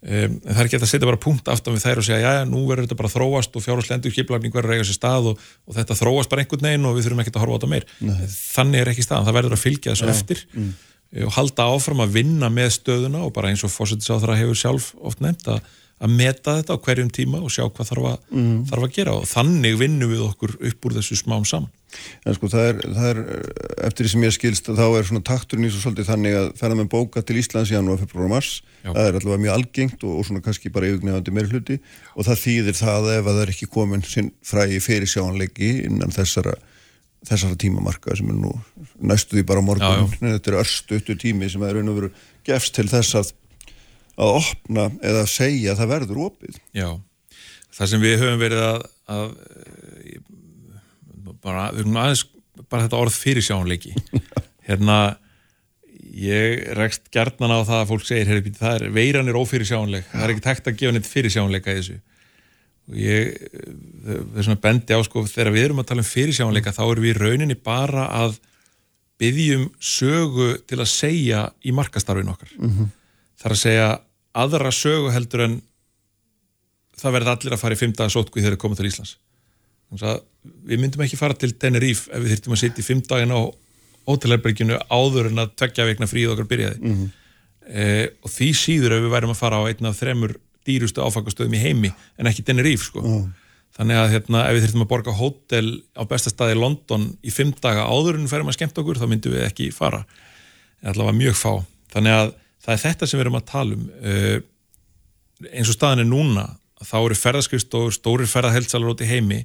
Um, 0.05 0.35
en 0.37 0.53
það 0.53 0.59
er 0.59 0.67
ekki 0.67 0.77
hægt 0.77 0.85
að 0.85 0.91
setja 0.91 1.07
bara 1.09 1.19
punkt 1.19 1.47
aftan 1.49 1.73
við 1.73 1.83
þær 1.87 1.99
og 1.99 2.05
segja 2.05 2.31
já, 2.35 2.47
nú 2.47 2.59
verður 2.69 2.85
þetta 2.85 2.97
bara 2.99 3.09
þróast 3.09 3.55
og 3.57 3.63
fjárháslendur 3.63 4.13
skiplarning 4.13 4.53
verður 4.53 4.75
eiga 4.75 4.85
sér 4.85 4.99
stað 4.99 5.31
og, 5.31 5.45
og 5.65 5.77
þetta 5.79 5.97
þróast 5.97 6.29
bara 6.29 6.43
einhvern 6.43 6.67
veginn 6.67 6.85
og 6.85 6.93
við 6.95 7.07
þurfum 7.07 7.23
ekki 7.23 7.33
að 7.33 7.41
horfa 7.41 7.55
á 7.55 7.57
þetta 7.57 7.69
meir. 7.71 7.87
Nei. 8.05 8.19
þannig 8.29 8.83
er 8.83 8.91
ekki 8.91 9.05
staðan, 9.07 9.25
það 9.25 9.37
verður 9.39 9.55
að 9.57 9.63
fylgja 9.63 9.95
þessu 9.95 10.11
eftir. 10.13 10.43
Mm 10.53 10.75
og 11.23 11.33
halda 11.37 11.69
áfram 11.71 12.03
að 12.03 12.19
vinna 12.19 12.51
með 12.51 12.75
stöðuna 12.79 13.23
og 13.25 13.33
bara 13.35 13.51
eins 13.51 13.63
og 13.65 13.73
fósittisáþara 13.73 14.39
hefur 14.41 14.59
sjálf 14.59 14.91
oft 14.99 15.21
nefnt 15.23 15.47
að, 15.53 15.61
að 16.03 16.15
meta 16.17 16.57
þetta 16.57 16.75
á 16.75 16.83
hverjum 16.87 17.11
tíma 17.13 17.39
og 17.39 17.53
sjá 17.53 17.63
hvað 17.63 17.91
þarf 17.91 18.09
að, 18.11 18.17
mm. 18.35 18.59
þarf 18.71 18.87
að 18.87 18.93
gera 18.97 19.15
og 19.15 19.29
þannig 19.31 19.79
vinnum 19.79 20.11
við 20.11 20.25
okkur 20.25 20.57
upp 20.59 20.87
úr 20.89 20.97
þessu 20.97 21.19
smám 21.21 21.47
saman. 21.47 21.71
En 22.27 22.35
sko 22.35 22.49
það 22.51 22.65
er, 22.67 22.79
það 22.97 23.09
er 23.13 23.19
eftir 23.87 24.03
því 24.03 24.11
sem 24.11 24.25
ég 24.25 24.35
skilst 24.35 24.67
þá 24.67 24.83
er 24.89 25.07
svona 25.07 25.23
takturinn 25.23 25.69
í 25.69 25.71
svo 25.71 25.85
svolítið 25.85 26.09
þannig 26.09 26.35
að 26.35 26.51
ferða 26.59 26.79
með 26.81 26.91
bóka 26.91 27.23
til 27.23 27.39
Íslands 27.39 27.71
í 27.71 27.77
janúar, 27.77 28.01
februar 28.01 28.27
og 28.27 28.33
mars 28.33 28.51
Já. 28.81 28.89
það 28.89 29.05
er 29.05 29.19
allavega 29.21 29.43
mjög 29.45 29.55
algengt 29.55 30.03
og, 30.03 30.17
og 30.19 30.27
svona 30.27 30.43
kannski 30.43 30.73
bara 30.75 30.91
yfirgnefandi 30.91 31.35
meir 31.37 31.47
hluti 31.47 31.79
og 32.17 32.27
það 32.27 32.41
þýðir 32.43 32.79
það 32.81 33.11
ef 33.13 33.21
að 33.21 33.31
það 33.31 33.43
er 33.45 33.53
ekki 33.55 33.71
komin 33.71 34.03
sinn 34.03 34.33
fræði 34.43 34.83
fyrir 34.83 35.15
innan 35.87 36.11
þessara 37.25 37.57
tímamarka 37.59 38.15
sem 38.17 38.29
er 38.31 38.37
nú 38.37 38.53
næstuði 39.01 39.45
bara 39.47 39.63
morgun, 39.65 40.05
já, 40.05 40.05
já. 40.21 40.35
þetta 40.37 40.51
er 40.51 40.59
örstutu 40.61 41.17
tími 41.19 41.49
sem 41.51 41.65
er 41.65 41.75
raun 41.77 41.91
og 41.91 41.99
veru 41.99 42.11
gefst 42.47 42.75
til 42.77 42.87
þess 42.91 43.17
að 43.21 43.33
að 44.15 44.37
opna 44.37 44.85
eða 45.03 45.25
segja 45.27 45.73
að 45.73 45.81
það 45.81 45.91
verður 45.91 46.21
opið. 46.29 46.59
Já, 46.75 46.87
það 47.75 47.91
sem 47.91 48.03
við 48.05 48.15
höfum 48.21 48.39
verið 48.39 48.63
að, 48.63 48.85
að 49.11 49.27
bara, 51.43 51.67
við 51.75 51.83
höfum 51.83 52.01
aðeins 52.01 52.25
bara 52.71 52.85
þetta 52.85 53.01
orð 53.03 53.19
fyrir 53.19 53.45
sjáanleiki 53.45 53.93
hérna 54.69 54.99
ég 56.15 56.63
rekst 56.79 57.09
gertnan 57.13 57.51
á 57.51 57.59
það 57.67 57.81
að 57.81 57.89
fólk 57.91 58.05
segir, 58.07 58.29
herri, 58.31 58.53
það 58.55 58.77
er 58.77 58.95
veiran 58.95 59.29
er 59.29 59.39
ófyrir 59.39 59.67
sjáanleik, 59.67 60.07
það 60.13 60.23
er 60.23 60.33
ekki 60.33 60.45
tekt 60.45 60.69
að 60.71 60.77
gefa 60.79 60.95
neitt 60.95 61.09
fyrir 61.09 61.33
sjáanleika 61.33 61.73
í 61.73 61.81
þessu 61.81 61.97
og 62.85 62.97
ég 62.99 63.31
það 64.05 64.37
er 64.37 64.45
svona 64.45 64.61
bendi 64.61 64.97
á 64.97 65.01
sko 65.05 65.23
þegar 65.25 65.53
við 65.55 65.67
erum 65.67 65.81
að 65.81 65.87
tala 65.89 66.03
um 66.03 66.09
fyrirsjáanleika 66.09 66.75
þá 66.75 66.83
erum 66.85 67.07
við 67.07 67.21
rauninni 67.21 67.57
bara 67.57 68.05
að 68.13 68.37
byggjum 69.21 69.69
sögu 69.79 70.49
til 70.67 70.79
að 70.81 70.91
segja 70.91 71.45
í 71.65 71.73
markastarfin 71.75 72.29
okkar 72.29 72.51
mm 72.57 72.71
-hmm. 72.71 72.91
þar 73.41 73.55
að 73.55 73.63
segja 73.63 73.89
aðra 74.35 74.71
sögu 74.71 75.11
heldur 75.15 75.45
en 75.47 75.61
það 76.95 77.15
verði 77.17 77.33
allir 77.33 77.53
að 77.55 77.61
fara 77.63 77.75
í 77.75 77.81
fymdaga 77.81 78.09
sótku 78.13 78.39
þegar 78.39 78.55
við 78.55 78.63
komum 78.63 78.77
til 78.77 78.89
Íslands 78.91 79.17
við 80.65 80.79
myndum 80.79 81.01
ekki 81.05 81.17
fara 81.17 81.33
til 81.33 81.53
Tenerife 81.53 82.11
ef 82.11 82.21
við 82.21 82.35
þurftum 82.35 82.55
að 82.55 82.61
sitja 82.63 82.83
í 82.83 82.87
fymdagin 82.87 83.33
á 83.33 83.39
hótelherberginu 84.05 84.79
áður 84.89 85.31
en 85.31 85.43
að 85.43 85.53
tvekja 85.57 85.85
vegna 85.85 86.09
fríð 86.09 86.33
okkar 86.33 86.49
byrjaði 86.49 86.79
mm 86.81 86.93
-hmm. 86.93 87.09
eh, 87.69 88.07
og 88.21 88.29
því 88.29 88.49
síður 88.53 88.97
ef 88.97 89.05
við 89.05 89.13
værum 89.15 89.33
að 89.33 89.41
fara 89.41 89.61
á 89.61 89.67
einn 89.69 89.89
af 89.89 89.97
þremur 89.97 90.35
dýrustu 90.67 91.03
áfangastöðum 91.05 91.57
í 91.57 91.63
heimi 91.63 91.91
en 92.17 92.29
ekki 92.29 92.45
Tenerife 92.45 92.89
sko. 92.89 93.03
Mm. 93.03 93.33
Þannig 93.75 93.99
að 93.99 94.11
hérna, 94.13 94.45
ef 94.47 94.55
við 94.55 94.65
þurfum 94.65 94.85
að 94.85 94.91
borga 94.93 95.13
hótel 95.17 95.65
á 95.99 96.03
besta 96.07 96.31
staði 96.31 96.55
í 96.55 96.59
London 96.61 97.09
í 97.19 97.31
fimm 97.33 97.51
daga 97.59 97.89
áður 97.91 98.21
en 98.21 98.29
ferum 98.31 98.47
að 98.47 98.55
skemmt 98.55 98.77
okkur 98.79 99.01
þá 99.01 99.07
myndum 99.11 99.35
við 99.35 99.47
ekki 99.49 99.67
fara. 99.75 100.05
Er 100.79 100.93
allavega 100.93 101.17
mjög 101.17 101.35
fá. 101.35 101.51
Þannig 101.91 102.15
að 102.15 102.29
það 102.63 102.75
er 102.75 102.83
þetta 102.85 103.09
sem 103.09 103.19
við 103.19 103.25
erum 103.25 103.39
að 103.41 103.49
tala 103.51 103.75
um. 103.75 103.89
Uh, 103.99 104.37
eins 105.51 105.67
og 105.67 105.75
staðin 105.75 106.05
er 106.05 106.07
núna 106.07 106.45
þá 106.85 106.95
eru 107.01 107.17
ferðarskrift 107.19 107.75
og 107.75 107.91
stórir 107.95 108.29
ferðarheldsalar 108.31 108.93
út 108.93 109.03
í 109.03 109.09
heimi 109.09 109.41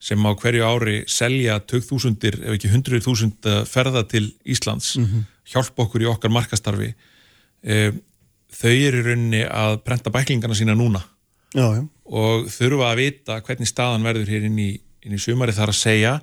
sem 0.00 0.26
á 0.26 0.30
hverju 0.32 0.64
ári 0.64 0.96
selja 1.10 1.58
2000, 1.70 2.16
ef 2.40 2.54
ekki 2.56 2.70
100.000 2.72 3.64
ferða 3.68 4.02
til 4.08 4.30
Íslands, 4.48 4.96
mm 4.96 5.06
-hmm. 5.06 5.24
hjálpa 5.52 5.84
okkur 5.84 6.02
í 6.02 6.08
okkar 6.08 6.32
markastarfi. 6.32 6.94
Uh, 7.62 7.92
þau 8.60 8.72
eru 8.72 9.00
í 9.00 9.06
rauninni 9.06 9.44
að 9.46 9.78
prenta 9.86 10.12
bæklingarna 10.14 10.58
sína 10.58 10.76
núna 10.78 11.02
já, 11.54 11.64
já. 11.64 11.84
og 12.04 12.50
þurfa 12.52 12.90
að 12.90 13.00
vita 13.00 13.38
hvernig 13.46 13.70
staðan 13.70 14.04
verður 14.06 14.34
hér 14.34 14.50
inn 14.50 14.60
í, 14.60 14.70
inn 15.06 15.16
í 15.16 15.22
sumari 15.22 15.56
þar 15.56 15.72
að 15.72 15.80
segja 15.80 16.18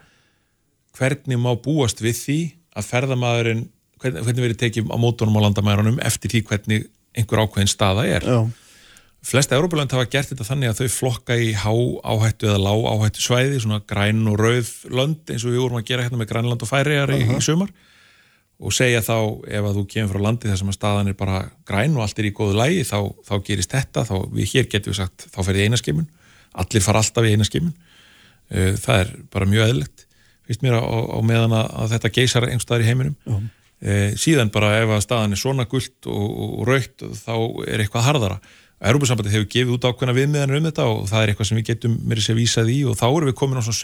hvernig 0.98 1.42
má 1.42 1.52
búast 1.62 2.02
við 2.04 2.22
því 2.22 2.40
að 2.78 2.88
ferðamæðurinn 2.92 3.66
hvernig, 4.02 4.24
hvernig 4.24 4.46
verður 4.46 4.62
tekið 4.62 4.94
á 4.94 4.98
mótunum 5.02 5.42
á 5.42 5.46
landamærunum 5.48 6.00
eftir 6.06 6.34
því 6.34 6.44
hvernig 6.52 6.88
einhver 7.18 7.44
ákveðin 7.44 7.72
staða 7.72 8.06
er 8.06 8.26
já. 8.28 8.40
flesta 9.26 9.58
Európa-land 9.58 9.94
hafa 9.96 10.10
gert 10.12 10.32
þetta 10.32 10.48
þannig 10.48 10.72
að 10.72 10.82
þau 10.84 10.96
flokka 10.98 11.38
í 11.42 11.52
há 11.58 11.74
áhættu 11.74 12.52
eða 12.52 12.62
lág 12.62 12.86
áhættu 12.94 13.26
svæði 13.26 13.62
svona 13.64 13.82
græn 13.90 14.26
og 14.30 14.40
rauð 14.42 14.74
lönd 14.94 15.34
eins 15.34 15.46
og 15.46 15.54
við 15.54 15.64
vorum 15.64 15.82
að 15.82 15.88
gera 15.90 16.06
hérna 16.06 16.22
með 16.22 16.32
grænland 16.34 16.66
og 16.66 16.72
færiðar 16.72 17.14
uh 17.16 17.24
-huh. 17.24 17.38
í 17.42 17.46
sumar 17.46 17.74
og 18.58 18.74
segja 18.74 19.04
þá 19.06 19.18
ef 19.46 19.68
að 19.70 19.76
þú 19.78 19.84
kemur 19.92 20.16
frá 20.16 20.24
landi 20.26 20.50
þar 20.50 20.60
sem 20.62 20.72
að 20.72 20.78
staðan 20.80 21.12
er 21.12 21.18
bara 21.18 21.42
græn 21.68 21.98
og 21.98 22.06
allt 22.06 22.22
er 22.22 22.30
í 22.30 22.34
góðu 22.34 22.58
lægi 22.58 22.88
þá, 22.90 23.00
þá 23.28 23.36
gerist 23.46 23.74
þetta, 23.76 24.06
þá 24.08 24.16
við 24.34 24.54
hér 24.54 24.70
getum 24.72 24.94
við 24.94 25.00
sagt 25.02 25.28
þá 25.34 25.40
fer 25.46 25.60
ég 25.60 25.70
einaskimun, 25.70 26.08
allir 26.58 26.86
far 26.86 26.98
alltaf 26.98 27.28
í 27.28 27.34
einaskimun, 27.36 27.76
uh, 27.76 28.74
það 28.82 29.04
er 29.04 29.14
bara 29.34 29.50
mjög 29.52 29.74
eðlegt, 29.74 30.08
finnst 30.50 30.66
mér 30.66 30.80
á, 30.82 30.82
á 30.82 31.20
meðan 31.22 31.54
að, 31.60 31.86
þetta 31.94 32.14
geysar 32.16 32.48
einhverstaðar 32.48 32.86
í 32.86 32.90
heiminum. 32.90 33.18
Uh, 33.78 34.10
síðan 34.18 34.50
bara 34.50 34.80
ef 34.80 34.90
að 34.96 35.04
staðan 35.06 35.36
er 35.36 35.42
svona 35.42 35.68
gullt 35.70 36.10
og, 36.10 36.26
og 36.48 36.64
raukt 36.66 37.06
þá 37.14 37.36
er 37.68 37.84
eitthvað 37.84 38.08
harðara. 38.08 38.40
Európa-sambandi 38.78 39.34
hefur 39.34 39.50
gefið 39.54 39.76
út 39.76 39.86
ákveðna 39.86 40.14
viðmiðanur 40.18 40.58
um 40.58 40.66
þetta 40.70 40.84
og 40.90 41.06
það 41.10 41.22
er 41.22 41.32
eitthvað 41.32 41.50
sem 41.50 41.60
við 41.60 41.70
getum 41.70 41.94
mér 42.10 42.22
að 42.22 42.38
vísa 42.38 42.66
því 42.66 42.78
og 42.90 42.98
þá 42.98 43.06
erum 43.08 43.30
við 43.30 43.38
komin 43.38 43.58
á 43.58 43.66
svona 43.66 43.82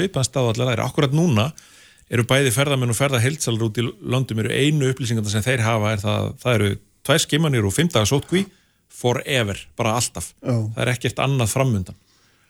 eru 2.14 2.26
bæði 2.30 2.54
ferðamenn 2.54 2.94
og 2.94 3.00
ferðahildsalar 3.00 3.68
út 3.68 3.80
í 3.82 3.88
landum 4.14 4.44
eru 4.44 4.54
einu 4.54 4.92
upplýsingar 4.92 5.32
sem 5.32 5.46
þeir 5.46 5.66
hafa 5.66 5.96
er 5.96 6.04
það, 6.04 6.30
það 6.44 6.60
eru 6.60 6.72
tvær 7.04 7.24
skimmanir 7.26 7.68
og 7.68 7.76
fimmdaga 7.76 8.10
sótkví 8.10 8.46
forever, 8.94 9.60
bara 9.80 9.98
alltaf. 9.98 10.32
Oh. 10.46 10.68
það 10.76 10.86
er 10.86 10.94
ekkert 10.94 11.24
annað 11.24 11.54
framundan. 11.56 12.00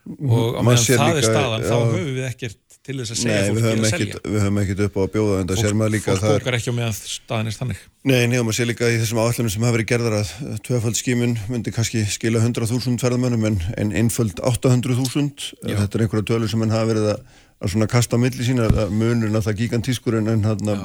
Og 0.03 0.57
á 0.59 0.61
meðan 0.67 0.83
það 0.83 1.21
er 1.21 1.25
staðan 1.29 1.63
já. 1.63 1.69
þá 1.69 1.75
höfum 1.79 2.09
við 2.11 2.25
ekkert 2.27 2.59
til 2.83 2.97
þess 2.99 3.13
að 3.13 3.19
segja 3.21 3.35
Nei, 3.39 3.53
fólki 3.55 3.69
að 3.71 3.93
selja. 3.93 4.17
Við 4.25 4.41
höfum 4.43 4.57
ekkert 4.59 4.81
upp 4.83 4.97
á 4.99 5.01
að 5.03 5.11
bjóða 5.13 5.35
en 5.39 5.47
það 5.47 5.59
sér 5.61 5.75
maður 5.79 5.93
líka 5.93 6.15
Fólk 6.17 6.25
bókar 6.33 6.57
ekki 6.57 6.73
á 6.75 6.75
meðan 6.75 6.97
staðan 6.99 7.51
er 7.51 7.55
þannig. 7.55 7.83
Nei, 8.03 8.17
nefnum 8.27 8.51
að 8.51 8.57
sé 8.57 8.67
líka 8.67 8.89
í 8.91 8.97
þessum 8.99 9.21
áallunum 9.23 9.53
sem 9.53 9.63
hafa 9.63 9.75
verið 9.77 9.89
gerðar 9.93 10.17
að 10.17 10.33
tvefald 10.67 10.99
skimun 10.99 11.37
myndi 11.47 11.71
kannski 11.77 12.03
skila 12.11 12.41
100.000 12.43 12.99
ferðamönnum 12.99 13.47
en, 13.47 13.57
en 13.79 13.95
einföld 14.01 14.43
800.000 14.43 15.53
þetta 15.63 15.87
er 15.87 16.03
einhverja 16.03 16.27
tölur 16.33 16.51
sem 16.51 16.65
hann 16.65 16.75
hafa 16.75 16.91
verið 16.91 17.09
að 17.13 17.23
að 17.63 17.73
svona 17.73 17.89
kasta 17.91 18.19
milli 18.19 18.45
sína 18.45 18.69
munurinn 18.91 19.39
að 19.39 19.47
það 19.47 19.59
gigantískur 19.63 20.19
en, 20.19 20.31
hann 20.43 20.73
að 20.73 20.83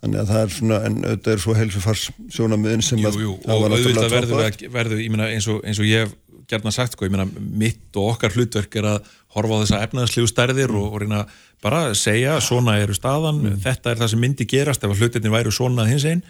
þannig 0.00 0.22
að 0.22 0.30
það 0.30 0.42
er 0.42 0.52
svona, 0.54 0.80
en 0.88 0.98
auðvitað 1.04 1.34
er 1.34 1.42
svo 1.42 1.54
helsufars 1.58 2.06
sjónamiðin 2.32 2.84
sem 2.84 3.00
jú, 3.02 3.10
jú, 3.20 3.36
að 3.44 3.64
og 3.66 3.74
auðvitað 3.76 4.14
verður 4.14 4.68
verður, 4.72 5.02
ég 5.04 5.12
meina 5.12 5.28
eins 5.28 5.48
og, 5.52 5.60
eins 5.66 5.80
og 5.82 5.88
ég 5.88 6.06
hef 6.06 6.14
gerna 6.50 6.72
sagt, 6.74 6.96
sko, 6.96 7.06
ég 7.06 7.12
meina 7.14 7.28
mitt 7.36 7.98
og 8.00 8.14
okkar 8.14 8.34
hlutverk 8.34 8.74
er 8.80 8.88
að 8.94 9.10
horfa 9.36 9.60
á 9.60 9.62
þessa 9.62 9.82
efnaðslegu 9.86 10.30
stærðir 10.30 10.72
og, 10.74 10.88
og 10.88 11.04
reyna 11.04 11.20
bara 11.62 11.84
að 11.90 11.98
segja 12.00 12.38
svona 12.42 12.78
eru 12.80 12.96
staðan, 12.96 13.42
mm. 13.44 13.60
þetta 13.66 13.92
er 13.92 14.00
það 14.00 14.12
sem 14.14 14.24
myndi 14.24 14.48
gerast 14.50 14.86
ef 14.86 14.94
að 14.94 15.04
hlutinni 15.04 15.32
væru 15.32 15.52
svona 15.54 15.86
hins 15.86 16.08
einn 16.08 16.24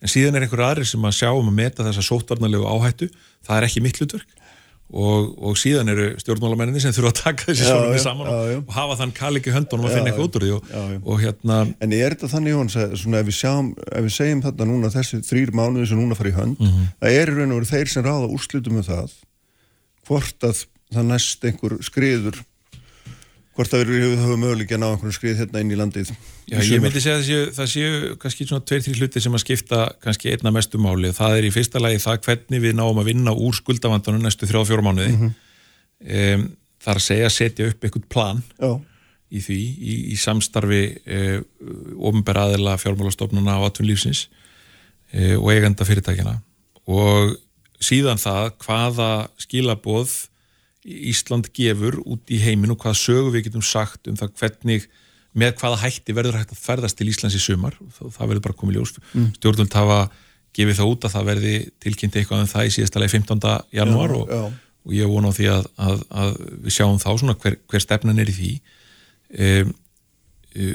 en 0.00 0.12
síðan 0.12 0.38
er 0.38 0.46
einhver 0.46 0.62
aðri 0.64 0.86
sem 0.88 1.04
að 1.08 1.18
sjá 1.18 1.30
um 1.34 1.50
að 1.50 1.58
meta 1.58 1.84
þessa 1.84 2.04
sótvarnalegu 2.06 2.68
áhættu, 2.68 3.10
það 3.44 3.58
er 3.58 3.68
ekki 3.68 3.82
mitt 3.84 4.00
hlutverk 4.00 4.45
Og, 4.86 5.32
og 5.42 5.56
síðan 5.58 5.88
eru 5.90 6.04
stjórnmálamenninni 6.22 6.78
sem 6.78 6.92
þurfa 6.94 7.10
að 7.10 7.16
taka 7.18 7.46
þessi 7.48 7.64
svona 7.66 7.98
saman 7.98 8.28
já, 8.30 8.36
já. 8.52 8.58
og 8.60 8.68
hafa 8.76 8.96
þann 9.00 9.14
kalliki 9.16 9.50
höndunum 9.50 9.88
að 9.88 9.96
finna 9.96 10.12
eitthvað 10.12 10.28
út 10.28 10.38
úr 10.38 10.44
því 10.44 10.52
og, 10.54 10.92
og 11.02 11.24
hérna 11.24 11.56
En 11.82 11.94
er 11.96 12.14
þetta 12.14 12.30
þannig 12.30 12.54
Jóns 12.54 12.76
að 12.78 12.94
svona 13.00 13.18
ef 13.18 13.26
við, 13.26 13.36
sjáum, 13.40 13.72
ef 13.90 14.06
við 14.06 14.14
segjum 14.14 14.44
þarna 14.44 14.68
núna 14.70 14.92
þessi 14.94 15.18
þrýr 15.26 15.52
mánuði 15.58 15.88
sem 15.90 15.98
núna 15.98 16.18
fara 16.18 16.30
í 16.30 16.36
hönd, 16.36 16.60
mm 16.60 16.70
-hmm. 16.70 16.92
það 17.02 17.18
er 17.18 17.34
raun 17.34 17.56
og 17.56 17.58
veru 17.58 17.70
þeir 17.72 17.92
sem 17.96 18.06
ráða 18.06 18.30
úrslutum 18.30 18.78
með 18.78 18.92
það 18.92 19.16
hvort 20.06 20.46
að 20.46 20.62
það 20.94 21.10
næst 21.10 21.50
einhver 21.50 21.76
skriður 21.82 22.40
hvort 23.56 23.74
að 23.74 23.90
við 23.90 24.18
höfum 24.22 24.42
möguleik 24.44 24.70
að 24.70 24.82
ná 24.84 24.90
einhvern 24.92 25.18
skrið 25.18 25.42
hérna 25.42 25.64
inn 25.64 25.74
í 25.74 25.80
landið 25.82 26.14
Já, 26.46 26.60
ég 26.62 26.82
myndi 26.82 27.00
segja 27.02 27.16
að 27.18 27.48
það 27.56 27.70
séu, 27.72 27.94
það 27.94 28.18
kannski 28.22 28.44
svona 28.46 28.62
tveir, 28.62 28.82
þrjir 28.84 29.00
hluti 29.02 29.22
sem 29.22 29.34
að 29.34 29.42
skipta 29.42 29.78
kannski 30.04 30.30
einna 30.30 30.52
mestu 30.54 30.78
máli 30.78 31.10
það 31.14 31.38
er 31.40 31.46
í 31.48 31.54
fyrsta 31.54 31.80
lagi 31.82 31.98
það 32.04 32.20
hvernig 32.28 32.62
við 32.62 32.76
náum 32.78 33.00
að 33.02 33.08
vinna 33.10 33.34
úr 33.34 33.56
skuldavandunum 33.58 34.22
næstu 34.22 34.46
þrjá 34.46 34.60
fjóra 34.68 34.84
mánuði 34.86 35.08
mm 35.10 35.16
-hmm. 35.24 35.32
um, 36.36 36.44
þar 36.86 37.00
að 37.00 37.06
segja 37.08 37.26
að 37.26 37.34
setja 37.34 37.66
upp 37.72 37.86
einhvern 37.88 38.06
plan 38.14 38.42
Já. 38.62 38.70
í 39.30 39.42
því, 39.42 39.58
í, 39.58 39.96
í 40.14 40.18
samstarfi 40.22 40.82
um, 41.02 41.48
ofinbæra 42.12 42.46
aðila 42.46 42.76
fjármálastofnuna 42.78 43.58
á 43.58 43.66
atvinnlífsins 43.66 44.28
e, 45.10 45.34
og 45.34 45.50
eigenda 45.50 45.86
fyrirtækjana 45.88 46.38
og 46.86 47.34
síðan 47.82 48.22
það 48.22 48.52
hvaða 48.62 49.10
skilaboð 49.42 50.14
Ísland 50.86 51.50
gefur 51.50 51.98
út 52.06 52.30
í 52.30 52.38
heiminu, 52.38 52.76
hvaða 52.78 53.00
sögu 53.00 53.32
við 53.34 53.48
getum 53.48 53.64
sagt 53.66 54.06
um 54.06 54.14
það 54.14 54.36
hvernig, 54.38 54.84
með 55.36 55.56
hvaða 55.60 55.80
hætti 55.84 56.14
verður 56.16 56.38
hægt 56.40 56.54
að 56.54 56.62
ferðast 56.62 56.98
til 56.98 57.08
Íslands 57.10 57.36
í 57.36 57.42
sumar 57.42 57.76
það, 57.96 58.22
verður 58.22 58.44
bara 58.46 58.58
komið 58.60 58.78
ljós 58.78 58.94
mm. 59.12 59.26
stjórnvöld 59.38 59.76
hafa 59.76 59.98
gefið 60.56 60.78
það 60.78 60.92
út 60.92 61.06
að 61.06 61.16
það 61.16 61.26
verði 61.30 61.56
tilkynnt 61.84 62.16
eitthvað 62.16 62.38
en 62.38 62.46
um 62.46 62.52
það 62.52 62.68
í 62.68 62.74
síðastalegi 62.76 63.14
15. 63.18 63.48
janúar 63.76 64.14
og, 64.16 64.30
og 64.86 64.94
ég 64.96 65.10
vona 65.10 65.32
á 65.32 65.36
því 65.36 65.48
að, 65.52 65.66
að, 65.88 66.04
að 66.22 66.38
við 66.64 66.76
sjáum 66.78 67.02
þá 67.02 67.10
svona 67.12 67.36
hver, 67.42 67.58
hver 67.68 67.84
stefnan 67.84 68.22
er 68.22 68.32
í 68.32 68.36
því 68.36 68.52
um, 69.44 69.74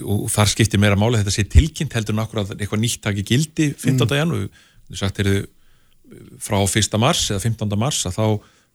og 0.05 0.27
þar 0.29 0.51
skiptir 0.51 0.81
meira 0.81 0.99
máli 0.99 1.17
þetta 1.17 1.33
sé 1.33 1.47
tilkynnt 1.49 1.95
heldur 1.97 2.13
nákvæmlega 2.19 2.53
að 2.53 2.59
eitthvað 2.61 2.83
nýtt 2.83 3.01
taki 3.01 3.25
gildi 3.25 3.71
15. 3.73 4.05
Mm. 4.05 4.17
janúar, 4.19 4.65
þú 4.91 4.99
sagt 4.99 5.21
er 5.23 5.31
þau 5.31 5.39
frá 6.43 6.59
1. 6.61 6.97
mars 7.01 7.29
eða 7.31 7.45
15. 7.47 7.77
mars 7.79 8.03
að 8.05 8.19
þá 8.19 8.25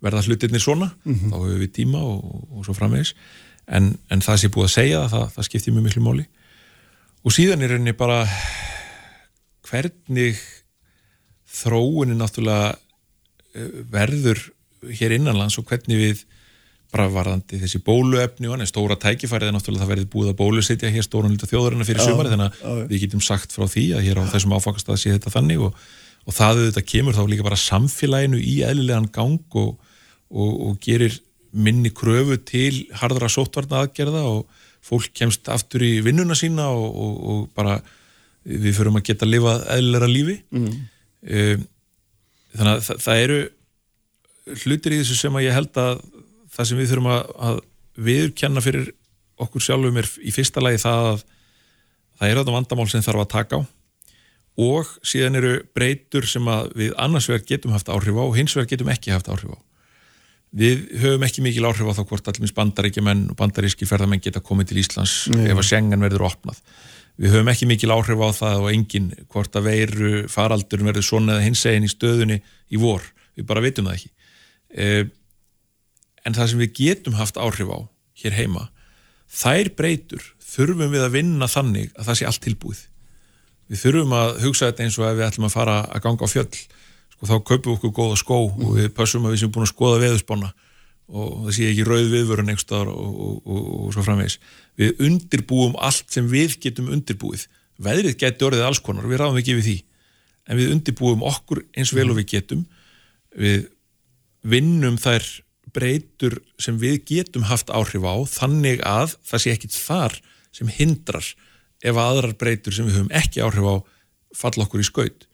verða 0.04 0.24
hlutirnir 0.26 0.62
svona 0.62 0.90
mm 1.04 1.14
-hmm. 1.14 1.30
þá 1.30 1.36
hefur 1.36 1.60
við 1.62 1.72
tíma 1.78 2.00
og, 2.02 2.24
og 2.50 2.64
svo 2.66 2.74
framvegis 2.76 3.14
en, 3.66 3.90
en 4.10 4.22
það 4.24 4.46
ég 4.46 4.54
búið 4.54 4.68
að 4.68 4.74
segja 4.76 5.02
það, 5.12 5.26
það 5.34 5.48
skiptir 5.48 5.74
mjög 5.74 5.88
miklu 5.88 6.04
máli. 6.04 6.26
Og 7.26 7.34
síðan 7.34 7.64
er 7.66 7.74
henni 7.76 7.96
bara 7.96 8.22
hvernig 9.66 10.38
þróunin 11.56 12.20
náttúrulega 12.20 12.72
eh, 13.56 13.82
verður 13.90 14.42
hér 14.86 15.16
innanlands 15.16 15.58
og 15.58 15.66
hvernig 15.66 15.98
við 15.98 16.24
bara 16.92 17.08
varðandi 17.10 17.58
þessi 17.58 17.80
bóluefni 17.82 18.46
og 18.46 18.54
hann 18.54 18.62
er 18.62 18.70
stóra 18.70 18.94
tækifærið 19.02 19.50
en 19.50 19.56
náttúrulega 19.58 19.82
það 19.82 19.90
verður 19.90 20.10
búið 20.12 20.30
að 20.30 20.38
bólusetja 20.38 20.92
hér 20.94 21.04
stórun 21.04 21.34
lítið 21.34 21.50
þjóðurinn 21.50 21.88
fyrir 21.88 22.04
sumari 22.06 22.30
þannig 22.30 22.60
að 22.62 22.82
við 22.92 23.02
getum 23.02 23.24
sagt 23.26 23.56
frá 23.56 23.66
því 23.66 23.86
að 23.96 24.04
hér 24.06 24.20
á 24.22 24.30
þessum 24.30 24.54
áfangastað 24.54 25.00
sé 25.02 25.16
þetta 25.16 25.32
þannig 25.34 25.64
og 25.66 25.80
og 26.26 26.34
það 26.34 26.60
auðvitað 26.60 26.88
kemur 26.90 27.16
þá 27.16 27.22
líka 27.30 27.46
bara 27.46 27.60
samfélaginu 27.60 28.40
í 28.42 28.56
eðlilegan 28.66 29.08
gang 29.14 29.58
og, 29.60 29.76
og, 30.30 30.52
og 30.68 30.78
gerir 30.82 31.14
minni 31.56 31.92
kröfu 31.94 32.38
til 32.46 32.86
hardra 33.00 33.28
sótvarna 33.32 33.84
aðgerða 33.84 34.24
og 34.28 34.64
fólk 34.86 35.12
kemst 35.16 35.48
aftur 35.50 35.82
í 35.82 35.96
vinnuna 36.04 36.36
sína 36.38 36.68
og, 36.70 36.98
og 37.30 37.46
bara 37.56 37.78
við 38.46 38.76
förum 38.76 39.00
að 39.00 39.08
geta 39.08 39.26
að 39.26 39.32
lifa 39.34 39.54
eðlilega 39.74 40.10
lífi 40.10 40.36
mm. 40.54 40.74
um, 41.38 41.64
þannig 42.56 42.72
að 42.72 42.84
það, 42.88 43.00
það 43.06 43.22
eru 43.24 43.38
hlutir 44.62 44.94
í 44.94 45.00
þessu 45.00 45.16
sem 45.18 45.38
að 45.38 45.46
ég 45.48 45.56
held 45.56 45.80
að 45.82 46.04
það 46.54 46.68
sem 46.68 46.80
við 46.80 46.92
þurfum 46.92 47.10
að, 47.12 47.32
að 47.48 47.62
viðurkenna 48.06 48.62
fyrir 48.62 48.92
okkur 49.42 49.64
sjálfum 49.64 49.98
er 50.00 50.10
í 50.22 50.32
fyrsta 50.32 50.62
lagi 50.62 50.80
það 50.80 51.08
að 51.10 51.24
það 52.16 52.28
er 52.28 52.38
þetta 52.40 52.54
vandamál 52.54 52.88
sem 52.92 53.04
þarf 53.04 53.24
að 53.24 53.32
taka 53.34 53.60
á 53.60 53.62
og 54.56 54.88
síðan 55.04 55.36
eru 55.40 55.56
breytur 55.76 56.24
sem 56.28 56.46
við 56.76 56.94
annars 57.00 57.28
vegar 57.28 57.44
getum 57.48 57.74
haft 57.76 57.90
áhrif 57.92 58.16
á 58.16 58.24
og 58.24 58.36
hins 58.38 58.54
vegar 58.56 58.70
getum 58.70 58.92
ekki 58.92 59.12
haft 59.12 59.28
áhrif 59.28 59.52
á. 59.52 59.58
Við 60.56 60.84
höfum 61.02 61.24
ekki 61.26 61.44
mikil 61.44 61.66
áhrif 61.68 61.88
á 61.92 61.96
þá 61.98 62.02
hvort 62.08 62.28
allir 62.32 62.52
bandaríkjumenn 62.56 63.26
og 63.32 63.36
bandaríski 63.36 63.88
ferðamenn 63.88 64.22
geta 64.24 64.40
komið 64.40 64.70
til 64.70 64.80
Íslands 64.80 65.16
Nei. 65.34 65.50
ef 65.50 65.60
að 65.60 65.68
sengan 65.68 66.04
verður 66.06 66.28
opnað. 66.30 66.62
Við 67.20 67.34
höfum 67.34 67.50
ekki 67.52 67.68
mikil 67.68 67.92
áhrif 67.92 68.22
á 68.24 68.30
það 68.36 68.62
og 68.62 68.70
engin 68.72 69.10
hvort 69.32 69.56
að 69.56 69.68
veiru 69.68 70.12
faraldur 70.32 70.84
verður 70.86 71.04
svona 71.04 71.36
eða 71.36 71.44
hins 71.44 71.64
eginn 71.68 71.88
í 71.88 71.92
stöðunni 71.92 72.40
í 72.72 72.80
vor. 72.80 73.04
Við 73.36 73.48
bara 73.48 73.64
vitum 73.64 73.88
það 73.88 73.98
ekki. 73.98 74.10
Eh, 74.76 75.04
en 76.24 76.36
það 76.36 76.50
sem 76.52 76.64
við 76.64 76.74
getum 76.80 77.20
haft 77.20 77.36
áhrif 77.36 77.68
á 77.68 77.78
hér 78.22 78.36
heima, 78.36 78.68
þær 79.28 79.72
breytur 79.76 80.24
þurfum 80.40 80.92
við 80.92 81.04
að 81.04 81.16
vinna 81.18 81.48
þannig 81.50 81.92
að 81.96 82.08
það 82.08 82.18
sé 82.18 82.28
allt 82.30 82.44
tilbúið 82.46 82.84
við 83.70 83.82
þurfum 83.82 84.14
að 84.16 84.32
hugsa 84.44 84.70
þetta 84.70 84.84
eins 84.86 84.98
og 85.00 85.08
ef 85.08 85.16
við 85.18 85.26
ætlum 85.26 85.48
að 85.48 85.54
fara 85.56 85.76
að 85.90 86.02
ganga 86.04 86.28
á 86.28 86.28
fjöll 86.30 86.60
sko, 87.16 87.28
þá 87.30 87.36
kaupum 87.40 87.72
við 87.72 87.76
okkur 87.78 87.94
góða 87.96 88.20
skó 88.20 88.38
mm. 88.44 88.62
og 88.62 88.78
við 88.78 88.88
passum 88.96 89.26
að 89.26 89.34
við 89.34 89.42
sem 89.42 89.52
búin 89.54 89.66
að 89.66 89.72
skoða 89.72 90.02
veðusbána 90.04 90.52
og 91.06 91.34
það 91.46 91.52
sé 91.54 91.68
ekki 91.70 91.86
rauð 91.86 92.08
viðvörun 92.10 92.50
einhverstaðar 92.50 92.90
og, 92.90 93.18
og, 93.26 93.34
og, 93.46 93.66
og 93.86 93.92
svo 93.94 94.02
framvegs 94.02 94.38
við 94.76 95.02
undirbúum 95.06 95.76
allt 95.78 96.10
sem 96.12 96.26
við 96.30 96.58
getum 96.62 96.90
undirbúið. 96.92 97.46
Veðrið 97.82 98.18
getur 98.20 98.50
orðið 98.50 98.66
alls 98.66 98.80
konar, 98.82 99.06
við 99.08 99.20
ráðum 99.20 99.38
ekki 99.40 99.56
við 99.58 99.66
því. 99.68 99.76
En 100.46 100.60
við 100.60 100.72
undirbúum 100.74 101.24
okkur 101.26 101.62
eins 101.76 101.92
vel 101.94 102.08
og 102.10 102.18
við 102.18 102.28
getum. 102.34 102.64
Við 103.36 103.68
vinnum 104.46 104.98
þær 105.00 105.26
breytur 105.76 106.38
sem 106.62 106.78
við 106.80 107.00
getum 107.08 107.46
haft 107.50 107.70
áhrif 107.74 108.06
á 108.06 108.14
þannig 108.30 108.82
að 108.86 109.16
það 109.26 109.42
sé 109.42 109.52
ekkit 109.52 109.76
þar 109.76 110.16
sem 110.56 110.70
hindrar 110.72 111.26
ef 111.84 111.98
aðrar 112.00 112.36
breytur 112.40 112.74
sem 112.74 112.86
við 112.88 113.00
höfum 113.00 113.12
ekki 113.14 113.44
áhrif 113.44 113.66
á 113.68 113.76
falla 114.36 114.66
okkur 114.66 114.82
í 114.82 114.88
skaut. 114.88 115.26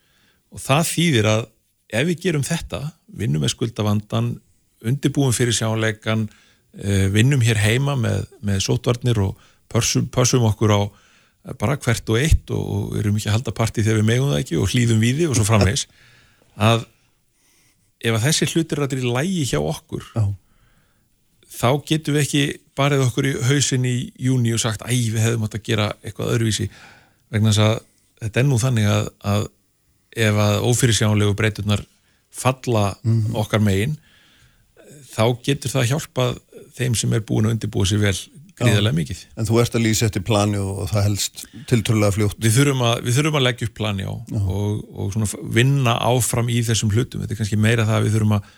Og 0.53 0.61
það 0.61 0.89
þýðir 0.91 1.29
að 1.31 1.45
ef 1.93 2.07
við 2.09 2.25
gerum 2.27 2.45
þetta, 2.45 2.81
vinnum 3.13 3.43
með 3.43 3.53
skuldavandan 3.53 4.33
undirbúum 4.83 5.33
fyrir 5.35 5.55
sjáleikan 5.55 6.27
eh, 6.77 7.07
vinnum 7.13 7.43
hér 7.45 7.61
heima 7.61 7.95
með, 7.99 8.25
með 8.43 8.63
sótvarnir 8.65 9.21
og 9.23 9.37
pössum, 9.71 10.09
pössum 10.11 10.45
okkur 10.49 10.73
á 10.75 10.81
bara 11.59 11.75
hvert 11.75 12.07
og 12.09 12.19
eitt 12.19 12.51
og 12.55 12.95
erum 12.99 13.17
ekki 13.19 13.27
að 13.27 13.37
halda 13.37 13.53
parti 13.55 13.83
þegar 13.83 13.99
við 13.99 14.09
megum 14.09 14.31
það 14.31 14.41
ekki 14.43 14.59
og 14.61 14.69
hlýðum 14.71 15.01
við 15.03 15.23
og 15.27 15.37
svo 15.37 15.47
framvegs 15.47 15.87
að 16.71 16.85
ef 18.03 18.15
að 18.17 18.25
þessi 18.27 18.49
hlutir 18.51 18.79
rættir 18.79 19.03
í 19.03 19.11
lægi 19.11 19.43
hjá 19.51 19.59
okkur 19.59 20.05
Já. 20.15 20.23
þá 21.59 21.69
getum 21.89 22.17
við 22.17 22.23
ekki 22.25 22.43
barið 22.77 23.05
okkur 23.07 23.27
í 23.27 23.33
hausin 23.49 23.87
í 23.87 23.97
júni 24.19 24.53
og 24.55 24.61
sagt 24.63 24.85
æg 24.87 25.11
við 25.13 25.23
hefðum 25.23 25.45
átt 25.47 25.59
að 25.59 25.67
gera 25.67 25.89
eitthvað 26.01 26.31
öðruvísi 26.35 26.69
vegna 27.33 27.51
þess 27.51 27.65
að 27.67 27.75
þetta 28.23 28.41
er 28.41 28.47
nú 28.47 28.59
þannig 28.61 28.89
að, 28.89 29.11
að 29.33 29.47
ef 30.15 30.39
að 30.45 30.61
ófyrirsjánlegu 30.69 31.35
breyturnar 31.37 31.83
falla 32.33 32.93
mm 33.03 33.35
okkar 33.37 33.61
megin 33.61 33.97
þá 35.13 35.25
getur 35.45 35.69
það 35.73 35.89
hjálpað 35.91 36.37
þeim 36.73 36.95
sem 36.97 37.13
er 37.13 37.21
búin 37.25 37.45
að 37.45 37.55
undirbúa 37.57 37.85
sér 37.85 38.01
vel 38.01 38.17
gríðarlega 38.57 38.97
mikið. 38.97 39.21
En 39.37 39.47
þú 39.49 39.59
ert 39.61 39.75
að 39.77 39.85
lýsa 39.85 40.07
eftir 40.07 40.23
plani 40.25 40.59
og 40.61 40.87
það 40.91 41.05
helst 41.07 41.45
tiltrúlega 41.69 42.13
fljótt. 42.13 42.37
Við 42.41 42.57
þurfum 42.57 42.83
að, 42.85 42.99
við 43.05 43.15
þurfum 43.17 43.37
að 43.39 43.45
leggja 43.47 43.67
upp 43.69 43.77
plani 43.77 44.05
á 44.05 44.13
og, 44.13 44.83
og 44.93 45.37
vinna 45.55 45.95
áfram 46.09 46.51
í 46.53 46.59
þessum 46.65 46.93
hlutum. 46.93 47.21
Þetta 47.23 47.33
er 47.33 47.41
kannski 47.41 47.61
meira 47.61 47.87
það 47.89 47.99
að 47.99 48.05
við 48.07 48.17
þurfum 48.17 48.35
að 48.37 48.51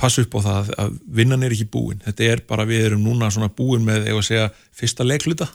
passa 0.00 0.24
upp 0.24 0.36
á 0.36 0.40
það 0.46 0.72
að 0.80 0.96
vinnan 1.20 1.44
er 1.44 1.54
ekki 1.54 1.68
búin 1.72 2.00
þetta 2.04 2.28
er 2.32 2.42
bara, 2.48 2.66
við 2.68 2.86
erum 2.88 3.04
núna 3.04 3.30
búin 3.56 3.84
með 3.86 4.08
eða 4.10 4.24
segja, 4.24 4.48
fyrsta 4.76 5.06
leikluta 5.06 5.48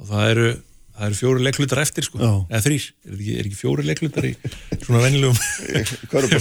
og 0.00 0.08
það 0.10 0.30
eru, 0.34 0.48
það 0.94 1.06
eru 1.08 1.18
fjóri 1.18 1.44
leiklutar 1.44 1.82
eftir 1.82 2.06
sko, 2.06 2.20
Já. 2.22 2.32
eða 2.48 2.62
þrýr 2.68 2.86
er 2.86 3.14
ekki, 3.18 3.36
er 3.36 3.48
ekki 3.48 3.58
fjóri 3.58 3.86
leiklutar 3.88 4.28
í 4.28 4.32
svona 4.84 5.02
vennilegum 5.02 5.38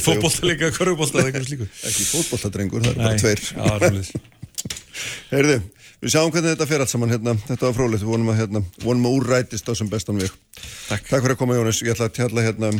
fótbolltalega, 0.05 0.71
korfbólta 0.77 1.25
ekki 1.27 2.09
fótbolltadrengur, 2.11 2.85
það 2.85 2.93
eru 2.93 3.03
bara 3.03 3.21
tveir. 3.23 4.11
Heyrðu, 5.33 5.59
við 6.03 6.13
sjáum 6.13 6.33
hvernig 6.33 6.53
þetta 6.53 6.69
fer 6.69 6.83
allt 6.85 6.93
saman 6.93 7.13
hérna, 7.15 7.33
þetta 7.47 7.65
var 7.65 7.77
frólikt, 7.79 8.05
við 8.05 8.13
vonum 8.13 8.33
að 8.33 8.41
hérna, 8.43 8.63
vonum 8.85 9.09
að 9.09 9.15
úrrætist 9.19 9.69
á 9.69 9.73
sem 9.75 9.89
bestan 9.89 10.21
við 10.21 10.29
Takk. 10.29 11.07
Takk 11.09 11.23
fyrir 11.23 11.33
að 11.33 11.39
koma 11.41 11.57
Jónis, 11.57 11.81
ég 11.81 11.95
ætla 11.95 12.11
að 12.11 12.19
tjalla 12.19 12.45
hérna 12.45 12.75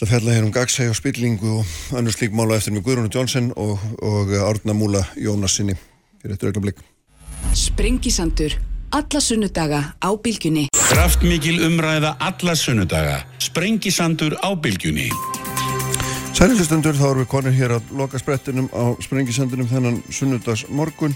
Það 0.00 0.08
fella 0.14 0.32
hér 0.32 0.46
um 0.46 0.52
gagsæg 0.54 0.88
og 0.88 0.96
spillingu 0.96 1.50
og 1.58 1.74
annars 1.98 2.16
lík 2.22 2.32
mála 2.32 2.56
eftir 2.56 2.72
mig 2.72 2.86
Guðrúnu 2.86 3.12
Jónsson 3.12 3.50
og, 3.52 3.84
og 4.00 4.32
Árna 4.32 4.72
Múla 4.72 5.04
Jónasinni 5.12 5.76
fyrir 6.22 6.38
eftir 6.38 6.54
öllum 6.54 6.70
blik. 6.70 6.80
Alla 8.90 9.20
sunnudaga 9.20 9.94
á 10.02 10.10
bylgjunni. 10.18 10.66
Kraftmikil 10.74 11.62
umræða 11.62 12.16
alla 12.18 12.54
sunnudaga. 12.58 13.20
Sprengisandur 13.38 14.34
á 14.42 14.50
bylgjunni. 14.58 15.06
Sælilistundur, 16.34 16.96
þá 16.98 17.04
erum 17.10 17.22
við 17.22 17.28
konir 17.30 17.54
hér 17.54 17.76
að 17.76 17.92
loka 17.94 18.18
sprettinum 18.18 18.66
á 18.74 18.98
Sprengisandunum 18.98 19.68
þennan 19.70 20.00
sunnudags 20.10 20.66
morgun. 20.74 21.14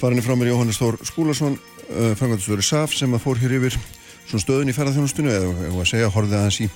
Farinni 0.00 0.24
frá 0.24 0.32
mér 0.32 0.54
Jóhannes 0.54 0.80
Þór 0.80 0.96
Skúlason, 1.04 1.58
uh, 1.58 1.92
eh, 1.92 2.14
fangandastöður 2.16 2.64
í 2.64 2.68
SAF 2.70 2.96
sem 2.96 3.12
að 3.12 3.24
fór 3.26 3.42
hér 3.42 3.58
yfir 3.58 3.76
stöðun 4.24 4.72
í 4.72 4.76
ferðarþjónustunum 4.76 5.34
eða, 5.34 5.52
eða 5.68 5.84
að 5.84 5.90
segja, 5.92 6.12
horfið 6.14 6.38
aðeins 6.40 6.60
í 6.64 6.70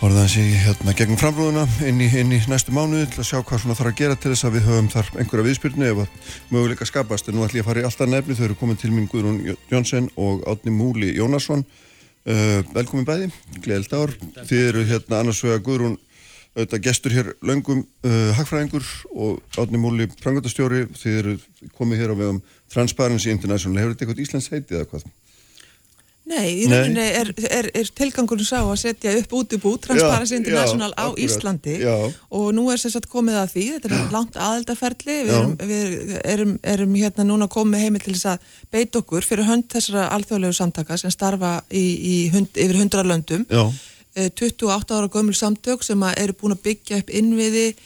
Orðan 0.00 0.30
sé 0.32 0.40
hérna 0.64 0.94
gegn 0.96 1.18
framrúðuna 1.20 1.66
inn 1.84 1.98
inn 2.00 2.30
í 2.32 2.38
næstu 2.48 2.72
mánuði 2.72 3.04
til 3.12 3.20
að 3.20 3.26
sjá 3.28 3.42
hvað 3.44 3.60
svona 3.60 3.74
þarf 3.76 3.90
að 3.90 3.98
gera 3.98 4.14
til 4.16 4.30
þess 4.32 4.46
að 4.48 4.54
við 4.54 4.68
höfum 4.70 4.88
þar 4.94 5.10
einhverja 5.20 5.44
viðspyrnu 5.44 5.88
ef 5.90 6.00
að 6.00 6.30
möguleika 6.54 6.88
skapast. 6.88 7.28
En 7.28 7.36
nú 7.36 7.44
ætlum 7.44 7.60
ég 7.60 7.66
að 7.66 7.68
fara 7.68 7.82
í 7.82 7.84
alltaf 7.84 8.08
nefni 8.08 8.36
þau 8.38 8.46
eru 8.46 8.56
komin 8.56 8.80
til 8.80 8.94
mín 8.94 9.10
Guðrún 9.12 9.42
Jónsson 9.68 10.08
og 10.16 10.46
Átni 10.48 10.72
Múli 10.72 11.12
Jónasson. 11.18 11.66
Uh, 12.24 12.62
velkomin 12.72 13.04
bæði, 13.04 13.28
gleðild 13.60 13.92
ár. 13.92 14.16
Þið 14.40 14.64
eru 14.70 14.86
hérna 14.88 15.20
annars 15.20 15.44
vega 15.44 15.60
Guðrún 15.68 15.98
auðvitað 16.56 16.84
gestur 16.88 17.18
hér 17.18 17.32
löngum 17.44 17.84
uh, 17.84 18.32
hagfræðingur 18.40 18.88
og 19.12 19.60
Átni 19.60 19.84
Múli 19.84 20.08
prangöldastjóri 20.24 20.86
þið 20.96 21.20
eru 21.20 21.36
komið 21.76 22.06
hér 22.06 22.16
á 22.16 22.20
vegum 22.24 22.40
Transparency 22.72 23.36
International. 23.36 23.76
Hefur 23.84 23.92
þetta 23.92 24.08
eitthvað 24.08 24.24
Íslands 24.24 24.48
heiti 24.48 24.80
eða 24.80 24.88
hvað? 24.94 25.10
Nei, 26.30 26.46
í 26.62 26.66
rauninni 26.70 27.02
er, 27.20 27.32
er, 27.50 27.68
er 27.74 27.88
tilgangurinn 27.98 28.46
sá 28.46 28.60
að 28.60 28.76
setja 28.84 29.12
upp 29.18 29.32
útibú 29.34 29.72
Transparency 29.82 30.36
International 30.38 30.92
á 30.94 31.10
akkurat, 31.10 31.24
Íslandi. 31.26 31.76
Já. 31.82 31.94
og 32.30 32.48
nú 32.54 32.68
er 32.70 32.78
sagt 32.78 33.08
komið 33.10 33.40
að 33.40 33.54
því, 33.56 33.64
þetta 33.74 33.90
er 33.90 34.12
langt 34.16 34.38
aðeldaferli, 34.38 35.16
við, 35.26 35.34
erum, 35.34 35.54
við 35.70 36.16
erum, 36.34 36.56
erum 36.74 36.94
hérna 37.00 37.26
núna 37.26 37.50
komið 37.50 37.86
heimil 37.86 38.04
til 38.04 38.14
þess 38.14 38.30
að 38.36 38.50
beita 38.70 39.02
okkur 39.02 39.26
fyrir 39.26 39.48
hönd 39.50 39.66
þessara 39.74 40.06
alþjóðlegu 40.14 40.58
samtaka 40.60 40.98
sem 41.02 41.10
starfa 41.14 41.56
í, 41.70 41.84
í 41.84 42.16
hund, 42.34 42.52
yfir 42.54 42.78
hundra 42.84 43.06
löndum, 43.06 43.46
Já, 43.50 43.64
Eh, 44.18 44.26
28 44.34 44.90
ára 44.90 45.06
gömul 45.06 45.36
samtök 45.38 45.84
sem 45.86 46.00
eru 46.18 46.34
búin 46.34 46.50
að 46.56 46.64
byggja 46.64 46.96
upp 46.98 47.12
innviði, 47.14 47.76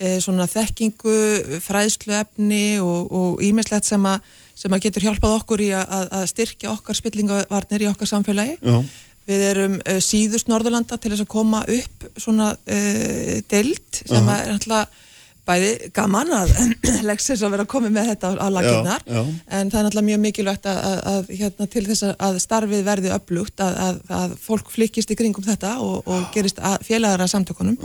eh, 0.00 0.14
svona 0.16 0.46
þekkingu, 0.48 1.16
fræðsluefni 1.60 2.80
og 2.80 3.42
ímislegt 3.44 3.84
sem, 3.84 4.02
að- 4.08 4.20
sem 4.54 4.72
að 4.76 4.84
getur 4.86 5.06
hjálpað 5.08 5.36
okkur 5.40 5.62
í 5.66 5.70
að, 5.74 6.08
að 6.14 6.26
styrkja 6.30 6.72
okkar 6.74 6.98
spillingavarnir 6.98 7.82
í 7.86 7.90
okkar 7.90 8.10
samfélagi. 8.10 8.58
já, 8.62 8.78
Við 9.24 9.40
erum 9.48 9.78
uh, 9.88 10.00
síðust 10.04 10.50
Norðurlanda 10.52 10.98
til 11.00 11.10
þess 11.14 11.24
að 11.24 11.30
koma 11.32 11.62
upp 11.64 12.02
svona 12.20 12.50
uh, 12.54 13.38
deild 13.48 14.02
sem 14.04 14.20
Aha. 14.28 14.34
er 14.44 14.52
alltaf 14.58 15.00
bæði 15.44 15.70
gaman 15.92 16.30
að 16.32 16.52
leggsis 17.08 17.42
að 17.44 17.50
vera 17.52 17.64
koma 17.68 17.90
með 17.92 18.06
þetta 18.14 18.30
á, 18.40 18.46
laginnar 18.48 19.02
en 19.12 19.72
það 19.72 19.78
er 19.80 19.88
alltaf 19.90 20.04
mjög 20.06 20.20
mikilvægt 20.22 20.68
að, 20.70 20.78
að, 20.88 21.00
að 21.10 21.32
hérna, 21.40 21.66
til 21.74 21.82
þess 21.88 22.04
að- 22.16 22.38
starfið 22.40 22.84
verði 22.86 23.10
upplugt 23.12 23.60
að, 23.60 23.76
að, 23.88 23.98
að 24.20 24.36
fólk 24.40 24.70
flikist 24.72 25.12
í 25.12 25.16
kringum 25.20 25.44
þetta 25.44 25.74
og, 25.84 25.98
og 26.08 26.30
gerist 26.32 26.62
að- 26.64 26.80
félagar 26.88 27.24
að 27.26 27.34
samtökunum 27.34 27.76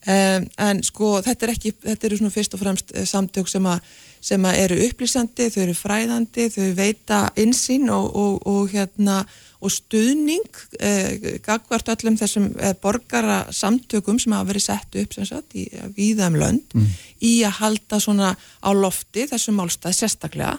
Um, 0.00 0.46
en 0.56 0.78
sko 0.80 1.18
þetta 1.20 1.44
er 1.44 1.50
ekki, 1.52 1.74
þetta 1.84 2.06
eru 2.08 2.16
svona 2.16 2.32
fyrst 2.32 2.54
og 2.56 2.60
fremst 2.62 2.92
eh, 2.96 3.02
samtök 3.04 3.50
sem, 3.52 3.66
að, 3.68 3.82
sem 4.20 4.44
eru 4.52 4.76
upplýsandi, 4.84 5.48
þau 5.52 5.62
eru 5.64 5.76
fræðandi, 5.76 6.48
þau 6.52 6.66
veita 6.76 7.20
insýn 7.40 7.88
og, 7.92 8.10
og, 8.16 8.42
og 8.46 8.72
hérna 8.72 9.22
og 9.60 9.72
stuðning 9.72 10.60
eh, 10.80 11.40
gagvart 11.44 11.90
öllum 11.92 12.16
þessum 12.20 12.50
eh, 12.56 12.72
borgara 12.80 13.42
samtökum 13.52 14.20
sem 14.20 14.32
hafa 14.32 14.48
verið 14.48 14.66
sett 14.66 14.98
upp 15.02 15.16
sagt 15.18 15.56
í 15.56 15.66
víðam 15.96 16.38
lönd 16.40 16.76
í 17.20 17.40
að 17.44 17.58
halda 17.60 18.00
svona 18.00 18.34
á 18.36 18.70
lofti 18.72 19.26
þessum 19.28 19.60
málstað 19.60 19.98
sérstaklega. 19.98 20.56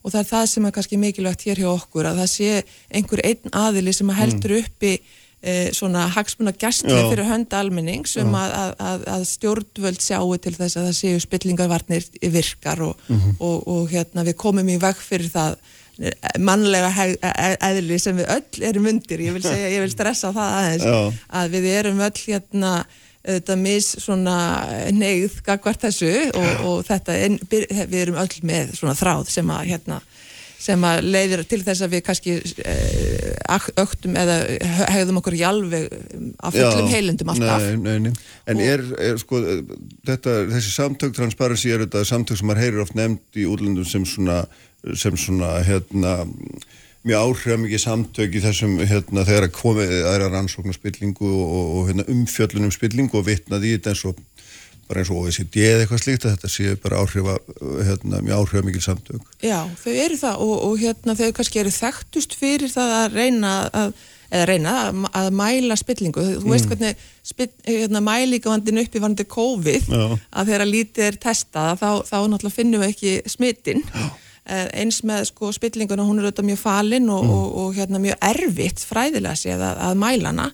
Og 0.00 0.14
það 0.14 0.20
er 0.20 0.28
það 0.30 0.44
sem 0.48 0.66
er 0.66 0.74
kannski 0.74 0.98
mikilvægt 0.98 1.42
hér 1.46 1.60
hjá 1.60 1.70
okkur 1.74 2.08
að 2.08 2.22
það 2.22 2.30
sé 2.32 2.50
einhver 2.88 3.20
einn 3.28 3.50
aðili 3.52 3.92
sem 3.92 4.10
að 4.10 4.20
heldur 4.22 4.56
uppi 4.62 4.94
e, 5.42 5.72
svona 5.76 6.06
hagsmuna 6.14 6.52
gæstli 6.60 6.94
fyrir 7.08 7.26
hönd 7.28 7.52
almenning 7.56 8.06
sem 8.08 8.30
að, 8.36 8.54
að, 8.60 8.72
að, 8.90 9.04
að 9.16 9.26
stjórnvöld 9.32 10.04
sjáu 10.04 10.38
til 10.38 10.54
þess 10.56 10.78
að 10.78 10.88
það 10.88 10.96
séu 11.00 11.20
spillingarvarnir 11.26 12.08
virkar 12.36 12.82
og, 12.86 13.04
og, 13.38 13.60
og 13.66 13.92
hérna 13.92 14.26
við 14.28 14.38
komum 14.40 14.68
í 14.68 14.78
veg 14.80 15.00
fyrir 15.00 15.30
það 15.32 15.58
eh, 16.00 16.16
mannlega 16.38 16.90
heg, 16.96 17.18
e- 17.24 17.60
eðli 17.70 18.00
sem 18.02 18.18
við 18.20 18.32
öll 18.36 18.66
erum 18.70 18.90
undir, 18.92 19.26
ég 19.28 19.36
vil 19.36 19.44
segja, 19.44 19.70
ég 19.76 19.86
vil 19.86 19.92
stressa 19.92 20.34
það 20.36 20.58
aðeins, 20.62 20.88
Já. 20.88 21.22
að 21.42 21.54
við 21.56 21.70
erum 21.76 22.04
öll 22.08 22.18
hérna 22.26 22.74
þetta 23.20 23.56
mis 23.60 23.90
svona 24.00 24.34
neyð 24.96 25.42
gagvart 25.44 25.82
þessu 25.84 26.08
og, 26.30 26.62
og 26.64 26.78
þetta, 26.88 27.16
við 27.50 27.98
erum 28.00 28.20
öll 28.22 28.38
með 28.48 28.72
svona 28.78 28.96
þráð 28.96 29.28
sem 29.28 29.52
að 29.52 29.66
hérna 29.74 29.98
sem 30.60 30.82
að 30.84 31.06
leiðir 31.08 31.42
til 31.48 31.60
þess 31.64 31.84
að 31.84 31.94
við 31.94 32.02
kannski 32.04 32.34
eh, 32.68 33.70
öktum 33.80 34.16
eða 34.20 34.36
hegðum 34.92 35.20
okkur 35.22 35.36
í 35.38 35.44
alveg 35.48 35.86
af 36.44 36.56
fullum 36.56 36.90
Já, 36.90 36.96
heilundum 36.96 37.32
alltaf 37.32 37.64
Nei, 37.64 37.78
nei, 37.80 38.08
nei. 38.08 38.26
En 38.50 38.60
er, 38.64 38.84
er 39.00 39.20
sko, 39.22 39.40
þetta, 40.08 40.36
þessi 40.52 40.74
samtök 40.74 41.16
transparency 41.16 41.72
er 41.72 41.86
þetta 41.86 42.04
samtök 42.08 42.40
sem 42.40 42.50
maður 42.50 42.64
heyrir 42.66 42.84
oft 42.84 42.98
nefnd 42.98 43.40
í 43.40 43.46
útlöndum 43.48 43.88
sem 43.88 44.04
svona, 44.08 44.42
sem 44.92 45.16
svona, 45.20 45.54
hérna, 45.64 46.18
mjög 47.08 47.24
áhrifamikið 47.24 47.84
samtök 47.86 48.36
í 48.36 48.44
þessum, 48.44 48.76
hérna, 48.84 49.24
þegar 49.24 49.48
að 49.48 49.56
komið 49.56 49.94
aðra 50.10 50.32
rannsóknar 50.34 50.76
spillingu 50.76 51.24
og, 51.30 51.44
og, 51.46 51.70
og 51.78 51.88
hérna, 51.88 52.08
umfjöllunum 52.12 52.74
spillingu 52.74 53.20
og 53.20 53.28
vitnaði 53.30 53.72
í 53.72 53.78
þetta 53.78 53.94
eins 53.94 54.04
og 54.12 54.20
bara 54.90 55.02
eins 55.02 55.10
og 55.14 55.24
OECD 55.24 55.58
eða 55.64 55.84
eitthvað 55.84 56.04
slíkt 56.04 56.26
að 56.26 56.36
þetta 56.36 56.52
sé 56.52 56.76
bara 56.82 57.02
áhrifa, 57.02 57.36
hérna, 57.88 58.22
mjög 58.26 58.40
áhrifamikið 58.44 58.86
samtök. 58.86 59.34
Já, 59.46 59.58
þau 59.82 59.92
eru 59.94 60.20
það 60.20 60.46
og, 60.46 60.54
og 60.68 60.78
hérna 60.84 61.18
þau 61.18 61.28
kannski 61.38 61.62
eru 61.62 61.74
þekktust 61.74 62.38
fyrir 62.38 62.72
það 62.72 62.96
að 63.00 63.20
reyna 63.20 63.52
að 63.82 64.00
eða 64.30 64.46
reyna 64.46 64.72
að, 64.78 64.98
að 65.18 65.28
mæla 65.34 65.74
spillingu. 65.74 66.24
Þú 66.38 66.50
veist 66.52 66.68
hvernig 66.70 67.00
spill, 67.26 67.48
hérna, 67.66 68.02
mælíkavandin 68.06 68.78
uppi 68.84 69.00
varandi 69.02 69.26
COVID 69.26 69.88
Já. 69.90 70.04
að 70.14 70.52
þegar 70.52 70.68
lítið 70.70 71.06
er 71.08 71.18
testað 71.24 71.80
þá, 71.80 71.88
þá 72.06 72.18
náttúrulega 72.20 72.58
finnum 72.60 72.84
við 72.84 72.92
ekki 72.92 73.14
smittin 73.32 73.82
Eh, 74.50 74.66
eins 74.80 75.02
með 75.06 75.28
sko 75.28 75.50
spillinguna 75.54 76.02
hún 76.02 76.18
er 76.18 76.26
auðvitað 76.26 76.46
mjög 76.48 76.58
falin 76.62 77.10
og, 77.12 77.26
og, 77.28 77.48
og 77.60 77.74
hérna 77.76 78.00
mjög 78.02 78.16
erfitt 78.24 78.80
fræðilega 78.88 79.36
séð 79.38 79.60
að, 79.62 79.82
að 79.84 79.98
mæla 80.00 80.32
hana 80.32 80.46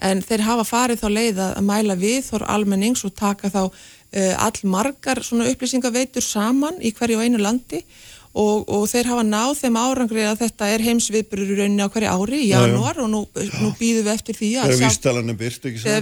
en 0.00 0.22
þeir 0.24 0.46
hafa 0.48 0.64
farið 0.68 1.02
þá 1.02 1.08
leið 1.16 1.42
að 1.46 1.64
mæla 1.70 1.98
við 2.00 2.20
þór 2.30 2.46
almennings 2.56 3.04
og 3.04 3.14
taka 3.18 3.50
þá 3.52 3.62
uh, 3.66 4.34
all 4.46 4.62
margar 4.64 5.22
svona 5.24 5.50
upplýsingaveitur 5.52 6.24
saman 6.24 6.80
í 6.80 6.94
hverju 6.96 7.20
einu 7.20 7.40
landi 7.42 7.82
og, 8.30 8.68
og 8.70 8.84
þeir 8.86 9.08
hafa 9.10 9.22
náð 9.26 9.56
þeim 9.58 9.76
árangri 9.80 10.22
að 10.22 10.44
þetta 10.44 10.68
er 10.70 10.84
heimsviðburur 10.86 11.48
í 11.50 11.56
rauninni 11.58 11.82
á 11.82 11.90
hverju 11.90 12.12
ári 12.14 12.38
í 12.44 12.50
janúar 12.52 13.00
og 13.02 13.08
nú, 13.10 13.22
nú 13.34 13.70
býðum 13.80 14.06
við 14.06 14.12
eftir 14.12 14.38
því 14.38 14.50
að 14.62 14.74
vístalan 14.84 15.32
er 15.32 15.38
byrt, 15.40 15.66
ekki 15.66 15.82
sant? 15.82 15.90
Já, 15.90 15.96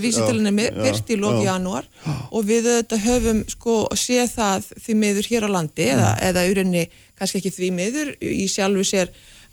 já, 0.68 0.82
byrst 0.84 1.08
í 1.14 1.16
loki 1.22 1.46
já. 1.46 1.48
janúar 1.54 1.88
og 2.28 2.44
við 2.50 2.68
auðvitað 2.74 3.06
höfum 3.06 3.40
sko 3.54 3.78
séð 3.96 4.34
það 4.36 4.68
því 4.84 4.98
miður 5.04 5.30
hér 5.32 5.48
á 5.48 5.50
landi 5.56 5.88
eða, 5.88 6.10
Mm. 6.12 6.22
eða 6.28 6.46
urinni 6.52 6.84
kannski 7.18 7.40
ekki 7.40 7.54
því 7.56 7.72
miður 7.80 8.12
í 8.20 8.44
sjálfu 8.52 8.84
sér 8.92 9.08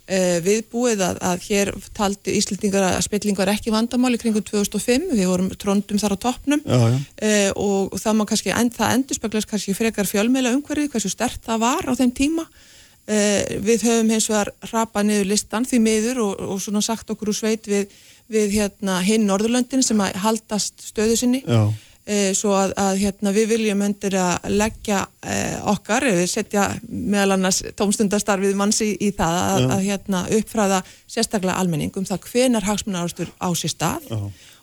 uh, 0.05 0.37
viðbúið 0.45 1.01
að, 1.05 1.19
að 1.29 1.47
hér 1.47 1.71
taldi 1.97 2.35
Íslandingar 2.39 2.85
að 2.87 3.01
spilling 3.07 3.37
var 3.37 3.51
ekki 3.53 3.73
vandamáli 3.73 4.19
kringum 4.21 4.45
2005, 4.45 5.09
við 5.13 5.31
vorum 5.31 5.49
trondum 5.61 6.01
þar 6.01 6.15
á 6.15 6.23
toppnum. 6.27 6.63
Uh, 6.65 7.49
og, 7.55 7.97
það 8.01 8.23
kannski, 8.31 8.53
það 8.77 8.95
endur 8.99 9.19
speglast 9.19 9.51
kannski 9.51 9.75
frekar 9.77 10.09
fjölmeila 10.09 10.53
umhverfið, 10.55 10.91
hversu 10.93 11.11
stert 11.13 11.43
það 11.45 11.63
var 11.65 11.89
á 11.89 11.93
þeim 11.97 12.15
tíma. 12.15 12.47
Uh, 13.05 13.61
við 13.61 13.85
höfum 13.85 14.13
hins 14.15 14.29
vegar 14.31 14.49
rapað 14.71 15.09
niður 15.11 15.27
listan 15.29 15.65
því 15.69 15.81
miður 15.83 16.21
og, 16.23 16.45
og 16.55 16.61
svona 16.63 16.81
sagt 16.85 17.11
okkur 17.13 17.29
úr 17.29 17.37
sveit 17.37 17.67
við, 17.69 17.91
við 18.33 18.55
hérna, 18.57 18.97
hinn 19.05 19.27
Norðurlöndin 19.29 19.85
sem 19.85 19.99
að 20.01 20.17
haldast 20.23 20.81
stöðu 20.89 21.19
sinni. 21.19 21.43
Uh, 21.45 21.69
svo 22.37 22.51
að, 22.53 22.73
að 22.77 22.99
hérna, 23.01 23.31
við 23.33 23.47
viljum 23.55 23.79
öndir 23.81 24.13
að 24.21 24.49
leggja 24.53 24.99
uh, 25.09 25.71
okkar, 25.71 26.05
við 26.05 26.27
setja 26.29 26.67
meðal 26.85 27.39
annars 27.39 27.63
tómstundastarfið 27.79 28.57
manns 28.59 28.81
í, 28.85 28.91
í 29.01 29.09
það 29.15 29.37
að, 29.41 29.69
að 29.73 29.85
hérna, 29.87 30.21
uppfræða 30.37 30.81
sérstaklega 31.09 31.57
almenning 31.57 31.95
um 31.97 32.05
það 32.05 32.27
hvenar 32.29 32.67
hagsmunarástur 32.67 33.31
á 33.41 33.49
sér 33.57 33.73
stað 33.73 34.05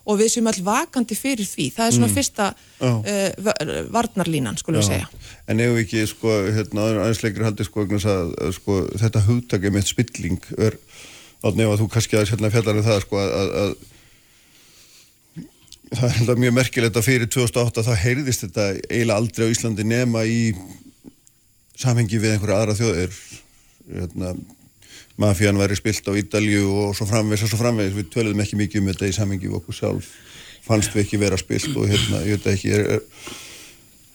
og 0.02 0.19
við 0.19 0.32
séum 0.32 0.51
all 0.51 0.62
vakandi 0.66 1.14
fyrir 1.19 1.47
því. 1.47 1.69
Það 1.74 1.89
er 1.89 1.97
svona 1.97 2.10
fyrsta 2.14 2.48
Já. 2.55 2.90
uh, 2.90 3.73
varnarlínan, 3.94 4.59
skulum 4.59 4.82
við 4.82 4.93
segja. 4.93 5.10
En 5.51 5.62
ef 5.62 5.78
ekki, 5.82 6.06
sko, 6.10 6.40
hérna, 6.47 6.89
aðeins 7.05 7.23
leikri 7.27 7.47
haldið, 7.47 7.70
sko, 7.70 7.86
að, 7.98 8.35
að, 8.39 8.52
sko, 8.59 8.82
þetta 9.02 9.27
hugtak 9.27 9.66
með 9.70 9.90
spilling 9.90 10.51
er, 10.59 10.78
átni 11.43 11.66
ef 11.66 11.74
að 11.74 11.82
þú 11.82 11.90
kannski 11.94 12.19
aðeins 12.19 12.35
hérna 12.36 12.52
fjallar 12.55 12.78
um 12.82 12.86
það, 12.86 13.02
sko, 13.06 13.23
að, 13.23 13.35
að, 13.39 13.56
að 13.62 13.91
það 15.98 16.16
er 16.23 16.32
að 16.32 16.40
mjög 16.43 16.56
merkilegt 16.56 16.98
að 16.98 17.06
fyrir 17.06 17.31
2008 17.31 17.85
þá 17.86 17.93
heyrðist 18.02 18.47
þetta 18.47 18.66
eiginlega 18.89 19.19
aldrei 19.19 19.44
á 19.47 19.52
Íslandi 19.52 19.86
nema 19.86 20.24
í 20.28 20.40
samhengi 21.82 22.20
við 22.23 22.36
einhverja 22.36 22.59
aðra 22.62 22.77
þjóðir, 22.78 23.14
hérna, 23.93 24.35
mafían 25.20 25.60
væri 25.60 25.78
spilt 25.78 26.09
á 26.09 26.12
Ídalju 26.19 26.66
og 26.86 26.97
svo 26.97 27.09
framvegis 27.10 27.47
og 27.47 27.52
svo 27.52 27.60
framvegis, 27.60 27.97
við 27.98 28.10
töluðum 28.14 28.44
ekki 28.44 28.60
mikið 28.60 28.82
um 28.82 28.93
þetta 28.93 29.10
í 29.10 29.16
samhengi 29.16 29.48
við 29.48 29.59
okkur 29.60 29.78
sjálf, 29.78 30.10
fannst 30.66 30.94
við 30.94 31.05
ekki 31.06 31.23
vera 31.23 31.40
spilt 31.40 31.73
og 31.74 31.89
hérna, 31.90 32.23
ég 32.28 32.39
veit 32.39 32.52
ekki, 32.55 32.77
er, 32.77 32.98
er 32.98 33.40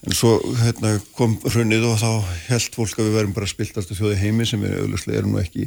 En 0.08 0.14
svo 0.16 0.38
hérna, 0.62 0.94
kom 1.18 1.34
hrunnið 1.42 1.84
og 1.90 1.98
þá 2.00 2.10
held 2.48 2.76
fólk 2.78 3.00
að 3.02 3.10
við 3.10 3.16
verum 3.18 3.34
bara 3.36 3.50
spiltastu 3.50 3.96
þjóði 3.98 4.20
heimi 4.22 4.46
sem 4.48 4.62
við 4.62 4.78
auðvitað 4.78 5.18
erum 5.18 5.34
nú 5.34 5.42
ekki 5.42 5.66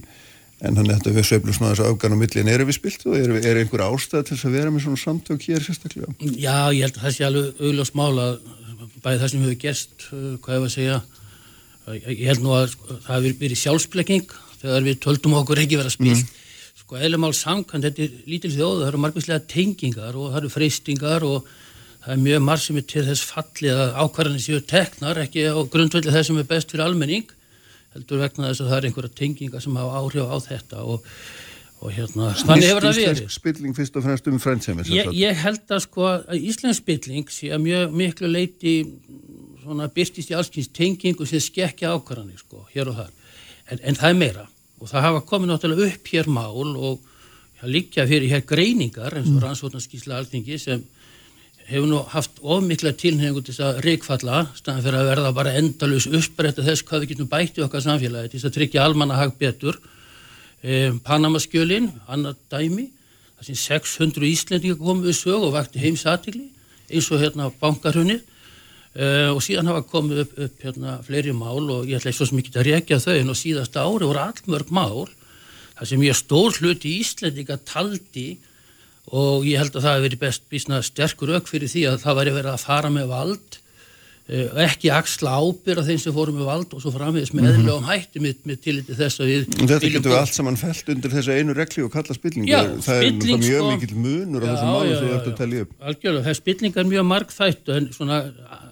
en 0.61 0.77
þannig 0.77 0.93
að 0.93 0.99
þetta 0.99 1.13
við 1.17 1.27
sveiflum 1.29 1.57
svona 1.57 1.73
þessu 1.73 1.87
afgan 1.89 2.15
á 2.17 2.19
milli 2.21 2.43
en 2.43 2.51
erum 2.53 2.69
við 2.69 2.77
spilt 2.77 3.07
og 3.09 3.17
er, 3.17 3.33
er 3.41 3.61
einhver 3.63 3.85
ástæð 3.87 4.27
til 4.29 4.37
þess 4.37 4.49
að 4.49 4.57
vera 4.59 4.73
með 4.75 4.85
svona 4.85 5.01
samtök 5.01 5.47
hér 5.49 5.65
sérstaklega? 5.65 6.13
Já, 6.21 6.57
ég 6.77 6.85
held 6.85 6.99
að 6.99 7.07
það 7.07 7.15
sé 7.17 7.27
alveg 7.29 7.63
auðljóst 7.65 7.97
mál 7.97 8.13
að 8.21 8.35
bæði 9.01 9.23
það 9.23 9.33
sem 9.33 9.47
hefur 9.47 9.59
gerst, 9.65 10.05
uh, 10.11 10.27
hvað 10.45 10.57
ég 10.57 10.61
var 10.65 10.69
að 10.69 10.75
segja, 10.75 10.99
ég 12.11 12.27
held 12.29 12.45
nú 12.45 12.53
að 12.57 12.69
sko, 12.75 12.99
það 13.07 13.17
hefur 13.17 13.41
verið 13.41 13.63
sjálfsblekking 13.63 14.37
þegar 14.61 14.87
við 14.87 15.01
töldum 15.07 15.39
okkur 15.41 15.63
ekki 15.65 15.81
vera 15.81 15.93
spilt. 15.93 16.37
Sko, 16.83 16.99
eðlumál 17.01 17.33
samkvæmt, 17.37 17.87
þetta 17.89 18.05
er 18.05 18.31
lítil 18.31 18.53
þjóð, 18.53 18.77
það 18.83 18.89
eru 18.91 19.03
margvíslega 19.07 19.47
tengingar 19.49 20.17
og 20.19 20.31
það 20.31 20.41
eru 20.43 20.53
freystingar 20.53 21.27
og 21.27 21.51
það 22.05 22.15
er 22.15 22.23
mjög 22.27 22.45
marg 22.45 22.65
sem 22.65 22.81
er 22.81 22.87
til 22.93 23.05
þess 23.09 23.27
fallið 23.31 23.83
að 23.85 23.99
ákvarðanir 24.05 24.45
séu 24.45 24.63
teknar, 24.69 25.21
ekki 25.25 25.47
á 25.49 25.57
grundvöldi 25.73 26.13
þess 26.13 26.31
sem 26.31 26.41
er 26.41 26.49
best 26.51 26.73
fyrir 26.73 26.87
almenning, 26.87 27.33
heldur 27.95 28.23
vegna 28.23 28.51
þess 28.51 28.65
að 28.65 28.71
það 28.71 28.79
er 28.79 28.89
einhverja 28.89 29.17
tengingar 29.21 29.65
sem 29.65 29.79
hafa 29.81 30.01
áhrif 30.01 30.31
á 30.31 30.37
þetta 30.45 30.85
og, 30.93 31.09
og 31.81 31.95
hérna, 31.97 32.31
þannig 32.39 32.69
hefur 32.71 32.87
það 32.87 33.01
verið. 33.01 33.33
Spilling 33.35 33.77
fyrst 33.79 33.99
og 33.99 34.07
fremst 34.07 34.31
um 34.31 34.39
frændsemi 34.43 34.87
Ég, 34.95 35.11
ég 35.19 35.43
held 35.45 35.75
að 35.75 35.85
sko 35.87 36.07
að 36.13 36.39
Íslensk 36.39 36.85
spilling 36.85 37.35
sé 37.35 37.51
að 37.55 37.65
mjög 37.67 37.99
miklu 38.03 38.31
leiti 38.31 38.77
svona 39.65 39.91
byrtist 39.93 40.31
í 40.33 40.39
allskynns 40.39 40.71
tengingu 40.77 41.27
sem 41.29 41.43
skekkja 41.43 41.93
ákvarðanir 41.97 42.41
sko, 42.41 42.65
hér 42.73 42.93
og 42.93 43.03
þar. 43.03 43.13
En, 43.71 43.83
en 43.83 43.99
það 43.99 44.15
er 44.15 44.19
meira 44.23 44.47
og 44.81 44.89
það 44.89 45.07
hafa 45.07 45.25
komið 45.29 45.51
náttúrulega 45.51 45.95
upp 45.95 46.11
hér 46.15 46.31
mál 46.33 46.71
og 46.71 47.67
liggja 47.69 48.07
fyrir 48.09 48.31
hér 48.33 48.47
greiningar 48.49 49.19
eins 49.19 49.29
og 49.29 49.43
rannsóknarskísla 49.45 50.17
alþingi 50.17 50.57
sem 50.61 50.85
hefur 51.71 51.89
nú 51.89 52.01
haft 52.13 52.41
ofmikla 52.43 52.93
tilhengu 52.99 53.43
til 53.45 53.55
þess 53.55 53.67
að 53.67 53.81
reikfalla 53.87 54.43
staðan 54.59 54.85
fyrir 54.85 55.01
að 55.01 55.11
verða 55.13 55.33
bara 55.37 55.57
endalus 55.59 56.09
uppbreytta 56.11 56.65
þess 56.67 56.85
hvað 56.87 57.05
við 57.05 57.13
getum 57.15 57.31
bætt 57.31 57.61
í 57.61 57.65
okkar 57.67 57.85
samfélagi 57.85 58.33
til 58.33 58.41
þess 58.41 58.51
að 58.51 58.57
tryggja 58.57 58.87
almannahag 58.87 59.37
betur. 59.39 59.79
E, 60.61 60.91
Panamaskjölin, 61.07 61.89
annað 62.11 62.41
dæmi 62.53 62.89
þar 63.37 63.49
sem 63.49 63.61
600 63.63 64.29
Íslendingar 64.29 64.83
komið 64.83 65.13
við 65.13 65.19
sög 65.21 65.47
og 65.47 65.55
vakti 65.55 65.83
heimsatikli 65.83 66.49
eins 66.91 67.09
og 67.15 67.23
hérna 67.23 67.53
bankarhunnið 67.63 68.27
Uh, 68.91 69.31
og 69.31 69.39
síðan 69.39 69.69
hafa 69.71 69.85
komið 69.87 70.25
upp, 70.25 70.31
upp 70.43 70.63
hérna, 70.65 70.97
fleiri 71.07 71.31
mál 71.31 71.63
og 71.71 71.85
ég 71.87 72.01
ætla 72.01 72.11
ekki 72.11 72.25
svo 72.27 72.35
mikið 72.35 72.57
að 72.59 72.65
rekja 72.67 72.97
þau 72.99 73.13
en 73.21 73.31
á 73.31 73.37
síðasta 73.39 73.85
ári 73.87 74.09
voru 74.09 74.19
allmörg 74.19 74.73
mál 74.75 75.05
þar 75.77 75.87
sem 75.87 76.03
ég 76.03 76.19
stór 76.19 76.57
hluti 76.59 76.97
Íslendinga 76.99 77.61
taldi 77.63 78.25
og 79.11 79.47
ég 79.49 79.59
held 79.59 79.75
að 79.75 79.83
það 79.83 79.97
hefur 79.97 80.07
verið 80.09 80.21
best 80.27 80.43
bísna 80.53 80.83
sterkur 80.87 81.35
auk 81.35 81.49
fyrir 81.51 81.69
því 81.73 81.89
að 81.91 81.99
það 82.05 82.19
væri 82.21 82.37
verið 82.37 82.53
að 82.55 82.65
fara 82.69 82.91
með 82.95 83.09
vald 83.11 83.57
uh, 84.31 84.61
ekki 84.63 84.91
axla 84.95 85.33
ábyrða 85.43 85.83
þeim 85.89 85.99
sem 85.99 86.15
fórum 86.15 86.37
með 86.39 86.47
vald 86.47 86.75
og 86.77 86.83
svo 86.85 86.93
framvegis 86.95 87.33
með 87.35 87.49
Mhm. 87.49 87.57
eðlögum 87.59 87.89
hætti 87.91 88.23
með, 88.23 88.37
með 88.47 88.61
tilliti 88.63 88.95
þess 89.01 89.19
að 89.25 89.31
við 89.33 89.49
Þetta 89.57 89.91
getur 89.97 90.13
við 90.13 90.19
allt 90.21 90.37
saman 90.37 90.57
felt 90.61 90.93
undir 90.95 91.11
þessa 91.17 91.35
einu 91.41 91.57
regli 91.59 91.83
og 91.83 91.91
kalla 91.97 92.15
spillingu. 92.15 92.47
Já, 92.53 92.61
það 92.87 92.95
er 93.01 93.11
náttúrulega 93.11 93.43
mjög 93.43 93.61
sko. 93.65 93.73
mikill 93.75 93.97
munur 94.05 94.43
á 94.43 94.47
þessum 94.53 94.71
málum 94.71 94.91
já, 94.93 94.95
sem 95.01 95.09
þú 95.09 95.11
já, 95.11 95.17
ert 95.19 95.27
að 95.33 95.37
tellja 95.43 95.65
upp. 95.67 95.73
Algjörlega, 95.91 96.23
það 96.29 96.31
er 96.35 96.41
spillingar 96.43 96.85
mjög 96.93 97.05
margþætt 97.11 97.75
svona, 97.97 98.21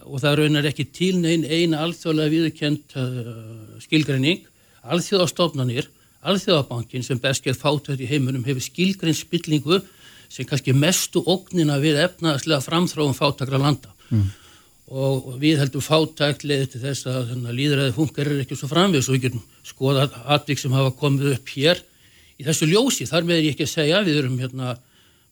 og 0.07 0.21
það 0.23 0.39
raunar 0.39 0.71
ekki 0.71 0.87
til 0.93 1.15
neinn 1.19 1.45
eina 1.45 1.83
alþjóðlega 1.83 2.33
viðurkend 2.37 2.95
uh, 2.95 3.83
skilgreining 3.83 4.47
alþjóðastofnanir, 4.89 5.89
alþjóðabankin 6.29 7.05
sem 7.07 7.19
best 7.23 7.45
gerð 7.45 7.61
fátætt 7.63 8.01
í 8.03 8.07
heiminum 8.09 8.45
hefur 8.47 8.63
skilgrein 8.65 9.15
spillingu 9.17 9.81
sem 10.29 10.47
kannski 10.49 10.75
mestu 10.77 11.23
ógnina 11.27 11.79
við 11.83 12.01
efnaðslega 12.05 12.61
framþróum 12.65 13.17
fátakra 13.17 13.61
landa. 13.61 13.93
Og 14.89 15.35
við 15.41 15.61
heldum 15.61 15.85
fátækt 15.85 16.47
leiði 16.49 16.71
til 16.73 16.83
þess 16.87 17.09
að 17.11 17.33
líðræði 17.53 17.95
funkar 17.97 18.31
er 18.31 18.45
ekki 18.45 18.57
svo 18.57 18.71
framvið 18.71 19.05
svo 19.05 19.17
við 19.17 19.27
getum 19.27 19.43
skoðað 19.69 20.17
atvik 20.37 20.61
sem 20.63 20.73
hafa 20.73 20.95
komið 20.97 21.35
upp 21.35 21.53
hér 21.57 21.83
í 22.39 22.47
þessu 22.47 22.69
ljósi, 22.71 23.09
þar 23.09 23.27
með 23.27 23.41
er 23.41 23.49
ég 23.49 23.57
ekki 23.57 23.67
að 23.67 23.75
segja 23.75 24.05
við 24.07 24.21
erum 24.23 24.39
hérna 24.41 24.77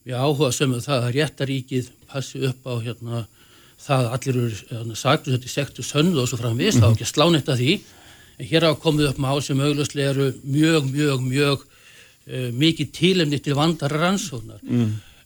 við 0.07 0.19
áhuga 0.19 0.53
sömu 0.55 0.83
það 0.85 1.07
að 1.07 1.17
réttaríkið 1.17 1.91
passi 2.11 2.43
upp 2.47 2.67
á 2.67 2.75
hérna 2.83 3.23
það 3.83 4.03
að 4.03 4.13
allir 4.17 4.39
eru 4.41 4.59
hérna, 4.71 4.97
saklus 4.97 5.37
þetta 5.37 5.49
er 5.49 5.55
sektu 5.55 5.85
söndu 5.85 6.23
og 6.23 6.29
svo 6.31 6.41
framvið, 6.41 6.79
þá 6.81 6.87
er 6.87 6.93
ekki 6.95 7.07
að 7.07 7.13
slána 7.13 7.41
þetta 7.41 7.57
því. 7.61 7.73
En 8.37 8.51
hér 8.51 8.67
hafa 8.67 8.81
komið 8.83 9.11
upp 9.11 9.21
mál 9.25 9.39
sem 9.45 9.61
auglustlega 9.61 10.13
eru 10.13 10.29
mjög, 10.45 10.89
mjög, 10.93 11.25
mjög 11.25 11.65
uh, 12.27 12.49
mikið 12.55 12.93
tílemni 12.95 13.41
til 13.43 13.57
vandara 13.59 14.01
rannsóknar. 14.03 14.63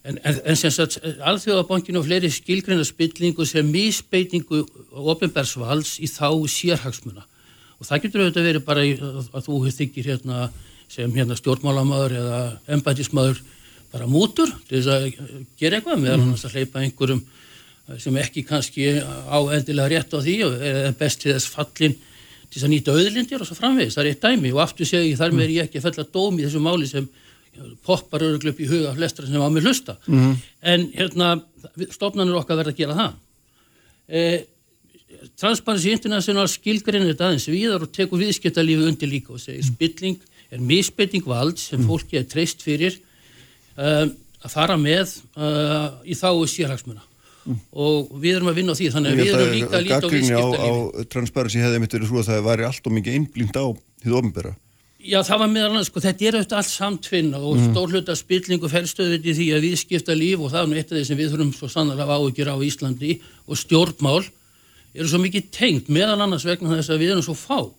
En, 0.01 0.17
en, 0.25 0.37
en 0.49 0.57
sem 0.57 0.73
sagt, 0.73 0.97
alþjóðabankinu 1.21 1.99
og 1.99 2.07
fleiri 2.07 2.31
skilgreina 2.33 2.85
spillingu 2.87 3.45
sem 3.45 3.67
misbeitingu 3.69 4.63
ofinberðsvalds 4.97 5.99
í 6.01 6.09
þá 6.09 6.31
sérhagsmuna. 6.49 7.27
Og 7.77 7.85
það 7.85 8.03
getur 8.05 8.23
auðvitað 8.23 8.47
verið 8.49 8.65
bara 8.65 8.85
í, 8.85 8.95
að, 8.97 9.29
að 9.29 9.45
þú 9.45 9.59
þykir 9.77 10.09
hérna 10.09 10.49
sem 10.91 11.13
hérna 11.15 11.37
stjórnmálamæður 11.39 12.15
eða 12.19 12.39
embætismæður 12.75 13.43
bara 13.91 14.07
mútur 14.07 14.49
til 14.67 14.79
þess 14.79 14.91
að 14.91 15.05
gera 15.59 15.77
eitthvað 15.77 16.01
meðal 16.03 16.19
annars 16.19 16.45
að 16.47 16.57
hleypa 16.57 16.83
einhverjum 16.83 17.21
sem 17.99 18.17
ekki 18.21 18.43
kannski 18.47 18.87
á 19.01 19.39
endilega 19.55 19.91
rétt 19.91 20.15
á 20.15 20.19
því 20.23 20.35
og 20.47 20.63
er 20.67 20.95
best 20.99 21.23
til 21.23 21.33
þess 21.33 21.51
fallin 21.51 21.95
til 22.51 22.59
þess 22.59 22.67
að 22.67 22.73
nýta 22.73 22.95
auðlindir 22.95 23.43
og 23.43 23.47
svo 23.47 23.55
framvegis. 23.55 23.95
Það 23.95 24.03
er 24.03 24.11
eitt 24.11 24.25
dæmi. 24.25 24.51
Og 24.51 24.61
aftur 24.65 24.87
segi 24.87 25.13
ég 25.13 25.19
þar 25.19 25.35
með 25.37 25.53
ég 25.55 25.67
ekki 25.69 25.79
að 25.79 25.87
fella 25.87 26.07
dóm 26.17 26.39
í 26.39 26.45
þessu 26.45 26.63
máli 26.63 26.89
sem 26.89 27.07
poppar 27.85 28.23
öruglu 28.27 28.51
upp 28.51 28.59
í 28.63 28.67
huga 28.69 28.93
flestra 28.95 29.27
sem 29.27 29.43
á 29.43 29.49
mig 29.51 29.63
hlusta. 29.63 29.97
Mhm. 30.07 30.35
en 30.61 30.87
hérna 30.93 31.43
stofnanir 31.91 32.35
okkar 32.35 32.57
verða 32.57 32.71
að 32.71 32.77
gera 32.77 32.95
það. 32.95 33.13
E, 34.07 34.45
Transparency 35.37 35.91
International 35.91 36.47
skilgrinir 36.47 37.13
þetta 37.13 37.29
aðeins 37.29 37.47
viðar 37.47 37.85
og 37.85 37.91
tekur 37.91 38.21
viðskiptalífi 38.21 38.87
undir 38.87 39.09
líka 39.11 39.33
og 39.35 39.39
segir 39.39 39.63
spilling 39.63 40.19
er 40.51 40.59
misbeiting 40.59 41.25
vald 41.27 41.59
sem 41.61 41.83
fólki 41.85 42.17
er 42.19 42.27
treyst 42.29 42.63
fyrir 42.65 42.97
um, 43.77 44.11
að 44.41 44.53
fara 44.53 44.77
með 44.79 45.21
uh, 45.37 46.01
í 46.03 46.17
þáu 46.17 46.47
sérhagsmuna 46.49 47.03
og 47.71 48.11
við 48.21 48.35
erum 48.37 48.51
að 48.51 48.59
vinna 48.59 48.75
á 48.75 48.79
því 48.79 48.89
þannig 48.95 49.11
að 49.13 49.21
við 49.21 49.31
erum 49.31 49.53
líka 49.55 49.77
að 49.77 49.85
líta 49.87 49.97
á 49.97 50.01
Gaggrinni 50.01 50.33
á, 50.33 50.45
á 50.45 50.45
viðskiptalífi 50.51 51.07
Transparency 51.15 51.63
hefði 51.63 51.79
mitt 51.81 51.95
verið 51.95 52.11
svo 52.11 52.19
að 52.21 52.27
það 52.29 52.43
væri 52.49 52.67
allt 52.67 52.89
og 52.89 52.95
mikið 52.97 53.17
einblínt 53.17 53.57
á 53.57 53.65
því 54.01 54.19
ofnbæra. 54.19 54.53
Já, 55.01 55.17
það 55.25 55.39
var 55.41 55.49
meðal 55.49 55.69
annars, 55.71 55.87
sko, 55.89 56.01
þetta 56.03 56.25
er 56.27 56.35
auðvitað 56.37 56.59
allt 56.59 56.69
samtvinna 56.69 57.39
og 57.41 57.55
mm. 57.57 57.69
stór 57.71 57.93
hluta 57.95 58.15
spillingu 58.17 58.69
felstöðið 58.69 59.31
í 59.31 59.33
því 59.39 59.47
að 59.55 59.63
við 59.65 59.79
skipta 59.81 60.13
líf 60.13 60.43
og 60.43 60.51
það 60.53 60.61
er 60.61 60.69
nú 60.69 60.77
eitt 60.77 60.91
af 60.91 60.97
því 60.99 61.05
sem 61.07 61.17
við 61.17 61.31
þurfum 61.33 61.53
svo 61.57 61.69
sannlega 61.73 62.17
áhyggjur 62.19 62.51
á 62.53 62.57
Íslandi 62.67 63.15
og 63.47 63.57
stjórnmál 63.57 64.19
eru 64.93 65.07
svo 65.09 65.21
mikið 65.23 65.47
tengt 65.55 65.89
meðal 65.89 66.19
annars 66.19 66.45
vegna 66.45 66.75
þess 66.75 66.93
að 66.93 67.01
við 67.01 67.15
erum 67.15 67.25
svo 67.25 67.33
fá. 67.39 67.71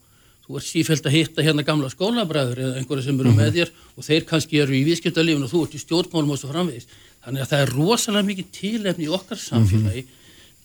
Þú 0.42 0.58
ert 0.58 0.66
sífælt 0.66 1.06
að 1.06 1.14
hitta 1.14 1.46
hérna 1.46 1.62
gamla 1.62 1.92
skólabræður 1.92 2.64
eða 2.64 2.80
einhverja 2.80 3.06
sem 3.06 3.20
eru 3.22 3.36
með 3.36 3.54
þér 3.60 3.70
og 3.94 4.06
þeir 4.08 4.26
kannski 4.26 4.58
eru 4.64 4.74
í 4.74 4.82
viðskiptalífinu 4.88 5.46
og 5.46 5.52
þú 5.52 5.62
ert 5.68 5.76
í 5.78 5.82
stjórnmálum 5.84 6.34
og 6.34 6.40
svo 6.40 6.50
framvegist. 6.50 6.96
Þannig 7.22 7.44
að 7.44 7.50
það 7.52 7.64
er 7.64 7.72
rosalega 7.76 8.28
mikið 8.28 8.48
tilefni 8.56 9.06
í 9.06 9.12
okkar 9.14 9.38
samfélagi 9.38 10.04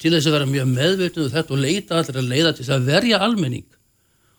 til 0.02 0.14
þess 0.14 0.30
að 0.30 0.38
vera 0.38 0.50
mjög 0.50 0.70
meðveitum 0.72 1.28
þetta 1.34 1.54
og 1.54 1.62
leita 1.62 2.00
allir 2.00 2.22
að 2.22 2.32
leiða 2.32 2.54
til 2.54 2.64
þess 2.64 2.76
að 2.76 2.88
verja 2.92 3.20
almenning. 3.26 3.68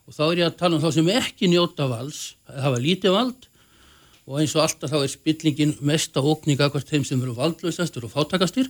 Og 0.08 0.16
þá 0.16 0.22
er 0.26 0.40
ég 0.40 0.48
að 0.48 0.56
tala 0.62 0.78
um 0.78 0.82
þá 0.82 0.90
sem 0.96 1.10
ekki 1.12 1.50
njóta 1.52 1.86
vals, 1.90 2.20
það 2.48 2.64
hafa 2.64 2.80
lítið 2.82 3.14
vald. 3.14 3.48
Og 4.28 4.40
eins 4.42 4.54
og 4.56 4.64
alltaf 4.64 4.92
þá 4.92 4.98
er 5.00 5.12
spillingin 5.12 5.76
mesta 5.88 6.20
ókning 6.20 6.60
akkvært 6.60 6.90
þeim 6.90 7.04
sem 7.06 7.22
eru 7.22 7.36
valdlausastur 7.36 8.06
og 8.08 8.12
fátakastir 8.12 8.68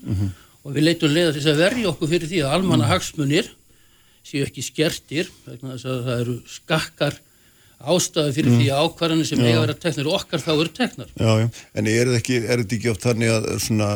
og 0.64 0.74
við 0.74 0.84
leitum 0.84 1.14
leiða 1.14 1.32
til 1.32 1.40
þess 1.42 1.52
að 1.54 1.62
verja 1.64 1.88
okkur 1.90 2.10
fyrir 2.12 2.30
því 2.30 2.42
að 2.44 2.54
almanna 2.58 2.90
hagsmunir 2.90 3.48
séu 4.26 4.44
ekki 4.44 4.62
skertir 4.62 5.30
vegna 5.46 5.74
þess 5.74 5.88
að 5.88 6.04
það 6.06 6.20
eru 6.22 6.36
skakkar 6.46 7.18
ástæðu 7.78 8.34
fyrir 8.34 8.54
því 8.56 8.68
að 8.74 8.84
ákvarðanir 8.88 9.28
sem 9.28 9.40
eiga 9.44 9.54
að 9.54 9.64
vera 9.64 9.78
teknar 9.84 10.08
og 10.10 10.18
okkar 10.18 10.42
þá 10.42 10.50
eru 10.56 10.70
teknar. 10.74 11.10
Já, 11.14 11.30
já, 11.38 11.46
en 11.78 11.90
er 11.92 12.10
þetta 12.10 12.18
ekki, 12.18 12.38
er 12.42 12.62
ekki 12.64 12.92
oft 12.92 13.06
þannig 13.06 13.34
að 13.36 13.48
svona, 13.62 13.90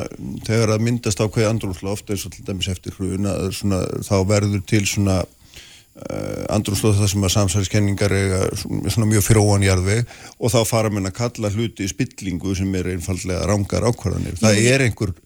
þegar 0.46 0.74
að 0.76 0.84
myndast 0.86 1.22
ákveði 1.22 1.48
andrúsla 1.48 1.94
ofta 1.96 2.14
eins 2.14 2.26
og 2.28 2.34
til 2.36 2.44
dæmis 2.46 2.70
eftir 2.70 2.94
hrun 2.98 3.30
að 3.32 3.48
svona, 3.58 3.80
þá 4.06 4.14
verður 4.30 4.62
til 4.70 4.82
svona 4.86 5.18
uh, 5.24 6.44
andrúsla 6.54 6.94
það 7.00 7.12
sem 7.14 7.26
að 7.26 7.34
samsæðiskenningar 7.36 8.16
eiga 8.20 8.40
svona, 8.62 9.10
mjög 9.10 9.26
fyrir 9.26 9.50
óanjarðveg 9.50 10.16
og 10.38 10.54
þá 10.54 10.60
fara 10.70 10.94
menn 10.94 11.10
að 11.10 11.18
kalla 11.18 11.50
hluti 11.56 11.88
í 11.88 11.90
spillingu 11.90 12.54
sem 12.58 12.70
er 12.78 12.92
einfallega 12.94 13.50
rángar 13.50 13.90
ákvarðanir. 13.90 14.38
Það 14.44 14.62
er 14.62 14.86
einhver 14.86 15.16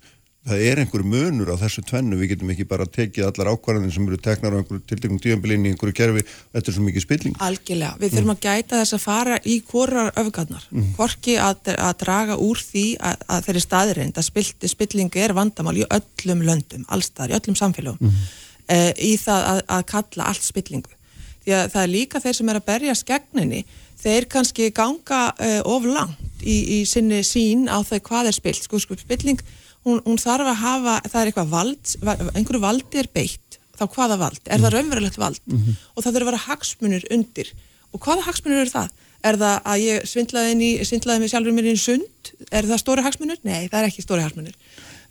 Það 0.46 0.60
er 0.62 0.78
einhver 0.78 1.02
munur 1.02 1.48
á 1.50 1.56
þessu 1.58 1.82
tvennu, 1.82 2.14
við 2.20 2.28
getum 2.34 2.50
ekki 2.54 2.64
bara 2.70 2.84
tekið 2.86 3.24
allar 3.26 3.48
ákvarðanir 3.50 3.90
sem 3.96 4.04
eru 4.06 4.18
teknar 4.22 4.54
á 4.54 4.58
einhverju 4.60 4.82
tiltekum 4.86 5.18
tíðanbílinni 5.18 5.72
í 5.72 5.74
einhverju 5.74 5.96
kerfi, 5.98 6.22
þetta 6.54 6.70
er 6.70 6.76
svo 6.76 6.84
mikið 6.86 7.02
spilling. 7.02 7.34
Algjörlega, 7.42 7.96
við 7.98 8.14
þurfum 8.14 8.34
að 8.36 8.42
gæta 8.46 8.78
þess 8.82 8.94
að 8.94 9.02
fara 9.02 9.38
í 9.42 9.56
hvorar 9.66 10.12
öfgarnar, 10.22 10.68
Mm. 10.70 10.92
hvorki 10.94 11.34
að, 11.42 11.72
að 11.74 11.96
draga 12.04 12.36
úr 12.38 12.62
því 12.62 12.84
að, 13.00 13.24
að 13.34 13.42
þeirri 13.48 13.62
staðreind 13.66 14.20
að 14.22 14.28
spill, 14.28 14.46
spillingu 14.70 15.24
er 15.26 15.34
vandamál 15.34 15.74
í 15.82 15.88
öllum 15.98 16.46
löndum, 16.46 16.86
allstaðar, 16.94 17.34
í 17.34 17.38
öllum 17.40 17.58
samfélagum, 17.58 17.98
Mm. 18.06 18.22
uh, 18.70 18.92
í 19.02 19.16
það 19.18 19.50
að, 19.50 19.60
að 19.66 19.84
kalla 19.90 20.30
allt 20.30 20.46
spillingu. 20.46 20.94
Því 21.42 21.54
að 21.58 21.68
það 21.74 21.82
er 21.82 21.92
líka 21.96 22.22
þeir 22.22 22.38
sem 22.38 22.48
er 22.54 22.60
að 22.62 22.66
berja 22.70 22.94
skegninni, 22.94 23.64
þeir 23.98 24.24
kannski 24.30 24.70
ganga 24.70 25.20
uh, 25.34 25.60
of 25.66 25.84
langt 25.90 26.42
í, 26.42 26.56
í 26.78 26.84
sinni 26.86 27.22
sín 27.26 27.66
á 27.66 27.82
þau 27.82 27.98
hvað 27.98 28.30
er 28.30 28.34
spilt, 28.38 28.62
sko, 28.62 28.78
sko, 28.78 28.94
spilling, 28.98 29.38
hún, 29.86 30.02
hún 30.04 30.20
þarf 30.20 30.50
að 30.50 30.60
hafa, 30.64 30.96
það 31.06 31.20
er 31.20 31.30
eitthvað 31.30 31.54
vald, 31.54 31.94
einhverju 32.34 32.62
valdi 32.66 33.00
er 33.02 33.10
beitt, 33.14 33.60
þá 33.76 33.86
hvaða 33.86 34.20
vald, 34.20 34.42
er 34.50 34.62
það 34.62 34.76
raunverulegt 34.76 35.18
vald 35.20 35.40
og 35.52 36.02
það 36.02 36.12
þurfa 36.12 36.24
að 36.24 36.30
vera 36.30 36.44
hagsmunir 36.46 37.08
undir 37.14 37.52
og 37.94 38.02
hvaða 38.02 38.26
hagsmunir 38.26 38.64
eru 38.64 38.72
það? 38.72 38.90
Er 39.26 39.38
það 39.40 39.56
að 39.72 39.82
ég 39.82 40.04
svindlaði, 40.10 40.52
inn 40.52 40.62
í, 40.62 40.70
svindlaði 40.86 41.22
mig 41.22 41.32
sjálfur 41.32 41.56
mér 41.56 41.70
í 41.70 41.78
sund? 41.80 42.30
Er 42.52 42.68
það 42.68 42.82
stóri 42.82 43.04
hagsmunir? 43.06 43.40
Nei, 43.46 43.66
það 43.72 43.78
er 43.80 43.88
ekki 43.88 44.04
stóri 44.04 44.24
hagsmunir. 44.26 44.54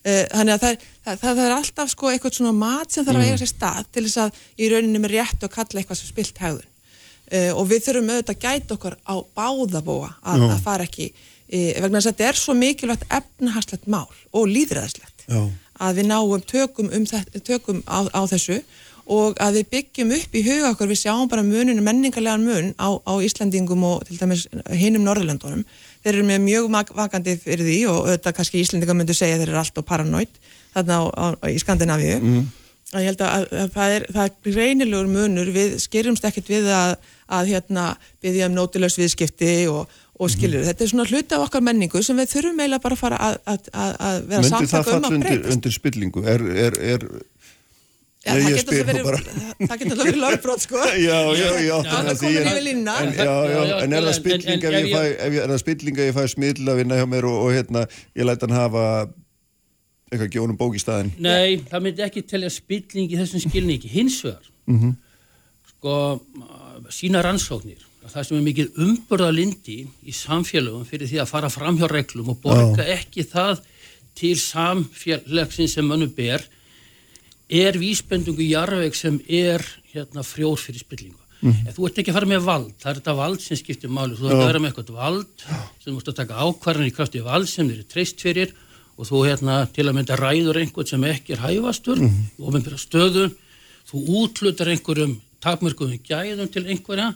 Uh, 0.06 0.22
þannig 0.30 0.54
að 0.54 0.62
það, 0.62 0.86
það, 1.08 1.20
það 1.24 1.42
er 1.48 1.56
alltaf 1.56 1.92
sko 1.92 2.12
eitthvað 2.12 2.38
svona 2.38 2.54
mat 2.54 2.94
sem 2.94 3.06
þarf 3.08 3.20
að 3.20 3.26
eiga 3.26 3.40
sér 3.42 3.50
stað 3.50 3.88
til 3.90 4.04
þess 4.06 4.22
að 4.22 4.42
í 4.62 4.70
rauninni 4.70 5.02
með 5.02 5.16
rétt 5.16 5.46
og 5.48 5.54
kalla 5.56 5.82
eitthvað 5.82 6.00
sem 6.02 6.12
spilt 6.12 6.42
hegðun. 6.44 6.68
Uh, 7.26 7.52
og 7.58 7.64
við 7.72 7.88
þurfum 7.88 8.12
auðvitað 8.14 8.36
að 8.36 8.44
gæta 8.46 8.78
okkur 8.78 8.98
á 9.02 9.16
báðabóa 9.40 10.12
að, 10.22 10.46
að 10.46 10.60
fara 10.68 10.86
ekki, 10.86 11.10
uh, 11.52 11.70
vegna 11.84 12.00
þess 12.00 12.10
að 12.10 12.12
þetta 12.14 12.28
er 12.30 12.42
svo 12.42 12.58
mikilvægt 12.58 13.06
efnahagslegt 13.20 13.88
mál 13.92 14.10
og 14.32 14.50
líðræðislegt 14.52 15.28
að 15.76 16.00
við 16.00 16.10
náum 16.10 16.44
tökum, 16.48 16.92
um 16.94 17.08
þetta, 17.10 17.42
tökum 17.44 17.82
á, 17.90 18.08
á 18.08 18.22
þessu 18.32 18.62
og 19.06 19.38
að 19.42 19.60
við 19.60 19.68
byggjum 19.76 20.14
upp 20.16 20.36
í 20.36 20.42
huga 20.46 20.72
okkur, 20.72 20.90
við 20.90 21.02
sjáum 21.04 21.30
bara 21.30 21.46
muninu 21.46 21.84
menningarlegan 21.86 22.46
mun 22.46 22.72
á, 22.82 22.90
á 23.06 23.14
Íslandingum 23.22 23.84
og 23.86 24.06
til 24.08 24.18
dæmis 24.18 24.48
hinum 24.74 25.06
Norðurlandunum. 25.06 25.62
Þeir 26.02 26.14
eru 26.16 26.26
með 26.26 26.46
mjög 26.46 26.70
vakandi 26.98 27.36
fyrir 27.42 27.66
því 27.68 27.80
og 27.92 28.00
auðvitað 28.10 28.38
kannski 28.40 28.64
Íslandingar 28.64 28.98
myndu 28.98 29.14
segja 29.18 29.38
þeir 29.38 29.52
eru 29.52 29.62
alltaf 29.62 29.86
paranoid 29.86 30.40
þarna 30.74 30.98
á, 30.98 31.04
á, 31.14 31.26
í 31.54 31.60
Skandinavíu. 31.62 32.18
Mm. 32.22 32.48
að 32.96 33.04
ég 33.04 33.12
held 33.12 33.22
að, 33.26 33.36
að, 33.36 33.46
að 33.62 33.70
það, 33.76 33.94
er, 33.94 34.08
það 34.16 34.26
er 34.26 34.58
reynilegur 34.58 35.08
munur, 35.12 35.54
við 35.54 35.78
skyrjumst 35.84 36.26
ekkert 36.26 36.50
við 36.50 36.70
að, 36.74 36.96
að 37.38 37.54
hérna, 37.54 37.86
byggja 38.24 38.50
um 38.50 38.58
nótilaus 38.58 38.98
viðskipti 38.98 39.56
og, 39.70 39.96
og 40.20 40.30
skilur, 40.32 40.64
þetta 40.64 40.84
er 40.86 40.90
svona 40.94 41.06
hluti 41.10 41.36
af 41.36 41.42
okkar 41.50 41.64
menningu 41.66 42.02
sem 42.06 42.16
við 42.22 42.30
þurfum 42.32 42.60
eiginlega 42.64 42.84
bara 42.86 42.96
að 42.96 43.02
fara 43.04 43.18
að, 43.30 43.38
að, 43.52 43.70
að, 43.74 43.96
að 44.10 44.20
vera 44.30 44.42
það 44.42 44.52
samtaka 44.54 44.78
um 44.80 44.86
falla 44.86 45.08
að 45.10 45.16
undir, 45.18 45.30
breytast 45.30 45.56
undir 45.58 45.74
spillingu? 45.76 46.24
Er, 46.36 46.46
er, 46.66 46.78
er, 46.96 47.08
Já, 48.26 48.34
Nei, 48.34 48.42
það 48.42 48.48
ég 48.50 48.56
getur 48.58 48.80
alltaf 48.80 48.96
verið, 49.06 49.26
það 49.70 49.82
getur 49.82 49.92
alltaf 49.92 50.08
verið 50.08 50.22
lögbrot 50.24 50.64
sko 50.64 50.80
Já, 51.06 51.18
já, 51.38 51.50
já, 51.62 51.76
Það 51.86 52.08
komin 52.24 52.40
yfir 52.42 52.64
línuna. 52.66 52.96
En, 53.04 53.12
já, 53.14 53.26
já, 53.26 53.52
Já, 53.52 53.60
já, 53.70 53.76
en 53.84 53.94
er 53.94 54.02
það 54.02 54.10
en- 54.10 54.18
spilling 54.18 54.50
en- 54.56 54.64
ef 54.66 54.80
ég 54.80 54.88
ef 54.88 54.96
fæ, 54.96 55.04
ég- 55.36 55.52
það 55.52 56.16
fæ 56.16 56.24
smiðl 56.34 56.72
að 56.74 56.80
vinna 56.82 56.98
hjá 56.98 57.06
mér 57.12 57.28
og, 57.30 57.38
og 57.46 57.54
hérna, 57.54 57.84
ég 58.18 58.26
læt 58.26 58.42
hann 58.48 58.56
hafa 58.58 58.86
eitthvað 60.10 60.32
gjónum 60.40 60.58
bók 60.58 60.74
í 60.74 60.82
staðinn? 60.82 61.12
Nei, 61.22 61.60
það 61.70 61.86
myndi 61.86 62.06
ekki 62.08 62.26
telja 62.34 62.50
spilling 62.56 63.14
í 63.14 63.20
þessum 63.22 63.46
skilningi. 63.46 63.92
Hins 63.94 64.18
vegar, 64.26 64.50
Mhm. 64.74 64.96
sko, 65.76 65.94
sína 66.98 67.22
rannsóknir, 67.26 67.85
að 68.06 68.14
það 68.14 68.28
sem 68.28 68.38
er 68.38 68.46
mikið 68.46 68.80
umburðalindi 68.86 69.78
í 70.06 70.14
samfélögum 70.14 70.86
fyrir 70.86 71.10
því 71.10 71.22
að 71.24 71.32
fara 71.32 71.50
fram 71.50 71.80
hjá 71.80 71.88
reglum 71.90 72.32
og 72.36 72.42
borga 72.44 72.86
ekki 72.96 73.26
það 73.26 73.64
til 74.16 74.36
samfélagsins 74.40 75.76
sem 75.76 75.88
mönnum 75.90 76.12
ber, 76.16 76.44
er 77.50 77.78
vísbendungu 77.78 78.46
jarðveg 78.46 78.96
sem 78.98 79.18
er 79.28 79.66
hérna 79.92 80.24
frjór 80.26 80.58
fyrir 80.62 80.86
spillingu. 80.86 81.20
En 81.46 81.74
þú 81.76 81.86
ert 81.86 82.00
ekki 82.02 82.14
að 82.14 82.18
fara 82.18 82.30
með 82.30 82.46
vald, 82.46 82.72
það 82.82 82.90
er 82.90 83.00
þetta 83.00 83.16
vald 83.20 83.42
sem 83.44 83.60
skiptir 83.60 83.92
máli, 83.94 84.16
þú 84.18 84.30
ert 84.30 84.38
að 84.40 84.48
vera 84.48 84.62
með 84.64 84.72
eitthvað 84.72 84.96
vald 85.02 85.44
sem 85.84 85.90
þú 85.92 85.98
ert 86.00 86.08
að 86.10 86.20
taka 86.22 86.46
ákvarðan 86.46 86.88
í 86.88 86.94
krafti 86.96 87.22
vald 87.26 87.50
sem 87.52 87.68
þeir 87.68 87.76
eru 87.76 87.90
treyst 87.92 88.24
fyrir 88.24 88.54
og 88.96 89.10
þú 89.10 89.22
hérna 89.28 89.58
til 89.76 89.86
að 89.86 89.98
mynda 89.98 90.18
ræður 90.18 90.62
einhvern 90.62 90.90
sem 90.90 91.06
ekki 91.10 91.36
er 91.36 91.44
hæfastur 91.44 92.02
og 92.02 92.48
ofinbæra 92.50 92.80
stöðu, 92.80 93.28
þú 93.90 94.02
útlutar 94.24 94.72
einhverjum 94.72 95.20
takmörkuðum 95.44 96.02
gæðum 96.08 96.50
til 96.50 96.66
einhverja 96.66 97.12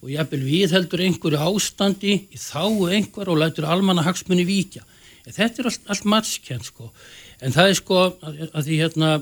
og 0.00 0.12
jafnvel 0.14 0.40
viðheldur 0.46 1.02
einhverju 1.04 1.40
ástandi 1.44 2.14
í 2.32 2.40
þáu 2.40 2.88
einhver 2.88 3.28
og 3.28 3.40
lætur 3.42 3.68
almanna 3.68 4.04
hagsmunni 4.06 4.46
víkja. 4.48 4.84
En 5.28 5.36
þetta 5.36 5.60
er 5.60 5.68
allt, 5.68 5.84
allt 5.92 6.08
matskend 6.08 6.64
sko, 6.64 6.88
en 7.44 7.52
það 7.52 7.68
er 7.68 7.78
sko 7.78 8.00
að, 8.08 8.40
að 8.48 8.66
því 8.66 8.80
hérna 8.80 9.12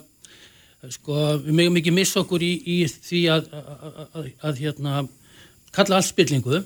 sko, 0.94 1.18
við 1.42 1.54
megum 1.58 1.78
ekki 1.80 1.94
missa 1.94 2.22
okkur 2.22 2.44
í, 2.46 2.52
í 2.62 2.78
því 2.86 3.22
að, 3.34 3.52
að, 3.58 3.86
að, 3.98 4.28
að 4.46 4.60
hérna, 4.62 5.04
kalla 5.74 5.98
allt 5.98 6.10
spillingu. 6.12 6.62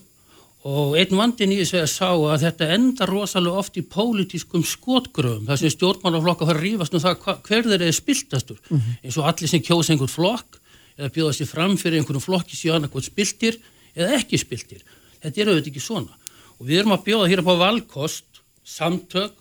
Og 0.68 0.92
einn 0.94 1.16
vandin 1.18 1.50
í 1.50 1.58
þessu 1.58 1.80
er 1.80 1.88
að 1.88 1.90
sá 1.90 2.10
að 2.12 2.44
þetta 2.44 2.66
endar 2.76 3.10
rosalega 3.10 3.62
oft 3.64 3.78
í 3.80 3.82
pólitískum 3.82 4.62
skotgröfum 4.62 5.48
þar 5.48 5.58
sem 5.58 5.72
stjórnmálaflokka 5.74 6.46
fara 6.46 6.60
að 6.60 6.68
rífast 6.68 6.94
um 6.94 7.02
það 7.02 7.16
hva, 7.24 7.34
hver 7.48 7.66
þeir 7.66 7.80
eru 7.80 7.96
spiltastur. 7.96 8.60
Eins 9.02 9.18
og 9.18 9.26
allir 9.26 9.50
sem 9.50 9.64
kjósa 9.64 9.90
einhvern 9.90 10.12
flokk 10.12 10.60
eða 11.00 11.10
bjóða 11.16 11.34
sér 11.34 11.50
fram 11.50 11.74
fyrir 11.80 11.98
einhvern 11.98 12.22
flokki 12.22 12.54
síðan 12.54 12.86
eitthvað 12.86 13.08
spiltir 13.08 13.58
eða 13.96 14.18
ekki 14.18 14.40
spiltir. 14.40 14.82
Þetta 15.22 15.40
er 15.40 15.52
auðvitað 15.52 15.72
ekki 15.72 15.84
svona. 15.84 16.18
Og 16.58 16.68
við 16.68 16.82
erum 16.82 16.96
að 16.96 17.06
bjóða 17.08 17.30
hér 17.30 17.42
upp 17.42 17.52
á 17.52 17.62
valkost 17.66 18.42
samtök 18.62 19.38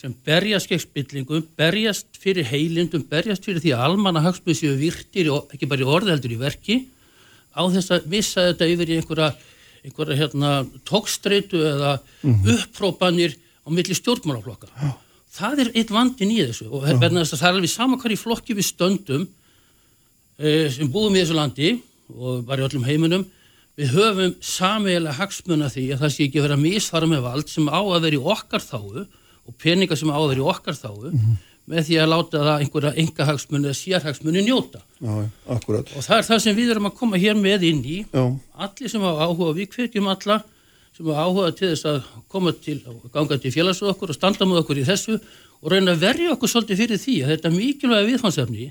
sem 0.00 0.14
berjast 0.24 0.70
gegn 0.70 0.80
spillingu, 0.80 1.42
berjast 1.60 2.16
fyrir 2.20 2.46
heilindum, 2.48 3.02
berjast 3.08 3.44
fyrir 3.44 3.60
því 3.60 3.74
að 3.76 3.84
almanna 3.84 4.22
hagsmunni 4.24 4.56
séu 4.56 4.72
virtir, 4.80 5.28
og 5.32 5.52
ekki 5.52 5.68
bara 5.68 5.84
í 5.84 5.88
orði 5.88 6.14
heldur 6.14 6.32
í 6.32 6.38
verki, 6.40 6.76
á 7.52 7.60
þess 7.68 7.92
að 7.92 8.06
missa 8.14 8.46
þetta 8.48 8.68
yfir 8.72 8.92
í 8.92 8.96
einhverja, 8.96 9.28
einhverja 9.84 10.18
hérna, 10.22 10.52
tókstreitu 10.88 11.60
eða 11.68 11.92
upprópanir 12.24 13.36
á 13.36 13.68
milli 13.68 13.96
stjórnmálaflokka. 13.98 14.70
Það 15.30 15.64
er 15.66 15.72
eitt 15.76 15.92
vandin 15.92 16.32
í 16.32 16.40
þessu 16.46 16.70
og 16.70 16.86
verðan 16.88 17.20
þess 17.20 17.36
að 17.36 17.42
það 17.42 17.50
er 17.50 17.58
alveg 17.58 17.74
sama 17.74 18.00
hvar 18.00 18.14
í 18.14 18.18
flokki 18.18 18.56
við 18.56 18.66
stöndum 18.70 19.28
e, 20.40 20.70
sem 20.72 20.88
búum 20.90 21.14
í 21.14 21.20
þessu 21.20 21.36
landi 21.36 21.74
og 22.16 22.40
bara 22.48 22.64
í 22.64 22.66
öllum 22.66 22.88
heiminum, 22.88 23.28
við 23.80 23.94
höfum 23.96 24.34
samiðilega 24.44 25.16
hagsmuna 25.16 25.70
því 25.72 25.86
að 25.94 26.02
það 26.02 26.12
sé 26.14 26.26
ekki 26.26 26.40
að 26.40 26.46
vera 26.48 26.58
misfara 26.60 27.08
með 27.08 27.22
vald 27.24 27.48
sem 27.52 27.70
á 27.72 27.80
að 27.80 28.02
vera 28.04 28.18
í 28.18 28.24
okkar 28.34 28.64
þáu 28.64 29.04
og 29.04 29.54
peninga 29.60 29.96
sem 29.96 30.12
á 30.12 30.18
að 30.18 30.28
vera 30.34 30.42
í 30.42 30.48
okkar 30.52 30.76
þáu 30.76 31.08
með 31.70 31.84
því 31.86 31.98
að 32.02 32.10
láta 32.10 32.40
það 32.42 32.62
einhverja 32.64 32.92
enga 32.98 33.26
hagsmuni 33.28 33.68
eða 33.68 33.78
sérhagsmuni 33.78 34.42
njóta. 34.42 34.80
Já, 34.98 35.12
akkurat. 35.54 35.92
Og 35.94 36.02
það 36.02 36.16
er 36.16 36.26
það 36.26 36.40
sem 36.44 36.56
við 36.56 36.72
erum 36.74 36.88
að 36.88 36.96
koma 36.98 37.20
hér 37.20 37.36
með 37.38 37.66
inn 37.68 37.84
í. 37.84 37.98
Já. 38.10 38.24
Allir 38.66 38.90
sem 38.90 39.04
hafa 39.06 39.28
áhuga, 39.28 39.52
við 39.54 39.76
hvetjum 39.76 40.08
alla 40.10 40.40
sem 40.96 41.06
hafa 41.06 41.26
áhuga 41.28 41.52
til 41.60 41.70
þess 41.70 41.86
að 41.92 42.00
koma 42.32 42.54
til, 42.64 42.80
ganga 43.14 43.38
til 43.38 43.54
félags 43.54 43.82
okkur 43.86 44.10
og 44.10 44.18
standa 44.18 44.48
með 44.48 44.64
okkur 44.64 44.82
í 44.82 44.86
þessu 44.88 45.20
og 45.20 45.70
reyna 45.70 45.94
að 45.94 46.04
verja 46.08 46.34
okkur 46.34 46.50
svolítið 46.50 46.82
fyrir 46.82 47.00
því 47.04 47.16
að 47.22 47.32
þetta 47.36 47.54
mikilvæga 47.54 48.08
viðfansefni 48.08 48.66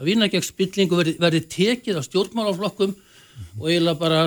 að 0.00 0.10
vinna 0.10 0.28
gegn 0.32 0.46
spillingu 0.46 0.98
verði, 0.98 1.14
verði 1.20 1.44
tekið 1.54 2.00
af 2.00 2.08
stjórnmálaflokkum 2.08 2.96
og 3.58 3.66
eiginlega 3.68 3.98
bara 4.00 4.20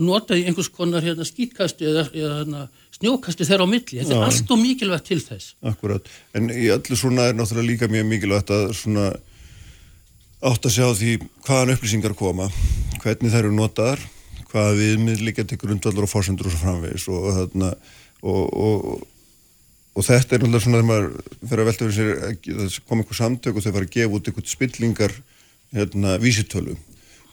nota 0.00 0.36
í 0.38 0.44
einhvers 0.48 0.70
konar 0.72 1.04
hérna, 1.04 1.26
skýtkasti 1.26 1.88
eða, 1.90 2.04
eða 2.14 2.36
hérna, 2.40 2.62
snjókasti 2.96 3.46
þeirra 3.48 3.66
á 3.66 3.72
milli. 3.72 3.98
Þetta 3.98 4.16
er 4.16 4.26
allt 4.28 4.54
og 4.54 4.60
mikilvægt 4.60 5.08
til 5.10 5.20
þess. 5.24 5.54
Akkurat, 5.66 6.08
en 6.36 6.52
í 6.52 6.68
öllu 6.72 6.98
svona 6.98 7.30
er 7.30 7.36
náttúrulega 7.38 7.68
líka 7.72 7.90
mjög 7.92 8.08
mikilvægt 8.12 8.54
að 8.54 8.72
svona 8.78 9.10
átt 10.40 10.66
að 10.66 10.76
sjá 10.76 10.86
því 10.96 11.14
hvaðan 11.44 11.74
upplýsingar 11.74 12.16
koma, 12.16 12.48
hvernig 13.02 13.32
þær 13.32 13.42
eru 13.44 13.56
notaðar, 13.56 14.04
hvaða 14.50 14.76
viðmið 14.78 15.24
líka 15.26 15.44
til 15.46 15.58
grundvallar 15.60 16.06
og 16.06 16.12
fórsendur 16.12 16.48
og 16.48 16.54
svo 16.54 16.62
framvegis 16.62 17.08
og, 17.12 17.26
þarna, 17.36 17.72
og, 18.24 18.44
og, 18.48 19.02
og 19.94 20.06
þetta 20.06 20.36
er 20.36 20.46
náttúrulega 20.46 20.64
svona 20.64 20.80
þegar 20.80 20.88
maður 20.88 21.10
fyrir 21.42 21.62
að 21.64 21.70
velta 21.70 21.84
fyrir 21.84 21.98
sér 21.98 22.14
að 22.14 22.62
það 22.62 22.78
kom 22.88 23.02
einhver 23.02 23.20
samtök 23.20 23.58
og 23.58 23.66
þau 23.66 23.70
fara 23.74 23.86
að 23.86 23.94
gefa 23.98 24.16
út 24.16 24.30
einhvern 24.30 24.50
spillingar 24.54 25.16
hérna, 25.76 26.16
vísitölu 26.22 26.78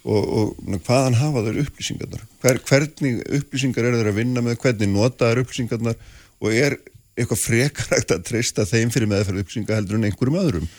og, 0.03 0.27
og 0.57 0.81
hvaðan 0.87 1.17
hafa 1.19 1.45
þau 1.47 1.61
upplýsingarnar? 1.63 2.27
Hver, 2.43 2.61
hvernig 2.67 3.23
upplýsingar 3.39 3.89
eru 3.89 4.01
þeir 4.01 4.11
að 4.11 4.19
vinna 4.21 4.43
með? 4.45 4.59
Hvernig 4.63 4.91
nota 4.93 5.31
þær 5.31 5.43
upplýsingarnar? 5.43 5.97
Og 6.43 6.53
er 6.53 6.77
eitthvað 7.17 7.41
frekarægt 7.41 8.13
að 8.13 8.27
treysta 8.27 8.67
þeim 8.69 8.93
fyrir 8.93 9.09
meðferð 9.09 9.41
upplýsinga 9.43 9.79
heldur 9.79 9.97
en 9.97 10.09
einhverjum 10.09 10.39
öðrum? 10.43 10.69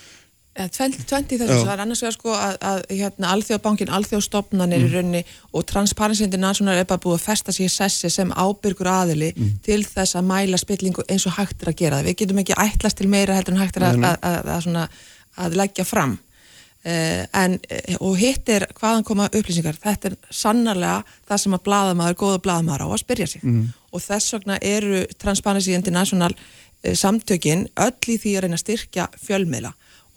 Tvent 0.59 1.31
í 1.31 1.37
þessu, 1.39 1.55
Já. 1.55 1.67
það 1.69 1.73
er 1.73 1.81
annars 1.85 2.01
vegar 2.03 2.15
sko 2.17 2.33
að, 2.35 2.57
að 2.67 2.81
hérna, 2.91 3.29
alþjóðbankin, 3.37 3.91
alþjóðstofnanir 3.95 4.87
í 4.89 4.89
rauninni 4.91 5.21
og 5.55 5.67
Transparency 5.71 6.27
International 6.27 6.75
er 6.75 6.89
bara 6.89 7.03
búið 7.05 7.21
að 7.21 7.27
festa 7.29 7.55
í 7.55 7.69
sessi 7.71 8.11
sem 8.11 8.33
ábyrgur 8.35 8.91
aðili 8.91 9.29
til 9.63 9.85
þess 9.87 10.19
að 10.19 10.27
mæla 10.33 10.59
spillingu 10.59 11.05
eins 11.07 11.29
og 11.31 11.37
hægt 11.39 11.63
er 11.63 11.71
að 11.71 11.79
gera. 11.79 12.01
Það. 12.01 12.09
Við 12.09 12.19
getum 12.23 12.43
ekki 12.43 12.59
ætlast 12.65 12.99
til 12.99 13.11
meira 13.13 13.39
heldur 13.39 13.55
en 13.55 13.63
hægt 13.63 13.79
er 13.79 13.87
að, 13.87 14.01
að, 14.03 14.19
að, 14.19 14.51
að, 14.57 14.65
svona, 14.67 14.89
að 15.47 15.59
leggja 15.63 15.87
fram. 15.87 16.19
Uh, 16.87 17.25
en, 17.35 17.57
eh, 17.69 17.97
og 17.99 18.15
hitt 18.21 18.47
er 18.55 18.69
hvaðan 18.79 19.03
koma 19.05 19.25
upplýsingar, 19.35 19.75
þetta 19.83 20.13
er 20.13 20.15
sannarlega 20.31 21.01
það 21.27 21.41
sem 21.43 21.57
að 21.57 21.65
bladamaður, 21.67 22.17
góða 22.21 22.43
bladamaður 22.45 22.85
á 22.87 22.89
að 22.95 23.01
spyrja 23.03 23.27
sig. 23.33 23.43
Og 23.91 24.05
þess 24.05 24.37
vegna 24.37 24.59
eru 24.63 25.01
Transparency 25.19 25.75
International 25.75 26.31
uh, 26.31 26.95
samtökin 26.95 27.67
öll 27.83 28.15
í 28.15 28.17
því 28.23 28.37
að 28.37 28.47
reyna 28.47 28.61
að 28.61 28.63
styrkja 28.63 29.09
fjölmiðla. 29.25 29.73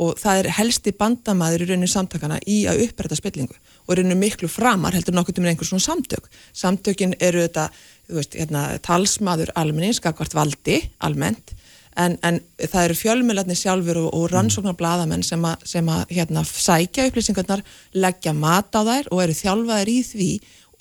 Og 0.05 0.21
það 0.21 0.43
er 0.43 0.51
helsti 0.59 0.93
bandamaður 0.97 1.65
í 1.65 1.69
rauninu 1.71 1.89
samtakana 1.89 2.37
í 2.45 2.59
að 2.69 2.85
uppræta 2.85 3.17
spillingu. 3.17 3.57
Og 3.89 3.97
rauninu 3.97 4.19
miklu 4.21 4.49
framar 4.49 4.93
heldur 4.93 5.17
nokkuð 5.17 5.41
með 5.41 5.55
einhver 5.55 5.71
svona 5.71 5.87
samtök. 5.87 6.29
Samtökin 6.53 7.17
eru 7.19 7.41
þetta, 7.41 7.67
veist, 8.13 8.37
hérna, 8.37 8.67
talsmaður 8.85 9.51
almenning, 9.57 9.97
skakvart 9.97 10.37
valdi, 10.37 10.77
almennt, 11.01 11.55
en, 11.99 12.17
en 12.23 12.39
það 12.61 12.85
eru 12.85 12.97
fjölmiðlarnir 12.99 13.59
sjálfur 13.59 13.99
og, 14.05 14.09
og 14.15 14.31
rannsóknar 14.31 14.77
bladamenn 14.79 15.25
sem 15.25 15.43
að, 15.47 15.67
sem 15.67 15.91
að 15.91 16.15
hérna, 16.15 16.43
sækja 16.47 17.09
upplýsingarnar, 17.09 17.63
leggja 17.93 18.33
mat 18.37 18.71
á 18.75 18.81
þær 18.87 19.11
og 19.11 19.23
eru 19.25 19.37
þjálfaðir 19.41 19.91
í 19.91 19.99
því 20.07 20.31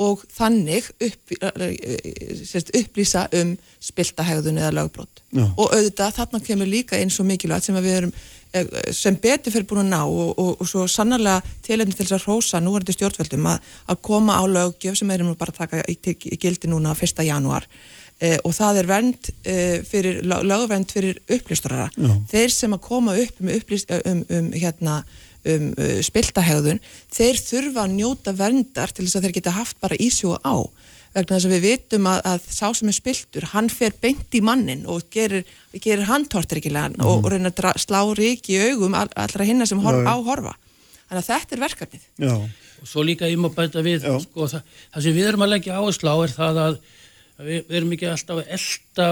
og 0.00 0.22
þannig 0.32 0.86
upp, 1.04 1.32
sérst, 2.48 2.72
upplýsa 2.76 3.26
um 3.36 3.52
spiltahegðun 3.84 4.60
eða 4.60 4.72
lögbrot. 4.78 5.22
Já. 5.28 5.44
Og 5.44 5.66
auðvitað 5.66 6.14
þarna 6.16 6.40
kemur 6.44 6.70
líka 6.70 6.96
eins 6.96 7.18
og 7.20 7.28
mikilvægt 7.28 7.68
sem 7.68 7.76
við 7.76 7.96
erum 7.98 8.14
eh, 8.56 8.70
sem 8.96 9.18
betur 9.20 9.52
fyrir 9.52 9.68
búin 9.68 9.82
að 9.84 9.90
ná 9.92 10.00
og, 10.06 10.32
og, 10.40 10.54
og 10.56 10.70
svo 10.70 10.86
sannarlega 10.88 11.44
tilefni 11.66 11.96
til 11.96 12.06
þess 12.06 12.16
að 12.16 12.26
hrósa 12.26 12.62
núverandi 12.64 12.96
stjórnvöldum 12.96 13.50
að, 13.52 13.70
að 13.92 14.02
koma 14.08 14.40
á 14.40 14.44
löggjöf 14.48 14.96
sem 15.00 15.12
erum 15.12 15.34
bara 15.36 15.52
að 15.52 15.60
taka 15.66 15.84
í, 15.84 15.98
í, 16.00 16.16
í 16.32 16.40
gildi 16.40 16.70
núna 16.72 16.96
1. 16.96 17.24
janúar 17.28 17.68
eh, 18.20 18.36
og 18.44 18.54
það 18.56 18.82
er 18.82 18.88
vernd 18.90 19.30
eh, 19.48 19.80
fyrir, 19.88 20.20
lögvernd 20.24 20.92
fyrir 20.92 21.18
upplýsturara. 21.32 21.88
Þeir 22.30 22.54
sem 22.54 22.76
að 22.76 22.84
koma 22.86 23.16
upp 23.18 23.40
um, 23.42 23.50
upplýst, 23.56 23.90
um, 24.04 24.22
um 24.28 24.52
hérna 24.54 25.00
um 25.48 25.70
uh, 25.72 25.98
spiltahegðun, 26.04 26.80
þeir 27.16 27.38
þurfa 27.40 27.86
að 27.86 27.94
njóta 27.96 28.34
verndar 28.36 28.90
til 28.92 29.06
þess 29.06 29.16
að 29.16 29.24
þeir 29.28 29.36
geta 29.38 29.54
haft 29.56 29.78
bara 29.80 29.96
ísjóa 29.96 30.36
á 30.44 30.56
vegna 31.14 31.38
þess 31.38 31.48
að 31.48 31.54
við 31.56 31.64
vitum 31.64 32.06
að, 32.06 32.20
að 32.28 32.44
sá 32.54 32.66
sem 32.76 32.90
er 32.92 32.94
spiltur, 32.94 33.46
hann 33.50 33.70
fer 33.72 33.96
beint 34.02 34.36
í 34.36 34.42
mannin 34.46 34.84
og 34.86 35.08
gerir, 35.10 35.48
gerir 35.74 36.06
handtortrikilegan 36.06 36.94
mm 36.98 37.06
og, 37.08 37.24
og 37.24 37.32
reyna 37.32 37.50
að 37.50 37.56
dra- 37.58 37.78
slá 37.80 38.02
rík 38.14 38.46
í 38.52 38.60
augum 38.68 38.94
all, 38.94 39.08
allra 39.18 39.46
hinna 39.48 39.66
sem 39.66 39.80
horf, 39.82 40.04
á 40.06 40.14
horfa. 40.14 40.54
Þannig 41.08 41.24
að 41.24 41.30
þetta 41.32 41.56
er 41.56 41.64
verkefnið. 41.64 42.04
Já, 42.22 42.36
Og 42.80 42.88
svo 42.88 43.02
líka 43.04 43.28
ég 43.28 43.36
má 43.36 43.50
bæta 43.52 43.82
við, 43.84 44.06
Já. 44.06 44.14
sko, 44.22 44.46
það, 44.48 44.62
það 44.94 45.02
sem 45.04 45.16
við 45.18 45.26
erum 45.28 45.42
að 45.44 45.50
leggja 45.52 45.80
áherslu 45.80 46.08
á 46.08 46.16
er 46.24 46.32
það 46.32 46.60
að 46.62 46.70
að 46.70 46.78
við, 47.44 47.64
við 47.66 47.76
erum 47.80 47.96
ekki 47.96 48.08
alltaf 48.10 48.40
að 48.42 48.54
elda, 48.56 49.08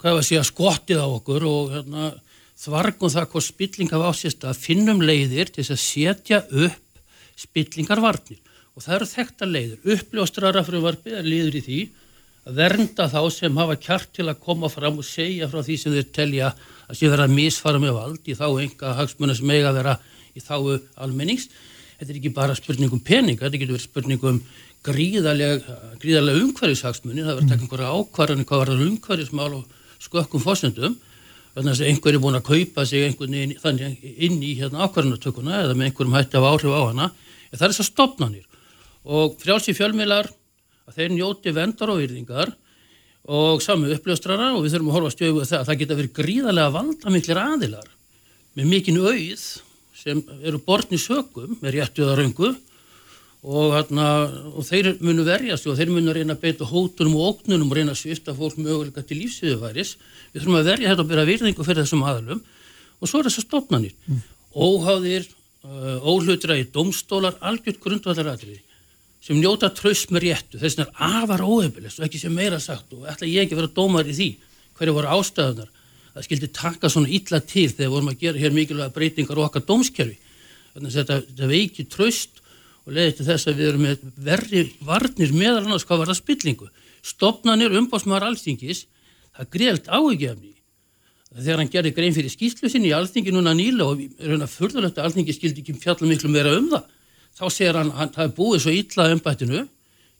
hvað 0.00 0.18
var 0.18 0.26
segja, 0.28 0.46
skottið 0.46 1.02
á 1.02 1.08
okkur 1.08 1.46
og 1.50 1.74
hérna, 1.74 2.08
þvargum 2.56 3.12
það 3.12 3.28
hvað 3.32 3.46
spilling 3.46 3.92
hafa 3.92 4.10
ásist 4.12 4.46
að 4.48 4.62
finnum 4.62 5.04
leiðir 5.04 5.52
til 5.52 5.66
að 5.66 5.82
setja 5.82 6.42
upp 6.46 7.00
spillingarvarnir. 7.36 8.40
Og 8.76 8.84
það 8.84 8.96
eru 8.98 9.08
þekta 9.10 9.48
leiðir. 9.48 9.78
Uppljóstrara 9.96 10.64
frumvarpið 10.64 11.20
er 11.20 11.28
leiður 11.28 11.60
í 11.60 11.62
því 11.66 11.80
að 12.46 12.58
vernda 12.60 13.06
þá 13.10 13.20
sem 13.34 13.60
hafa 13.60 13.76
kjart 13.82 14.12
til 14.14 14.26
að 14.30 14.42
koma 14.44 14.68
fram 14.70 15.00
og 15.00 15.06
segja 15.06 15.48
frá 15.50 15.62
því 15.66 15.78
sem 15.80 15.94
þeir 15.96 16.10
telja 16.14 16.50
að 16.86 16.98
sé 16.98 17.08
vera 17.10 17.26
að 17.26 17.34
misfara 17.34 17.80
með 17.82 17.96
vald 17.96 18.28
í 18.28 18.36
þá 18.38 18.46
enga 18.50 18.92
hagsmuna 19.00 19.34
sem 19.34 19.50
eiga 19.50 19.72
að 19.72 19.80
vera 19.80 19.96
í 20.36 20.44
þáu 20.44 20.76
almennings. 21.02 21.48
Þetta 21.96 22.12
er 22.12 22.18
ekki 22.20 22.32
bara 22.36 22.56
spurningum 22.56 23.00
pening, 23.00 23.40
þetta 23.40 23.58
getur 23.58 23.74
verið 23.74 23.88
spurningum 23.88 24.42
gríðarlega, 24.86 25.76
gríðarlega 26.02 26.44
umhverfishagsmunni, 26.44 27.24
það 27.24 27.34
verður 27.34 27.44
að 27.44 27.52
taka 27.52 27.66
einhverja 27.66 27.92
ákvarðanir 27.96 28.48
hvað 28.48 28.64
það 28.70 28.84
umhverfismál 28.86 29.52
og 29.56 30.02
skökkum 30.06 30.44
fósendum, 30.44 30.96
þannig 31.56 31.72
að 31.72 31.90
einhver 31.90 32.16
er 32.16 32.22
búin 32.22 32.38
að 32.38 32.48
kaupa 32.50 32.84
sig 32.86 33.06
einhvern 33.06 33.36
veginn 33.36 33.56
þannig 33.62 34.04
inn 34.26 34.42
í 34.44 34.52
hérna 34.60 34.86
ákvarðanatökuna 34.86 35.62
eða 35.64 35.76
með 35.76 35.90
einhverjum 35.90 36.16
hætti 36.18 36.40
af 36.40 36.48
áhrif 36.50 36.76
á 36.76 36.82
hana, 36.84 37.08
en 37.50 37.58
það 37.58 37.66
er 37.66 37.74
þessar 37.74 37.90
stopnarnir 37.90 38.46
og 39.06 39.36
frjálsi 39.40 39.74
fjölmiðlar 39.76 40.30
að 40.86 40.98
þeir 40.98 41.14
njóti 41.14 41.54
vendar 41.54 41.92
og 41.92 42.00
virðingar 42.02 42.52
og 43.26 43.62
sami 43.62 43.90
uppljóstrara 43.94 44.52
og 44.54 44.64
við 44.64 44.76
þurfum 44.76 44.90
að 44.90 44.98
horfa 44.98 45.14
stjöfu 45.14 45.46
það 45.46 45.58
að 45.58 45.68
það 45.68 45.80
geta 45.80 45.98
verið 45.98 46.16
gríðarlega 46.20 46.74
valdamiklir 46.76 47.40
aðilar 47.42 47.88
með 48.56 48.68
mikinn 48.70 49.00
auð 49.02 49.46
sem 49.96 50.22
eru 50.46 50.60
bortni 50.62 50.98
sökum 51.00 51.56
með 51.62 51.78
réttuða 51.80 52.14
röngu 52.20 52.52
og, 53.44 53.72
hérna, 53.76 54.06
og 54.56 54.66
þeir 54.66 54.94
munu 55.04 55.24
verjast 55.26 55.66
og 55.68 55.76
þeir 55.78 55.92
munu 55.94 56.14
reyna 56.14 56.34
að 56.34 56.42
beita 56.42 56.68
hótunum 56.68 57.16
og 57.18 57.36
óknunum 57.36 57.70
og 57.70 57.78
reyna 57.78 57.94
að 57.94 58.02
svifta 58.02 58.34
fólk 58.36 58.58
möguleika 58.58 59.04
til 59.06 59.20
lífsviðuværis. 59.22 59.96
Við 60.32 60.42
þurfum 60.42 60.60
að 60.60 60.70
verja 60.72 60.92
þetta 60.92 61.04
og 61.04 61.10
byrja 61.12 61.26
virðingu 61.30 61.66
fyrir 61.66 61.84
þessum 61.84 62.06
aðalum 62.06 62.42
og 62.96 63.10
svo 63.10 63.20
er 63.20 63.28
þessar 63.28 63.46
stopnarnir. 63.46 63.94
Mm. 64.06 64.22
Óháðir, 64.56 65.28
uh, 65.66 65.98
óhlutra 66.08 66.56
í 66.58 66.64
domstólar, 66.72 67.36
algjört 67.44 67.82
grundvallaratriði 67.84 68.62
sem 69.26 69.38
njóta 69.40 69.72
tröst 69.74 70.12
með 70.14 70.28
réttu. 70.28 70.60
Þess 70.60 70.78
vegna 70.78 70.86
er 70.86 71.22
afar 71.22 71.42
óhefilegst 71.42 72.00
og 72.00 72.06
ekki 72.06 72.20
sem 72.22 72.34
meira 72.34 72.60
sagt 72.62 72.92
og 72.94 73.08
ætla 73.10 73.26
ég 73.26 73.46
ekki 73.46 73.56
að 73.56 73.62
vera 73.64 73.74
dómar 73.74 74.06
í 74.06 74.14
því 74.14 74.28
hverju 74.78 74.94
voru 74.94 75.10
ástæðunar. 75.16 75.70
Það 76.14 76.26
skildi 76.28 76.50
taka 76.54 76.90
svona 76.92 77.10
illa 77.12 77.40
til 77.44 77.66
þegar 77.72 77.92
vorum 77.92 78.12
að 78.12 78.20
gera 78.22 78.40
hér 78.40 78.54
mikilvæga 78.54 78.94
breytingar 78.94 79.40
okkar 79.42 79.64
dómskerfi. 79.66 80.16
Að 80.76 80.86
þetta, 80.94 81.18
þetta 81.26 81.48
veiki 81.50 81.86
tröst 81.90 82.40
og 82.86 82.94
leiði 82.94 83.16
til 83.18 83.26
þess 83.26 83.48
að 83.50 83.60
við 83.60 83.68
erum 83.70 83.84
með 83.84 84.04
verri 84.28 84.60
varnir 84.86 85.32
meðal 85.34 85.64
annars 85.64 85.86
hvað 85.86 86.02
var 86.02 86.12
það 86.12 86.20
spillingu. 86.20 86.68
Stopnarnir 87.06 87.74
umbásmaður 87.80 88.28
alþingis, 88.28 88.84
það 89.34 89.50
greiðt 89.56 89.90
áhugjafni. 89.90 90.52
Þegar 91.36 91.60
hann 91.60 91.72
gerði 91.72 91.92
grein 91.96 92.14
fyrir 92.16 92.32
skýslu 92.32 92.70
sinni 92.70 92.92
í 92.92 92.94
alþingi 92.96 93.34
núna 93.34 93.52
nýla 93.58 93.88
og 93.90 94.04
hann 94.22 94.44
að 94.46 94.54
fyrðulegt 94.54 95.00
að 95.00 95.08
alþingi 95.10 95.34
skildi 95.36 95.64
ekki 95.64 95.74
fjalla 95.82 96.08
miklu 96.08 96.30
meira 96.32 96.54
um 96.56 96.70
það, 96.70 96.86
þá 97.36 97.44
segir 97.50 97.76
hann 97.80 97.90
að 97.92 98.14
það 98.14 98.24
er 98.24 98.36
búið 98.38 98.62
svo 98.62 98.72
illa 98.72 99.08
umbættinu, 99.12 99.64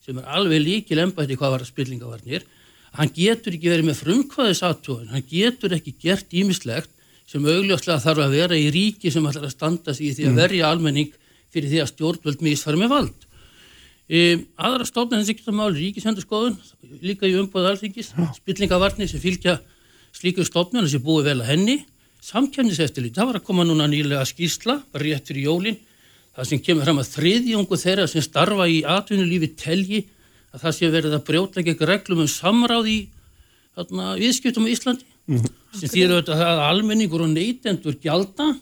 sem 0.05 0.19
er 0.21 0.29
alveg 0.37 0.61
líkil 0.65 1.01
umbætti 1.07 1.39
hvað 1.39 1.55
var 1.55 1.65
það 1.65 1.71
spillingavarnir, 1.71 2.45
hann 2.99 3.13
getur 3.17 3.57
ekki 3.57 3.71
verið 3.73 3.89
með 3.89 4.03
frumkvæðisatúin, 4.03 5.09
hann 5.15 5.25
getur 5.31 5.77
ekki 5.79 5.95
gert 6.03 6.37
ímislegt 6.37 6.93
sem 7.27 7.47
augljóslega 7.47 8.03
þarf 8.03 8.27
að 8.27 8.37
vera 8.37 8.59
í 8.59 8.69
ríki 8.75 9.11
sem 9.15 9.25
ætlar 9.27 9.49
að 9.49 9.55
standa 9.57 9.95
sig 9.97 10.11
í 10.11 10.15
því 10.19 10.29
að 10.29 10.35
mm. 10.35 10.43
verja 10.43 10.69
almenning 10.71 11.15
fyrir 11.55 11.73
því 11.73 11.81
að 11.83 11.91
stjórnvöld 11.93 12.45
misfæri 12.45 12.81
með 12.81 12.93
vald. 12.93 13.27
E, 14.07 14.19
aðra 14.55 14.87
stofnir 14.87 15.23
þessi 15.23 15.35
ekki 15.35 15.47
það 15.47 15.59
máli 15.59 15.81
ríkisendurskoðun, 15.83 16.57
líka 17.03 17.27
í 17.27 17.35
umbúið 17.41 17.73
alþingis, 17.73 18.13
spillingavarnir 18.39 19.11
sem 19.11 19.23
fylgja 19.23 19.59
slíkur 20.15 20.47
stofnir 20.47 20.87
sem 20.91 21.03
búið 21.03 21.33
vel 21.33 21.41
að 21.41 21.51
henni, 21.51 21.77
samkjæmniseftilít, 22.27 23.17
það 23.17 23.31
var 23.31 23.39
að 23.41 23.47
koma 23.49 23.67
núna 23.67 23.89
nýlega 23.91 24.23
skýrsla, 24.27 24.79
bara 24.95 25.05
rétt 25.05 25.31
fyrir 25.31 25.49
jólinn, 25.49 25.81
það 26.37 26.49
sem 26.51 26.63
kemur 26.63 26.87
fram 26.87 27.03
að 27.03 27.11
þriðjóngu 27.17 27.81
þeirra 27.83 28.07
sem 28.11 28.25
starfa 28.25 28.69
í 28.71 28.79
atvinnulífi 28.95 29.51
telji 29.59 30.01
að 30.53 30.63
það 30.65 30.77
sé 30.79 30.91
verið 30.93 31.17
að 31.17 31.27
brjóta 31.27 31.63
ekki 31.63 31.91
reglum 31.91 32.23
um 32.25 32.31
samráð 32.31 32.91
í 32.93 32.99
viðskiptum 33.77 34.67
á 34.67 34.73
Íslandi, 34.73 35.07
mm 35.27 35.37
-hmm. 35.37 35.53
sem 35.81 35.93
þýður 35.93 36.31
að 36.33 36.63
almenningur 36.71 37.27
og 37.27 37.35
neytendur 37.35 37.99
gjalda 38.01 38.55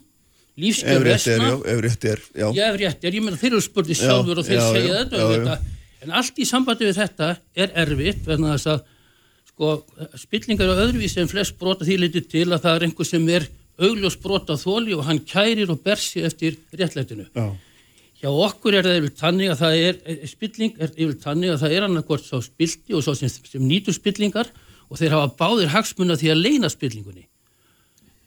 lífskjör 0.60 1.06
resna 1.08 1.52
ef 1.66 1.80
rétt 1.82 2.04
er, 2.08 2.20
já, 2.34 2.46
já 2.54 2.64
ef 2.68 2.76
rétt 2.80 3.04
er, 3.04 3.16
ég 3.18 3.24
meina 3.24 3.38
þeir 3.40 3.52
eru 3.56 3.64
spurning 3.64 3.98
sjálfur 3.98 4.40
og 4.40 4.46
þeir 4.46 4.60
já, 4.60 4.66
segja 4.70 4.98
þetta, 5.00 5.28
þetta 5.32 5.56
en 6.04 6.14
allt 6.20 6.38
í 6.38 6.46
sambandi 6.48 6.88
við 6.88 7.00
þetta 7.00 7.30
er 7.58 7.74
erfitt 7.84 8.26
vegna 8.28 8.54
þess 8.54 8.70
að 8.74 8.82
sko, 9.50 9.74
spillingar 10.20 10.72
og 10.72 10.82
öðruvísi 10.84 11.22
en 11.22 11.30
flest 11.30 11.58
brota 11.60 11.86
því 11.86 12.00
litið 12.04 12.30
til 12.30 12.48
að 12.50 12.64
það 12.66 12.78
er 12.78 12.86
einhver 12.88 13.08
sem 13.08 13.28
er 13.34 13.46
augljós 13.82 14.18
brota 14.22 14.56
þóli 14.58 14.94
og 14.94 15.06
hann 15.08 15.22
kærir 15.26 15.72
og 15.74 15.80
bersi 15.82 16.22
eftir 16.26 16.58
réttlætinu. 16.78 17.26
Hjá 18.20 18.30
okkur 18.30 18.78
er 18.78 18.86
það 18.86 19.00
yfir 19.00 19.14
tannig 19.18 19.50
að 19.52 19.62
það 19.64 19.78
er 19.80 19.96
eh, 20.06 20.26
spilling 20.30 20.76
er 20.78 20.92
yfir 20.94 21.16
tannig 21.22 21.50
að 21.52 21.64
það 21.64 21.74
er 21.76 21.86
annarkort 21.88 22.24
svo 22.24 22.40
spilti 22.44 22.94
og 22.94 23.02
svo 23.04 23.16
sem, 23.18 23.28
sem 23.28 23.64
nýtur 23.64 23.96
spillingar 23.96 24.52
og 24.88 25.00
þeir 25.00 25.16
hafa 25.16 25.32
báðir 25.40 25.72
hagsmunna 25.74 26.16
því 26.20 26.30
að 26.32 26.44
leina 26.44 26.70
spillingunni 26.72 27.26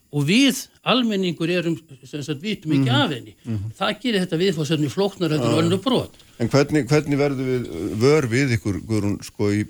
og 0.08 0.24
við 0.28 0.64
almenningur 0.88 1.50
erum 1.52 1.76
sem 2.04 2.22
sagt 2.22 2.40
vitum 2.42 2.72
ekki 2.72 2.88
mm 2.88 2.88
-hmm. 2.88 3.04
af 3.04 3.10
henni. 3.12 3.34
Mm 3.44 3.54
-hmm. 3.56 3.76
það 3.78 4.00
gerir 4.02 4.20
þetta 4.24 4.42
viðfóðsefni 4.42 4.88
flóknar 4.88 5.30
þetta 5.30 5.52
er 5.52 5.62
alveg 5.62 5.84
brot. 5.84 6.14
En 6.38 6.48
hvernig, 6.48 6.88
hvernig 6.88 7.18
verður 7.18 7.44
við 7.44 7.62
vör 8.00 8.24
við 8.26 8.52
ykkur 8.56 8.80
Guðrún, 8.88 9.22
sko 9.22 9.52
í 9.52 9.66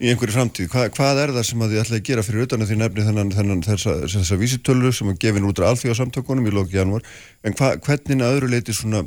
í 0.00 0.08
einhverju 0.08 0.32
framtíð, 0.32 0.68
Hva, 0.72 0.86
hvað 0.96 1.18
er 1.24 1.32
það 1.36 1.46
sem 1.46 1.62
að 1.62 1.72
þið 1.72 1.80
ætlaði 1.82 2.00
að 2.00 2.06
gera 2.08 2.22
fyrir 2.24 2.46
utan 2.46 2.62
að 2.64 2.70
þið 2.70 2.78
nefni 2.80 3.02
þennan, 3.04 3.32
þennan 3.36 3.64
þessa, 3.66 3.96
þessa 4.08 4.38
vísitölu 4.40 4.92
sem 4.96 5.10
að 5.12 5.18
gefin 5.20 5.48
út 5.50 5.60
á 5.60 5.68
alþjóðasamtökunum 5.68 6.48
í 6.48 6.54
loki 6.56 6.78
januar 6.78 7.04
en 7.44 7.56
hva, 7.58 7.74
hvernig 7.84 8.24
að 8.24 8.38
öðru 8.38 8.48
leiti 8.54 8.76
svona 8.76 9.04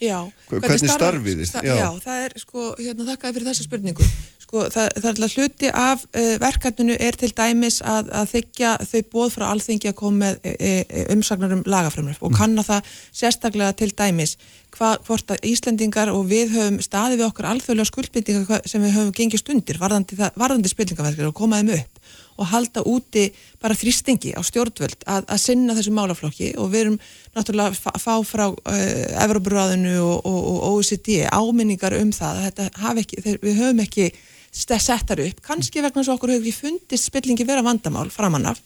Já, 0.00 0.18
hvernig, 0.48 0.64
hvernig 0.64 0.92
starfið 0.94 1.40
þið? 1.42 1.50
Já. 1.66 1.74
já, 1.76 1.88
það 2.00 2.20
er 2.24 2.34
sko, 2.40 2.66
hérna 2.78 3.06
þakkaði 3.10 3.34
fyrir 3.36 3.48
þessa 3.50 3.66
spurningu 3.66 4.06
Sko 4.40 4.62
það, 4.72 4.86
það 4.96 5.04
er 5.04 5.10
alltaf 5.10 5.34
hluti 5.36 5.72
af 5.76 6.04
uh, 6.08 6.30
verkefninu 6.40 6.96
er 6.96 7.18
til 7.20 7.28
dæmis 7.36 7.76
að, 7.86 8.08
að 8.16 8.32
þykja 8.32 8.70
þau 8.88 9.02
bóð 9.12 9.34
frá 9.36 9.44
alþingi 9.50 9.90
að 9.90 9.98
koma 10.00 10.22
með 10.24 10.40
e, 10.48 10.70
e, 10.80 11.04
umsagnar 11.12 11.52
um 11.54 11.62
lagafrömmur 11.68 12.16
og 12.18 12.32
mm. 12.32 12.38
kanna 12.40 12.64
það 12.66 12.88
sérstaklega 13.20 13.76
til 13.78 13.90
dæmis 13.92 14.34
hva, 14.78 14.94
hvort 15.04 15.36
að 15.36 15.44
Íslandingar 15.52 16.10
og 16.14 16.24
við 16.32 16.56
höfum 16.56 16.80
staði 16.82 17.20
við 17.20 17.28
okkur 17.28 17.50
alþjóðlega 17.52 17.92
skuldbindingar 17.92 18.66
sem 18.72 18.82
við 18.82 18.96
höfum 18.96 19.14
gengist 19.20 19.52
undir 19.52 19.78
varðandi, 19.82 20.18
varðandi 20.18 20.72
spilningaverkir 20.72 21.28
og 21.28 21.36
komaðum 21.36 21.76
upp 21.76 22.16
og 22.40 22.48
halda 22.50 22.82
úti 22.88 23.28
bara 23.60 23.76
þrýstingi 23.76 24.32
á 24.32 24.40
stjórnvöld 24.46 25.04
að, 25.04 25.28
að 25.28 25.42
sinna 25.42 25.76
þessu 25.76 25.92
málaflokki. 25.94 26.54
Og 26.56 26.72
við 26.72 26.86
erum 26.86 26.98
náttúrulega 27.36 27.92
að 27.92 28.00
fá 28.00 28.14
frá 28.26 28.46
uh, 28.48 29.24
Evroparáðinu 29.26 29.96
og, 30.00 30.16
og, 30.24 30.40
og 30.40 30.60
OECD 30.72 31.26
áminningar 31.28 31.98
um 32.00 32.12
það 32.16 32.44
að 32.48 33.02
ekki, 33.04 33.22
þeir, 33.24 33.40
við 33.44 33.60
höfum 33.60 33.84
ekki 33.86 34.10
settar 34.50 35.20
upp, 35.22 35.42
kannski 35.46 35.82
vegna 35.84 36.00
þess 36.00 36.10
að 36.10 36.16
okkur 36.16 36.32
hefur 36.34 36.48
ekki 36.48 36.56
fundist 36.64 37.06
spillingi 37.06 37.46
vera 37.46 37.62
vandamál 37.62 38.08
framannaf 38.10 38.58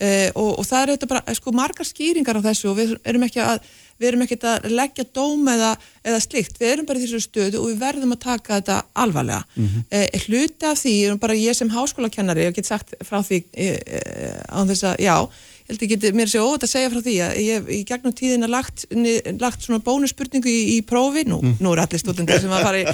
uh, 0.00 0.28
og, 0.34 0.50
og 0.58 0.64
það 0.66 0.80
er 0.82 0.94
þetta 0.94 1.10
bara 1.12 1.36
sko 1.38 1.54
margar 1.56 1.88
skýringar 1.88 2.40
á 2.40 2.46
þessu 2.48 2.72
og 2.72 2.80
við 2.80 2.96
erum 3.04 3.28
ekki 3.28 3.44
að 3.44 3.62
erum 4.06 4.22
ekkert 4.24 4.46
að 4.46 4.70
leggja 4.78 5.04
dóm 5.16 5.48
eða, 5.50 5.72
eða 6.06 6.20
slikt, 6.22 6.58
við 6.60 6.72
erum 6.72 6.88
bara 6.88 7.00
í 7.00 7.04
þessu 7.04 7.20
stöðu 7.24 7.62
og 7.62 7.70
við 7.72 7.80
verðum 7.82 8.14
að 8.14 8.22
taka 8.24 8.58
þetta 8.60 8.78
alvarlega 9.04 9.42
mm 9.56 9.66
-hmm. 9.66 9.84
eh, 9.90 10.20
hluti 10.26 10.68
af 10.70 10.78
því, 10.82 10.94
bara 11.18 11.34
ég 11.34 11.56
sem 11.56 11.70
háskólakennari, 11.70 12.46
ég 12.46 12.54
get 12.54 12.66
sagt 12.66 12.94
frá 13.02 13.22
því 13.22 13.44
eh, 13.52 13.78
eh 13.86 14.42
á 14.46 14.58
þess 14.62 14.84
að, 14.84 14.96
já 15.02 15.16
held 15.68 15.82
ég 15.84 15.92
geti 15.92 16.12
mér 16.16 16.30
sér 16.32 16.44
óvægt 16.46 16.64
að 16.64 16.72
segja 16.72 16.90
frá 16.92 17.00
því 17.04 17.14
að 17.24 17.38
ég 17.44 17.58
hef 17.58 17.72
í 17.72 17.80
gegnum 17.88 18.14
tíðina 18.16 18.48
lagt, 18.50 18.86
lagt 19.40 19.64
svona 19.66 19.82
bónusspurningu 19.84 20.48
í, 20.48 20.60
í 20.74 20.78
prófi, 20.86 21.26
nú, 21.28 21.42
mm. 21.44 21.58
nú 21.64 21.74
er 21.74 21.82
allir 21.84 22.00
stúdendur 22.00 22.40
sem 22.40 22.54
að 22.56 22.64
fara 22.64 22.80
í 22.80 22.86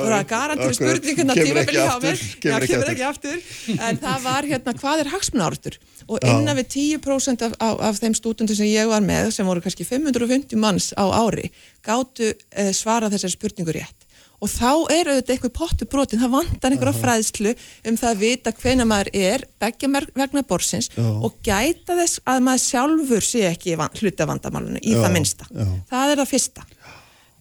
bara 0.00 0.20
garantífi 0.28 0.76
spurninguna 0.76 1.36
tímafélagi 1.38 1.88
á 1.88 1.98
mér. 2.02 2.26
Kemur 2.42 2.66
ekki, 2.66 2.80
ekki 2.92 3.06
aftur. 3.08 3.40
En 3.78 4.00
það 4.02 4.26
var 4.26 4.50
hérna 4.52 4.76
hvað 4.76 5.04
er 5.04 5.12
hagsmunártur 5.14 5.80
og 6.10 6.26
innan 6.26 6.58
við 6.58 6.98
10% 6.98 7.46
af, 7.46 7.56
af, 7.62 7.80
af 7.86 8.00
þeim 8.02 8.16
stúdendur 8.18 8.58
sem 8.58 8.68
ég 8.70 8.88
var 8.90 9.04
með 9.04 9.30
sem 9.36 9.46
voru 9.46 9.62
kannski 9.64 9.86
550 9.86 10.58
manns 10.60 10.90
á 10.98 11.06
ári 11.06 11.50
gáttu 11.86 12.32
eh, 12.32 12.72
svara 12.76 13.10
þessari 13.12 13.36
spurningu 13.36 13.74
rétt 13.76 14.09
og 14.40 14.48
þá 14.50 14.70
er 14.92 15.10
auðvitað 15.10 15.34
eitthvað 15.34 15.54
pottu 15.56 15.88
brotin, 15.90 16.20
það 16.22 16.34
vantar 16.34 16.74
einhverja 16.74 17.00
fræðslu 17.00 17.54
um 17.90 17.98
það 18.00 18.10
að 18.10 18.22
vita 18.24 18.52
hvena 18.60 18.86
maður 18.88 19.10
er 19.20 19.44
begja 19.60 19.90
vegna 20.16 20.44
borsins 20.48 20.90
já. 20.94 21.04
og 21.04 21.36
gæta 21.44 21.96
þess 21.98 22.22
að 22.24 22.44
maður 22.46 22.64
sjálfur 22.64 23.26
sé 23.26 23.44
ekki 23.50 23.76
hluta 24.00 24.28
vandamálunum 24.30 24.80
í 24.80 24.94
já, 24.94 25.00
það 25.02 25.16
minsta. 25.18 25.48
Já. 25.52 25.66
Það 25.90 26.14
er 26.14 26.22
það 26.22 26.30
fyrsta 26.32 26.64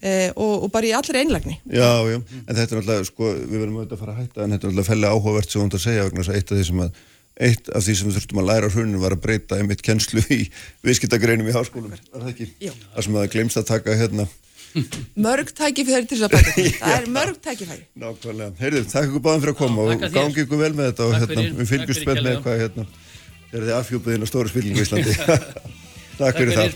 eh, 0.01 0.27
og, 0.35 0.65
og 0.65 0.73
bara 0.73 0.89
í 0.89 0.95
allri 0.97 1.23
einlagni. 1.23 1.59
Já, 1.71 1.91
já, 2.09 2.19
en 2.19 2.59
þetta 2.59 2.67
er 2.75 2.81
alltaf, 2.81 3.07
sko, 3.11 3.31
við 3.37 3.55
verðum 3.61 3.79
auðvitað 3.79 3.95
að 3.95 4.03
fara 4.03 4.17
að 4.17 4.19
hætta 4.25 4.43
en 4.43 4.57
þetta 4.57 4.67
er 4.67 4.73
alltaf 4.73 4.91
felli 4.91 5.13
áhugavert 5.13 5.55
sem 5.55 5.63
hún 5.63 5.73
það 5.75 5.85
segja 5.85 6.09
vegna 6.09 6.27
þess 6.27 6.35
að 6.35 6.41
eitt 6.41 6.51
af 6.51 6.59
því 6.59 6.67
sem 6.71 6.83
að 6.83 6.99
eitt 7.39 7.69
af 7.71 7.85
því 7.85 7.93
sem 7.95 8.09
við 8.09 8.17
þurftum 8.17 8.39
að 8.41 8.49
læra 8.49 8.67
á 8.67 8.73
hruninu 8.73 8.99
var 8.99 9.15
að 9.15 9.21
breyta 9.23 9.55
einmitt 9.55 9.83
kennslu 9.85 10.19
í 10.35 10.41
viðskiptagreinum 10.83 11.47
í 11.47 11.55
háskólum, 11.55 11.93
var 12.11 12.25
það 12.25 12.31
ekki? 12.33 12.47
Já. 12.65 12.73
Það 12.97 13.05
sem 13.05 13.19
að 13.21 13.29
glemst 13.35 13.59
að 13.61 13.69
taka 13.69 13.95
hérna 13.95 14.25
mörg 15.25 15.51
tækifæri 15.55 16.07
til 16.09 16.19
þess 16.19 16.27
að 16.27 16.35
bæta 16.35 16.53
það 16.79 16.95
er 16.95 17.09
mörg 17.17 17.41
tækifæri. 17.43 17.83
Nákvæmlega, 17.99 18.55
heyrðu, 18.61 18.85
takk 18.91 19.09
ykkur 19.09 19.25
báðum 19.25 19.43
fyrir 19.43 19.55
að 19.55 19.59
koma 19.59 19.85
og 19.85 20.05
gangi 20.15 20.43
ykkur 20.45 20.61
vel 20.63 20.71
með 20.77 20.91
þetta 20.91 21.07
og 21.07 21.15
hérna, 21.17 21.45
við 21.59 21.71
fylgjum 21.73 21.99
spenn 21.99 22.23
með 22.25 22.39
hvað 22.45 22.63
hérna, 22.63 22.87
er 23.49 23.67
þið 23.67 23.75
afhjúpaðinn 23.79 24.25
á 24.25 24.27
stóru 24.29 24.51
spilningu 24.53 24.81
í 24.81 24.87
Íslandi? 24.87 25.17
Takk 26.19 26.35
fyrir 26.35 26.57
það. 26.57 26.73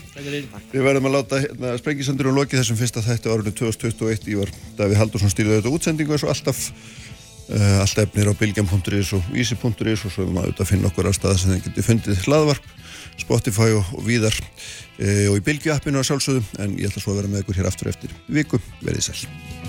Við 0.71 0.85
verðum 0.85 1.07
að 1.09 1.15
láta 1.17 1.39
hérna, 1.43 1.73
sprengisandur 1.79 2.29
og 2.31 2.37
loki 2.37 2.55
þessum 2.55 2.77
fyrsta 2.79 3.03
þætti 3.03 3.31
árunni 3.31 3.51
2021 3.59 4.29
í 4.31 4.37
var 4.39 4.51
Davíð 4.77 5.01
Haldursson 5.01 5.33
stýrði 5.33 5.57
þetta 5.57 5.73
útsendingu 5.75 6.15
og 6.15 6.29
alltaf. 6.31 6.69
Uh, 7.43 7.81
allt 7.83 7.99
efnir 7.99 8.29
á 8.31 8.33
bilgjam.is 8.39 9.09
og 9.17 9.25
vísi.is 9.33 9.59
og 10.07 10.13
svo 10.13 10.23
erum 10.23 10.37
við 10.39 10.61
að 10.63 10.69
finna 10.69 10.87
okkur 10.87 11.09
á 11.11 11.13
staða 11.13 11.41
sem 11.41 11.51
þið 11.51 11.65
getur 11.65 11.85
fundið 11.89 12.21
hlaðvarp 12.23 12.69
Spotify 13.21 13.73
og, 13.77 13.93
og 13.97 14.07
víðar 14.07 14.35
uh, 14.37 15.27
og 15.31 15.37
í 15.39 15.45
bilgju 15.45 15.75
appinu 15.75 16.01
að 16.01 16.09
sjálfsögðu 16.11 16.45
en 16.63 16.79
ég 16.79 16.89
ætla 16.89 17.03
svo 17.05 17.15
að 17.15 17.21
vera 17.23 17.33
með 17.35 17.45
ykkur 17.45 17.61
hér 17.61 17.69
aftur 17.71 17.93
eftir 17.93 18.17
viku, 18.27 18.61
verðið 18.81 19.11
sæl 19.11 19.62